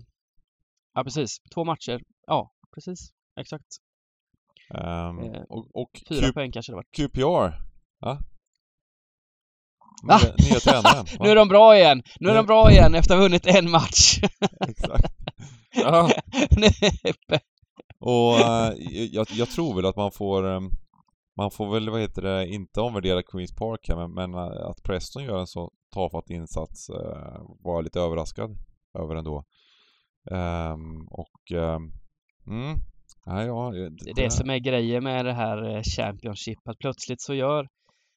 Ja, 0.93 1.03
precis. 1.03 1.37
Två 1.53 1.63
matcher. 1.63 2.01
Ja, 2.27 2.51
precis. 2.75 2.99
Exakt. 3.39 3.65
Eh, 4.73 5.09
och 5.49 5.75
och 5.81 5.89
Fyra 6.09 6.27
Q, 6.27 6.33
poäng 6.33 6.51
kanske 6.51 6.71
det 6.71 6.75
var. 6.75 6.85
QPR, 6.97 7.55
ja? 7.99 8.19
Va? 10.03 10.19
Nya, 10.23 10.33
nya 10.49 10.59
tränaren. 10.59 11.05
Nu 11.19 11.29
är 11.29 11.35
de 11.35 11.47
bra 11.47 11.77
igen! 11.77 12.03
Nu 12.19 12.29
är 12.29 12.33
de 12.33 12.41
Nu- 12.41 12.47
bra 12.47 12.71
igen 12.71 12.95
efter 12.95 13.13
att 13.13 13.19
ha 13.19 13.23
vunnit 13.23 13.45
en 13.45 13.71
match. 13.71 14.19
Exakt. 14.67 15.13
Ja, 15.75 16.09
Och 17.99 18.39
eh, 18.39 18.73
jag, 19.11 19.27
jag 19.31 19.49
tror 19.49 19.75
väl 19.75 19.85
att 19.85 19.95
man 19.95 20.11
får 20.11 20.47
ehm, 20.47 20.69
man 21.37 21.51
får 21.51 21.73
väl, 21.73 21.89
vad 21.89 22.01
heter 22.01 22.21
det, 22.21 22.47
inte 22.47 22.81
omvärdera 22.81 23.23
Queens 23.23 23.55
Park 23.55 23.79
här, 23.89 23.95
men, 23.95 24.11
men 24.13 24.33
eh, 24.33 24.65
att 24.69 24.83
Preston 24.83 25.23
gör 25.23 25.39
en 25.39 25.47
så 25.47 25.71
tafatt 25.93 26.29
insats 26.29 26.89
eh, 26.89 27.41
var 27.59 27.75
jag 27.75 27.83
lite 27.83 27.99
överraskad 27.99 28.55
över 28.99 29.15
ändå. 29.15 29.43
Ehm, 30.31 31.07
och... 31.07 31.51
ehm, 31.51 31.91
mm, 32.47 32.77
nej, 33.25 33.47
ja, 33.47 33.71
det, 33.71 33.89
det 33.89 34.09
är 34.09 34.23
det 34.23 34.31
som 34.31 34.49
är 34.49 34.57
grejen 34.57 35.03
med 35.03 35.25
det 35.25 35.33
här 35.33 35.75
eh, 35.75 35.81
Championship. 35.97 36.67
Att 36.67 36.79
plötsligt 36.79 37.21
så 37.21 37.33
gör 37.33 37.67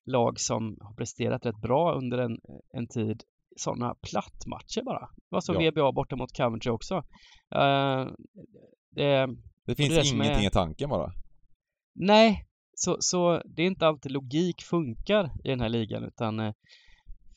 lag 0.07 0.41
som 0.41 0.77
har 0.81 0.95
presterat 0.95 1.47
rätt 1.47 1.61
bra 1.63 1.95
under 1.95 2.19
en, 2.19 2.39
en 2.73 2.87
tid 2.89 3.23
sådana 3.57 3.95
plattmatcher 4.11 4.83
bara. 4.85 5.01
Det 5.01 5.29
var 5.31 5.41
som 5.41 5.55
Ja. 5.61 5.71
VBA 5.71 5.93
borta 5.93 6.17
mot 6.17 6.37
Coventry 6.37 6.71
också. 6.71 6.95
Eh, 7.55 8.07
det, 8.91 9.27
det 9.67 9.75
finns 9.75 9.89
det 9.89 10.01
det 10.03 10.09
ingenting 10.09 10.45
är- 10.45 10.49
i 10.49 10.51
tanken 10.51 10.91
bara. 10.91 11.13
Nej, 11.95 12.47
så, 12.79 12.97
så 13.01 13.43
det 13.45 13.63
är 13.63 13.67
inte 13.67 13.87
alltid 13.87 14.13
logik 14.13 14.63
funkar 14.63 15.31
i 15.45 15.49
den 15.49 15.61
här 15.61 15.69
ligan 15.69 16.05
utan 16.05 16.41
eh, 16.41 16.53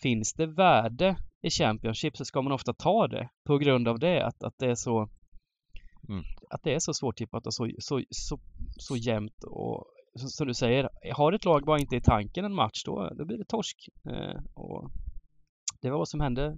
finns 0.02 0.34
det 0.34 0.46
värde 0.46 1.18
i 1.42 1.50
Championship 1.50 2.18
så 2.18 2.26
ska 2.26 2.42
man 2.42 2.52
ofta 2.52 2.74
ta 2.74 3.08
det 3.08 3.30
på 3.48 3.58
grund 3.58 3.88
av 3.88 4.00
det 4.00 4.26
att, 4.26 4.44
att 4.44 4.54
det 4.58 4.66
är 4.66 4.76
så 4.76 5.10
Mm. 6.10 6.24
att 6.50 6.64
det 6.64 6.74
är 6.74 6.80
så 6.80 6.94
svårtippat 6.94 7.48
och 7.48 7.54
så, 7.54 7.70
så, 7.80 8.02
så, 8.10 8.40
så 8.78 8.96
jämnt 8.96 9.44
och 9.44 9.86
som 10.16 10.48
du 10.48 10.54
säger, 10.54 10.90
har 11.14 11.34
ett 11.34 11.46
lag 11.46 11.66
bara 11.66 11.80
inte 11.80 11.96
i 11.96 12.02
tanken 12.02 12.46
en 12.46 12.54
match 12.54 12.84
då, 12.86 13.10
då 13.18 13.26
blir 13.26 13.38
det 13.38 13.46
torsk. 13.46 13.90
Eh, 14.10 14.42
och 14.54 14.92
det 15.82 15.90
var 15.90 15.98
vad 15.98 16.10
som 16.10 16.20
hände 16.20 16.56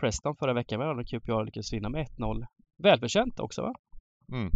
Preston 0.00 0.36
förra 0.36 0.52
veckan 0.52 0.80
när 0.80 1.04
QPR 1.04 1.44
lyckades 1.44 1.72
vinna 1.72 1.88
med 1.88 2.06
1-0. 2.06 2.46
Välförtjänt 2.82 3.40
också 3.40 3.62
va? 3.62 3.74
Mm. 4.32 4.50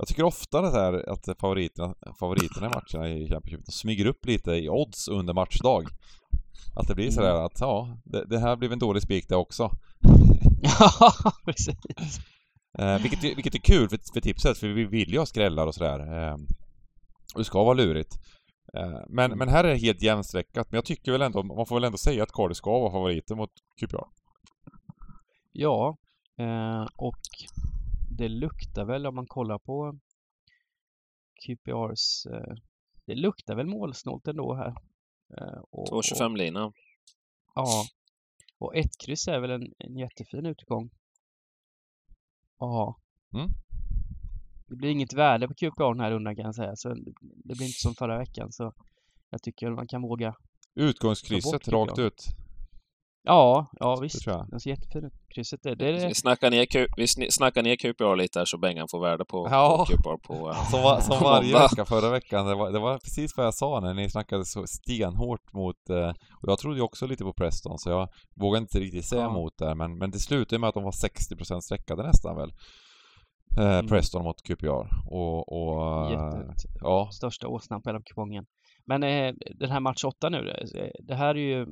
Jag 0.00 0.08
tycker 0.08 0.22
ofta 0.22 0.60
det 0.60 0.70
här 0.70 1.08
att 1.08 1.40
favoriterna, 1.40 1.94
favoriterna 2.18 2.66
i 2.66 2.70
matcherna 2.70 3.08
i 3.08 3.28
Championship, 3.28 3.72
smyger 3.72 4.06
upp 4.06 4.26
lite 4.26 4.50
i 4.50 4.68
odds 4.68 5.08
under 5.08 5.34
matchdag. 5.34 5.86
Att 6.76 6.88
det 6.88 6.94
blir 6.94 7.10
sådär 7.10 7.34
att, 7.46 7.60
ja, 7.60 7.98
det, 8.04 8.24
det 8.24 8.38
här 8.38 8.56
blev 8.56 8.72
en 8.72 8.78
dålig 8.78 9.02
spik 9.02 9.28
det 9.28 9.36
också. 9.36 9.70
Ja, 10.62 11.12
precis. 11.44 11.76
Eh, 12.78 12.98
vilket, 12.98 13.24
vilket 13.24 13.54
är 13.54 13.58
kul 13.58 13.88
för, 13.88 13.98
för 14.12 14.20
tipset, 14.20 14.58
för 14.58 14.68
vi 14.68 14.84
vill 14.84 15.12
ju 15.12 15.18
ha 15.18 15.26
skrällar 15.26 15.66
och 15.66 15.74
sådär. 15.74 16.28
Eh, 16.28 16.34
och 17.34 17.40
det 17.40 17.44
ska 17.44 17.64
vara 17.64 17.74
lurigt. 17.74 18.18
Eh, 18.74 19.00
men, 19.08 19.38
men 19.38 19.48
här 19.48 19.64
är 19.64 19.68
det 19.68 19.76
helt 19.76 20.02
jämnstreckat. 20.02 20.66
Men 20.70 20.76
jag 20.76 20.84
tycker 20.84 21.12
väl 21.12 21.22
ändå, 21.22 21.42
man 21.42 21.66
får 21.66 21.76
väl 21.76 21.84
ändå 21.84 21.98
säga 21.98 22.22
att 22.22 22.32
Cardiff 22.32 22.56
ska 22.56 22.70
vara 22.70 22.92
favoriter 22.92 23.34
mot 23.34 23.50
QPR. 23.80 24.04
Ja, 25.52 25.96
eh, 26.38 26.86
och 26.96 27.20
det 28.20 28.28
luktar 28.28 28.84
väl 28.84 29.06
om 29.06 29.14
man 29.14 29.26
kollar 29.26 29.58
på 29.58 29.98
QPRs... 31.44 32.26
Eh, 32.26 32.54
det 33.06 33.14
luktar 33.14 33.54
väl 33.54 33.66
målsnålt 33.66 34.28
ändå 34.28 34.54
här. 34.54 34.74
Eh, 35.38 35.58
och, 35.70 35.92
och, 35.92 36.02
2,25 36.02 36.36
lina. 36.36 36.72
ja, 37.54 37.84
och 38.58 38.76
ett 38.76 38.98
kryss 39.04 39.28
är 39.28 39.40
väl 39.40 39.50
en, 39.50 39.72
en 39.78 39.96
jättefin 39.96 40.46
utgång. 40.46 40.90
Ja. 42.58 42.96
Mm. 43.34 43.48
Det 44.66 44.76
blir 44.76 44.90
inget 44.90 45.12
värde 45.12 45.48
på 45.48 45.54
QPR 45.54 45.92
den 45.94 46.00
här 46.00 46.10
rundan 46.10 46.36
kan 46.36 46.44
jag 46.44 46.54
säga, 46.54 46.76
så 46.76 46.88
det 47.20 47.54
blir 47.54 47.66
inte 47.66 47.80
som 47.80 47.94
förra 47.94 48.18
veckan 48.18 48.52
så 48.52 48.72
jag 49.30 49.42
tycker 49.42 49.70
man 49.70 49.86
kan 49.88 50.02
våga. 50.02 50.34
Utgångskrysset 50.74 51.68
rakt 51.68 51.98
ut. 51.98 52.39
Ja, 53.22 53.70
ja 53.72 53.94
Det 53.96 54.02
visst. 54.02 54.22
tror 54.24 54.36
jag. 54.36 54.46
Det 54.50 54.60
ser 54.60 54.70
jättefint 54.70 55.04
ut. 55.04 55.12
Krysset 55.34 55.66
är 55.66 55.76
det. 55.76 55.88
är 55.88 55.92
Vi 55.92 56.00
det. 56.08 56.14
snackar 56.14 56.50
ner, 56.50 56.64
Q- 56.66 56.86
vi 56.96 57.06
snackar 57.30 57.62
ner 57.62 57.76
QPR 57.76 58.16
lite 58.16 58.38
här 58.38 58.46
så 58.46 58.58
Bengan 58.58 58.88
får 58.90 59.00
värde 59.00 59.24
på, 59.24 59.48
Ja. 59.50 59.84
på 59.88 59.96
QPR 59.96 60.16
på... 60.26 60.34
eh, 60.50 60.70
Som, 60.70 60.82
var, 60.82 61.00
som 61.00 61.16
varje 61.22 61.52
vecka 61.58 61.84
förra 61.84 62.10
veckan, 62.10 62.46
det 62.46 62.54
var, 62.54 62.70
det 62.70 62.78
var 62.78 62.98
precis 62.98 63.36
vad 63.36 63.46
jag 63.46 63.54
sa 63.54 63.80
när 63.80 63.94
ni 63.94 64.10
snackade 64.10 64.44
så 64.44 64.66
stenhårt 64.66 65.52
mot... 65.52 65.90
Eh, 65.90 66.08
och 66.42 66.48
jag 66.48 66.58
trodde 66.58 66.76
ju 66.76 66.82
också 66.82 67.06
lite 67.06 67.24
på 67.24 67.32
Preston, 67.32 67.78
så 67.78 67.90
jag 67.90 68.08
vågade 68.40 68.62
inte 68.62 68.78
riktigt 68.80 69.04
säga 69.08 69.22
Ja. 69.22 69.30
emot 69.30 69.52
där, 69.58 69.74
men, 69.74 69.98
men 69.98 70.10
det 70.10 70.18
slutade 70.18 70.58
med 70.58 70.68
att 70.68 70.74
de 70.74 70.84
var 70.84 70.92
60% 70.92 71.60
sträckade 71.60 72.02
nästan 72.02 72.36
väl. 72.36 72.50
Eh, 73.58 73.74
Mm. 73.78 73.86
Preston 73.88 74.24
mot 74.24 74.42
QPR. 74.42 74.88
Och... 75.10 75.52
och 75.52 76.06
eh, 76.06 76.10
Jätte, 76.10 76.52
ja, 76.80 77.08
största 77.12 77.48
åsnan 77.48 77.82
på 77.82 77.88
hela 77.88 78.00
kupongen. 78.02 78.44
Men 78.86 79.02
eh, 79.02 79.32
den 79.58 79.70
här 79.70 79.80
match 79.80 80.04
8 80.04 80.28
nu, 80.28 80.50
eh, 80.50 80.90
det 81.06 81.14
här 81.14 81.34
är 81.34 81.40
ju 81.58 81.66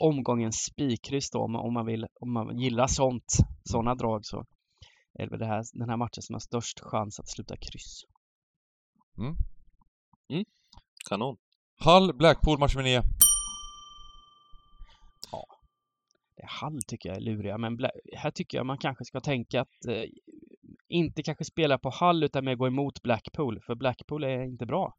omgångens 0.00 0.56
spikkryss 0.56 1.30
då 1.30 1.38
om, 1.38 1.56
om 1.56 1.74
man 1.74 1.86
vill, 1.86 2.06
om 2.20 2.32
man 2.32 2.58
gillar 2.58 2.86
sånt, 2.86 3.36
sådana 3.64 3.94
drag 3.94 4.26
så 4.26 4.44
är 5.18 5.24
det 5.24 5.30
väl 5.30 5.38
det 5.38 5.46
här, 5.46 5.64
den 5.72 5.88
här 5.88 5.96
matchen 5.96 6.22
som 6.22 6.34
har 6.34 6.40
störst 6.40 6.80
chans 6.80 7.20
att 7.20 7.28
sluta 7.28 7.56
kryss. 7.56 8.02
Kanon. 11.08 11.36
Hull, 11.84 12.14
Blackpool, 12.14 12.58
match 12.58 12.74
nummer 12.76 12.88
9. 12.88 13.02
Det 16.36 16.42
är 16.42 16.48
Hall 16.48 16.82
tycker 16.86 17.08
jag 17.08 17.16
är 17.16 17.20
luriga, 17.20 17.58
men 17.58 17.76
Bla- 17.78 18.00
här 18.16 18.30
tycker 18.30 18.58
jag 18.58 18.66
man 18.66 18.78
kanske 18.78 19.04
ska 19.04 19.20
tänka 19.20 19.60
att 19.60 19.86
eh, 19.88 20.04
inte 20.88 21.22
kanske 21.22 21.44
spela 21.44 21.78
på 21.78 21.90
Hall 21.90 22.24
utan 22.24 22.44
mer 22.44 22.54
gå 22.54 22.66
emot 22.66 23.02
Blackpool, 23.02 23.60
för 23.66 23.74
Blackpool 23.74 24.24
är 24.24 24.42
inte 24.42 24.66
bra. 24.66 24.96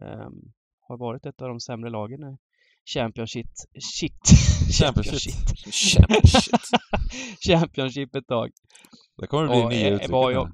Ehm, 0.00 0.52
har 0.80 0.96
varit 0.96 1.26
ett 1.26 1.42
av 1.42 1.48
de 1.48 1.60
sämre 1.60 1.90
lagen 1.90 2.38
Championship. 2.86 3.46
Shit. 3.80 4.12
Championship. 4.78 5.34
Championship. 5.72 6.60
Championship 7.46 8.14
ett 8.16 8.26
tag. 8.26 8.50
Det 9.16 9.26
kommer 9.26 9.48
bli 9.48 9.62
Och, 9.62 9.70
nya 9.70 9.88
eh, 9.88 9.94
uttryck 9.94 10.10
var 10.10 10.30
ju-. 10.30 10.48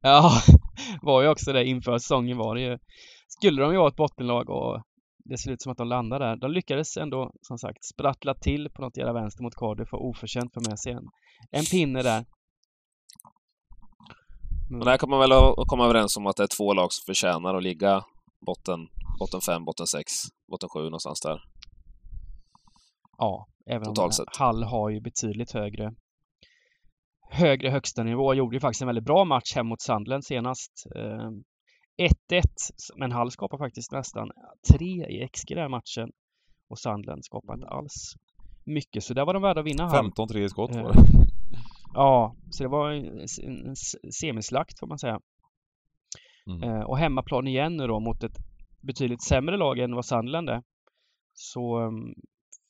Ja, 0.00 0.32
var 1.02 1.22
ju 1.22 1.28
också 1.28 1.52
det 1.52 1.64
inför 1.64 1.98
säsongen 1.98 2.38
var 2.38 2.54
det 2.54 2.60
ju. 2.60 2.78
Skulle 3.28 3.62
de 3.62 3.72
ju 3.72 3.78
vara 3.78 3.88
ett 3.88 3.96
bottenlag 3.96 4.50
och 4.50 4.82
det 5.24 5.38
ser 5.38 5.50
ut 5.50 5.62
som 5.62 5.72
att 5.72 5.78
de 5.78 5.88
landar 5.88 6.18
där. 6.18 6.36
De 6.36 6.50
lyckades 6.50 6.96
ändå, 6.96 7.32
som 7.40 7.58
sagt, 7.58 7.84
sprattla 7.84 8.34
till 8.34 8.68
på 8.70 8.82
något 8.82 8.96
jävla 8.96 9.12
vänster 9.12 9.42
mot 9.42 9.54
Cardiff 9.54 9.92
och 9.92 10.08
oförtjänt 10.08 10.54
få 10.54 10.60
med 10.68 10.78
sig 10.78 10.92
en, 10.92 11.08
en 11.50 11.64
pinne 11.64 12.02
där. 12.02 12.24
Men 14.70 14.80
där 14.80 14.96
kan 14.96 15.10
man 15.10 15.20
väl 15.20 15.54
komma 15.66 15.84
överens 15.84 16.16
om 16.16 16.26
att 16.26 16.36
det 16.36 16.42
är 16.42 16.56
två 16.56 16.72
lag 16.72 16.92
som 16.92 17.04
förtjänar 17.06 17.54
att 17.54 17.62
ligga 17.62 18.04
botten, 18.46 18.80
botten 19.18 19.40
5, 19.40 19.64
botten 19.64 19.86
6, 19.86 20.12
botten 20.50 20.68
7 20.68 20.80
någonstans 20.80 21.20
där. 21.20 21.38
Ja, 23.18 23.46
även 23.66 23.88
om 23.88 23.94
Totalt 23.94 24.12
eh, 24.12 24.16
sett. 24.16 24.36
Hall 24.36 24.62
har 24.62 24.90
ju 24.90 25.00
betydligt 25.00 25.52
högre 25.52 25.94
högre 27.32 27.70
högsta 27.70 28.02
nivå. 28.02 28.34
Gjorde 28.34 28.56
ju 28.56 28.60
faktiskt 28.60 28.82
en 28.82 28.86
väldigt 28.86 29.04
bra 29.04 29.24
match 29.24 29.54
hem 29.54 29.66
mot 29.66 29.82
Sandland 29.82 30.24
senast. 30.24 30.72
Eh, 30.96 31.30
1-1, 32.32 32.44
men 32.96 33.12
Hall 33.12 33.30
skapar 33.30 33.58
faktiskt 33.58 33.92
nästan 33.92 34.30
3 34.72 34.86
i 34.86 35.28
XG 35.32 35.48
den 35.48 35.58
här 35.58 35.68
matchen. 35.68 36.10
Och 36.68 36.78
Sandland 36.78 37.24
skapar 37.24 37.54
inte 37.54 37.68
alls 37.68 38.14
mycket, 38.64 39.04
så 39.04 39.14
där 39.14 39.24
var 39.24 39.34
de 39.34 39.42
värda 39.42 39.60
att 39.60 39.66
vinna 39.66 39.88
Hall. 39.88 40.10
15-3 40.10 40.38
i 40.38 40.48
skott 40.48 40.74
var 40.74 40.92
det. 40.92 40.98
Ja, 41.94 42.36
så 42.50 42.62
det 42.62 42.68
var 42.68 42.90
en, 42.90 43.26
semislakt 44.20 44.78
får 44.78 44.86
man 44.86 44.98
säga. 44.98 45.20
Mm. 46.46 46.62
Eh, 46.62 46.80
och 46.80 46.98
hemmaplan 46.98 47.46
igen 47.46 47.76
nu 47.76 47.86
då 47.86 48.00
mot 48.00 48.22
ett 48.22 48.36
betydligt 48.82 49.22
sämre 49.22 49.56
lag 49.56 49.78
än 49.78 49.94
vad 49.94 50.04
Sandland 50.04 50.48
är. 50.48 50.62
Så 51.34 51.80
um, 51.80 52.14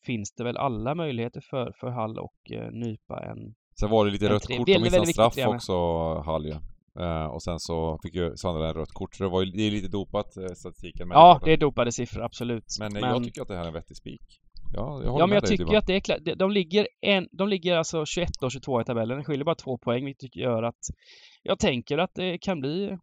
finns 0.07 0.33
det 0.33 0.45
väl 0.45 0.57
alla 0.57 0.95
möjligheter 0.95 1.41
för, 1.51 1.73
för 1.81 1.91
Hall 1.91 2.19
och 2.19 2.53
eh, 2.53 2.71
nypa 2.73 3.25
en... 3.25 3.55
Sen 3.81 3.91
var 3.91 4.05
det 4.05 4.11
lite 4.11 4.29
rött 4.29 4.43
tre- 4.43 4.57
kort, 4.57 4.67
de 4.67 4.79
missade 4.79 5.07
straff 5.07 5.35
också, 5.47 5.75
Hall 6.21 6.47
ju. 6.47 6.55
Eh, 7.01 7.27
och 7.27 7.43
sen 7.43 7.59
så 7.59 7.99
fick 8.03 8.15
ju 8.15 8.37
Sunderland 8.37 8.77
rött 8.77 8.93
kort, 8.93 9.15
så 9.15 9.25
det 9.25 9.31
var 9.31 9.43
ju, 9.43 9.51
det 9.51 9.63
är 9.63 9.71
lite 9.71 9.89
dopat 9.89 10.37
eh, 10.37 10.47
statistiken. 10.47 11.09
Men 11.09 11.19
ja, 11.19 11.41
det 11.45 11.53
är 11.53 11.57
dopade 11.57 11.93
siffror, 11.93 12.23
absolut. 12.23 12.65
men, 12.81 12.97
eh, 12.97 13.03
jag 13.03 13.25
tycker 13.25 13.43
att 13.43 13.49
det 13.49 13.55
här 13.55 13.63
är 13.63 13.69
en 13.69 13.75
vettig 13.75 13.97
spik. 13.97 14.41
Ja, 14.75 15.03
jag 15.05 15.21
Ja, 15.21 15.27
men 15.27 15.35
jag 15.35 15.47
tycker 15.47 15.65
Dybban. 15.65 15.77
att 15.77 15.87
det 15.87 15.97
är 15.97 16.01
klart. 16.01 16.19
De, 16.25 16.35
de 16.35 16.51
ligger, 16.51 16.89
en, 17.01 17.29
de 17.33 17.49
ligger 17.49 17.77
alltså 17.77 18.07
21 18.07 18.29
och 18.43 18.53
22 18.53 18.81
i 18.81 18.85
tabellen. 18.85 19.19
Det 19.19 19.25
skiljer 19.25 19.45
bara 19.45 19.55
två 19.55 19.79
poäng, 19.79 20.05
vilket 20.05 20.37
gör 20.37 20.63
att 20.63 20.81
jag 21.43 21.59
tänker 21.59 21.99
att 21.99 22.15
det 22.15 22.39
kan 22.39 22.61
bli 22.61 22.85
eh, 22.85 22.99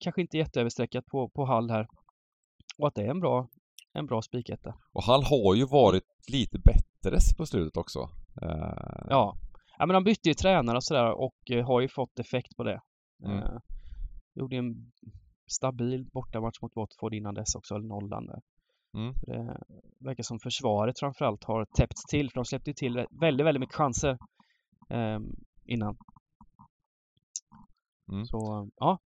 kanske 0.00 0.20
inte 0.20 0.36
jätteöverstreckat 0.36 1.06
på, 1.06 1.28
på 1.28 1.44
Hall 1.44 1.70
här. 1.70 1.86
Och 2.78 2.88
att 2.88 2.94
det 2.94 3.02
är 3.02 3.10
en 3.10 3.20
bra, 3.20 3.48
en 3.92 4.06
bra 4.06 4.22
spiketta. 4.22 4.74
Och 4.92 5.02
han 5.02 5.22
har 5.24 5.54
ju 5.54 5.64
varit 5.66 6.04
lite 6.32 6.58
bättre 6.58 7.18
på 7.36 7.46
slutet 7.46 7.76
också. 7.76 7.98
Eh, 8.42 9.06
Ja. 9.08 9.36
ja, 9.78 9.86
men 9.86 9.94
de 9.94 10.04
bytte 10.04 10.28
ju 10.28 10.34
tränare 10.34 10.76
och 10.76 10.84
sådär 10.84 11.12
och 11.12 11.50
eh, 11.50 11.66
har 11.66 11.80
ju 11.80 11.88
fått 11.88 12.18
effekt 12.18 12.56
på 12.56 12.62
det. 12.64 12.80
Mm. 13.24 13.38
Eh, 13.38 13.58
gjorde 14.34 14.56
en 14.56 14.92
stabil 15.50 16.04
bortamatch 16.12 16.62
mot 16.62 16.76
Watford 16.76 17.14
innan 17.14 17.34
dess 17.34 17.54
också, 17.54 17.74
eller 17.74 17.88
nollan 17.88 18.26
där. 18.26 18.40
Mm. 18.94 19.14
Det 19.26 19.56
verkar 20.04 20.22
som 20.22 20.38
försvaret 20.40 20.98
framförallt 20.98 21.44
har 21.44 21.66
täppts 21.76 22.02
till, 22.10 22.30
för 22.30 22.34
de 22.34 22.44
släppte 22.44 22.70
ju 22.70 22.74
till 22.74 23.06
väldigt, 23.20 23.46
väldigt 23.46 23.60
mycket 23.60 23.76
chanser 23.76 24.18
eh, 24.90 25.18
innan. 25.64 25.96
Mm. 28.12 28.24
Så 28.24 28.68
ja, 28.76 28.98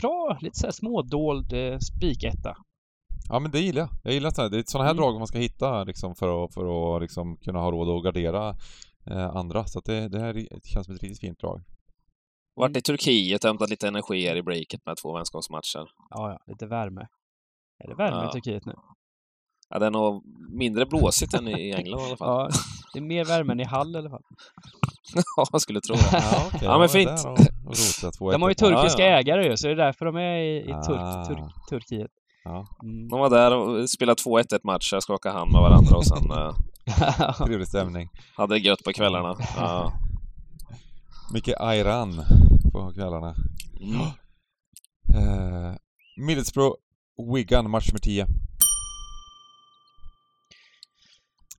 bra, 0.00 0.38
lite 0.40 0.58
såhär 0.58 0.72
smådold 0.72 1.52
eh, 1.52 1.78
spiketta. 1.78 2.56
Ja 3.28 3.38
men 3.38 3.50
det 3.50 3.60
gillar 3.60 3.80
jag. 3.80 3.88
Jag 4.02 4.14
gillar 4.14 4.30
sådana 4.30 4.44
här, 4.48 4.50
det 4.56 4.58
är 4.58 4.64
sådana 4.66 4.84
här 4.84 4.92
Mm. 4.94 5.02
drag 5.02 5.18
man 5.18 5.26
ska 5.26 5.38
hitta 5.38 5.84
liksom 5.84 6.14
för 6.14 6.44
att, 6.44 6.54
för 6.54 6.96
att 6.96 7.02
liksom 7.02 7.36
kunna 7.36 7.58
ha 7.58 7.70
råd 7.70 7.88
att 7.98 8.04
gardera 8.04 8.56
eh, 9.10 9.36
andra. 9.36 9.64
Så 9.66 9.78
att 9.78 9.84
det, 9.84 10.08
det 10.08 10.20
här 10.20 10.32
det 10.32 10.66
känns 10.68 10.86
som 10.86 10.94
ett 10.94 11.02
riktigt 11.02 11.20
fint 11.20 11.38
drag. 11.38 11.62
Vart 12.56 12.76
i 12.76 12.82
Turkiet 12.82 13.44
hämtat 13.44 13.70
lite 13.70 13.88
energi 13.88 14.26
här 14.28 14.36
i 14.36 14.42
breaket 14.42 14.86
med 14.86 14.96
två 15.02 15.12
vänskapsmatcher. 15.16 15.86
Ja, 16.10 16.30
ja, 16.30 16.38
lite 16.46 16.66
värme. 16.66 17.06
Är 17.84 17.88
det 17.88 17.94
värme 17.94 18.16
Ja. 18.16 18.28
i 18.28 18.32
Turkiet 18.32 18.64
nu? 18.66 18.74
Ja, 19.68 19.78
det 19.78 19.86
är 19.86 19.90
nog 19.90 20.24
mindre 20.52 20.86
blåsigt 20.86 21.34
än 21.34 21.48
i 21.48 21.70
England 21.72 22.00
i 22.00 22.04
alla 22.04 22.16
fall. 22.16 22.50
Ja, 22.52 22.58
det 22.96 23.00
är 23.00 23.08
mer 23.08 23.24
värme 23.24 23.52
än 23.52 23.60
i 23.60 23.64
Hall 23.64 23.94
i 23.94 23.98
alla 23.98 24.10
fall. 24.10 24.22
Ja, 25.36 25.46
jag 25.52 25.60
skulle 25.60 25.80
tro 25.80 25.94
det. 25.94 26.00
Ja, 26.12 26.42
okej. 26.46 26.60
Ja, 26.62 26.78
men 26.78 26.88
fint. 26.88 27.22
De 28.32 28.42
har 28.42 28.48
ju 28.48 28.54
turkiska 28.54 29.02
Ja, 29.02 29.10
ja. 29.10 29.18
ägare 29.18 29.44
ju, 29.46 29.56
så 29.56 29.66
det 29.66 29.72
är 29.72 29.76
därför 29.76 30.04
de 30.06 30.16
är 30.16 30.36
i, 30.36 30.56
i 30.60 30.64
Turk, 30.86 31.00
Ah. 31.00 31.24
Turk, 31.24 31.38
Turkiet. 31.70 32.10
Ja, 32.44 32.66
Mm. 32.82 33.08
De 33.08 33.20
var 33.20 33.30
där 33.30 33.54
och 33.56 33.90
spelade 33.90 34.22
2-1 34.22 34.60
matcher, 34.64 35.00
skakade 35.00 35.38
hand 35.38 35.52
med 35.52 35.60
varandra 35.60 35.96
och 35.96 36.06
sen 36.06 36.30
eh, 36.30 36.54
trevlig 37.46 37.68
stämning. 37.68 38.08
hade 38.36 38.54
det 38.54 38.58
gött 38.58 38.84
på 38.84 38.92
kvällarna. 38.92 39.36
Ja. 39.56 39.92
Mycket 41.32 41.60
ayran 41.60 42.22
på 42.72 42.92
kvällarna. 42.92 43.34
Mm. 43.80 44.00
Eh, 45.16 45.74
Middlesbrough, 46.16 46.74
Wigan, 47.34 47.70
match 47.70 47.88
nummer 47.88 47.98
10. 48.00 48.26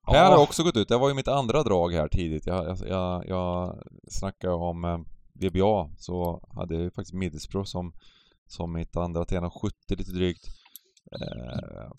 Här 0.08 0.26
har 0.26 0.32
jag 0.32 0.44
också 0.44 0.64
gått 0.64 0.78
ut, 0.78 0.88
det 0.88 0.98
var 0.98 1.10
ju 1.10 1.16
mitt 1.16 1.28
andra 1.28 1.64
drag 1.64 1.94
här 1.94 2.08
tidigt. 2.08 2.46
Jag, 2.46 2.78
jag, 2.88 3.28
jag, 3.28 3.84
snackade 4.10 4.54
om 4.54 4.86
eh, 4.86 4.98
VBA, 5.34 5.90
så 5.98 6.48
hade 6.56 6.74
jag 6.74 6.84
ju 6.84 6.92
faktiskt 6.92 7.14
Middlesbrough 7.14 7.66
som, 7.66 7.94
som 8.48 8.74
mitt 8.74 8.98
andra 8.98 9.26
till 9.26 9.38
1,70 9.38 9.72
lite 9.98 10.12
drygt. 10.12 10.48
Eh, 11.12 11.92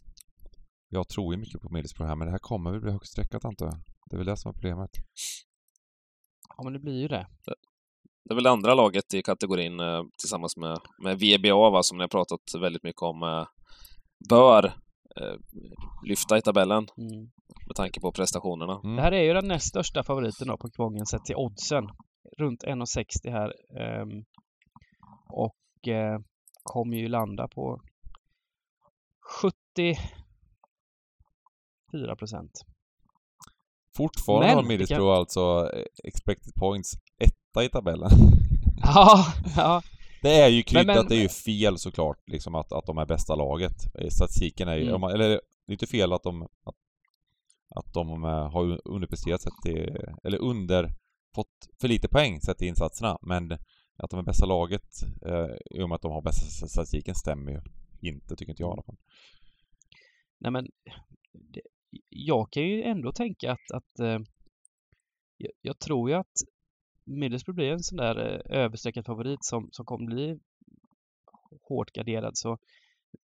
jag 0.88 1.08
tror 1.08 1.34
ju 1.34 1.40
mycket 1.40 1.60
på 1.60 1.68
Middlesbrough 1.68 2.08
här, 2.08 2.16
men 2.16 2.26
det 2.26 2.32
här 2.32 2.38
kommer 2.38 2.70
väl 2.70 2.80
bli 2.80 2.92
högst 2.92 3.12
streckat 3.12 3.44
antar 3.44 3.66
jag. 3.66 3.76
Det 4.10 4.16
är 4.16 4.18
väl 4.18 4.26
det 4.26 4.36
som 4.36 4.48
är 4.48 4.52
problemet. 4.52 4.90
Ja, 6.56 6.64
men 6.64 6.72
det 6.72 6.78
blir 6.78 7.00
ju 7.00 7.08
det. 7.08 7.26
Det 8.24 8.32
är 8.32 8.34
väl 8.34 8.44
det 8.44 8.50
andra 8.50 8.74
laget 8.74 9.14
i 9.14 9.22
kategorin 9.22 9.80
eh, 9.80 10.02
tillsammans 10.20 10.56
med, 10.56 10.78
med 11.02 11.18
VBA, 11.18 11.70
va, 11.70 11.82
som 11.82 11.98
ni 11.98 12.02
har 12.02 12.08
pratat 12.08 12.40
väldigt 12.60 12.82
mycket 12.82 13.02
om, 13.02 13.22
eh, 13.22 13.46
bör 14.28 14.74
lyfta 16.06 16.38
i 16.38 16.42
tabellen 16.42 16.86
Mm. 16.98 17.30
med 17.66 17.76
tanke 17.76 18.00
på 18.00 18.12
prestationerna. 18.12 18.80
Mm. 18.84 18.96
Det 18.96 19.02
här 19.02 19.12
är 19.12 19.22
ju 19.22 19.32
den 19.34 19.48
näst 19.48 19.68
största 19.68 20.04
favoriten 20.04 20.48
då 20.48 20.56
på 20.56 20.68
kupongen 20.70 21.06
sett 21.06 21.24
till 21.24 21.36
oddsen. 21.36 21.84
Runt 22.38 22.64
1,60 22.64 23.30
här. 23.30 23.52
ehm, 23.80 24.24
och 25.30 25.88
eh, 25.88 26.18
kommer 26.62 26.96
ju 26.96 27.08
landa 27.08 27.48
på 27.48 27.80
74 29.42 29.98
procent. 32.18 32.52
Fortfarande 33.96 34.46
Men 34.46 34.54
har 34.56 34.62
det 34.62 34.68
Middlesbrough 34.68 35.18
alltså 35.18 35.70
eh, 35.74 35.84
expected 36.04 36.54
points 36.54 36.92
etta 37.18 37.64
i 37.64 37.68
tabellen. 37.68 38.10
Ja, 38.82 39.24
ja. 39.56 39.82
Det 40.22 40.30
är 40.40 40.48
ju 40.48 40.62
kryddat, 40.62 40.86
Men- 40.86 40.96
men- 40.96 41.06
det 41.08 41.16
är 41.16 41.22
ju 41.22 41.28
fel 41.28 41.78
såklart 41.78 42.28
liksom 42.28 42.54
att, 42.54 42.72
att 42.72 42.86
de 42.86 42.98
är 42.98 43.06
bästa 43.06 43.34
laget. 43.34 43.74
Statistiken 44.10 44.68
är 44.68 44.76
ju, 44.76 44.88
Mm. 44.88 45.02
eller 45.02 45.28
det 45.28 45.34
är 45.66 45.72
inte 45.72 45.86
fel 45.86 46.12
att 46.12 46.22
de 46.22 46.42
att, 46.42 46.76
att 47.74 47.94
de 47.94 48.24
eh, 48.24 48.50
har 48.50 48.80
underpresterat 48.88 49.40
sett 49.42 49.52
till, 49.64 49.96
eller 50.24 50.38
under, 50.38 50.90
fått 51.34 51.68
för 51.80 51.88
lite 51.88 52.08
poäng 52.08 52.40
sett 52.40 52.58
till 52.58 52.68
insatserna, 52.68 53.18
men 53.22 53.52
att 53.96 54.10
de 54.10 54.18
är 54.18 54.22
bästa 54.22 54.46
laget 54.46 55.02
eh, 55.26 55.78
i 55.78 55.82
och 55.82 55.88
med 55.88 55.96
att 55.96 56.02
de 56.02 56.12
har 56.12 56.22
bästa 56.22 56.66
statistiken 56.68 57.14
stämmer 57.14 57.52
ju 57.52 57.60
inte, 58.10 58.36
tycker 58.36 58.52
inte 58.52 58.62
jag 58.62 58.70
i 58.70 58.72
alla 58.72 58.82
fall. 58.82 58.96
Nej 60.40 60.52
men, 60.52 60.66
det, 61.32 61.60
jag 62.08 62.52
kan 62.52 62.62
ju 62.62 62.82
ändå 62.82 63.12
tänka 63.12 63.52
att, 63.52 63.70
att 63.74 63.98
eh, 64.00 64.18
jag, 65.36 65.52
jag 65.62 65.78
tror 65.78 66.10
ju 66.10 66.16
att 66.16 66.32
Middlesbrough 67.08 67.56
blir 67.56 67.72
en 67.72 67.82
sån 67.82 67.96
där 67.96 68.16
eh, 68.18 68.58
överstreckad 68.58 69.06
favorit 69.06 69.44
som, 69.44 69.68
som 69.72 69.84
kommer 69.84 70.06
bli 70.06 70.38
hårt 71.68 71.92
garderad 71.92 72.36
så 72.36 72.58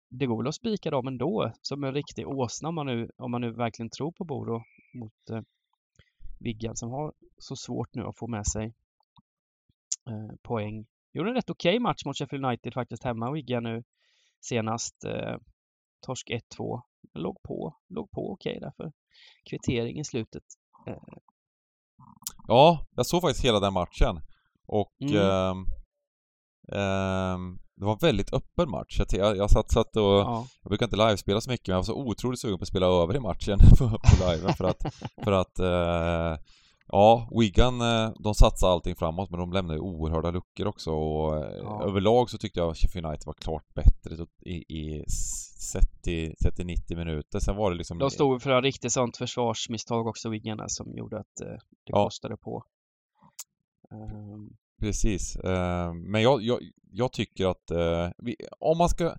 det 0.09 0.25
går 0.25 0.37
väl 0.37 0.47
att 0.47 0.55
spika 0.55 0.91
dem 0.91 1.07
ändå 1.07 1.53
som 1.61 1.83
en 1.83 1.93
riktig 1.93 2.27
åsna 2.27 2.69
om 2.69 2.75
man 2.75 2.85
nu, 2.85 3.09
om 3.17 3.31
man 3.31 3.41
nu 3.41 3.51
verkligen 3.51 3.89
tror 3.89 4.11
på 4.11 4.23
Boro 4.23 4.63
mot 4.93 5.29
eh, 5.29 5.41
Viggan 6.39 6.75
som 6.75 6.91
har 6.91 7.13
så 7.37 7.55
svårt 7.55 7.95
nu 7.95 8.03
att 8.03 8.17
få 8.17 8.27
med 8.27 8.47
sig 8.47 8.73
eh, 10.09 10.35
poäng. 10.41 10.85
Gjorde 11.13 11.29
en 11.29 11.35
rätt 11.35 11.49
okej 11.49 11.79
match 11.79 12.05
mot 12.05 12.17
Sheffield 12.17 12.45
United 12.45 12.73
faktiskt 12.73 13.03
hemma 13.03 13.31
Viggan 13.31 13.63
nu 13.63 13.83
senast. 14.41 15.03
Eh, 15.03 15.37
torsk 16.01 16.29
1-2. 16.29 16.81
Låg 17.13 17.41
på, 17.43 17.75
låg 17.87 18.11
på 18.11 18.31
okej 18.31 18.59
därför. 18.61 18.91
Kvittering 19.49 19.99
i 19.99 20.03
slutet. 20.03 20.43
Eh, 20.87 21.03
Ja, 22.47 22.85
jag 22.95 23.05
såg 23.05 23.21
faktiskt 23.21 23.45
hela 23.45 23.59
den 23.59 23.73
matchen. 23.73 24.21
Och 24.67 24.91
Mm. 25.01 25.15
ehm, 25.15 25.65
ehm, 26.71 27.57
det 27.75 27.85
var 27.85 27.91
en 27.93 27.97
väldigt 28.01 28.33
öppen 28.33 28.69
match. 28.69 28.99
Jag, 28.99 29.07
jag, 29.19 29.37
jag 29.37 29.49
satt, 29.51 29.71
satt 29.71 29.95
och 29.95 30.03
Ja. 30.03 30.47
Jag 30.63 30.69
brukar 30.69 30.85
inte 30.85 30.95
livespela 31.07 31.41
så 31.41 31.49
mycket 31.49 31.67
men 31.67 31.73
jag 31.73 31.79
var 31.79 31.83
så 31.83 31.95
otroligt 31.95 32.39
sugen 32.39 32.57
på 32.57 32.63
att 32.63 32.67
spela 32.67 32.85
över 32.85 33.15
i 33.15 33.19
matchen 33.19 33.59
på, 33.77 33.89
på 33.89 34.31
liven 34.31 34.53
för 34.53 34.63
att, 34.65 34.83
för 35.23 35.31
att 35.31 35.59
eh, 35.59 36.39
Ja, 36.87 37.29
Wigan 37.39 37.81
eh, 37.81 38.11
de 38.23 38.35
satsade 38.35 38.71
allting 38.73 38.95
framåt 38.95 39.29
men 39.29 39.39
de 39.39 39.53
lämnade 39.53 39.79
ju 39.79 39.81
oerhörda 39.85 40.31
luckor 40.31 40.67
också 40.67 40.91
och 40.91 41.37
eh, 41.37 41.57
Ja. 41.63 41.83
överlag 41.83 42.29
så 42.29 42.37
tyckte 42.37 42.59
jag 42.59 42.77
Sheffield 42.77 43.05
United 43.07 43.25
var 43.25 43.33
klart 43.33 43.73
bättre 43.75 44.25
i, 44.45 44.53
i 44.53 45.05
sett 45.63 46.07
i, 46.07 46.35
sett 46.43 46.59
i 46.59 46.63
90 46.63 46.97
minuter. 46.97 47.39
Sen 47.39 47.55
var 47.55 47.71
det 47.71 47.77
liksom... 47.77 47.97
De 47.97 48.11
stod 48.11 48.41
för 48.41 48.57
ett 48.57 48.63
riktigt 48.63 48.91
sånt 48.91 49.17
försvarsmisstag 49.17 50.07
också, 50.07 50.29
där, 50.29 50.67
som 50.67 50.97
gjorde 50.97 51.19
att 51.19 51.41
eh, 51.41 51.47
det 51.47 51.59
Ja. 51.85 52.03
kostade 52.05 52.37
på. 52.37 52.63
Ehm, 53.91 54.49
Precis. 54.79 55.35
Eh, 55.35 55.93
men 55.93 56.21
jag, 56.21 56.41
jag, 56.41 56.59
jag 56.91 57.13
tycker 57.13 57.47
att 57.47 57.71
eh, 57.71 58.09
vi, 58.17 58.35
om 58.59 58.77
man 58.77 58.89
ska... 58.89 59.15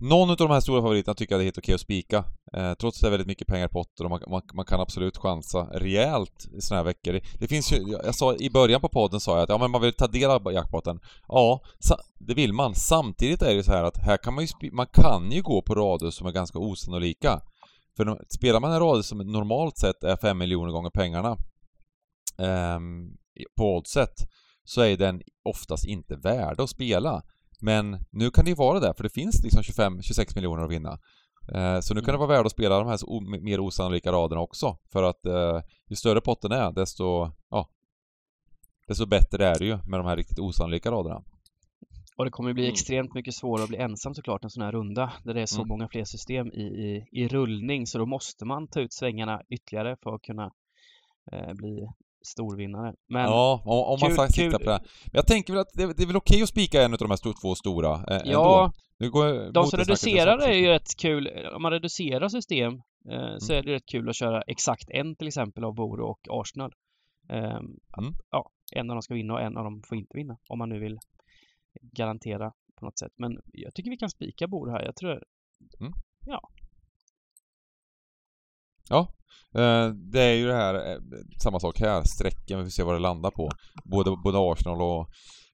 Någon 0.00 0.30
av 0.30 0.36
de 0.36 0.50
här 0.50 0.60
stora 0.60 0.82
favoriterna 0.82 1.14
tycker 1.14 1.34
jag 1.34 1.40
det 1.40 1.42
är 1.42 1.46
helt 1.46 1.58
okej 1.58 1.74
att 1.74 1.80
spika. 1.80 2.24
Eh, 2.52 2.74
trots 2.74 2.98
att 2.98 3.02
det 3.02 3.08
är 3.08 3.10
väldigt 3.10 3.26
mycket 3.26 3.46
pengar 3.46 3.66
i 3.66 3.68
potter 3.68 4.04
och 4.04 4.10
man, 4.10 4.20
man, 4.30 4.42
man 4.54 4.64
kan 4.64 4.80
absolut 4.80 5.16
chansa 5.16 5.68
rejält 5.72 6.48
i 6.52 6.60
sådana 6.60 6.78
här 6.78 6.84
veckor. 6.84 7.12
Det, 7.12 7.20
det 7.38 7.48
finns 7.48 7.72
ju, 7.72 7.76
jag 8.04 8.14
sa 8.14 8.34
i 8.34 8.50
början 8.50 8.80
på 8.80 8.88
podden 8.88 9.20
sa 9.20 9.34
jag 9.34 9.42
att 9.42 9.48
ja, 9.48 9.58
men 9.58 9.70
man 9.70 9.80
vill 9.80 9.92
ta 9.92 10.06
del 10.06 10.30
av 10.30 10.52
jackpotten. 10.52 11.00
Ja, 11.28 11.60
sa, 11.78 11.96
det 12.18 12.34
vill 12.34 12.52
man. 12.52 12.74
Samtidigt 12.74 13.42
är 13.42 13.54
det 13.54 13.64
så 13.64 13.72
här 13.72 13.84
att 13.84 13.96
här 13.96 14.16
kan 14.16 14.34
man 14.34 14.44
ju, 14.44 14.70
man 14.72 14.86
kan 14.86 15.30
ju 15.32 15.42
gå 15.42 15.62
på 15.62 15.74
rader 15.74 16.10
som 16.10 16.26
är 16.26 16.32
ganska 16.32 16.58
osannolika. 16.58 17.40
För 17.96 18.04
no- 18.04 18.24
spelar 18.28 18.60
man 18.60 18.72
en 18.72 18.80
rad 18.80 19.04
som 19.04 19.18
normalt 19.18 19.78
sett 19.78 20.04
är 20.04 20.16
5 20.16 20.38
miljoner 20.38 20.72
gånger 20.72 20.90
pengarna 20.90 21.36
eh, 22.38 22.80
på 23.56 23.76
oddset 23.76 24.14
så 24.64 24.80
är 24.80 24.96
den 24.96 25.22
oftast 25.44 25.84
inte 25.84 26.16
värd 26.16 26.60
att 26.60 26.70
spela. 26.70 27.22
Men 27.60 27.98
nu 28.10 28.30
kan 28.30 28.44
det 28.44 28.50
ju 28.50 28.54
vara 28.54 28.80
det, 28.80 28.94
för 28.96 29.02
det 29.02 29.10
finns 29.14 29.42
liksom 29.44 29.62
25-26 29.62 30.34
miljoner 30.36 30.62
att 30.64 30.70
vinna. 30.70 30.98
Eh, 31.54 31.80
så 31.80 31.94
nu 31.94 32.00
kan 32.00 32.12
det 32.14 32.18
vara 32.18 32.28
värt 32.28 32.46
att 32.46 32.52
spela 32.52 32.78
de 32.78 32.88
här 32.88 33.40
mer 33.44 33.60
osannolika 33.60 34.12
raderna 34.12 34.40
också. 34.40 34.76
För 34.92 35.02
att 35.02 35.26
eh, 35.26 35.60
ju 35.88 35.96
större 35.96 36.20
potten 36.20 36.52
är, 36.52 36.72
desto, 36.72 37.30
ja, 37.50 37.68
desto 38.88 39.06
bättre 39.06 39.46
är 39.46 39.58
det 39.58 39.64
ju 39.64 39.76
med 39.86 40.00
de 40.00 40.06
här 40.06 40.16
riktigt 40.16 40.38
osannolika 40.38 40.90
raderna. 40.90 41.22
och 42.18 42.24
det 42.24 42.30
kommer 42.30 42.52
bli 42.52 42.62
Mm. 42.62 42.72
extremt 42.72 43.14
mycket 43.14 43.34
svårare 43.34 43.62
att 43.62 43.68
bli 43.68 43.78
ensam 43.78 44.14
såklart 44.14 44.44
en 44.44 44.50
sån 44.50 44.62
här 44.62 44.72
runda 44.72 45.12
där 45.24 45.34
det 45.34 45.42
är 45.42 45.46
så 45.46 45.56
Mm. 45.60 45.68
många 45.68 45.88
fler 45.88 46.04
system 46.04 46.46
i, 46.52 46.62
i, 46.62 47.08
i 47.12 47.28
rullning 47.28 47.86
så 47.86 47.98
då 47.98 48.06
måste 48.06 48.44
man 48.44 48.68
ta 48.68 48.80
ut 48.80 48.92
svängarna 48.92 49.42
ytterligare 49.48 49.96
för 50.02 50.14
att 50.14 50.22
kunna 50.22 50.50
eh, 51.32 51.52
bli 51.54 51.88
storvinnare. 52.26 52.94
Men 53.08 53.22
ja, 53.22 53.62
om, 53.64 53.98
man 54.00 54.10
kul- 54.10 54.28
siktar 54.32 54.58
på 54.58 54.64
det. 54.64 54.70
här. 54.72 54.80
Men 55.04 55.10
jag 55.12 55.26
tänker 55.26 55.52
väl 55.52 55.60
att 55.60 55.72
det, 55.74 55.96
det 55.96 56.02
är 56.02 56.06
väl 56.06 56.16
okej 56.16 56.42
att 56.42 56.48
spika 56.48 56.82
en 56.82 56.92
av 56.92 56.98
de 56.98 57.10
här 57.10 57.40
två 57.40 57.54
stora 57.54 57.92
eh, 57.94 58.22
Ja, 58.24 58.72
ändå. 58.98 59.50
De 59.52 59.66
som 59.66 59.78
reducerar 59.78 60.38
är 60.38 60.52
ju 60.52 60.68
rätt 60.68 60.96
kul. 60.98 61.28
Om 61.56 61.62
man 61.62 61.72
reducerar 61.72 62.28
system 62.28 62.72
eh, 63.10 63.36
så 63.38 63.52
Mm. 63.52 63.58
är 63.58 63.62
det 63.62 63.72
rätt 63.74 63.86
kul 63.86 64.08
att 64.08 64.16
köra 64.16 64.42
exakt 64.42 64.90
en 64.90 65.16
till 65.16 65.28
exempel 65.28 65.64
av 65.64 65.74
Boro 65.74 66.06
och 66.06 66.20
Arsenal. 66.30 66.72
Att- 67.28 68.02
Mm. 68.02 68.14
Ja, 68.30 68.50
en 68.72 68.90
av 68.90 68.94
dem 68.96 69.02
ska 69.02 69.14
vinna 69.14 69.34
och 69.34 69.40
en 69.40 69.56
av 69.56 69.64
dem 69.64 69.82
får 69.88 69.98
inte 69.98 70.16
vinna. 70.16 70.38
Om 70.48 70.58
man 70.58 70.68
nu 70.68 70.78
vill 70.78 70.98
garantera 71.82 72.52
på 72.78 72.84
något 72.84 72.98
sätt. 72.98 73.12
Men 73.16 73.40
jag 73.52 73.74
tycker 73.74 73.90
vi 73.90 73.96
kan 73.96 74.10
spika 74.10 74.46
Boro 74.48 74.70
här. 74.70 74.82
Jag 74.84 74.96
tror 74.96 75.22
Ja, 76.26 76.40
eh, 78.90 79.08
Eh, 79.54 79.88
det 79.88 80.22
är 80.22 80.34
ju 80.34 80.46
det 80.46 80.54
här, 80.54 80.74
eh, 80.74 80.98
samma 81.42 81.60
sak 81.60 81.80
här, 81.80 82.02
strecken, 82.04 82.58
vi 82.58 82.64
får 82.64 82.70
se 82.70 82.82
vad 82.82 82.94
det 82.94 82.98
landar 82.98 83.30
på. 83.30 83.50
Både, 83.84 84.16
både 84.24 84.38
Arsenal 84.38 84.82
och 84.82 85.10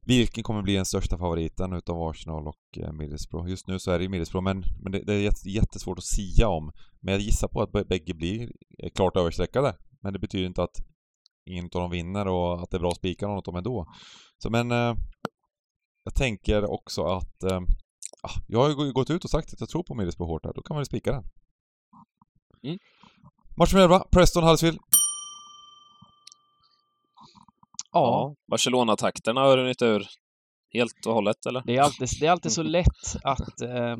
vilken 0.06 0.44
kommer 0.44 0.62
bli 0.62 0.74
den 0.74 0.84
största 0.84 1.18
favoriten 1.18 1.72
utav 1.72 2.02
Arsenal 2.02 2.48
och 2.48 2.78
eh, 2.78 2.92
Middlesbrough? 2.92 3.50
Just 3.50 3.66
nu 3.66 3.78
så 3.78 3.90
är 3.90 3.98
det 3.98 4.04
ju 4.04 4.08
Middlesbrough, 4.08 4.44
men, 4.44 4.62
men 4.82 4.92
det, 4.92 5.02
det 5.04 5.14
är 5.14 5.46
jättesvårt 5.46 5.98
att 5.98 6.04
sia 6.04 6.48
om. 6.48 6.72
Men 7.00 7.12
jag 7.14 7.20
gissar 7.20 7.48
på 7.48 7.62
att 7.62 7.88
bägge 7.88 8.14
blir 8.14 8.52
klart 8.94 9.16
överstreckade. 9.16 9.74
Men 10.02 10.12
det 10.12 10.18
betyder 10.18 10.46
inte 10.46 10.62
att 10.62 10.76
ingen 11.50 11.64
av 11.64 11.80
dem 11.80 11.90
vinner 11.90 12.28
och 12.28 12.62
att 12.62 12.70
det 12.70 12.76
är 12.76 12.80
bra 12.80 12.88
att 12.88 12.96
spika 12.96 13.26
någon 13.26 13.36
av 13.36 13.42
dem 13.42 13.56
ändå. 13.56 13.86
Så 14.38 14.50
men... 14.50 14.70
Jag 16.04 16.14
tänker 16.14 16.70
också 16.70 17.04
att... 17.04 17.44
Ah, 18.22 18.40
jag 18.46 18.62
har 18.62 18.84
ju 18.84 18.92
gått 18.92 19.10
ut 19.10 19.24
och 19.24 19.30
sagt 19.30 19.52
att 19.52 19.60
jag 19.60 19.68
tror 19.68 19.82
på 19.82 19.94
Middlesbrough 19.94 20.32
hårt 20.32 20.44
här, 20.44 20.52
då 20.54 20.62
kan 20.62 20.74
man 20.74 20.80
ju 20.80 20.84
spika 20.84 21.12
den. 21.12 21.24
Mm. 22.62 22.78
Match 23.56 23.72
nummer 23.72 23.84
11, 23.84 24.04
Preston 24.10 24.42
Huddersfield. 24.42 24.78
ja, 27.92 28.34
Barcelona-takterna 28.50 29.40
har 29.40 29.56
runnit 29.56 29.82
ur 29.82 30.06
helt 30.72 31.06
och 31.06 31.14
hållet, 31.14 31.46
eller? 31.46 31.62
det 31.66 31.76
är 31.76 31.82
alltid, 31.82 32.08
det 32.20 32.26
är 32.26 32.30
alltid 32.30 32.52
så 32.52 32.62
lätt 32.62 33.16
att 33.24 33.60
eh, 33.60 33.96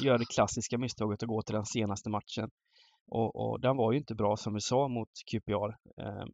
göra 0.00 0.18
det 0.18 0.24
klassiska 0.34 0.78
misstaget 0.78 1.22
att 1.22 1.28
gå 1.28 1.42
till 1.42 1.54
den 1.54 1.64
senaste 1.66 2.10
matchen. 2.10 2.50
Och, 3.06 3.36
och 3.36 3.60
den 3.60 3.76
var 3.76 3.92
ju 3.92 3.98
inte 3.98 4.14
bra 4.14 4.36
som 4.36 4.54
vi 4.54 4.60
sa 4.60 4.88
mot 4.88 5.08
QPR. 5.30 5.70
Eh, 6.02 6.26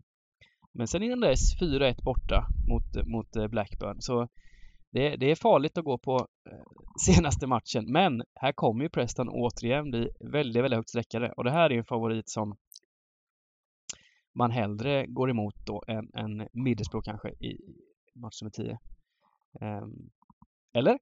men 0.74 0.88
sen 0.88 1.02
innan 1.02 1.20
dess 1.20 1.60
4-1 1.60 2.02
borta 2.02 2.46
mot, 2.68 3.06
mot 3.06 3.36
eh, 3.36 3.46
Blackburn. 3.46 4.00
Så 4.00 4.28
det, 4.92 5.16
det 5.16 5.30
är 5.30 5.34
farligt 5.34 5.78
att 5.78 5.84
gå 5.84 5.98
på 5.98 6.28
eh, 6.50 6.58
senaste 7.06 7.46
matchen. 7.46 7.92
Men 7.92 8.22
här 8.34 8.52
kommer 8.52 8.84
ju 8.84 8.88
Preston 8.90 9.28
återigen 9.28 9.90
bli 9.90 10.08
väldigt, 10.20 10.64
väldigt 10.64 10.78
högt 10.78 10.88
sträckade. 10.88 11.32
Och 11.32 11.44
det 11.44 11.50
här 11.50 11.72
är 11.72 11.78
en 11.78 11.84
favorit 11.84 12.28
som 12.28 12.56
man 14.34 14.50
hellre 14.50 15.06
går 15.06 15.30
emot 15.30 15.54
då 15.66 15.84
än, 15.86 16.10
än 16.14 16.48
Middlesbrough 16.52 17.04
kanske 17.04 17.28
i 17.28 17.58
match 18.14 18.42
nummer 18.42 18.50
10. 18.50 18.78
Ehm, 19.60 20.10
eller? 20.72 20.98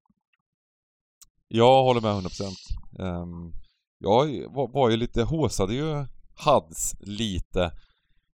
Jag 1.48 1.82
håller 1.82 2.00
med 2.00 2.10
100%. 2.10 2.52
Um, 2.98 3.52
jag 3.98 4.50
var, 4.50 4.68
var 4.68 4.90
ju 4.90 4.96
lite, 4.96 5.22
håsade 5.22 5.74
ju 5.74 6.06
Hads 6.34 6.94
lite 7.00 7.72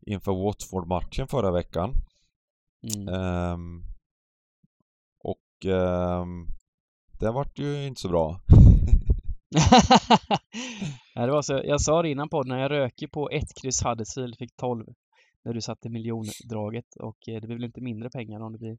inför 0.02 0.32
Watford-matchen 0.32 1.28
förra 1.28 1.52
veckan. 1.52 1.94
Mm. 2.96 3.08
Ehm, 3.08 3.84
um, 5.66 6.48
det 7.20 7.32
vart 7.32 7.60
ju 7.60 7.88
inte 7.88 8.02
så 8.02 8.10
bra. 8.10 8.40
ja, 11.16 11.26
det 11.26 11.32
var 11.32 11.42
så, 11.42 11.62
jag 11.66 11.82
sa 11.82 12.02
det 12.02 12.10
innan 12.10 12.30
på 12.30 12.44
när 12.44 12.60
jag 12.60 12.72
röker 12.72 13.08
på 13.08 13.30
ett 13.30 13.56
kryss 13.62 13.84
Huddersfield 13.84 14.38
fick 14.38 14.56
12 14.56 14.86
när 15.44 15.54
du 15.54 15.62
satte 15.62 15.90
miljondraget 15.90 16.96
och 17.00 17.18
eh, 17.30 17.42
det 17.42 17.48
blir 17.48 17.56
väl 17.56 17.64
inte 17.66 17.82
mindre 17.82 18.10
pengar 18.10 18.40
om 18.40 18.52
det 18.52 18.58
blir 18.58 18.74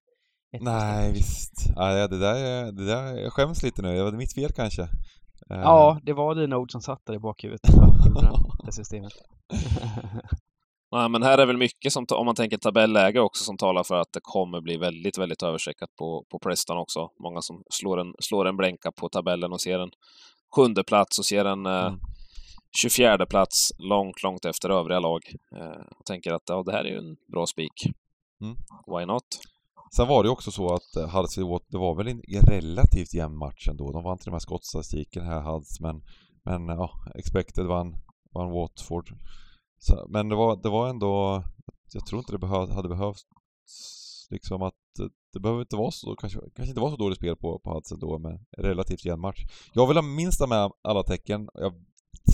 ett 0.52 0.62
Nej, 0.62 1.12
visst. 1.12 1.52
Nej, 1.76 2.08
det 2.08 2.18
där, 2.18 2.34
är- 2.34 2.72
det 2.72 2.86
där, 2.86 3.18
jag 3.18 3.32
skäms 3.32 3.62
lite 3.62 3.82
nu. 3.82 3.96
Det 3.96 4.02
var 4.04 4.12
mitt 4.12 4.34
fel 4.34 4.52
kanske. 4.52 4.82
Ehm, 4.82 5.60
Ja, 5.60 6.00
det 6.02 6.12
var 6.12 6.34
dina 6.34 6.56
ord 6.56 6.72
som 6.72 6.80
satt 6.80 7.06
där 7.06 7.14
i 7.14 7.18
bakhuvudet. 7.18 7.62
den- 8.20 8.66
det 8.66 8.72
systemet. 8.72 9.12
Nej, 10.92 11.08
men 11.08 11.22
här 11.22 11.38
är 11.38 11.46
väl 11.46 11.56
mycket, 11.56 11.92
som, 11.92 12.06
om 12.10 12.26
man 12.26 12.34
tänker 12.34 12.56
tabelläge 12.56 13.20
också, 13.20 13.44
som 13.44 13.56
talar 13.56 13.84
för 13.84 13.94
att 13.94 14.12
det 14.12 14.20
kommer 14.22 14.60
bli 14.60 14.76
väldigt, 14.76 15.18
väldigt 15.18 15.42
överstreckat 15.42 15.96
på, 15.98 16.24
på 16.30 16.38
Preston 16.38 16.78
också. 16.78 17.10
Många 17.22 17.40
som 17.40 17.62
slår 17.70 18.00
en, 18.00 18.14
slår 18.18 18.48
en 18.48 18.56
blänka 18.56 18.92
på 18.92 19.08
tabellen 19.08 19.52
och 19.52 19.60
ser 19.60 19.78
en 19.78 19.90
sjunde 20.56 20.84
plats 20.84 21.18
och 21.18 21.24
ser 21.24 21.44
en 21.44 21.66
eh, 21.66 21.86
Mm. 21.86 22.00
24 22.82 23.26
plats 23.26 23.70
långt, 23.78 24.22
långt 24.22 24.44
efter 24.44 24.70
övriga 24.70 25.00
lag. 25.00 25.20
Eh, 25.56 25.86
och 25.98 26.04
tänker 26.04 26.32
att 26.32 26.42
ja, 26.46 26.62
det 26.62 26.72
här 26.72 26.84
är 26.84 26.88
ju 26.88 26.98
en 26.98 27.16
bra 27.32 27.46
spik. 27.46 27.86
Mm. 28.40 28.56
Why 28.86 29.06
not? 29.06 29.24
Sen 29.96 30.08
var 30.08 30.22
det 30.22 30.26
ju 30.26 30.32
också 30.32 30.50
så 30.50 30.74
att 30.74 30.96
eh, 30.96 31.08
Huddersfield 31.08 31.62
det 31.68 31.78
var 31.78 31.94
väl 31.94 32.08
en 32.08 32.22
relativt 32.50 33.14
jämn 33.14 33.38
match 33.38 33.68
ändå. 33.68 33.92
De 33.92 34.04
vann 34.04 34.18
till 34.18 34.28
och 34.28 34.32
med 34.32 34.42
skottstatistiken 34.42 35.24
här 35.24 35.40
Huds, 35.40 35.80
men, 35.80 36.02
men 36.44 36.68
ja, 36.68 36.90
expected 37.14 37.66
vann, 37.66 37.96
vann 38.34 38.50
Watford. 38.50 39.08
Så, 39.78 40.06
men 40.08 40.28
det 40.28 40.34
var, 40.36 40.56
det 40.62 40.68
var 40.68 40.88
ändå, 40.88 41.42
jag 41.92 42.06
tror 42.06 42.18
inte 42.18 42.32
det 42.32 42.38
behöv, 42.38 42.70
hade 42.70 42.88
behövts 42.88 43.22
liksom 44.30 44.62
att 44.62 44.74
det 45.32 45.40
behöver 45.40 45.60
inte 45.60 45.76
vara 45.76 45.90
så, 45.90 46.14
kanske, 46.14 46.38
kanske 46.56 46.70
inte 46.70 46.80
var 46.80 46.90
så 46.90 46.96
dåligt 46.96 47.18
spel 47.18 47.36
på, 47.36 47.58
på 47.58 47.74
Huds 47.74 47.92
ändå, 47.92 48.18
men 48.18 48.38
relativt 48.58 49.04
jämn 49.04 49.20
match. 49.20 49.40
Jag 49.72 49.86
vill 49.86 49.96
ha 49.96 50.02
minst 50.02 50.40
ha 50.40 50.46
med 50.46 50.70
alla 50.82 51.02
tecken. 51.02 51.48
Jag, 51.54 51.72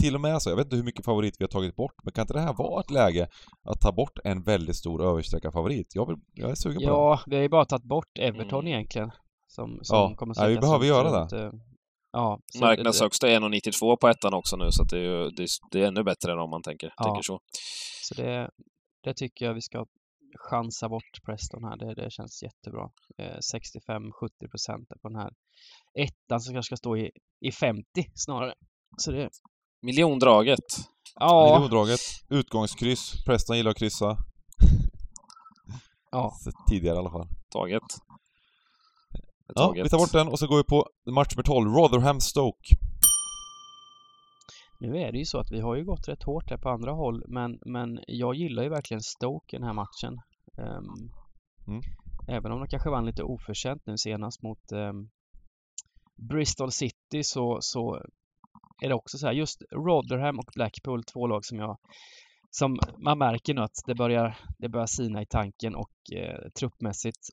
till 0.00 0.14
och 0.14 0.20
med 0.20 0.42
så, 0.42 0.50
jag 0.50 0.56
vet 0.56 0.66
inte 0.66 0.76
hur 0.76 0.82
mycket 0.82 1.04
favorit 1.04 1.34
vi 1.38 1.44
har 1.44 1.48
tagit 1.48 1.76
bort, 1.76 1.94
men 2.04 2.12
kan 2.12 2.22
inte 2.22 2.34
det 2.34 2.40
här 2.40 2.54
vara 2.54 2.80
ett 2.80 2.90
läge 2.90 3.28
att 3.64 3.80
ta 3.80 3.92
bort 3.92 4.18
en 4.24 4.42
väldigt 4.42 4.76
stor 4.76 5.02
överstreckad 5.04 5.52
favorit? 5.52 5.94
Jag, 5.94 6.06
vill, 6.06 6.16
jag 6.34 6.50
är 6.50 6.54
sugen 6.54 6.74
på 6.74 6.80
det. 6.80 6.86
Ja, 6.86 7.20
vi 7.26 7.36
har 7.36 7.42
ju 7.42 7.48
bara 7.48 7.64
tagit 7.64 7.84
bort 7.84 8.18
Everton 8.18 8.60
Mm. 8.60 8.72
egentligen. 8.72 9.10
Som, 9.46 9.78
som 9.82 9.96
Ja, 9.96 10.14
kommer 10.16 10.34
ja, 10.38 10.46
vi 10.46 10.58
behöver 10.58 10.86
göra 10.86 11.22
runt, 11.22 11.32
eh, 11.32 11.50
Ja. 12.12 12.38
Marknadshögsta 12.60 13.28
är 13.28 13.40
1,92 13.40 13.96
på 13.96 14.08
ettan 14.08 14.34
också 14.34 14.56
nu, 14.56 14.68
så 14.70 14.82
att 14.82 14.88
det, 14.88 14.96
är 14.98 15.02
ju, 15.02 15.30
det, 15.30 15.42
är, 15.42 15.48
det 15.70 15.82
är 15.82 15.86
ännu 15.86 16.02
bättre 16.04 16.32
än 16.32 16.38
om 16.38 16.50
man 16.50 16.62
tänker, 16.62 16.92
Ja. 16.96 17.04
tänker 17.04 17.22
så. 17.22 17.40
Så 18.02 18.14
det, 18.14 18.50
det 19.04 19.14
tycker 19.14 19.44
jag 19.44 19.54
vi 19.54 19.60
ska 19.60 19.86
chansa 20.50 20.88
bort 20.88 21.22
Preston 21.26 21.64
här. 21.64 21.76
Det, 21.76 21.94
det 21.94 22.10
känns 22.12 22.42
jättebra. 22.42 22.90
Eh, 23.18 23.38
65-70 23.90 24.50
procent 24.50 24.88
på 25.02 25.08
den 25.08 25.16
här 25.16 25.30
ettan 25.98 26.40
som 26.40 26.54
kanske 26.54 26.68
ska 26.68 26.76
stå 26.76 26.96
i, 26.96 27.10
i 27.40 27.52
50 27.52 27.82
snarare. 28.14 28.54
Så 28.98 29.12
det, 29.12 29.28
Miljondraget. 29.82 30.58
ja, 31.14 31.54
Miljondraget, 31.54 32.00
utgångskryss, 32.30 33.24
Preston 33.26 33.56
gillar 33.56 33.70
att 33.70 33.78
kryssa. 33.78 34.16
ja, 36.10 36.32
Tidigare 36.70 36.96
i 36.96 36.98
alla 36.98 37.10
fall. 37.10 37.28
Taget. 37.52 37.82
Ja, 39.54 39.72
vi 39.76 39.88
tar 39.88 39.98
bort 39.98 40.12
den 40.12 40.28
och 40.28 40.38
så 40.38 40.46
går 40.46 40.56
vi 40.56 40.64
på 40.64 40.88
match 41.10 41.36
nummer 41.36 41.42
12, 41.42 41.70
Rotherham-Stoke. 41.70 42.76
nu 44.80 44.98
är 44.98 45.12
det 45.12 45.18
ju 45.18 45.24
så 45.24 45.38
att 45.38 45.50
vi 45.50 45.60
har 45.60 45.76
ju 45.76 45.84
gått 45.84 46.08
rätt 46.08 46.22
hårt 46.22 46.50
här 46.50 46.58
på 46.58 46.68
andra 46.68 46.92
håll 46.92 47.24
men, 47.28 47.58
men 47.66 48.00
jag 48.06 48.34
gillar 48.34 48.62
ju 48.62 48.68
verkligen 48.68 49.00
Stoke 49.00 49.56
i 49.56 49.58
den 49.58 49.66
här 49.66 49.74
matchen. 49.74 50.20
Ehm, 50.58 51.12
Mm. 51.68 51.80
Även 52.28 52.52
om 52.52 52.58
de 52.58 52.68
kanske 52.68 52.90
vann 52.90 53.06
lite 53.06 53.22
oförtjänt 53.22 53.82
nu 53.86 53.98
senast 53.98 54.42
mot 54.42 54.72
ehm, 54.72 55.08
Bristol 56.28 56.72
City 56.72 57.22
så, 57.22 57.58
så 57.60 58.02
är 58.82 58.88
det 58.88 58.94
också 58.94 59.18
så 59.18 59.26
här, 59.26 59.34
just 59.34 59.62
Rotherham 59.70 60.38
och 60.38 60.50
Blackpool, 60.54 61.04
två 61.04 61.26
lag 61.26 61.44
som 61.44 61.58
jag 61.58 61.78
som 62.50 62.78
man 62.98 63.18
märker 63.18 63.54
nu 63.54 63.60
att 63.60 63.82
det 63.86 63.94
börjar, 63.94 64.38
det 64.58 64.68
börjar 64.68 64.86
sina 64.86 65.22
i 65.22 65.26
tanken 65.26 65.74
och 65.74 66.12
eh, 66.16 66.50
truppmässigt 66.58 67.28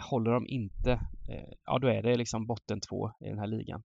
håller 0.00 0.30
de 0.30 0.46
inte, 0.46 0.92
eh, 1.28 1.52
ja 1.64 1.78
då 1.78 1.88
är 1.88 2.02
det 2.02 2.16
liksom 2.16 2.46
botten 2.46 2.80
två 2.80 3.10
i 3.20 3.28
den 3.28 3.38
här 3.38 3.46
ligan. 3.46 3.82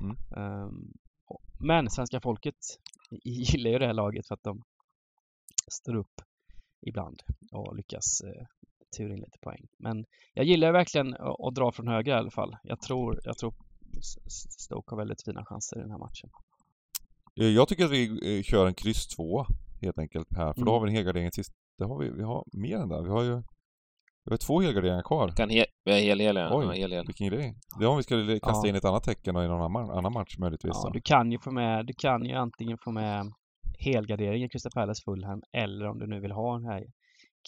Mm. 0.00 0.92
Och- 1.26 1.42
men 1.60 1.90
svenska 1.90 2.20
folket 2.20 2.54
gillar 3.24 3.70
ju 3.70 3.78
det 3.78 3.86
här 3.86 3.92
laget 3.94 4.26
för 4.28 4.34
att 4.34 4.42
de 4.42 4.62
står 5.70 5.96
upp 5.96 6.20
ibland 6.86 7.20
och 7.52 7.76
lyckas 7.76 8.20
eh, 8.20 8.46
tura 8.96 9.12
in 9.14 9.20
lite 9.20 9.38
poäng. 9.42 9.66
Men 9.78 10.04
jag 10.34 10.44
gillar 10.46 10.72
verkligen 10.72 11.14
att, 11.14 11.54
dra 11.54 11.72
från 11.72 11.88
höger 11.88 12.12
i 12.12 12.18
alla 12.18 12.30
fall. 12.30 12.56
Jag 12.62 12.80
tror, 12.80 13.20
jag 13.24 13.38
tror 13.38 13.54
Stoke 14.58 14.90
har 14.92 14.96
väldigt 14.96 15.24
fina 15.24 15.44
chanser 15.44 15.76
i 15.78 15.80
den 15.80 15.90
här 15.90 15.98
matchen. 15.98 16.30
Eh, 17.40 17.46
Jag 17.46 17.68
tycker 17.68 17.84
att 17.84 17.90
vi 17.90 18.36
eh, 18.38 18.42
kör 18.42 18.66
en 18.66 18.74
kryss 18.74 19.06
2 19.08 19.44
helt 19.82 19.98
enkelt 19.98 20.28
här, 20.36 20.52
för 20.52 20.60
då 20.60 20.70
Mm. 20.70 20.72
har 20.72 20.80
vi 20.80 20.88
en 20.90 20.96
helgardering 20.96 21.32
sist. 21.32 21.52
Det 21.78 21.84
har 21.84 21.98
vi, 21.98 22.10
vi 22.10 22.22
har 22.22 22.44
mer 22.52 22.76
än 22.76 22.88
det. 22.88 23.02
Vi 23.02 23.08
har 23.08 23.22
ju 23.22 23.42
vi 24.24 24.30
har 24.32 24.36
två 24.38 24.60
helgarderingar 24.60 25.02
kvar. 25.02 25.28
Kan 25.36 25.50
he, 25.50 25.66
hel, 25.86 26.20
hel, 26.20 26.36
ja. 26.36 26.48
Oj. 26.58 26.64
Ja, 26.66 26.72
hel, 26.72 26.92
hel. 26.92 27.06
Vilken 27.06 27.26
grej. 27.28 27.54
Det 27.78 27.84
är 27.84 27.88
om 27.88 27.96
vi 27.96 28.02
skulle 28.02 28.40
kasta 28.40 28.66
Ja. 28.66 28.68
in 28.68 28.74
ett 28.76 28.84
annat 28.84 29.04
tecken 29.04 29.36
och 29.36 29.44
i 29.44 29.48
någon 29.48 29.62
annan, 29.76 29.90
annan 29.98 30.12
match 30.12 30.38
möjligtvis. 30.38 30.72
Ja, 30.84 30.90
du 30.92 31.00
kan 31.00 31.32
ju 31.32 31.38
få 31.38 31.50
med, 31.50 31.86
du 31.86 31.92
kan 31.98 32.24
ju 32.24 32.34
antingen 32.34 32.78
få 32.84 32.90
med 32.92 33.32
helgardering 33.78 34.44
i 34.44 34.48
Crystal 34.48 34.72
Palace 34.74 35.02
Fulham 35.04 35.42
eller 35.56 35.86
om 35.86 35.98
du 35.98 36.06
nu 36.06 36.20
vill 36.20 36.32
ha 36.32 36.58
det 36.58 36.66
här 36.66 36.84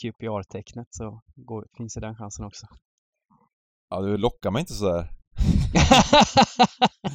QPR-tecknet 0.03 0.87
så 0.91 1.21
går, 1.37 1.67
finns 1.77 1.95
det 1.95 2.01
den 2.01 2.15
chansen 2.17 2.45
också. 2.47 2.67
Ja, 3.91 4.01
du 4.01 4.17
lockar 4.17 4.51
mig 4.51 4.61
inte 4.61 4.73
sådär. 4.73 5.09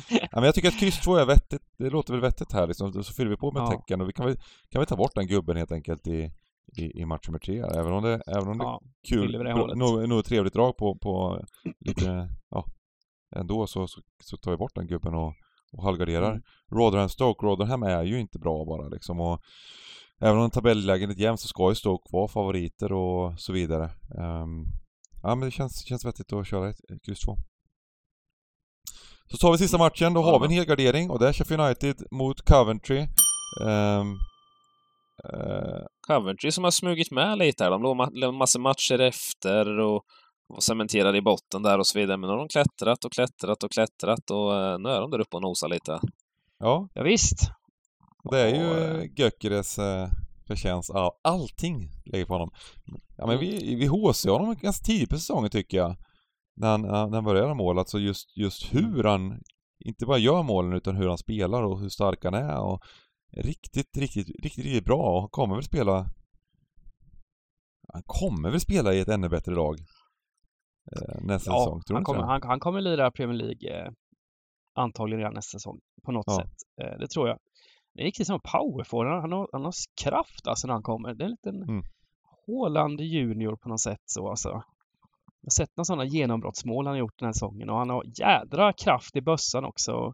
Ja, 0.10 0.28
men 0.32 0.44
jag 0.44 0.56
tycker 0.56 0.68
att 0.68 0.80
kryss 0.80 1.00
2 1.00 1.16
är 1.16 1.26
vettigt. 1.26 1.62
Det 1.78 1.90
låter 1.90 2.14
väl 2.14 2.22
vettigt 2.22 2.54
här 2.54 2.68
liksom. 2.68 3.04
Så 3.04 3.14
fyller 3.14 3.30
vi 3.30 3.38
på 3.38 3.52
med 3.52 3.62
Ja. 3.62 3.68
tecken 3.72 4.02
och 4.02 4.10
vi 4.10 4.14
kan 4.14 4.26
väl, 4.26 4.38
kan 4.70 4.80
vi 4.80 4.86
ta 4.86 4.96
bort 4.96 5.16
den 5.16 5.28
gubben 5.28 5.58
helt 5.58 5.72
enkelt 5.72 6.08
i, 6.08 6.32
i, 6.78 7.02
i 7.02 7.06
match 7.06 7.28
nummer 7.28 7.40
tre. 7.40 7.60
Även 7.60 7.94
om 7.94 8.04
det, 8.04 8.22
även 8.28 8.48
om 8.48 8.58
det 8.58 8.64
är 8.64 8.68
ja, 8.68 8.82
kul, 9.08 9.42
något, 9.78 10.10
något 10.10 10.26
trevligt 10.26 10.54
drag 10.54 10.78
på, 10.78 10.96
på 10.96 11.46
lite, 11.80 12.30
ja, 12.50 12.66
ändå 13.36 13.68
så, 13.68 13.88
så, 13.88 14.02
så 14.24 14.38
tar 14.38 14.52
vi 14.52 14.58
bort 14.58 14.76
den 14.76 14.88
gubben 14.88 15.14
och, 15.14 15.34
och 15.72 15.84
halvgarderar. 15.84 16.32
Mm. 16.32 16.44
Rotherham 16.72 17.10
Stoke, 17.10 17.46
Rotherham 17.46 17.84
är 17.84 18.04
ju 18.04 18.20
inte 18.20 18.40
bra 18.40 18.66
bara 18.66 18.88
liksom 18.88 19.20
och 19.20 19.42
Även 20.20 20.38
om 20.38 20.50
tabelläget 20.50 21.10
är 21.10 21.22
jämnt 21.22 21.40
så 21.40 21.48
ska 21.48 21.70
ju 21.70 21.76
Stoke 21.76 22.10
vara 22.12 22.28
favoriter 22.28 22.92
och 22.92 23.40
så 23.40 23.54
vidare. 23.54 23.86
Ehm, 24.18 24.66
ja 25.24 25.36
men 25.36 25.40
det 25.40 25.52
känns, 25.52 25.86
känns 25.86 26.06
vettigt 26.06 26.34
att 26.34 26.48
köra 26.48 26.70
ett, 26.70 26.92
ett 26.92 27.06
kryss 27.06 27.20
2. 27.20 27.38
Så 29.32 29.38
tar 29.38 29.52
vi 29.52 29.58
sista 29.58 29.78
matchen, 29.78 30.14
då 30.14 30.22
har 30.22 30.40
vi 30.40 30.46
en 30.46 30.52
helgardering 30.52 31.10
och 31.10 31.20
det 31.20 31.28
är 31.28 31.34
Sheffield 31.34 31.64
United 31.64 32.08
mot 32.12 32.42
Coventry. 32.42 33.08
Ehm, 33.66 34.18
eh, 35.24 35.86
Coventry 36.08 36.52
som 36.52 36.64
har 36.64 36.72
smugit 36.72 37.12
med 37.12 37.38
lite 37.38 37.64
här. 37.64 37.72
De 37.72 37.82
låg 37.82 37.96
ma 37.98 38.32
massor 38.32 38.60
matcher 38.60 39.00
efter 39.00 39.80
och 39.80 40.04
var 40.48 40.60
cementerade 40.60 41.18
i 41.18 41.22
botten 41.22 41.64
där 41.64 41.80
och 41.80 41.88
så 41.88 42.00
vidare. 42.00 42.18
Men 42.18 42.28
nu 42.28 42.32
har 42.32 42.38
de 42.38 42.48
klättrat 42.48 43.06
och 43.06 43.12
klättrat 43.12 43.64
och 43.64 43.72
klättrat 43.72 44.32
och 44.32 44.56
eh, 44.56 44.80
nu 44.80 44.90
är 44.90 45.02
de 45.02 45.12
där 45.12 45.20
uppe 45.20 45.36
och 45.36 45.42
nosar 45.42 45.70
lite. 45.70 46.00
ja, 46.60 46.90
Ja, 46.94 47.04
visst. 47.04 47.40
det 48.32 48.40
är 48.40 48.56
ju 48.56 48.70
Och, 48.70 48.78
eh, 48.78 49.04
Gökeres 49.16 49.80
förtjänst. 50.48 50.92
Ja, 50.94 51.20
allting 51.24 51.90
ligger 52.06 52.26
på 52.26 52.34
honom. 52.34 52.52
Ja 53.18 53.28
men 53.28 53.40
vi, 53.40 53.76
vi 53.76 53.86
HC 53.88 54.26
honom 54.26 54.56
ganska 54.62 54.84
tidigt 54.86 55.10
på 55.10 55.18
säsongen 55.18 55.50
tycker 55.50 55.78
jag. 55.78 55.96
När 56.56 56.68
han, 56.70 56.82
när 56.82 57.14
han 57.16 57.24
börjar 57.24 57.44
göra 57.44 57.54
mål, 57.54 57.80
alltså 57.80 58.00
just, 58.00 58.38
just 58.38 58.74
hur 58.74 59.04
han 59.04 59.40
inte 59.86 60.06
bara 60.06 60.18
gör 60.18 60.44
målen 60.44 60.74
utan 60.74 60.96
hur 60.96 61.08
han 61.08 61.18
spelar 61.18 61.64
och 61.64 61.80
hur 61.80 61.90
stark 61.90 62.24
han 62.24 62.34
är 62.34 62.60
och 62.60 62.82
riktigt, 63.42 63.98
riktigt, 63.98 64.28
riktigt, 64.44 64.66
riktigt 64.66 64.86
bra 64.86 65.16
och 65.16 65.20
han 65.22 65.30
kommer 65.30 65.56
väl 65.56 65.64
spela 65.64 66.06
han 67.94 68.04
kommer 68.06 68.50
väl 68.52 68.60
spela 68.60 68.94
i 68.94 69.00
ett 69.00 69.08
ännu 69.08 69.30
bättre 69.30 69.52
lag 69.56 69.76
eh, 70.92 71.22
nästa 71.22 71.52
Ja, 71.52 71.60
säsong, 71.60 71.82
tror 71.82 71.96
han 71.96 72.04
kommer, 72.04 72.24
han, 72.24 72.42
han 72.44 72.60
kommer 72.60 72.82
lira 72.82 73.12
Premier 73.12 73.38
League 73.38 73.86
eh, 73.86 73.92
antagligen 74.76 75.20
redan 75.20 75.34
nästa 75.34 75.60
säsong 75.60 75.80
på 76.06 76.12
något 76.12 76.26
Ja. 76.28 76.36
sätt. 76.42 76.56
Eh, 76.82 76.98
det 77.00 77.08
tror 77.08 77.28
jag. 77.28 77.38
Det 77.94 78.02
är 78.02 78.06
riktigt 78.06 78.28
som 78.28 78.40
powerforward. 78.52 79.22
Han 79.22 79.32
har, 79.32 79.50
han 79.52 79.66
har 79.66 79.74
kraft 80.04 80.48
alltså 80.48 80.68
när 80.68 80.74
han 80.74 80.84
kommer. 80.84 81.14
Det 81.14 81.24
är 81.24 81.26
en 81.26 81.32
liten 81.32 81.64
Mm. 81.64 81.84
Haaland 82.48 83.02
junior 83.02 83.56
på 83.56 83.70
något 83.70 83.82
sätt 83.82 84.02
så 84.06 84.30
alltså. 84.30 84.50
Jag 84.50 85.50
har 85.50 85.52
sett 85.66 85.78
några 85.78 85.86
sådana 85.86 86.06
genombrottsmål 86.06 86.86
han 86.86 86.94
har 86.94 87.00
gjort 87.00 87.20
den 87.20 87.26
här 87.26 87.34
säsongen 87.34 87.70
och 87.70 87.78
han 87.78 87.90
har 87.90 88.04
jädra 88.20 88.74
kraft 88.74 89.16
i 89.16 89.22
bössan 89.22 89.66
också. 89.66 90.14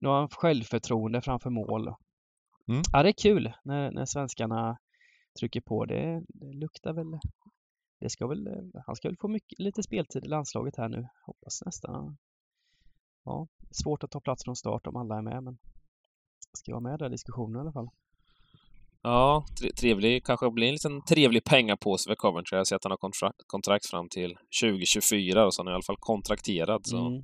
Nu 0.00 0.08
har 0.08 0.18
han 0.18 0.28
självförtroende 0.28 1.20
framför 1.20 1.50
mål. 1.50 1.94
Mm. 2.68 2.82
Ja, 2.92 3.02
det 3.02 3.08
är 3.08 3.12
kul 3.22 3.52
när, 3.64 3.90
när 3.90 4.04
svenskarna 4.04 4.78
trycker 5.40 5.60
på. 5.60 5.84
Det, 5.84 6.22
det 6.28 6.52
luktar 6.52 6.92
väl... 6.92 7.18
Det 8.00 8.10
ska 8.10 8.26
väl... 8.26 8.48
Han 8.86 8.96
ska 8.96 9.08
väl 9.08 9.16
få 9.20 9.28
mycket, 9.28 9.58
lite 9.58 9.82
speltid 9.82 10.24
i 10.24 10.28
landslaget 10.28 10.76
här 10.76 10.88
nu. 10.88 11.08
Hoppas 11.26 11.62
nästan. 11.64 12.16
Ja, 13.24 13.48
svårt 13.70 14.04
att 14.04 14.10
ta 14.10 14.20
plats 14.20 14.44
från 14.44 14.56
start 14.56 14.86
om 14.86 14.96
alla 14.96 15.18
är 15.18 15.22
med 15.22 15.42
men 15.42 15.58
ska 16.52 16.72
vara 16.72 16.80
med 16.80 17.02
i 17.02 17.08
diskussionen 17.08 17.56
i 17.56 17.60
alla 17.60 17.72
fall. 17.72 17.88
Ja, 19.02 19.44
tre 19.60 19.70
trevlig, 19.70 20.24
kanske 20.24 20.50
blir 20.50 20.66
en 20.66 20.72
liten 20.72 21.04
trevlig 21.04 21.44
pengapåse 21.44 22.08
för 22.08 22.14
Coventry. 22.14 22.56
Jag 22.56 22.66
ser 22.66 22.76
att 22.76 22.84
han 22.84 22.90
har 22.90 22.96
kontra 22.96 23.32
kontrakt 23.46 23.86
fram 23.86 24.08
till 24.08 24.36
2024 24.62 25.46
och 25.46 25.54
så 25.54 25.62
han 25.62 25.68
är 25.68 25.72
i 25.72 25.74
alla 25.74 25.82
fall 25.82 25.96
kontrakterad. 25.98 26.80
Så. 26.84 27.06
Mm. 27.06 27.22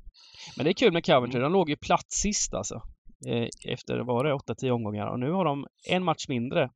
Men 0.57 0.65
det 0.65 0.71
är 0.71 0.75
kul 0.75 0.93
med 0.93 1.07
Coventry. 1.07 1.41
De 1.41 1.53
låg 1.53 1.71
ju 1.71 1.77
plats 1.77 2.21
sist 2.21 2.55
alltså. 2.55 2.83
Eh, 3.27 3.49
Efter, 3.73 3.99
var 3.99 4.25
det, 4.25 4.33
8-10 4.33 4.71
omgångar. 4.71 5.07
Och 5.07 5.21
nu 5.21 5.31
har 5.31 5.45
de 5.45 5.67
en 5.89 6.05
match 6.05 6.29
mindre 6.29 6.71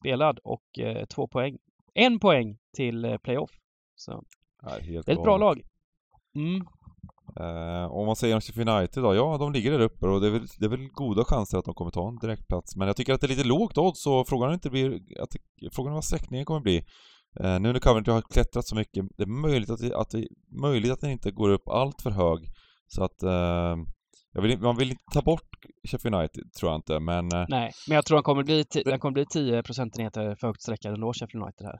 spelad 0.00 0.38
och 0.44 0.78
eh, 0.78 1.04
två 1.06 1.28
poäng. 1.28 1.58
En 1.94 2.18
poäng 2.18 2.58
till 2.76 3.04
eh, 3.04 3.16
playoff. 3.16 3.50
Så 3.94 4.24
Ja, 4.62 4.68
helt 4.68 5.06
det 5.06 5.12
är 5.12 5.16
ett 5.16 5.22
bra 5.22 5.36
lag. 5.36 5.62
Mm. 6.34 6.66
Eh, 7.40 7.92
om 7.92 8.06
man 8.06 8.16
säger 8.16 8.34
om 8.34 8.40
Sheffield 8.40 8.70
United 8.70 9.02
då, 9.02 9.14
ja 9.14 9.36
de 9.38 9.52
ligger 9.52 9.72
där 9.72 9.80
uppe 9.80 10.06
och 10.06 10.20
det 10.20 10.26
är, 10.26 10.30
väl, 10.30 10.46
det 10.58 10.64
är 10.64 10.70
väl 10.70 10.88
goda 10.88 11.24
chanser 11.24 11.58
att 11.58 11.64
de 11.64 11.74
kommer 11.74 11.90
ta 11.90 12.08
en 12.08 12.18
direktplats. 12.18 12.76
Men 12.76 12.86
jag 12.86 12.96
tycker 12.96 13.14
att 13.14 13.20
det 13.20 13.26
är 13.26 13.36
lite 13.36 13.48
lågt 13.48 13.78
odds 13.78 14.06
och 14.06 14.28
frågan 14.28 14.50
är 14.50 14.54
inte 14.54 14.70
blir, 14.70 15.00
att 15.20 15.36
frågan 15.72 15.92
är 15.92 15.94
vad 15.94 16.04
sträckningen 16.04 16.44
kommer 16.44 16.60
bli. 16.60 16.76
Eh, 17.40 17.60
nu 17.60 17.72
när 17.72 17.78
Coventry 17.78 18.12
har 18.12 18.22
klättrat 18.22 18.66
så 18.66 18.76
mycket, 18.76 19.04
det 19.16 19.22
är 19.22 19.26
möjligt 19.26 19.70
att, 19.70 19.80
det, 19.80 19.96
att, 19.96 20.10
det, 20.10 20.28
möjligt 20.60 20.92
att 20.92 21.00
den 21.00 21.10
inte 21.10 21.30
går 21.30 21.48
upp 21.48 21.68
allt 21.68 22.02
för 22.02 22.10
hög. 22.10 22.38
Så 22.86 23.04
att 23.04 23.22
eh, 23.22 23.76
vill, 24.42 24.58
man 24.60 24.76
vill 24.76 24.90
inte 24.90 25.02
ta 25.12 25.22
bort 25.22 25.48
Sheffield 25.88 26.14
United, 26.16 26.52
tror 26.60 26.72
jag 26.72 26.78
inte, 26.78 27.00
men 27.00 27.32
eh, 27.32 27.44
Nej, 27.48 27.72
men 27.88 27.94
jag 27.94 28.04
tror 28.06 28.16
han 28.16 28.22
kommer 28.22 28.42
bli, 28.42 28.64
den 28.84 28.98
kommer 28.98 29.12
bli 29.12 29.26
10 29.26 29.62
procentenheter 29.62 30.34
för 30.40 30.46
högt 30.46 30.62
sträckad 30.62 30.94
ändå, 30.94 31.12
Sheffield 31.12 31.42
United 31.44 31.66
här. 31.66 31.78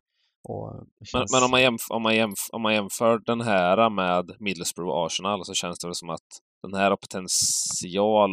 Och 0.49 0.73
det 0.75 0.87
Men, 0.99 1.07
känns... 1.07 1.33
men 1.33 1.45
om, 1.45 1.51
man 1.51 1.63
jämf 1.63 1.81
om, 1.91 2.03
man 2.03 2.15
jämf 2.17 2.39
om 2.53 2.63
man 2.63 2.75
jämför 2.75 3.19
den 3.27 3.41
här 3.41 3.91
med 3.91 4.31
Middlesbrough 4.41 4.91
och 4.93 5.07
Arsenal 5.07 5.45
så 5.45 5.55
känns 5.55 5.79
det 5.79 5.87
väl 5.87 5.95
som 5.95 6.11
att 6.11 6.29
den 6.63 6.75
här 6.75 6.91
har 6.91 6.97
potential 6.97 8.31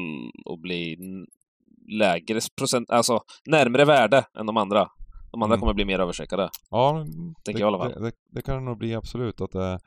att 0.54 0.60
bli 0.62 0.98
lägre 2.00 2.40
procent, 2.58 2.90
alltså 2.90 3.20
närmare 3.45 3.86
värde 3.86 4.26
än 4.40 4.45
de 4.45 4.58
andra. 4.58 4.88
De 5.32 5.41
andra 5.41 5.56
Mm. 5.56 5.60
kommer 5.60 5.74
bli 5.74 5.86
mer 5.86 6.00
översäkrade. 6.00 6.50
ja, 6.70 7.06
Tänker 7.45 7.54
det, 7.54 7.60
jag 7.60 7.60
i 7.60 7.64
alla 7.64 7.78
fall. 7.78 7.91
Det, 7.91 8.10
det, 8.10 8.16
det 8.32 8.41
kan 8.41 8.56
det 8.56 8.62
nog 8.62 8.78
bli 8.78 8.95
absolut 8.95 9.41
att 9.41 9.52
det, 9.52 9.80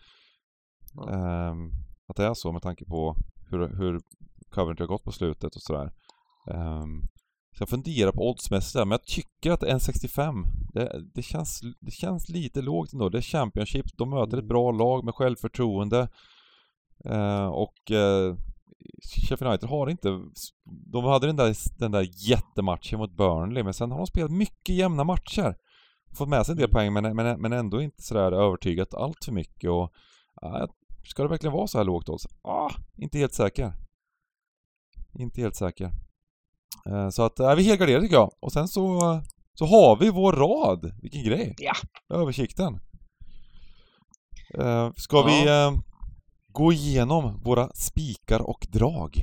Ja. 0.94 1.10
ehm, 1.10 1.70
att 2.08 2.16
det 2.16 2.24
är 2.24 2.34
så 2.34 2.52
med 2.52 2.62
tanke 2.62 2.84
på 2.84 3.14
hur, 3.50 3.68
hur 3.78 4.00
Coventry 4.50 4.82
har 4.82 4.88
gått 4.88 5.04
på 5.04 5.12
slutet 5.12 5.56
och 5.56 5.62
sådär. 5.62 5.92
Ehm, 6.50 7.02
så 7.56 7.62
jag 7.62 7.68
funderar 7.68 8.12
på 8.12 8.30
oddsmässigt 8.30 8.74
men 8.74 8.90
jag 8.90 9.04
tycker 9.04 9.50
att 9.50 9.62
1,65 9.62 10.44
det, 10.72 11.02
det, 11.14 11.22
känns, 11.22 11.60
det 11.80 11.90
känns 11.90 12.28
lite 12.28 12.62
lågt 12.62 12.92
ändå. 12.92 13.08
Det 13.08 13.18
är 13.18 13.22
Championship, 13.22 13.86
de 13.96 14.10
möter 14.10 14.38
ett 14.38 14.48
bra 14.48 14.70
lag 14.70 15.04
med 15.04 15.14
självförtroende. 15.14 16.08
Eh, 17.04 17.46
och 17.46 17.90
eh, 17.90 18.36
Sheffield 19.02 19.50
United 19.50 19.68
har 19.68 19.90
inte... 19.90 20.20
De 20.64 21.04
hade 21.04 21.26
den 21.26 21.36
där, 21.36 21.78
den 21.78 21.92
där 21.92 22.08
jättematchen 22.28 22.98
mot 22.98 23.16
Burnley, 23.16 23.62
men 23.62 23.74
sen 23.74 23.90
har 23.90 23.98
de 23.98 24.06
spelat 24.06 24.30
mycket 24.30 24.74
jämna 24.74 25.04
matcher. 25.04 25.56
Fått 26.16 26.28
med 26.28 26.46
sig 26.46 26.52
en 26.52 26.58
del 26.58 26.70
poäng, 26.70 26.92
men, 26.92 27.16
men, 27.16 27.40
men 27.40 27.52
ändå 27.52 27.82
inte 27.82 28.02
sådär 28.02 28.32
övertygat 28.32 28.94
allt 28.94 29.24
för 29.24 29.32
mycket 29.32 29.70
och... 29.70 29.92
ja, 30.40 30.68
ska 31.04 31.22
det 31.22 31.28
verkligen 31.28 31.52
vara 31.54 31.66
så 31.66 31.78
här 31.78 31.84
lågt 31.84 32.08
odds? 32.08 32.26
Ah, 32.42 32.70
inte 32.96 33.18
helt 33.18 33.34
säker. 33.34 33.72
Inte 35.18 35.40
helt 35.40 35.56
säker. 35.56 35.90
Eh, 36.86 37.08
Så 37.08 37.22
att, 37.22 37.40
är 37.40 37.56
vi 37.56 37.62
helgarderade 37.62 38.02
tycker 38.02 38.16
jag. 38.16 38.30
Och 38.40 38.52
sen 38.52 38.68
så, 38.68 39.00
så 39.54 39.66
har 39.66 39.96
vi 39.96 40.10
vår 40.10 40.32
rad. 40.32 40.92
Vilken 41.02 41.24
grej! 41.24 41.54
Ja. 41.58 41.72
Översikten. 42.14 42.78
Eh, 44.58 44.90
Ska 44.96 45.22
vi 45.22 45.46
eh, 45.48 45.72
gå 46.48 46.72
igenom 46.72 47.42
våra 47.44 47.68
spikar 47.74 48.40
och 48.40 48.66
drag? 48.72 49.20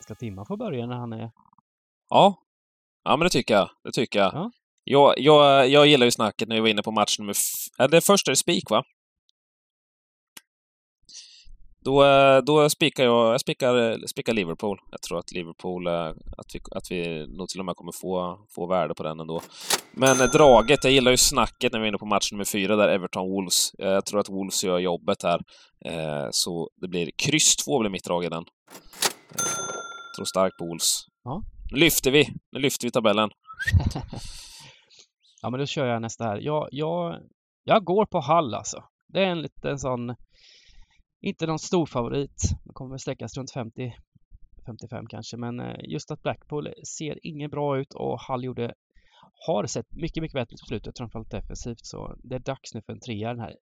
Ska 0.00 0.14
Timma 0.14 0.44
få 0.44 0.56
börja 0.56 0.86
när 0.86 0.96
han 0.96 1.12
är... 1.12 1.30
Ja. 2.10 2.34
Ja, 3.04 3.16
men 3.16 3.24
det 3.26 3.30
tycker 3.30 3.54
jag. 3.54 3.70
Det 3.84 3.92
tycker 3.92 4.18
jag. 4.18 4.34
Ja. 4.34 4.50
Jag, 4.84 5.14
jag, 5.16 5.68
jag 5.68 5.86
gillar 5.86 6.04
ju 6.06 6.10
snacket 6.10 6.48
när 6.48 6.54
vi 6.56 6.60
var 6.60 6.68
inne 6.68 6.82
på 6.82 6.90
match 6.92 7.18
nummer... 7.18 7.32
F- 7.80 7.90
det 7.90 8.00
första 8.00 8.30
är 8.30 8.34
spik, 8.34 8.70
va? 8.70 8.82
Då, 11.84 12.02
då 12.46 12.70
spikar 12.70 13.04
jag, 13.04 13.32
jag 13.32 13.40
spikar, 13.40 14.06
spikar 14.06 14.32
Liverpool. 14.32 14.78
Jag 14.90 15.02
tror 15.02 15.18
att 15.18 15.32
Liverpool, 15.32 15.86
eh, 15.86 16.06
att 16.38 16.54
vi, 16.54 16.60
att 16.70 16.90
vi 16.90 17.26
nog 17.26 17.48
till 17.48 17.60
och 17.60 17.66
med 17.66 17.76
kommer 17.76 17.92
få, 18.00 18.38
få 18.54 18.66
värde 18.66 18.94
på 18.94 19.02
den 19.02 19.20
ändå. 19.20 19.40
Men 19.92 20.20
eh, 20.20 20.26
draget, 20.26 20.84
jag 20.84 20.92
gillar 20.92 21.10
ju 21.10 21.16
snacket 21.16 21.72
när 21.72 21.78
vi 21.80 21.84
är 21.84 21.88
inne 21.88 21.98
på 21.98 22.06
match 22.06 22.32
nummer 22.32 22.44
fyra 22.44 22.76
där, 22.76 22.98
Everton-Wolves. 22.98 23.74
Eh, 23.78 23.88
Jag 23.88 24.06
tror 24.06 24.20
att 24.20 24.28
Wolves 24.28 24.64
gör 24.64 24.78
jobbet 24.78 25.22
här. 25.22 25.40
Så 26.30 26.70
det 26.80 26.88
blir 26.88 27.10
kryss 27.16 27.56
två 27.56 27.78
blir 27.78 27.90
mitt 27.90 28.04
drag 28.04 28.24
i 28.24 28.28
den. 28.28 28.44
Jag 29.34 30.14
tror 30.16 30.24
starkt 30.24 30.58
på 30.58 30.66
Wolves. 30.66 31.00
Ja. 31.24 31.42
Nu 31.72 31.78
lyfter 31.78 32.10
vi! 32.10 32.28
Nu 32.52 32.60
lyfter 32.60 32.86
vi 32.86 32.90
tabellen. 32.90 33.30
Ja, 35.44 35.50
men 35.50 35.60
då 35.60 35.66
kör 35.66 35.86
jag 35.86 36.02
nästa 36.02 36.24
här. 36.24 36.40
Jag, 36.40 36.68
jag, 36.70 37.20
jag 37.64 37.84
går 37.84 38.06
på 38.06 38.20
Hall 38.20 38.54
alltså. 38.54 38.84
Det 39.08 39.24
är 39.24 39.26
en 39.26 39.42
liten 39.42 39.78
sån... 39.78 40.14
Inte 41.20 41.46
någon 41.46 41.58
stor 41.58 41.86
favorit. 41.86 42.42
Den 42.64 42.72
kommer 42.74 42.90
väl 42.90 42.98
sträckas 42.98 43.36
runt 43.36 43.52
50 43.52 43.94
55 44.66 45.06
kanske, 45.06 45.36
men 45.36 45.60
eh, 45.60 45.76
just 45.88 46.10
att 46.10 46.22
Blackpool 46.22 46.68
ser 46.98 47.26
inget 47.26 47.50
bra 47.50 47.78
ut 47.78 47.94
och 47.94 48.20
Hall 48.20 48.44
gjorde 48.44 48.74
har 49.46 49.66
sett 49.66 49.86
mycket, 49.90 50.22
mycket 50.22 50.34
bättre 50.34 50.54
ut 50.54 50.60
på 50.60 50.66
slutet, 50.66 50.98
framförallt 50.98 51.30
defensivt, 51.30 51.86
så 51.86 52.16
det 52.22 52.34
är 52.34 52.38
dags 52.38 52.74
nu 52.74 52.82
för 52.86 52.92
en 52.92 53.00
trea 53.00 53.28
den 53.28 53.40
här 53.40 53.56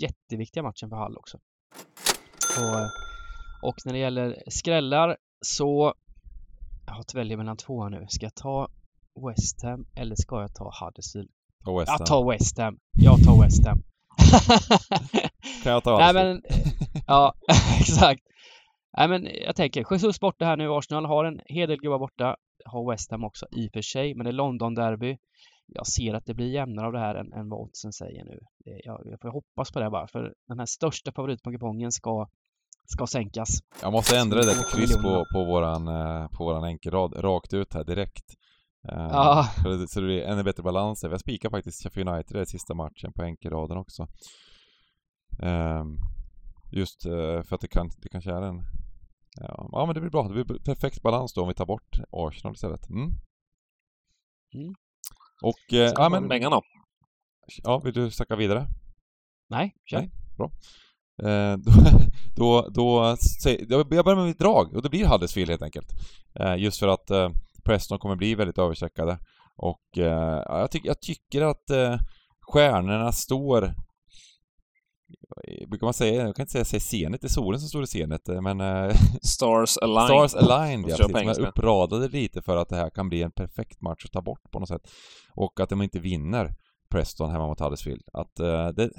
jätteviktiga 0.00 0.62
matchen 0.62 0.88
för 0.88 0.96
Hall 0.96 1.16
också. 1.16 1.38
Och, 2.58 2.80
eh, 2.80 2.88
och 3.62 3.76
när 3.84 3.92
det 3.92 3.98
gäller 3.98 4.42
skrällar 4.46 5.16
så 5.40 5.94
jag 6.86 6.94
har 6.94 7.00
att 7.00 7.14
välja 7.14 7.36
mellan 7.36 7.56
två 7.56 7.82
här 7.82 7.90
nu. 7.90 8.06
Ska 8.08 8.26
jag 8.26 8.34
ta 8.34 8.68
West 9.28 9.62
Ham 9.62 9.86
eller 9.94 10.16
ska 10.16 10.40
jag 10.40 10.54
ta 10.54 10.72
Huddersfield? 10.80 11.30
Och 11.66 11.80
West 11.80 11.88
Jag 11.88 11.98
Ham. 11.98 12.06
tar 12.06 12.30
West 12.30 12.58
Ham. 12.58 12.78
Jag 12.92 13.24
tar 13.24 13.42
West 13.42 13.66
Ham. 13.66 13.82
Kan 15.62 15.72
jag 15.72 15.84
ta 15.84 15.98
Nej 15.98 16.14
men, 16.14 16.42
ja 17.06 17.34
exakt. 17.80 18.22
Nej 18.96 19.08
men 19.08 19.28
jag 19.46 19.56
tänker, 19.56 19.86
Jesus 19.90 20.20
borta 20.20 20.44
här 20.44 20.56
nu. 20.56 20.68
Arsenal 20.72 21.04
har 21.06 21.24
en 21.24 21.40
hel 21.46 21.68
del 21.68 21.78
gubbar 21.78 21.98
borta. 21.98 22.36
Har 22.64 22.90
West 22.90 23.10
Ham 23.10 23.24
också 23.24 23.46
i 23.50 23.68
och 23.68 23.72
för 23.72 23.82
sig, 23.82 24.14
men 24.14 24.24
det 24.24 24.30
är 24.30 24.32
London-derby. 24.32 25.16
jag 25.66 25.86
ser 25.86 26.14
att 26.14 26.26
det 26.26 26.34
blir 26.34 26.50
jämnare 26.50 26.86
av 26.86 26.92
det 26.92 26.98
här 26.98 27.14
än, 27.14 27.32
än 27.32 27.48
vad 27.48 27.60
oddsen 27.60 27.92
säger 27.92 28.24
nu. 28.24 28.38
Det, 28.64 28.80
jag, 28.84 29.00
jag 29.04 29.20
får 29.20 29.28
hoppas 29.28 29.72
på 29.72 29.80
det 29.80 29.90
bara, 29.90 30.06
för 30.08 30.34
den 30.48 30.58
här 30.58 30.66
största 30.66 31.12
favoritponkupongen 31.12 31.92
ska, 31.92 32.28
ska 32.86 33.06
sänkas. 33.06 33.48
Jag 33.82 33.92
måste 33.92 34.18
ändra 34.18 34.42
det 34.42 34.54
till 34.54 34.78
kryss 34.78 34.96
på, 34.96 35.24
på 35.32 35.44
våran, 35.44 35.88
eh, 35.88 36.28
på 36.28 36.44
våran 36.44 36.64
enkelrad, 36.64 37.24
rakt 37.24 37.54
ut 37.54 37.74
här 37.74 37.84
direkt. 37.84 38.24
Eh, 38.92 39.08
Ja. 39.10 39.48
Så, 39.62 39.68
det, 39.68 39.88
så 39.88 40.00
det 40.00 40.06
blir 40.06 40.22
ännu 40.22 40.42
bättre 40.42 40.62
balans 40.62 41.00
där. 41.00 41.08
Vi 41.08 41.12
har 41.14 41.18
spikat 41.18 41.50
faktiskt 41.50 41.82
Sheffield 41.82 42.08
United 42.08 42.42
i 42.42 42.46
sista 42.46 42.74
matchen 42.74 43.12
på 43.12 43.22
enkelraden 43.22 43.76
också. 43.76 44.08
Ehm, 45.42 45.98
just 46.72 47.06
eh, 47.06 47.42
för 47.42 47.54
att 47.54 47.60
det, 47.60 47.68
kan, 47.68 47.90
det 48.02 48.08
kanske 48.08 48.30
är 48.30 48.42
en... 48.42 48.62
Ja, 49.72 49.84
men 49.86 49.94
det 49.94 50.00
blir 50.00 50.10
bra. 50.10 50.28
Det 50.28 50.44
blir 50.44 50.58
perfekt 50.58 51.02
balans 51.02 51.34
då 51.34 51.42
om 51.42 51.48
vi 51.48 51.54
tar 51.54 51.66
bort 51.66 51.98
Arsenal 52.10 52.54
istället. 52.54 52.88
Mm. 52.90 53.10
Mm. 54.54 54.74
Och, 55.42 55.72
eh, 55.74 55.92
ja 55.96 56.08
men... 56.08 56.28
Bengan 56.28 56.50
då? 56.52 56.62
Ja, 57.62 57.78
vill 57.78 57.94
du 57.94 58.10
snacka 58.10 58.36
vidare? 58.36 58.66
Nej, 59.50 59.74
kör. 59.84 59.98
Nej. 59.98 60.10
Eh, 61.22 61.56
då, 62.36 62.68
då, 62.70 63.16
då, 63.44 63.66
jag 63.68 63.88
börjar 63.88 64.16
med 64.16 64.26
mitt 64.26 64.38
drag 64.38 64.74
och 64.74 64.82
det 64.82 64.90
blir 64.90 65.06
Huddersfield 65.06 65.50
helt 65.50 65.62
enkelt. 65.62 65.92
Eh, 66.40 66.56
just 66.56 66.78
för 66.78 66.88
att 66.88 67.10
eh, 67.10 67.30
Preston 67.64 67.98
kommer 67.98 68.16
bli 68.16 68.34
väldigt 68.34 68.58
övercheckade. 68.58 69.18
Och 69.56 69.98
eh, 69.98 70.42
ja, 70.46 70.60
jag, 70.60 70.70
tyck, 70.70 70.84
jag 70.84 71.00
tycker 71.00 71.42
att 71.42 71.70
eh, 71.70 71.98
stjärnorna 72.40 73.12
står... 73.12 73.74
Brukar 75.68 75.86
man 75.86 75.94
säga, 75.94 76.22
jag 76.22 76.36
kan 76.36 76.42
inte 76.42 76.52
säga, 76.52 76.64
säga 76.64 76.80
senet, 76.80 77.20
det 77.20 77.26
är 77.26 77.28
solen 77.28 77.60
som 77.60 77.68
står 77.68 77.82
i 77.82 77.86
senet, 77.86 78.28
eh, 78.28 78.40
men 78.40 78.60
eh, 78.60 78.94
Stars 79.22 79.76
Align. 79.82 80.06
Stars 80.06 80.34
aligned, 80.34 80.90
ja, 80.90 80.96
precis, 80.96 81.16
engelska. 81.16 81.48
uppradade 81.48 82.08
lite 82.08 82.42
för 82.42 82.56
att 82.56 82.68
det 82.68 82.76
här 82.76 82.90
kan 82.90 83.08
bli 83.08 83.22
en 83.22 83.30
perfekt 83.30 83.80
match 83.80 84.04
att 84.04 84.12
ta 84.12 84.22
bort 84.22 84.50
på 84.50 84.60
något 84.60 84.68
sätt. 84.68 84.82
Och 85.34 85.60
att 85.60 85.68
de 85.68 85.82
inte 85.82 85.98
vinner 85.98 86.54
Preston 86.90 87.30
hemma 87.30 87.46
mot 87.46 87.60
Huddersfield. 87.60 88.02
Att 88.12 88.40
eh, 88.40 88.68
det... 88.68 88.90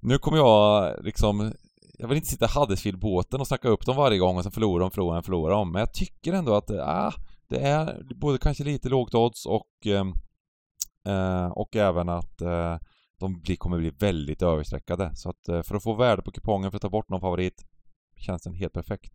Nu 0.00 0.18
kommer 0.18 0.38
jag 0.38 0.94
liksom... 1.04 1.52
Jag 1.98 2.08
vill 2.08 2.16
inte 2.16 2.28
sitta 2.28 2.44
i 2.44 2.48
Huddersfield-båten 2.54 3.40
och 3.40 3.46
snacka 3.46 3.68
upp 3.68 3.86
dem 3.86 3.96
varje 3.96 4.18
gång 4.18 4.36
och 4.36 4.42
sen 4.42 4.52
förlorar 4.52 4.80
de, 4.80 4.90
förlorar 4.90 5.14
de, 5.14 5.22
förlorar 5.22 5.54
de. 5.54 5.72
Men 5.72 5.80
jag 5.80 5.94
tycker 5.94 6.32
ändå 6.32 6.54
att 6.54 6.70
eh, 6.70 6.88
ah, 6.88 7.12
det 7.50 7.60
är 7.60 8.02
både 8.14 8.38
kanske 8.38 8.64
lite 8.64 8.88
lågt 8.88 9.14
odds 9.14 9.46
och 9.46 9.86
ehm, 9.86 10.12
eh, 11.06 11.46
och 11.46 11.76
även 11.76 12.08
att 12.08 12.40
eh, 12.40 12.78
de 13.18 13.40
blir, 13.40 13.56
kommer 13.56 13.78
bli 13.78 13.90
väldigt 13.90 14.42
överstreckade. 14.42 15.10
Så 15.14 15.30
att 15.30 15.48
eh, 15.48 15.62
för 15.62 15.74
att 15.74 15.82
få 15.82 15.94
värde 15.94 16.22
på 16.22 16.30
kupongen 16.30 16.70
för 16.70 16.76
att 16.76 16.82
ta 16.82 16.90
bort 16.90 17.08
någon 17.08 17.20
favorit 17.20 17.64
känns 18.16 18.42
den 18.42 18.54
helt 18.54 18.72
perfekt. 18.72 19.12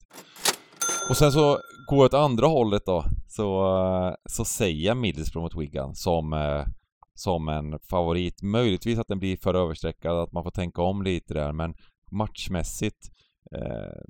Och 1.10 1.18
sen 1.18 1.32
så 1.32 1.60
går 1.88 1.98
jag 1.98 2.06
åt 2.06 2.14
andra 2.14 2.48
hållet 2.48 2.86
då, 2.86 3.06
så, 3.28 3.78
eh, 3.78 4.14
så 4.26 4.46
säger 4.46 4.88
jag 4.88 4.98
Middlesbrough 4.98 5.44
mot 5.44 5.64
Wigan 5.64 5.96
som, 5.96 6.34
eh, 6.34 6.66
som 7.14 7.50
en 7.50 7.80
favorit. 7.80 8.42
Möjligtvis 8.42 9.00
att 9.00 9.08
den 9.08 9.20
blir 9.20 9.38
för 9.38 9.54
överstreckad, 9.54 10.20
att 10.20 10.32
man 10.32 10.44
får 10.44 10.52
tänka 10.52 10.82
om 10.82 11.04
lite 11.04 11.34
där, 11.34 11.52
men 11.52 11.74
matchmässigt 12.12 13.12
eh, 13.52 14.02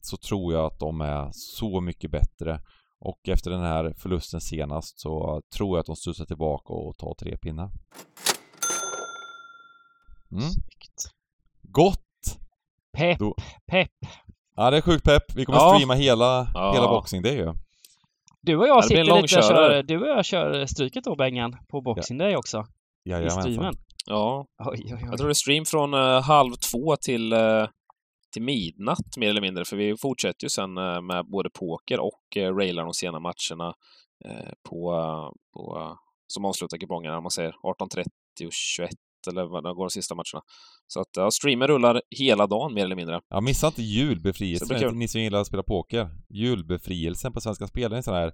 så 0.00 0.16
tror 0.16 0.52
jag 0.52 0.64
att 0.64 0.78
de 0.78 1.00
är 1.00 1.28
så 1.32 1.80
mycket 1.80 2.10
bättre. 2.10 2.60
Och 3.00 3.28
efter 3.28 3.50
den 3.50 3.60
här 3.60 3.94
förlusten 3.98 4.40
senast 4.40 5.00
så 5.00 5.42
tror 5.56 5.76
jag 5.76 5.80
att 5.80 5.86
de 5.86 5.96
studsar 5.96 6.24
tillbaka 6.24 6.72
och 6.72 6.96
tar 6.96 7.14
tre 7.14 7.38
pinnar. 7.38 7.70
Mm. 10.32 10.42
Snyggt. 10.42 11.10
Gott! 11.62 12.02
Pepp, 12.96 13.18
Då- 13.18 13.34
pepp. 13.70 13.90
Ja, 14.56 14.70
det 14.70 14.76
är 14.76 14.80
sjukt 14.80 15.04
pepp. 15.04 15.22
Vi 15.34 15.44
kommer 15.44 15.58
Ja. 15.58 15.74
streama 15.74 15.94
hela, 15.94 16.48
Ja. 16.54 16.72
hela 16.74 16.88
boxing 16.88 17.22
day 17.22 17.34
ju. 17.36 17.52
Du 18.42 18.56
och 18.56 18.68
jag 18.68 18.82
det 18.82 18.88
blir 18.88 18.96
sitter 19.04 19.16
en 19.16 19.22
lite 19.22 19.36
och 19.38 19.42
kör, 19.44 19.82
du 19.82 20.00
och 20.00 20.08
jag 20.08 20.24
kör 20.24 20.66
stryket 20.66 21.04
då 21.04 21.16
Bengan, 21.16 21.56
på 21.68 21.80
Boxing 21.80 22.18
Day 22.18 22.36
också. 22.36 22.66
I 23.04 23.10
Jajamensan. 23.10 23.42
streamen. 23.42 23.74
Ja, 24.06 24.46
Oj, 24.58 24.66
oj, 24.84 24.98
jag 25.00 25.10
oj. 25.12 25.16
tror 25.16 25.26
det 25.26 25.32
är 25.32 25.34
stream 25.34 25.64
från 25.64 25.94
eh, 25.94 26.22
halv 26.22 26.52
två 26.54 26.96
till, 26.96 27.32
eh, 27.32 27.66
till 28.36 28.42
midnatt 28.42 29.16
mer 29.16 29.28
eller 29.28 29.40
mindre, 29.40 29.64
för 29.64 29.76
vi 29.76 29.96
fortsätter 29.96 30.44
ju 30.44 30.48
sen 30.48 30.78
eh, 30.78 31.00
med 31.00 31.26
både 31.26 31.50
poker 31.50 32.00
och 32.00 32.36
uh, 32.36 32.56
railar 32.56 32.84
de 32.84 32.94
sena 32.94 33.20
matcherna 33.20 33.74
eh, 34.24 34.52
på, 34.68 34.92
eh, 34.94 35.30
på, 35.54 35.78
eh, 35.78 35.92
som 36.26 36.44
avslutar 36.44 36.78
kupongerna, 36.78 37.16
om 37.16 37.22
man 37.22 37.30
säger 37.30 37.52
18.30 37.52 38.46
och 38.46 38.52
21 38.52 38.90
eller 39.28 39.44
vad 39.44 39.64
det 39.64 39.74
går 39.74 39.84
de 39.84 39.90
sista 39.90 40.14
matcherna. 40.14 40.42
Så 40.86 41.00
att 41.00 41.08
ja, 41.16 41.30
streamen 41.30 41.68
rullar 41.68 42.02
hela 42.10 42.46
dagen 42.46 42.74
mer 42.74 42.84
eller 42.84 42.96
mindre. 42.96 43.20
Ja, 43.28 43.40
missa 43.40 43.66
inte 43.66 43.82
julbefrielsen, 43.82 44.98
ni 44.98 45.08
som 45.08 45.20
gillar 45.20 45.40
att 45.40 45.46
spela 45.46 45.62
poker. 45.62 46.10
Julbefrielsen 46.28 47.32
på 47.32 47.40
Svenska 47.40 47.66
Spel 47.66 47.92
är 47.92 47.96
en 47.96 48.02
sån 48.02 48.14
här 48.14 48.32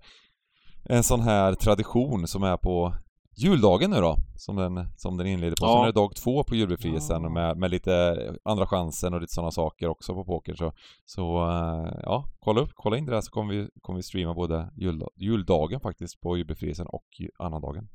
en 0.85 1.03
sån 1.03 1.21
här 1.21 1.55
tradition 1.55 2.29
som 2.29 2.43
är 2.43 2.57
på 2.57 2.95
juldagen 3.37 3.91
nu 3.91 4.01
då, 4.01 4.17
som 4.37 4.57
den, 4.57 4.89
som 4.97 5.17
den 5.17 5.27
inleder 5.27 5.57
på. 5.57 5.65
Ja. 5.67 5.73
Sen 5.73 5.83
är 5.83 5.87
det 5.87 5.93
dag 5.93 6.17
två 6.17 6.45
på 6.45 6.55
julbefrielsen 6.55 7.23
Ja. 7.23 7.29
med, 7.29 7.57
med 7.57 7.71
lite 7.71 8.17
andra 8.45 8.67
chansen 8.67 9.15
och 9.15 9.21
lite 9.21 9.35
sådana 9.35 9.51
saker 9.51 9.89
också 9.89 10.15
på 10.15 10.25
poker. 10.25 10.55
Så, 10.55 10.73
så 11.05 11.49
eh, 11.49 12.01
ja, 12.03 12.29
kolla 12.41 12.61
upp, 12.61 12.71
kolla 12.75 12.99
in 12.99 13.07
det 13.07 13.13
där 13.13 13.21
så 13.21 13.31
kommer 13.31 13.55
vi, 13.55 13.69
kommer 13.81 13.97
vi 13.97 14.03
streama 14.03 14.35
både 14.35 14.71
jul, 14.77 15.03
juldagen 15.17 15.81
faktiskt 15.81 16.21
på 16.21 16.37
julbefrielsen 16.37 16.87
och 16.87 17.07
annandagen. 17.39 17.89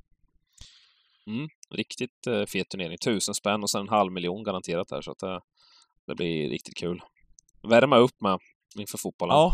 Riktigt 1.70 2.28
eh, 2.28 2.46
fet 2.46 2.70
turnering. 2.70 2.98
Tusen 2.98 3.34
spänn 3.36 3.64
och 3.64 3.70
sen 3.70 3.82
en 3.82 3.90
halv 3.90 4.12
miljon 4.12 4.44
garanterat 4.44 4.88
där, 4.88 5.02
så 5.02 5.12
att 5.12 5.24
eh, 5.24 5.40
det 6.08 6.16
blir 6.16 6.50
riktigt 6.50 6.78
kul. 6.78 7.02
Värma 7.70 7.98
upp 7.98 8.22
med 8.22 8.40
inför 8.80 8.98
fotbollen. 8.98 9.36
Ja, 9.36 9.54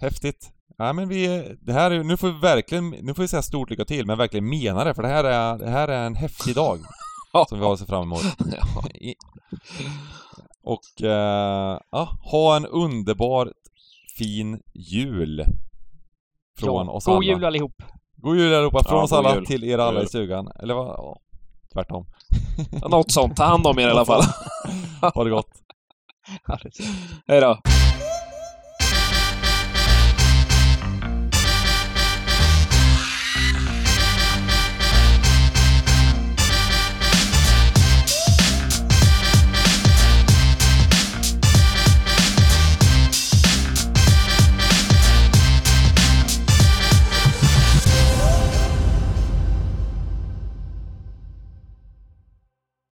häftigt. 0.00 0.52
Ja 0.76 0.92
men 0.92 1.08
vi, 1.08 1.56
det 1.60 1.72
här 1.72 1.90
är, 1.90 2.04
nu 2.04 2.16
får 2.16 2.28
vi 2.28 2.38
verkligen, 2.38 2.90
nu 2.90 3.14
får 3.14 3.22
vi 3.22 3.28
säga 3.28 3.42
stort 3.42 3.70
lycka 3.70 3.84
till, 3.84 4.06
men 4.06 4.18
verkligen 4.18 4.48
mena 4.48 4.84
det, 4.84 4.94
för 4.94 5.02
det 5.02 5.08
här 5.08 5.24
är, 5.24 5.58
det 5.58 5.70
här 5.70 5.88
är 5.88 6.06
en 6.06 6.14
häftig 6.14 6.54
dag 6.54 6.78
som 7.48 7.58
vi 7.58 7.64
har 7.64 7.72
att 7.72 7.78
se 7.78 7.86
fram 7.86 8.02
emot. 8.02 8.22
Och, 10.62 11.02
eh, 11.02 11.78
ja, 11.90 12.08
ha 12.30 12.56
en 12.56 12.66
underbar 12.66 13.52
fin 14.18 14.60
jul 14.74 15.44
från 16.60 16.86
ja, 16.86 16.92
oss 16.92 17.04
God 17.04 17.14
alla. 17.14 17.24
jul 17.24 17.44
allihop! 17.44 17.82
God 18.16 18.36
jul 18.36 18.54
allihopa, 18.54 18.84
från 18.84 18.98
Ja, 18.98 19.04
oss 19.04 19.10
god 19.10 19.18
alla 19.18 19.34
jul. 19.34 19.46
till 19.46 19.64
er 19.64 19.78
alla 19.78 19.92
God 19.92 20.02
i 20.04 20.06
stugan. 20.08 20.48
Eller 20.62 20.74
vad? 20.74 20.86
Ja, 20.86 21.20
tvärtom. 21.72 22.06
Något 22.90 23.10
sånt. 23.12 23.36
Ta 23.36 23.44
hand 23.44 23.66
om 23.66 23.78
er 23.78 23.88
i 23.88 23.90
alla 23.90 24.04
fall. 24.04 24.22
Ha 25.14 25.24
det 25.24 25.30
gott. 25.30 25.50
Hej 27.26 27.40
då! 27.40 27.58